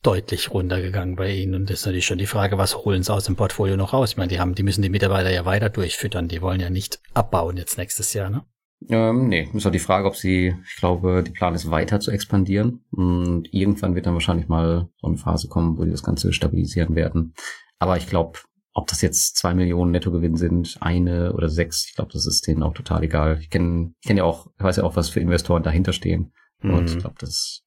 deutlich 0.03 0.51
runtergegangen 0.51 1.15
bei 1.15 1.33
ihnen. 1.33 1.55
Und 1.55 1.71
das 1.71 1.79
ist 1.79 1.85
natürlich 1.87 2.05
schon 2.05 2.19
die 2.19 2.27
Frage, 2.27 2.59
was 2.59 2.77
holen 2.77 3.01
sie 3.01 3.11
aus 3.11 3.23
dem 3.23 3.35
Portfolio 3.35 3.77
noch 3.77 3.93
raus? 3.93 4.11
Ich 4.11 4.17
meine, 4.17 4.29
die 4.29 4.39
haben, 4.39 4.53
die 4.53 4.61
müssen 4.61 4.83
die 4.83 4.89
Mitarbeiter 4.89 5.31
ja 5.31 5.45
weiter 5.45 5.69
durchfüttern. 5.69 6.27
Die 6.27 6.43
wollen 6.43 6.61
ja 6.61 6.69
nicht 6.69 6.99
abbauen 7.15 7.57
jetzt 7.57 7.79
nächstes 7.79 8.13
Jahr, 8.13 8.29
ne? 8.29 8.43
Ähm, 8.89 9.27
nee, 9.27 9.49
ist 9.51 9.65
halt 9.65 9.73
die 9.73 9.79
Frage, 9.79 10.07
ob 10.07 10.15
sie, 10.15 10.55
ich 10.65 10.75
glaube, 10.75 11.23
die 11.23 11.31
Plan 11.31 11.55
ist 11.55 11.71
weiter 11.71 11.99
zu 11.99 12.11
expandieren. 12.11 12.85
Und 12.91 13.51
irgendwann 13.51 13.95
wird 13.95 14.05
dann 14.05 14.13
wahrscheinlich 14.13 14.49
mal 14.49 14.87
so 15.01 15.07
eine 15.07 15.17
Phase 15.17 15.47
kommen, 15.47 15.79
wo 15.79 15.83
die 15.83 15.91
das 15.91 16.03
Ganze 16.03 16.31
stabilisieren 16.31 16.95
werden. 16.95 17.33
Aber 17.79 17.97
ich 17.97 18.05
glaube, 18.05 18.37
ob 18.79 18.87
das 18.87 19.01
jetzt 19.01 19.35
zwei 19.35 19.53
Millionen 19.53 19.91
Nettogewinn 19.91 20.37
sind, 20.37 20.77
eine 20.79 21.33
oder 21.33 21.49
sechs, 21.49 21.85
ich 21.89 21.95
glaube, 21.95 22.13
das 22.13 22.25
ist 22.25 22.47
denen 22.47 22.63
auch 22.63 22.73
total 22.73 23.03
egal. 23.03 23.37
Ich 23.41 23.49
kenne 23.49 23.91
ich 23.99 24.07
kenn 24.07 24.17
ja 24.17 24.23
auch, 24.23 24.47
ich 24.57 24.63
weiß 24.63 24.77
ja 24.77 24.83
auch, 24.83 24.95
was 24.95 25.09
für 25.09 25.19
Investoren 25.19 25.63
dahinter 25.63 25.91
stehen. 25.91 26.31
Mhm. 26.61 26.73
Und 26.73 26.89
ich 26.89 26.97
glaube, 26.97 27.15
das 27.19 27.29
ist 27.29 27.63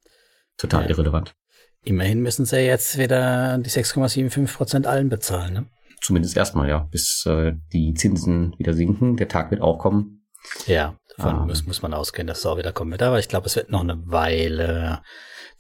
total 0.57 0.85
ja. 0.85 0.91
irrelevant. 0.91 1.35
Immerhin 1.85 2.21
müssen 2.23 2.47
sie 2.47 2.61
jetzt 2.61 2.97
wieder 2.97 3.59
die 3.59 3.69
6,75 3.69 4.57
Prozent 4.57 4.87
allen 4.87 5.11
bezahlen, 5.11 5.53
ne? 5.53 5.67
Zumindest 6.01 6.37
erstmal, 6.37 6.69
ja, 6.69 6.79
bis 6.91 7.27
äh, 7.27 7.53
die 7.73 7.95
Zinsen 7.95 8.55
wieder 8.59 8.73
sinken. 8.73 9.17
Der 9.17 9.29
Tag 9.29 9.51
wird 9.51 9.61
auch 9.61 9.79
kommen. 9.79 10.25
Ja, 10.67 10.97
davon 11.23 11.41
um. 11.41 11.47
muss, 11.47 11.67
muss 11.67 11.83
man 11.83 11.95
ausgehen, 11.95 12.27
dass 12.27 12.41
es 12.41 12.47
auch 12.47 12.59
wieder 12.59 12.73
kommen 12.73 12.93
wird. 12.93 13.03
Aber 13.03 13.19
ich 13.19 13.29
glaube, 13.29 13.47
es 13.47 13.57
wird 13.57 13.71
noch 13.71 13.81
eine 13.81 13.99
Weile 14.07 15.03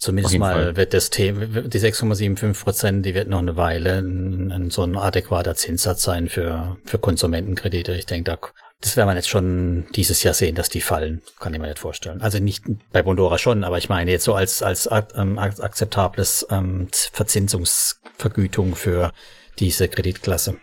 Zumindest 0.02 0.36
mal 0.36 0.54
Fall. 0.54 0.76
wird 0.76 0.94
das 0.94 1.10
Thema, 1.10 1.46
die 1.46 1.78
6,75 1.78 2.64
Prozent, 2.64 3.06
die 3.06 3.14
wird 3.14 3.28
noch 3.28 3.38
eine 3.38 3.56
Weile 3.56 3.98
ein, 3.98 4.50
ein, 4.50 4.70
so 4.70 4.82
ein 4.82 4.96
adäquater 4.96 5.54
Zinssatz 5.54 6.02
sein 6.02 6.28
für, 6.28 6.76
für 6.84 6.98
Konsumentenkredite. 6.98 7.92
Ich 7.94 8.06
denke, 8.06 8.32
da, 8.32 8.48
das 8.80 8.96
werden 8.96 9.10
wir 9.10 9.14
jetzt 9.14 9.28
schon 9.28 9.86
dieses 9.94 10.24
Jahr 10.24 10.34
sehen, 10.34 10.56
dass 10.56 10.68
die 10.70 10.80
fallen. 10.80 11.22
Kann 11.38 11.54
ich 11.54 11.60
mir 11.60 11.68
nicht 11.68 11.78
vorstellen. 11.78 12.20
Also 12.20 12.40
nicht 12.40 12.64
bei 12.90 13.04
Bondora 13.04 13.38
schon, 13.38 13.62
aber 13.62 13.78
ich 13.78 13.88
meine 13.88 14.10
jetzt 14.10 14.24
so 14.24 14.34
als, 14.34 14.60
als, 14.60 14.88
ähm, 15.14 15.38
akzeptables 15.38 16.48
ähm, 16.50 16.88
Verzinsungsvergütung 17.12 18.74
für 18.74 19.12
diese 19.60 19.86
Kreditklasse. 19.86 20.56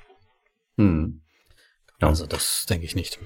Hm. 0.77 1.21
Ja. 2.01 2.09
Also 2.09 2.25
das 2.25 2.65
denke 2.69 2.85
ich 2.85 2.93
nicht. 2.93 3.19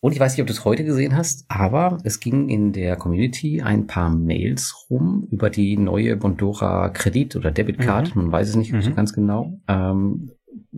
Und 0.00 0.12
ich 0.12 0.20
weiß 0.20 0.32
nicht, 0.32 0.40
ob 0.40 0.46
du 0.46 0.52
es 0.52 0.64
heute 0.64 0.84
gesehen 0.84 1.16
hast, 1.16 1.44
aber 1.48 1.98
es 2.04 2.20
ging 2.20 2.48
in 2.48 2.72
der 2.72 2.96
Community 2.96 3.62
ein 3.62 3.88
paar 3.88 4.10
Mails 4.10 4.86
rum 4.88 5.26
über 5.30 5.50
die 5.50 5.76
neue 5.76 6.16
Bondora 6.16 6.90
Kredit- 6.90 7.34
oder 7.34 7.50
Debitcard. 7.50 8.14
Mhm. 8.14 8.22
Man 8.22 8.32
weiß 8.32 8.50
es 8.50 8.56
nicht 8.56 8.72
mhm. 8.72 8.82
so 8.82 8.94
ganz 8.94 9.12
genau. 9.12 9.60
Ähm, 9.66 10.30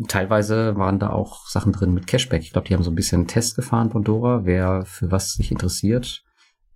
teilweise 0.08 0.76
waren 0.76 0.98
da 0.98 1.10
auch 1.10 1.46
Sachen 1.48 1.72
drin 1.72 1.92
mit 1.92 2.06
Cashback. 2.06 2.42
Ich 2.42 2.52
glaube, 2.52 2.68
die 2.68 2.74
haben 2.74 2.82
so 2.82 2.90
ein 2.90 2.94
bisschen 2.94 3.20
einen 3.20 3.28
Test 3.28 3.56
gefahren, 3.56 3.90
Pandora, 3.90 4.44
wer 4.44 4.86
für 4.86 5.10
was 5.10 5.34
sich 5.34 5.50
interessiert. 5.50 6.24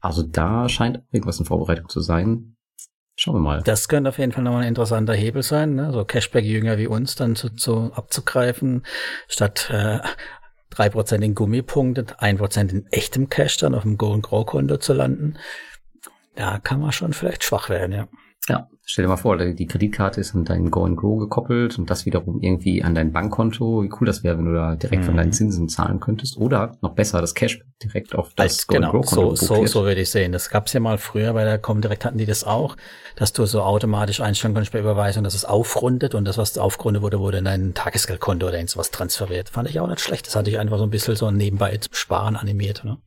Also 0.01 0.23
da 0.23 0.69
scheint 0.69 1.03
irgendwas 1.13 1.39
in 1.39 1.47
Vorbereitung 1.47 1.89
zu 1.89 2.01
sein. 2.01 2.57
Schauen 3.17 3.37
wir 3.37 3.41
mal. 3.41 3.63
Das 3.63 3.89
könnte 3.89 4.11
auf 4.11 4.19
jeden 4.19 4.33
Fall 4.33 4.43
nochmal 4.43 4.63
ein 4.63 4.69
interessanter 4.69 5.15
Hebel 5.15 5.43
sein, 5.43 5.77
ne? 5.77 5.93
so 5.93 6.05
Cashback-Jünger 6.05 6.77
wie 6.79 6.89
uns 6.89 7.15
dann 7.15 7.37
zu, 7.37 7.51
zu 7.51 7.93
abzugreifen, 7.95 8.83
statt 9.29 9.71
äh, 9.73 10.01
3% 10.75 11.23
in 11.23 11.35
Gummipunkte, 11.35 12.03
1% 12.19 12.71
in 12.71 12.87
echtem 12.91 13.29
Cash 13.29 13.59
dann 13.59 13.75
auf 13.75 13.83
dem 13.83 13.97
Go- 13.97 14.13
und 14.13 14.23
Grow-Konto 14.23 14.79
zu 14.79 14.93
landen. 14.93 15.39
Da 16.35 16.59
kann 16.59 16.81
man 16.81 16.93
schon 16.93 17.13
vielleicht 17.13 17.45
schwach 17.45 17.69
werden, 17.69 17.93
ja. 17.93 18.09
Ja, 18.49 18.69
stell 18.85 19.05
dir 19.05 19.09
mal 19.09 19.17
vor, 19.17 19.37
die 19.39 19.67
Kreditkarte 19.67 20.21
ist 20.21 20.35
an 20.35 20.45
dein 20.45 20.71
Go 20.71 20.85
and 20.85 20.97
Grow 20.97 21.19
gekoppelt 21.19 21.79
und 21.79 21.89
das 21.89 22.05
wiederum 22.05 22.41
irgendwie 22.41 22.83
an 22.83 22.95
dein 22.95 23.13
Bankkonto. 23.13 23.83
Wie 23.83 23.91
cool 23.99 24.07
das 24.07 24.23
wäre, 24.23 24.37
wenn 24.37 24.45
du 24.45 24.55
da 24.55 24.77
direkt 24.77 25.03
mhm. 25.03 25.07
von 25.07 25.17
deinen 25.17 25.29
mhm. 25.29 25.33
Zinsen 25.33 25.69
zahlen 25.69 26.01
könntest. 26.01 26.37
Oder 26.37 26.77
noch 26.83 26.95
besser, 26.95 27.21
das 27.21 27.35
Cash 27.35 27.65
direkt 27.83 28.15
auf 28.15 28.35
das 28.35 28.45
Als, 28.45 28.67
Go 28.67 28.75
genau, 28.75 28.91
and 28.91 28.93
Grow 28.93 29.07
Konto. 29.07 29.37
So, 29.37 29.55
so, 29.57 29.67
so 29.67 29.85
würde 29.85 30.03
ich 30.03 30.11
sehen. 30.11 30.33
Das 30.33 30.51
gab's 30.51 30.73
ja 30.75 30.81
mal 30.81 30.99
früher 30.99 31.33
bei 31.33 31.45
der 31.45 31.59
Comdirect 31.59 32.05
hatten 32.05 32.19
die 32.19 32.27
das 32.27 32.45
auch, 32.45 32.77
dass 33.17 33.33
du 33.33 33.47
so 33.47 33.63
automatisch 33.63 34.21
einstellen 34.21 34.53
konntest 34.53 34.73
bei 34.73 34.81
Überweisung, 34.81 35.25
dass 35.25 35.35
es 35.35 35.45
aufrundet 35.45 36.15
und 36.15 36.27
das, 36.27 36.37
was 36.37 36.59
aufgerundet 36.59 37.03
wurde, 37.03 37.21
wurde 37.21 37.39
in 37.39 37.45
dein 37.47 37.75
Tagesgeldkonto 37.75 38.47
oder 38.47 38.59
irgendwas 38.59 38.91
transferiert. 38.91 39.49
Fand 39.49 39.69
ich 39.71 39.81
auch 39.81 39.89
nicht 39.89 40.01
schlecht. 40.01 40.27
Das 40.27 40.37
hatte 40.37 40.51
ich 40.51 40.59
einfach 40.59 40.79
so 40.79 40.85
ein 40.85 40.91
bisschen 40.91 41.17
so 41.17 41.31
nebenbei 41.31 41.77
zum 41.79 41.95
Sparen 41.95 42.37
animiert. 42.37 42.85
Ne? 42.85 42.99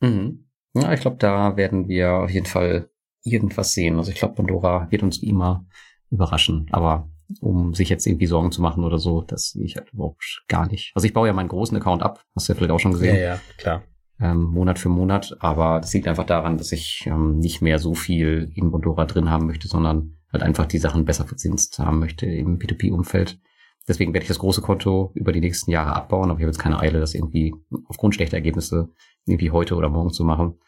Mhm. 0.00 0.48
Ja, 0.74 0.92
ich 0.92 1.00
glaube, 1.00 1.16
da 1.18 1.56
werden 1.56 1.88
wir 1.88 2.12
auf 2.12 2.30
jeden 2.30 2.46
Fall 2.46 2.88
irgendwas 3.22 3.72
sehen. 3.72 3.96
Also 3.96 4.10
ich 4.10 4.18
glaube, 4.18 4.34
Pandora 4.34 4.90
wird 4.90 5.02
uns 5.02 5.22
immer 5.22 5.64
überraschen. 6.10 6.68
Aber 6.72 7.08
um 7.40 7.74
sich 7.74 7.88
jetzt 7.88 8.06
irgendwie 8.06 8.26
Sorgen 8.26 8.52
zu 8.52 8.60
machen 8.60 8.84
oder 8.84 8.98
so, 8.98 9.22
das 9.22 9.50
sehe 9.50 9.64
ich 9.64 9.76
halt 9.76 9.92
überhaupt 9.92 10.44
gar 10.48 10.66
nicht. 10.66 10.92
Also 10.94 11.06
ich 11.06 11.12
baue 11.12 11.28
ja 11.28 11.32
meinen 11.32 11.48
großen 11.48 11.76
Account 11.76 12.02
ab, 12.02 12.24
hast 12.34 12.48
du 12.48 12.52
ja 12.52 12.56
vielleicht 12.56 12.72
auch 12.72 12.80
schon 12.80 12.92
gesehen. 12.92 13.16
Ja, 13.16 13.22
ja, 13.22 13.40
klar. 13.56 13.82
Ähm, 14.20 14.42
Monat 14.42 14.78
für 14.78 14.88
Monat, 14.88 15.36
aber 15.40 15.80
das 15.80 15.92
liegt 15.94 16.06
einfach 16.06 16.26
daran, 16.26 16.58
dass 16.58 16.70
ich 16.70 17.04
ähm, 17.06 17.38
nicht 17.38 17.60
mehr 17.60 17.78
so 17.78 17.94
viel 17.94 18.52
in 18.54 18.70
Pandora 18.70 19.04
drin 19.04 19.30
haben 19.30 19.46
möchte, 19.46 19.66
sondern 19.66 20.18
halt 20.32 20.42
einfach 20.42 20.66
die 20.66 20.78
Sachen 20.78 21.04
besser 21.04 21.26
verzinst 21.26 21.78
haben 21.78 21.98
möchte 21.98 22.26
im 22.26 22.58
P2P-Umfeld. 22.58 23.40
Deswegen 23.88 24.12
werde 24.14 24.22
ich 24.22 24.28
das 24.28 24.38
große 24.38 24.62
Konto 24.62 25.10
über 25.14 25.32
die 25.32 25.40
nächsten 25.40 25.70
Jahre 25.72 25.96
abbauen, 25.96 26.30
aber 26.30 26.38
ich 26.38 26.44
habe 26.44 26.52
jetzt 26.52 26.60
keine 26.60 26.78
Eile, 26.78 27.00
das 27.00 27.14
irgendwie 27.14 27.52
aufgrund 27.86 28.14
schlechter 28.14 28.36
Ergebnisse 28.36 28.90
irgendwie 29.26 29.50
heute 29.50 29.74
oder 29.74 29.88
morgen 29.88 30.10
zu 30.10 30.24
machen. 30.24 30.58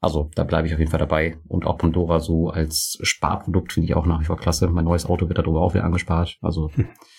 Also 0.00 0.30
da 0.34 0.44
bleibe 0.44 0.66
ich 0.66 0.72
auf 0.72 0.78
jeden 0.78 0.90
Fall 0.90 1.00
dabei. 1.00 1.36
Und 1.46 1.66
auch 1.66 1.76
Pandora 1.76 2.20
so 2.20 2.48
als 2.48 2.98
Sparprodukt 3.02 3.72
finde 3.72 3.86
ich 3.86 3.94
auch 3.94 4.06
nach 4.06 4.20
wie 4.20 4.24
vor 4.24 4.38
klasse. 4.38 4.68
Mein 4.68 4.86
neues 4.86 5.06
Auto 5.06 5.28
wird 5.28 5.38
darüber 5.38 5.60
auch 5.60 5.74
wieder 5.74 5.84
angespart. 5.84 6.38
Also 6.40 6.70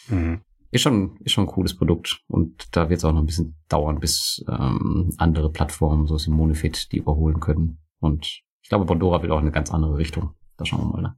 mhm. 0.08 0.42
ist 0.72 0.82
schon 0.82 1.18
ist 1.24 1.34
schon 1.34 1.46
ein 1.46 1.52
cooles 1.52 1.78
Produkt. 1.78 2.22
Und 2.28 2.76
da 2.76 2.90
wird 2.90 2.98
es 2.98 3.06
auch 3.06 3.14
noch 3.14 3.20
ein 3.22 3.28
bisschen 3.28 3.56
dauern, 3.70 4.00
bis 4.00 4.44
ähm, 4.50 5.14
andere 5.18 5.52
Plattformen, 5.52 6.08
so 6.08 6.18
wie 6.18 6.32
Monefit, 6.32 6.92
die 6.92 6.98
überholen 6.98 7.40
können. 7.40 7.80
Und 8.00 8.26
ich 8.64 8.70
glaube, 8.70 8.86
Pandora 8.86 9.22
will 9.22 9.32
auch 9.32 9.38
in 9.38 9.44
eine 9.44 9.52
ganz 9.52 9.72
andere 9.72 9.98
Richtung. 9.98 10.34
Da 10.58 10.66
schauen 10.66 10.82
wir 10.82 10.94
mal. 10.94 11.02
Ne? 11.04 11.16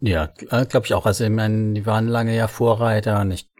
Ja, 0.00 0.32
äh, 0.50 0.66
glaube 0.66 0.86
ich 0.86 0.94
auch. 0.94 1.06
Also 1.06 1.24
ich 1.24 1.30
meine, 1.30 1.72
die 1.72 1.86
waren 1.86 2.06
lange 2.06 2.36
ja 2.36 2.46
Vorreiter 2.46 3.20
und 3.20 3.32
ich 3.32 3.50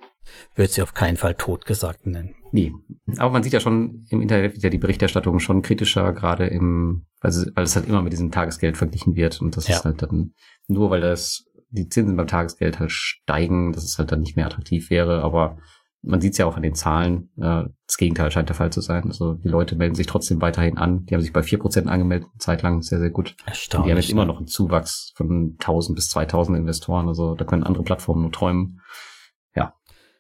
würde 0.55 0.70
sie 0.70 0.82
auf 0.82 0.95
keinen 0.95 1.16
Fall 1.16 1.34
totgesagt 1.34 2.07
nennen. 2.07 2.36
Nee. 2.55 2.72
Aber 3.16 3.32
man 3.32 3.42
sieht 3.42 3.52
ja 3.52 3.59
schon 3.59 4.07
im 4.11 4.22
Internet 4.22 4.62
ja 4.62 4.70
die 4.70 4.78
Berichterstattung 4.78 5.40
schon 5.40 5.61
kritischer, 5.61 6.12
gerade 6.12 6.46
im, 6.46 7.05
also, 7.18 7.44
weil 7.57 7.64
es 7.64 7.74
halt 7.74 7.88
immer 7.88 8.00
mit 8.00 8.12
diesem 8.12 8.30
Tagesgeld 8.30 8.76
verglichen 8.76 9.16
wird. 9.16 9.40
Und 9.40 9.57
das 9.57 9.66
ja. 9.66 9.74
ist 9.74 9.84
halt 9.84 10.02
dann 10.02 10.34
nur, 10.68 10.88
weil 10.88 11.00
das 11.00 11.46
die 11.70 11.88
Zinsen 11.88 12.16
beim 12.16 12.28
Tagesgeld 12.28 12.78
halt 12.78 12.92
steigen, 12.92 13.72
dass 13.72 13.82
es 13.82 13.98
halt 13.98 14.12
dann 14.12 14.20
nicht 14.20 14.36
mehr 14.36 14.46
attraktiv 14.46 14.88
wäre. 14.88 15.22
Aber 15.22 15.59
man 16.00 16.20
sieht 16.20 16.34
es 16.34 16.38
ja 16.38 16.46
auch 16.46 16.55
an 16.55 16.62
den 16.62 16.76
Zahlen. 16.76 17.30
Äh, 17.38 17.64
das 17.88 17.96
Gegenteil 17.98 18.30
scheint 18.30 18.50
der 18.50 18.55
Fall 18.55 18.70
zu 18.70 18.80
sein. 18.80 19.09
Also 19.09 19.34
die 19.34 19.48
Leute 19.48 19.74
melden 19.74 19.96
sich 19.96 20.07
trotzdem 20.07 20.40
weiterhin 20.40 20.78
an. 20.78 21.07
Die 21.07 21.14
haben 21.14 21.22
sich 21.22 21.32
bei 21.32 21.42
vier 21.42 21.59
Prozent 21.59 21.88
angemeldet, 21.88 22.28
zeitlang 22.38 22.82
sehr, 22.82 23.00
sehr 23.00 23.11
gut. 23.11 23.34
Erstaunlich. 23.46 23.74
Und 23.74 23.86
die 23.86 23.90
haben 23.90 24.00
jetzt 24.00 24.11
immer 24.12 24.26
noch 24.26 24.36
einen 24.36 24.46
Zuwachs 24.46 25.12
von 25.16 25.57
1000 25.59 25.96
bis 25.96 26.07
2000 26.07 26.57
Investoren. 26.57 27.09
Also 27.09 27.34
da 27.34 27.44
können 27.44 27.64
andere 27.64 27.82
Plattformen 27.82 28.22
nur 28.22 28.30
träumen. 28.30 28.80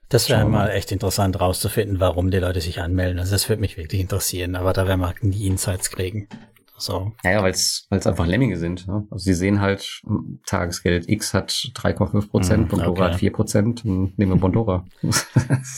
Das 0.08 0.28
wäre 0.28 0.44
mal 0.44 0.70
echt 0.70 0.92
interessant 0.92 1.40
rauszufinden, 1.40 2.00
warum 2.00 2.30
die 2.30 2.38
Leute 2.38 2.60
sich 2.60 2.80
anmelden. 2.80 3.18
Also 3.18 3.32
das 3.32 3.48
würde 3.48 3.60
mich 3.60 3.76
wirklich 3.76 4.00
interessieren, 4.00 4.54
aber 4.54 4.72
da 4.72 4.86
werden 4.86 5.00
wir 5.00 5.14
nie 5.22 5.46
Insights 5.46 5.90
kriegen. 5.90 6.28
So. 6.76 7.12
Naja, 7.22 7.42
weil 7.42 7.52
es 7.52 7.86
einfach 7.90 8.26
Lemminge 8.26 8.56
sind. 8.56 8.86
Ne? 8.88 9.06
Also 9.10 9.24
sie 9.24 9.34
sehen 9.34 9.60
halt, 9.60 10.00
hm, 10.04 10.40
Tagesgeld 10.44 11.08
X 11.08 11.32
hat 11.32 11.50
3,5 11.74 12.28
Prozent, 12.28 12.66
mm, 12.66 12.68
Bondora 12.68 12.90
okay. 12.90 13.12
hat 13.12 13.20
4 13.20 13.32
Prozent, 13.32 13.84
nehmen 13.84 14.12
wir 14.16 14.36
Bondora. 14.36 14.84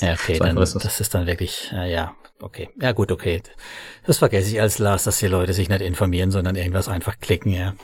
ja, 0.00 0.14
okay, 0.14 0.38
dann, 0.38 0.56
ist 0.56 0.74
das. 0.74 0.82
das. 0.82 1.00
ist 1.00 1.14
dann 1.14 1.26
wirklich, 1.26 1.70
äh, 1.74 1.92
ja, 1.92 2.14
okay. 2.40 2.70
Ja 2.80 2.92
gut, 2.92 3.12
okay. 3.12 3.42
Das 4.06 4.18
vergesse 4.18 4.50
ich 4.50 4.60
als 4.60 4.78
Lars, 4.78 5.04
dass 5.04 5.18
die 5.18 5.26
Leute 5.26 5.52
sich 5.52 5.68
nicht 5.68 5.82
informieren, 5.82 6.30
sondern 6.30 6.56
irgendwas 6.56 6.88
einfach 6.88 7.18
klicken. 7.20 7.52
Ja. 7.52 7.74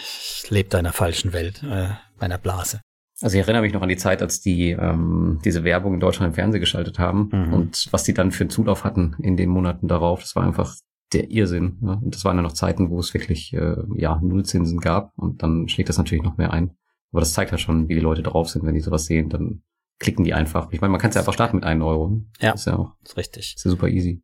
Ich 0.00 0.48
lebe 0.48 0.68
da 0.68 0.78
in 0.78 0.86
einer 0.86 0.92
falschen 0.92 1.32
Welt, 1.32 1.62
äh, 1.64 1.88
meiner 2.20 2.38
Blase. 2.38 2.80
Also 3.20 3.36
ich 3.36 3.42
erinnere 3.42 3.62
mich 3.62 3.72
noch 3.72 3.82
an 3.82 3.88
die 3.88 3.96
Zeit, 3.96 4.22
als 4.22 4.40
die 4.40 4.70
ähm, 4.70 5.40
diese 5.44 5.64
Werbung 5.64 5.94
in 5.94 6.00
Deutschland 6.00 6.30
im 6.30 6.34
Fernsehen 6.34 6.60
geschaltet 6.60 6.98
haben 6.98 7.30
mhm. 7.32 7.52
und 7.52 7.88
was 7.90 8.04
die 8.04 8.14
dann 8.14 8.32
für 8.32 8.44
einen 8.44 8.50
Zulauf 8.50 8.84
hatten 8.84 9.14
in 9.20 9.36
den 9.36 9.50
Monaten 9.50 9.86
darauf. 9.86 10.20
Das 10.20 10.34
war 10.34 10.44
einfach 10.44 10.74
der 11.12 11.30
Irrsinn. 11.30 11.78
Ne? 11.80 12.00
Und 12.02 12.14
das 12.14 12.24
waren 12.24 12.36
ja 12.36 12.42
noch 12.42 12.52
Zeiten, 12.52 12.90
wo 12.90 12.98
es 12.98 13.14
wirklich 13.14 13.52
äh, 13.52 13.76
ja 13.94 14.18
Nullzinsen 14.20 14.80
gab 14.80 15.12
und 15.16 15.42
dann 15.42 15.68
schlägt 15.68 15.88
das 15.88 15.98
natürlich 15.98 16.24
noch 16.24 16.36
mehr 16.36 16.52
ein. 16.52 16.72
Aber 17.12 17.20
das 17.20 17.32
zeigt 17.32 17.52
halt 17.52 17.60
schon, 17.60 17.88
wie 17.88 17.94
die 17.94 18.00
Leute 18.00 18.24
drauf 18.24 18.48
sind, 18.48 18.66
wenn 18.66 18.74
die 18.74 18.80
sowas 18.80 19.06
sehen, 19.06 19.28
dann 19.28 19.62
klicken 20.00 20.24
die 20.24 20.34
einfach. 20.34 20.72
Ich 20.72 20.80
meine, 20.80 20.90
man 20.90 21.00
kann 21.00 21.10
es 21.10 21.14
ja 21.14 21.20
einfach 21.20 21.32
starten 21.32 21.56
mit 21.56 21.64
einem 21.64 21.82
Euro. 21.82 22.20
Ja, 22.40 22.52
das 22.52 22.62
ist 22.62 22.66
ja 22.66 22.76
auch 22.76 22.94
ist 23.04 23.16
richtig. 23.16 23.54
Ist 23.54 23.64
ja 23.64 23.70
super 23.70 23.88
easy. 23.88 24.22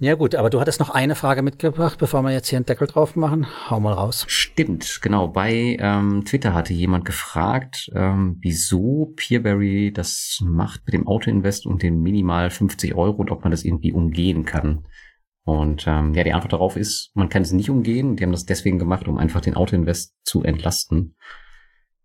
Ja 0.00 0.14
gut, 0.14 0.36
aber 0.36 0.48
du 0.48 0.60
hattest 0.60 0.78
noch 0.78 0.90
eine 0.90 1.16
Frage 1.16 1.42
mitgebracht, 1.42 1.98
bevor 1.98 2.22
wir 2.22 2.30
jetzt 2.30 2.48
hier 2.48 2.58
einen 2.58 2.66
Deckel 2.66 2.86
drauf 2.86 3.16
machen. 3.16 3.46
Hau 3.68 3.80
mal 3.80 3.94
raus. 3.94 4.24
Stimmt, 4.28 5.00
genau. 5.02 5.26
Bei 5.26 5.76
ähm, 5.80 6.24
Twitter 6.24 6.54
hatte 6.54 6.72
jemand 6.72 7.04
gefragt, 7.04 7.90
ähm, 7.96 8.36
wieso 8.40 9.12
Peerberry 9.16 9.92
das 9.92 10.38
macht 10.40 10.82
mit 10.86 10.94
dem 10.94 11.08
Autoinvest 11.08 11.66
und 11.66 11.82
den 11.82 12.00
minimal 12.00 12.50
50 12.50 12.94
Euro 12.94 13.16
und 13.16 13.32
ob 13.32 13.42
man 13.42 13.50
das 13.50 13.64
irgendwie 13.64 13.92
umgehen 13.92 14.44
kann. 14.44 14.86
Und 15.42 15.86
ähm, 15.88 16.14
ja, 16.14 16.22
die 16.22 16.32
Antwort 16.32 16.52
darauf 16.52 16.76
ist, 16.76 17.10
man 17.14 17.28
kann 17.28 17.42
es 17.42 17.50
nicht 17.50 17.68
umgehen. 17.68 18.14
Die 18.14 18.22
haben 18.22 18.32
das 18.32 18.46
deswegen 18.46 18.78
gemacht, 18.78 19.08
um 19.08 19.18
einfach 19.18 19.40
den 19.40 19.56
Autoinvest 19.56 20.14
zu 20.22 20.44
entlasten 20.44 21.16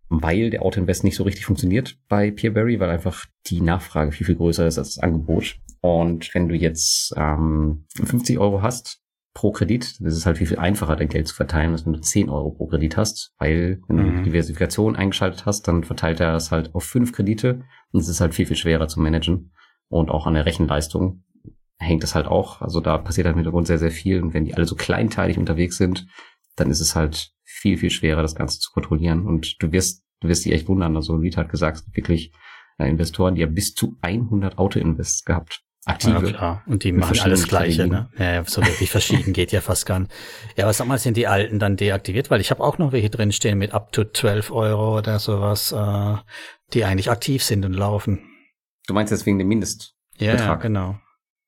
weil 0.08 0.50
der 0.50 0.62
Autoinvest 0.62 1.04
nicht 1.04 1.16
so 1.16 1.24
richtig 1.24 1.46
funktioniert 1.46 1.98
bei 2.08 2.30
Peerberry, 2.30 2.78
weil 2.80 2.90
einfach 2.90 3.26
die 3.46 3.60
Nachfrage 3.60 4.12
viel, 4.12 4.26
viel 4.26 4.36
größer 4.36 4.66
ist 4.66 4.78
als 4.78 4.94
das 4.94 5.02
Angebot. 5.02 5.56
Und 5.84 6.34
wenn 6.34 6.48
du 6.48 6.54
jetzt 6.54 7.12
ähm, 7.14 7.84
50 8.02 8.38
Euro 8.38 8.62
hast 8.62 9.02
pro 9.34 9.52
Kredit, 9.52 10.00
dann 10.00 10.06
ist 10.06 10.16
es 10.16 10.24
halt 10.24 10.38
viel, 10.38 10.46
viel 10.46 10.58
einfacher, 10.58 10.96
dein 10.96 11.10
Geld 11.10 11.28
zu 11.28 11.34
verteilen, 11.34 11.72
als 11.72 11.84
wenn 11.84 11.92
du 11.92 12.00
10 12.00 12.30
Euro 12.30 12.52
pro 12.52 12.68
Kredit 12.68 12.96
hast, 12.96 13.34
weil 13.36 13.82
wenn 13.86 13.96
mhm. 13.96 14.16
du 14.16 14.22
Diversifikation 14.22 14.96
eingeschaltet 14.96 15.44
hast, 15.44 15.68
dann 15.68 15.84
verteilt 15.84 16.20
er 16.20 16.32
das 16.32 16.50
halt 16.50 16.74
auf 16.74 16.84
fünf 16.84 17.12
Kredite 17.12 17.64
und 17.92 18.00
es 18.00 18.08
ist 18.08 18.22
halt 18.22 18.34
viel, 18.34 18.46
viel 18.46 18.56
schwerer 18.56 18.88
zu 18.88 18.98
managen. 18.98 19.52
Und 19.88 20.10
auch 20.10 20.26
an 20.26 20.32
der 20.32 20.46
Rechenleistung 20.46 21.22
hängt 21.76 22.02
es 22.02 22.14
halt 22.14 22.28
auch. 22.28 22.62
Also 22.62 22.80
da 22.80 22.96
passiert 22.96 23.26
halt 23.26 23.34
im 23.34 23.40
Hintergrund 23.40 23.66
sehr, 23.66 23.78
sehr 23.78 23.90
viel. 23.90 24.22
Und 24.22 24.32
wenn 24.32 24.46
die 24.46 24.54
alle 24.54 24.64
so 24.64 24.76
kleinteilig 24.76 25.36
unterwegs 25.36 25.76
sind, 25.76 26.06
dann 26.56 26.70
ist 26.70 26.80
es 26.80 26.96
halt 26.96 27.34
viel, 27.42 27.76
viel 27.76 27.90
schwerer, 27.90 28.22
das 28.22 28.34
Ganze 28.34 28.58
zu 28.58 28.70
kontrollieren. 28.72 29.26
Und 29.26 29.62
du 29.62 29.70
wirst, 29.70 30.02
du 30.20 30.28
wirst 30.28 30.46
dich 30.46 30.54
echt 30.54 30.66
wundern. 30.66 30.96
Also, 30.96 31.18
Lied 31.18 31.36
hat 31.36 31.50
gesagt, 31.50 31.82
wirklich 31.92 32.32
äh, 32.78 32.88
Investoren, 32.88 33.34
die 33.34 33.42
haben 33.42 33.54
bis 33.54 33.74
zu 33.74 33.98
100 34.00 34.56
Auto-Invests 34.56 35.26
gehabt. 35.26 35.63
Aktive. 35.86 36.26
Ja, 36.26 36.32
klar. 36.32 36.62
Und 36.66 36.84
die 36.84 36.92
machen 36.92 37.18
alles 37.20 37.46
Gleiche, 37.46 37.86
ne? 37.86 38.08
Ja, 38.18 38.44
so 38.44 38.64
wirklich 38.64 38.90
verschieden 38.90 39.32
geht 39.34 39.52
ja 39.52 39.60
fast 39.60 39.86
gar 39.86 40.00
nicht. 40.00 40.10
Ja, 40.56 40.64
aber 40.64 40.72
sag 40.72 40.86
mal, 40.86 40.98
sind 40.98 41.16
die 41.16 41.26
alten 41.26 41.58
dann 41.58 41.76
deaktiviert? 41.76 42.30
Weil 42.30 42.40
ich 42.40 42.50
habe 42.50 42.62
auch 42.62 42.78
noch 42.78 42.92
welche 42.92 43.10
drinstehen 43.10 43.58
mit 43.58 43.72
up 43.72 43.92
to 43.92 44.04
12 44.04 44.50
Euro 44.50 44.98
oder 44.98 45.18
sowas, 45.18 45.72
äh, 45.72 46.16
die 46.72 46.84
eigentlich 46.84 47.10
aktiv 47.10 47.42
sind 47.42 47.64
und 47.64 47.74
laufen. 47.74 48.20
Du 48.86 48.94
meinst 48.94 49.10
jetzt 49.10 49.26
wegen 49.26 49.38
dem 49.38 49.48
Mindestbetrag? 49.48 50.38
Ja, 50.38 50.54
genau. 50.56 50.98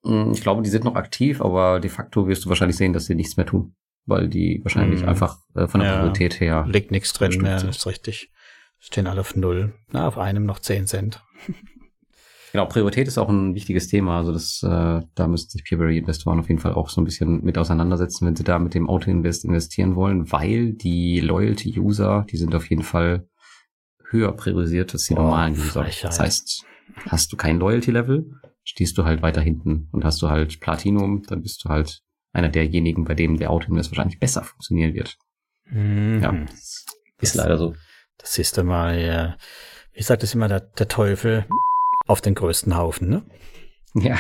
Hm, 0.05 0.33
ich 0.33 0.43
glaube, 0.43 0.63
die 0.63 0.71
sind 0.71 0.85
noch 0.85 0.97
aktiv, 0.97 1.41
aber 1.41 1.81
de 1.81 1.91
facto 1.91 2.29
wirst 2.29 2.45
du 2.45 2.49
wahrscheinlich 2.49 2.77
sehen, 2.77 2.93
dass 2.93 3.07
sie 3.07 3.15
nichts 3.15 3.37
mehr 3.37 3.47
tun 3.47 3.75
weil 4.07 4.29
die 4.29 4.61
wahrscheinlich 4.63 5.03
mm. 5.03 5.09
einfach 5.09 5.39
äh, 5.55 5.67
von 5.67 5.81
der 5.81 5.91
ja, 5.91 5.99
Priorität 5.99 6.41
her. 6.41 6.65
Liegt 6.69 6.91
nichts 6.91 7.13
drin 7.13 7.43
mehr, 7.43 7.57
ist 7.57 7.87
richtig. 7.87 8.31
Stehen 8.79 9.07
alle 9.07 9.21
auf 9.21 9.35
null. 9.35 9.75
Na, 9.91 10.07
auf 10.07 10.17
einem 10.17 10.47
noch 10.47 10.61
zehn 10.61 10.87
Cent. 10.87 11.23
Genau, 12.53 12.67
Priorität 12.67 13.09
ist 13.09 13.19
auch 13.19 13.29
ein 13.29 13.55
wichtiges 13.55 13.89
Thema. 13.89 14.19
Also 14.19 14.33
das, 14.33 14.63
äh, 14.63 15.01
da 15.15 15.27
müssten 15.27 15.51
sich 15.51 15.65
Peerberry-Investoren 15.65 16.39
auf 16.39 16.49
jeden 16.49 16.61
Fall 16.61 16.75
auch 16.75 16.89
so 16.91 17.01
ein 17.01 17.05
bisschen 17.05 17.43
mit 17.43 17.59
auseinandersetzen, 17.59 18.27
wenn 18.27 18.37
sie 18.37 18.45
da 18.45 18.59
mit 18.59 18.75
dem 18.75 18.89
Auto-Invest 18.89 19.45
investieren 19.45 19.97
wollen, 19.97 20.31
weil 20.33 20.73
die 20.73 21.21
Loyalty-User, 21.21 22.27
die 22.31 22.37
sind 22.37 22.55
auf 22.55 22.71
jeden 22.71 22.83
Fall 22.83 23.29
höher 24.11 24.33
priorisiert 24.33 24.93
als 24.95 25.05
die 25.07 25.15
Boah, 25.15 25.23
normalen 25.23 25.55
User. 25.55 25.83
Frechheit. 25.83 26.11
Das 26.11 26.21
heißt, 26.21 26.65
hast 27.09 27.33
du 27.33 27.37
kein 27.37 27.59
Loyalty-Level, 27.59 28.31
stehst 28.65 28.97
du 28.97 29.05
halt 29.05 29.23
weiter 29.23 29.41
hinten 29.41 29.89
und 29.93 30.05
hast 30.05 30.23
du 30.23 30.29
halt 30.29 30.61
Platinum, 30.61 31.23
dann 31.27 31.43
bist 31.43 31.65
du 31.65 31.69
halt 31.69 32.03
einer 32.33 32.49
derjenigen, 32.49 33.05
bei 33.05 33.15
dem 33.15 33.39
der 33.39 33.51
Auto-Invest 33.51 33.91
wahrscheinlich 33.91 34.21
besser 34.21 34.43
funktionieren 34.43 34.95
wird. 34.95 35.17
Mhm. 35.67 36.21
Ja, 36.23 36.33
das 36.33 36.87
ist 37.21 37.35
leider 37.35 37.59
so. 37.59 37.75
Das 38.19 38.35
siehst 38.35 38.57
du 38.57 38.63
mal, 38.63 38.99
ja. 38.99 39.37
Wie 39.93 40.03
sagt 40.03 40.23
es 40.23 40.35
immer, 40.35 40.49
der, 40.49 40.61
der 40.61 40.89
Teufel 40.89 41.47
auf 42.07 42.21
den 42.21 42.35
größten 42.35 42.77
Haufen, 42.77 43.09
ne? 43.09 43.23
Ja. 43.95 44.17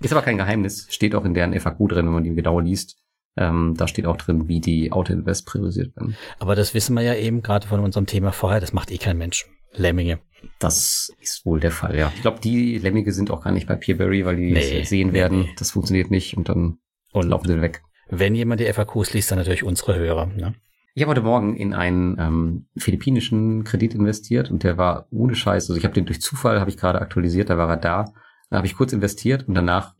Ist 0.00 0.12
aber 0.12 0.22
kein 0.22 0.38
Geheimnis. 0.38 0.86
Steht 0.90 1.14
auch 1.14 1.24
in 1.24 1.34
deren 1.34 1.58
FAQ 1.58 1.88
drin, 1.88 2.06
wenn 2.06 2.12
man 2.14 2.24
die 2.24 2.34
genau 2.34 2.58
liest. 2.60 2.96
Ähm, 3.36 3.74
da 3.76 3.86
steht 3.88 4.06
auch 4.06 4.16
drin, 4.16 4.48
wie 4.48 4.60
die 4.60 4.92
Auto-Invest 4.92 5.46
priorisiert 5.46 5.94
werden. 5.96 6.16
Aber 6.38 6.54
das 6.54 6.74
wissen 6.74 6.94
wir 6.94 7.02
ja 7.02 7.14
eben 7.14 7.42
gerade 7.42 7.66
von 7.66 7.80
unserem 7.80 8.06
Thema 8.06 8.32
vorher, 8.32 8.60
das 8.60 8.72
macht 8.72 8.90
eh 8.90 8.98
kein 8.98 9.16
Mensch. 9.16 9.46
Lemminge. 9.74 10.18
Das 10.58 11.10
ist 11.20 11.46
wohl 11.46 11.60
der 11.60 11.70
Fall, 11.70 11.96
ja. 11.96 12.12
Ich 12.14 12.20
glaube, 12.22 12.40
die 12.40 12.76
Lemmige 12.78 13.12
sind 13.12 13.30
auch 13.30 13.42
gar 13.42 13.52
nicht 13.52 13.66
bei 13.68 13.76
Peerberry, 13.76 14.26
weil 14.26 14.36
die 14.36 14.52
Nee, 14.52 14.82
sehen 14.84 15.12
werden, 15.14 15.40
nee. 15.42 15.50
das 15.56 15.70
funktioniert 15.70 16.10
nicht 16.10 16.36
und 16.36 16.48
dann 16.48 16.78
Und 17.12 17.28
laufen 17.28 17.46
sie 17.48 17.60
weg. 17.62 17.82
wenn 18.08 18.34
jemand 18.34 18.60
die 18.60 18.70
FAQs 18.70 19.14
liest, 19.14 19.30
dann 19.30 19.38
natürlich 19.38 19.62
unsere 19.64 19.94
Hörer. 19.94 20.26
Ne? 20.26 20.54
Ich 20.94 21.02
habe 21.02 21.10
heute 21.12 21.22
Morgen 21.22 21.56
in 21.56 21.72
einen 21.72 22.18
ähm, 22.18 22.66
philippinischen 22.76 23.64
Kredit 23.64 23.94
investiert 23.94 24.50
und 24.50 24.62
der 24.62 24.76
war 24.76 25.06
ohne 25.10 25.34
Scheiß. 25.34 25.70
Also 25.70 25.78
ich 25.78 25.84
habe 25.84 25.94
den 25.94 26.04
durch 26.04 26.20
Zufall, 26.20 26.60
habe 26.60 26.68
ich 26.68 26.76
gerade 26.76 27.00
aktualisiert, 27.00 27.48
da 27.48 27.56
war 27.56 27.70
er 27.70 27.78
da. 27.78 28.12
Da 28.50 28.58
habe 28.58 28.66
ich 28.66 28.76
kurz 28.76 28.92
investiert 28.92 29.48
und 29.48 29.54
danach 29.54 29.94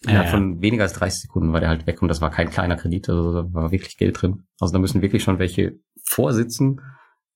innerhalb 0.00 0.26
ja. 0.26 0.32
von 0.32 0.60
weniger 0.60 0.82
als 0.82 0.94
30 0.94 1.22
Sekunden 1.22 1.52
war 1.52 1.60
der 1.60 1.68
halt 1.68 1.86
weg 1.86 2.02
und 2.02 2.08
das 2.08 2.20
war 2.20 2.30
kein 2.30 2.50
kleiner 2.50 2.74
Kredit, 2.74 3.08
also 3.08 3.32
da 3.32 3.52
war 3.52 3.70
wirklich 3.70 3.96
Geld 3.96 4.20
drin. 4.20 4.42
Also 4.58 4.72
da 4.72 4.80
müssen 4.80 5.00
wirklich 5.00 5.22
schon 5.22 5.38
welche 5.38 5.78
vorsitzen 6.02 6.80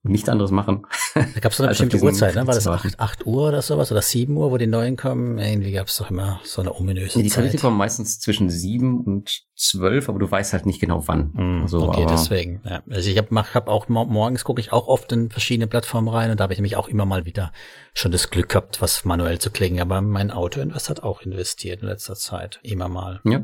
nichts 0.09 0.29
anderes 0.29 0.51
machen. 0.51 0.83
Da 1.15 1.41
gab 1.41 1.53
es 1.53 1.57
so 1.59 1.63
eine 1.63 1.71
bestimmte 1.71 1.99
Uhrzeit, 2.03 2.35
ne? 2.35 2.47
War 2.47 2.55
das 2.55 2.65
Kredit 2.65 2.93
zu 2.93 2.99
8, 2.99 3.01
8 3.01 3.27
Uhr 3.27 3.49
oder 3.49 3.63
sowas 3.63 3.91
oder 3.91 4.03
7 4.03 4.37
Uhr, 4.37 4.51
wo 4.51 4.59
die 4.59 4.67
neuen 4.67 4.97
kommen? 4.97 5.39
Irgendwie 5.39 5.73
gab 5.73 5.87
es 5.87 5.97
doch 5.97 6.11
immer 6.11 6.41
so 6.45 6.61
eine 6.61 6.75
ominöse 6.75 7.23
Die 7.23 7.31
Kredite 7.31 7.53
Zeit. 7.53 7.61
kommen 7.63 7.79
meistens 7.79 8.21
zwischen 8.21 8.51
sieben 8.51 9.01
und 9.01 9.43
zwölf, 9.55 10.09
aber 10.11 10.19
du 10.19 10.31
weißt 10.31 10.53
halt 10.53 10.67
nicht 10.67 10.79
genau 10.81 11.09
wann. 11.09 11.33
Hm, 11.35 11.63
Also, 11.63 11.89
okay, 11.89 12.05
deswegen. 12.09 12.61
Ja. 12.65 12.83
Also 12.91 13.09
ich 13.09 13.17
habe 13.17 13.35
hab 13.55 13.69
auch 13.69 13.89
mor- 13.89 14.07
morgens 14.07 14.45
gucke 14.45 14.61
ich 14.61 14.73
auch 14.73 14.89
oft 14.89 15.11
in 15.13 15.31
verschiedene 15.31 15.67
Plattformen 15.67 16.09
rein 16.09 16.31
und 16.31 16.39
da 16.41 16.45
habe 16.45 16.53
ich 16.53 16.59
nämlich 16.59 16.77
auch 16.77 16.89
immer 16.89 17.07
mal 17.07 17.25
wieder 17.25 17.51
schon 17.95 18.13
das 18.13 18.29
Glück 18.29 18.51
gehabt, 18.51 18.83
was 18.83 19.07
manuell 19.07 19.39
zu 19.39 19.51
klicken. 19.51 19.81
Aber 19.81 20.03
mein 20.03 20.31
Autoinvest 20.31 20.91
hat 20.91 21.03
auch 21.03 21.23
investiert 21.23 21.81
in 21.81 21.89
letzter 21.89 22.15
Zeit. 22.15 22.61
Immer 22.63 22.89
mal. 22.89 23.21
Ja. 23.25 23.43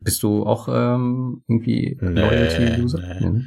Bist 0.00 0.22
du 0.24 0.44
auch 0.44 0.66
ähm, 0.68 1.44
irgendwie 1.46 1.96
Nee, 2.00 2.20
Loyalty-User? 2.20 2.98
nee. 3.20 3.28
Nee. 3.28 3.42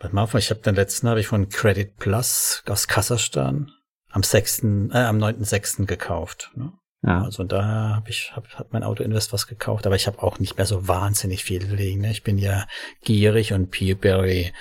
Warte 0.00 0.14
mal, 0.14 0.28
ich 0.38 0.50
habe 0.50 0.60
den 0.60 0.74
letzten 0.74 1.08
habe 1.08 1.20
ich 1.20 1.26
von 1.26 1.50
Credit 1.50 1.94
Plus 1.96 2.62
aus 2.66 2.88
Kasachstan 2.88 3.70
am 4.10 4.22
6., 4.22 4.62
äh, 4.92 4.96
am 4.96 5.18
9.6. 5.18 5.84
gekauft. 5.84 6.50
Ne? 6.54 6.72
Ja. 7.02 7.22
Also 7.22 7.44
daher 7.44 7.96
habe 7.96 8.08
ich 8.08 8.32
hab, 8.34 8.48
hat 8.54 8.72
mein 8.72 8.82
Autoinvest 8.82 9.32
was 9.34 9.46
gekauft, 9.46 9.86
aber 9.86 9.96
ich 9.96 10.06
habe 10.06 10.22
auch 10.22 10.38
nicht 10.38 10.56
mehr 10.56 10.64
so 10.64 10.88
wahnsinnig 10.88 11.44
viel 11.44 11.62
liegen. 11.62 12.00
Ne? 12.00 12.10
Ich 12.12 12.22
bin 12.22 12.38
ja 12.38 12.66
gierig 13.04 13.52
und 13.52 13.70
Peerberry 13.70 14.52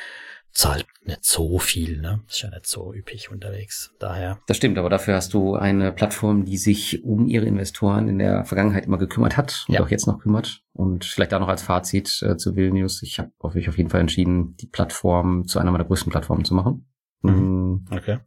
zahlt 0.52 0.86
nicht 1.04 1.24
so 1.26 1.60
viel, 1.60 2.02
ne? 2.02 2.22
Ist 2.28 2.41
ja 2.41 2.50
nicht 2.50 2.66
so 2.68 2.93
üppig 2.93 3.32
unterwegs. 3.32 3.93
Daher. 4.00 4.39
Das 4.47 4.58
stimmt, 4.58 4.78
aber 4.78 4.89
dafür 4.89 5.16
hast 5.16 5.34
du 5.34 5.56
eine 5.56 5.91
Plattform, 5.91 6.45
die 6.45 6.58
sich 6.58 7.04
um 7.04 7.28
ihre 7.28 7.45
Investoren 7.45 8.08
in 8.08 8.20
der 8.20 8.45
Vergangenheit 8.45 8.86
immer 8.86 8.97
gekümmert 8.97 9.38
hat 9.38 9.66
und 9.68 9.76
Ja. 9.76 9.82
auch 9.82 9.89
jetzt 9.89 10.08
noch 10.08 10.20
kümmert. 10.20 10.62
Und 10.74 11.06
vielleicht 11.06 11.32
da 11.32 11.39
noch 11.39 11.47
als 11.47 11.62
Fazit 11.62 12.22
äh, 12.24 12.38
zu 12.38 12.56
Vilnius. 12.56 13.02
Ich 13.04 13.20
habe 13.20 13.32
auf, 13.39 13.54
mich 13.54 13.70
auf 13.70 13.78
jeden 13.78 13.89
Fall 13.89 14.02
entschieden, 14.02 14.56
die 14.56 14.68
Plattform 14.68 15.45
zu 15.47 15.60
einer 15.60 15.72
meiner 15.72 15.86
größten 15.86 16.12
Plattformen 16.12 16.45
zu 16.45 16.54
machen. 16.54 16.89
Mhm. 17.22 17.32
Mm, 17.32 17.86
Okay. 17.91 18.20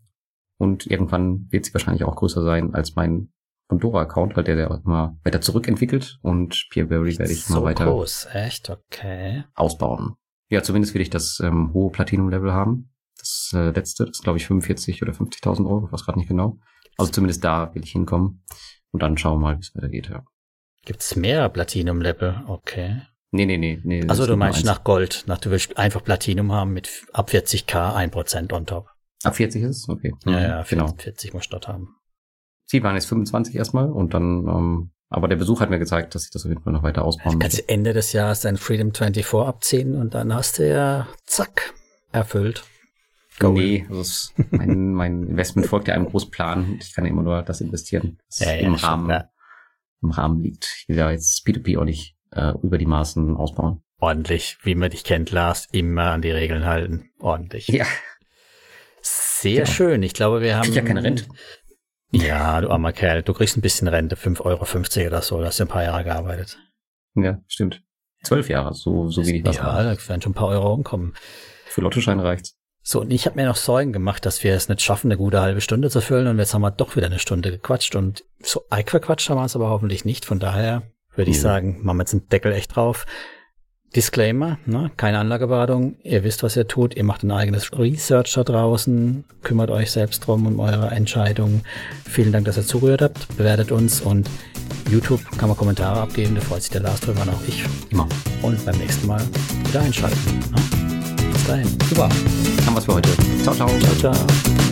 Und 0.59 0.87
irgendwann 0.87 1.47
wird 1.51 1.65
sie 1.65 1.75
wahrscheinlich 1.75 2.05
auch 2.05 2.15
größer 2.15 2.43
sein 2.43 2.73
als 2.75 2.95
mein 2.95 3.33
Pandora-Account, 3.69 4.37
weil 4.37 4.45
der, 4.45 4.55
der 4.57 4.71
auch 4.71 4.85
immer 4.85 5.19
weiter 5.25 5.41
zurückentwickelt 5.41 6.19
und 6.23 6.69
Peerberry 6.71 7.19
werde 7.19 7.33
ich 7.33 7.45
so 7.45 7.55
immer 7.57 7.65
weiter 7.65 7.87
groß, 7.87 8.29
echt? 8.35 8.71
Okay. 8.71 9.45
ausbauen. 9.55 10.15
Ja, 10.53 10.63
zumindest 10.63 10.93
will 10.93 11.01
ich 11.01 11.09
das 11.09 11.41
ähm, 11.43 11.73
hohe 11.73 11.91
Platinum-Level 11.91 12.53
haben. 12.53 12.91
Das 13.19 13.53
äh, 13.55 13.71
letzte, 13.71 14.05
das 14.05 14.19
ist 14.19 14.23
glaube 14.23 14.37
ich 14.39 14.47
45 14.47 15.03
oder 15.03 15.13
50.000 15.13 15.67
Euro, 15.67 15.87
ich 15.87 15.93
weiß 15.93 16.05
gerade 16.05 16.19
nicht 16.19 16.29
genau. 16.29 16.59
Also 16.99 17.11
zumindest 17.11 17.43
da 17.43 17.75
will 17.75 17.83
ich 17.83 17.93
hinkommen. 17.93 18.45
Und 18.91 19.03
dann 19.03 19.17
schauen 19.17 19.39
wir 19.41 19.45
mal, 19.45 19.57
wie 19.57 19.61
es 19.61 19.75
weitergeht. 19.75 20.11
Ja. 20.11 20.25
Gibt's 20.85 21.17
mehr 21.17 21.49
Platinum-Level? 21.49 22.43
Okay. 22.47 23.01
Nee, 23.31 23.47
nee, 23.47 23.57
nee. 23.57 23.81
nee 23.83 24.05
Also 24.09 24.27
du 24.27 24.37
meinst 24.37 24.59
eins. 24.59 24.67
nach 24.67 24.85
Gold, 24.85 25.25
nach 25.27 25.39
du 25.39 25.51
willst 25.51 25.79
einfach 25.79 26.05
Platinum 26.05 26.53
haben 26.53 26.75
mit 26.75 27.07
ab 27.15 27.31
40k 27.31 27.97
1% 28.11 28.53
on 28.53 28.67
top. 28.67 28.89
Ab 29.25 29.37
40 29.37 29.63
ist 29.63 29.77
es? 29.79 29.89
Okay. 29.89 30.13
Ja, 30.27 30.33
Mhm, 30.33 30.39
ja, 30.39 30.63
genau. 30.69 30.95
40 30.99 31.33
muss 31.33 31.49
dort 31.49 31.67
haben. 31.67 31.97
Ziel 32.67 32.83
waren 32.83 32.95
jetzt 32.95 33.07
25 33.07 33.55
erstmal 33.55 33.91
und 33.91 34.13
dann, 34.13 34.47
ähm, 34.47 34.91
aber 35.13 35.29
der 35.29 35.37
Besuch 35.37 35.61
hat 35.61 35.71
mir 35.71 35.79
gezeigt, 35.79 36.15
dass 36.15 36.25
ich 36.25 36.31
das 36.31 36.45
auf 36.45 36.49
jeden 36.51 36.63
Fall 36.63 36.73
noch 36.73 36.83
weiter 36.83 37.05
ausbauen 37.05 37.39
Kannst 37.39 37.59
möchte. 37.59 37.69
Ende 37.73 37.93
des 37.93 38.13
Jahres 38.13 38.41
dein 38.41 38.57
Freedom 38.57 38.93
24 38.95 39.35
abziehen 39.35 39.95
und 39.97 40.15
dann 40.15 40.35
hast 40.35 40.59
du 40.59 40.69
ja 40.69 41.07
zack 41.27 41.75
erfüllt. 42.13 42.65
Goal. 43.39 43.55
Nee, 43.55 43.87
also 43.91 44.31
mein, 44.51 44.93
mein 44.93 45.23
Investment 45.27 45.67
folgt 45.67 45.89
ja 45.89 45.95
einem 45.95 46.07
Großplan. 46.07 46.79
Ich 46.81 46.95
kann 46.95 47.05
ja 47.05 47.11
immer 47.11 47.23
nur 47.23 47.43
das 47.43 47.61
investieren, 47.61 48.19
was 48.29 48.41
Ja, 48.41 48.53
ja, 48.53 48.59
im, 48.61 48.77
stimmt, 48.77 48.83
Rahmen, 48.85 49.11
ja. 49.11 49.31
im 50.03 50.11
Rahmen 50.11 50.41
liegt. 50.43 50.69
Ich 50.83 50.89
will 50.89 50.97
ja 50.97 51.11
jetzt 51.11 51.47
P2P 51.47 51.79
auch 51.79 51.85
nicht 51.85 52.15
äh, 52.33 52.53
über 52.63 52.77
die 52.79 52.87
Maßen 52.87 53.37
ausbauen. 53.37 53.83
Ordentlich, 54.01 54.59
wie 54.65 54.75
man 54.75 54.91
dich 54.91 55.05
kennt, 55.05 55.31
Lars, 55.31 55.67
immer 55.73 56.11
an 56.11 56.23
die 56.23 56.31
Regeln 56.31 56.65
halten. 56.67 57.11
Ordentlich. 57.21 57.69
Ja, 57.69 57.87
Sehr 59.01 59.63
Genau. 59.65 59.67
schön. 59.71 60.03
Ich 60.03 60.13
glaube, 60.15 60.41
wir 60.43 60.57
haben. 60.57 60.65
krieg 60.65 60.75
ja 60.77 60.83
keine 60.83 61.03
Rente. 61.03 61.25
Ja, 62.13 62.61
du 62.61 62.71
armer 62.71 62.93
Kerl. 62.93 63.23
Du 63.23 63.33
kriegst 63.33 63.57
ein 63.57 63.63
bisschen 63.63 63.89
Rente, 63.89 64.17
5,50 64.17 64.41
Euro 64.45 65.07
oder 65.09 65.23
so. 65.23 65.39
Du 65.39 65.45
hast 65.47 65.59
ja 65.59 65.65
ein 65.65 65.69
paar 65.69 65.83
Jahre 65.83 66.05
gearbeitet. 66.05 66.59
Ja, 67.15 67.39
stimmt. 67.49 67.83
Zwölf 68.23 68.49
Jahre, 68.49 68.75
so, 68.75 69.09
so 69.09 69.27
wenig 69.27 69.45
was. 69.45 69.57
Ja, 69.57 69.83
da 69.83 70.09
werden 70.09 70.23
schon 70.23 70.33
ein 70.33 70.35
paar 70.35 70.49
Euro 70.49 70.73
umkommen. 70.73 71.15
Für 71.67 71.81
Lottoschein 71.81 72.21
reicht's. 72.21 72.57
So, 72.85 73.01
und 73.01 73.11
ich 73.13 73.27
habe 73.27 73.37
mir 73.37 73.47
noch 73.47 73.57
Sorgen 73.57 73.93
gemacht, 73.93 74.27
dass 74.27 74.43
wir 74.45 74.55
es 74.55 74.69
nicht 74.69 74.83
schaffen, 74.83 75.09
eine 75.09 75.17
gute 75.17 75.41
halbe 75.41 75.61
Stunde 75.61 75.89
zu 75.89 76.01
füllen. 76.01 76.27
Und 76.27 76.39
jetzt 76.39 76.53
haben 76.53 76.63
wir 76.63 76.71
doch 76.71 76.97
wieder 76.97 77.07
eine 77.07 77.19
Stunde 77.19 77.51
gequatscht. 77.51 77.95
Und 77.95 78.25
so 78.41 78.65
eingequatscht 78.71 79.29
haben 79.31 79.39
wir 79.39 79.45
es 79.45 79.57
aber 79.57 79.71
hoffentlich 79.71 80.05
nicht. 80.05 80.25
Von 80.25 80.39
daher 80.39 80.83
würde 81.15 81.31
ich 81.31 81.37
Mhm. 81.39 81.43
sagen, 81.43 81.81
machen 81.83 81.97
wir 81.99 82.03
jetzt 82.03 82.13
einen 82.13 82.29
Deckel 82.29 82.53
echt 82.53 82.75
drauf. 82.77 83.07
Disclaimer, 83.95 84.59
ne? 84.65 84.91
keine 84.97 85.19
Anlageberatung. 85.19 85.97
Ihr 86.03 86.25
wisst, 86.25 86.43
was 86.43 86.57
ihr 86.57 86.67
tut. 86.67 86.97
Ihr 86.97 87.05
macht 87.05 87.23
ein 87.23 87.31
eigenes 87.31 87.71
Research 87.79 88.33
da 88.33 88.43
draußen. 88.43 89.25
Kümmert 89.43 89.71
euch 89.71 89.91
selbst 89.91 90.27
drum 90.27 90.47
um 90.47 90.61
eure 90.61 90.91
Entscheidungen. 90.91 91.63
Vielen 92.09 92.33
Dank, 92.33 92.47
dass 92.47 92.57
ihr 92.57 92.67
zugehört 92.67 93.03
habt. 93.03 93.37
Bewertet 93.37 93.71
uns 93.71 94.01
und 94.01 94.31
YouTube 94.91 95.21
kann 95.39 95.49
man 95.49 95.59
Kommentare 95.59 96.01
abgeben. 96.01 96.35
Da 96.35 96.41
freut 96.41 96.63
sich 96.63 96.71
der 96.71 96.83
Lars 96.83 97.01
drüber 97.01 97.23
und 97.23 97.29
auch 97.29 97.43
ich. 97.47 97.65
Immer. 97.91 98.09
Und 98.41 98.65
beim 98.65 98.79
nächsten 98.79 99.07
Mal 99.07 99.23
wieder 99.69 99.81
einschalten. 99.81 100.39
Ne? 100.39 101.31
Bis 101.31 101.47
dahin. 101.47 101.69
Super. 101.89 102.09
Haben 102.67 102.75
wir's 102.75 102.85
für 102.87 102.95
heute. 102.95 103.11
Ciao, 103.43 103.55
ciao. 103.55 103.69
Ciao, 103.69 103.95
ciao. 104.13 104.72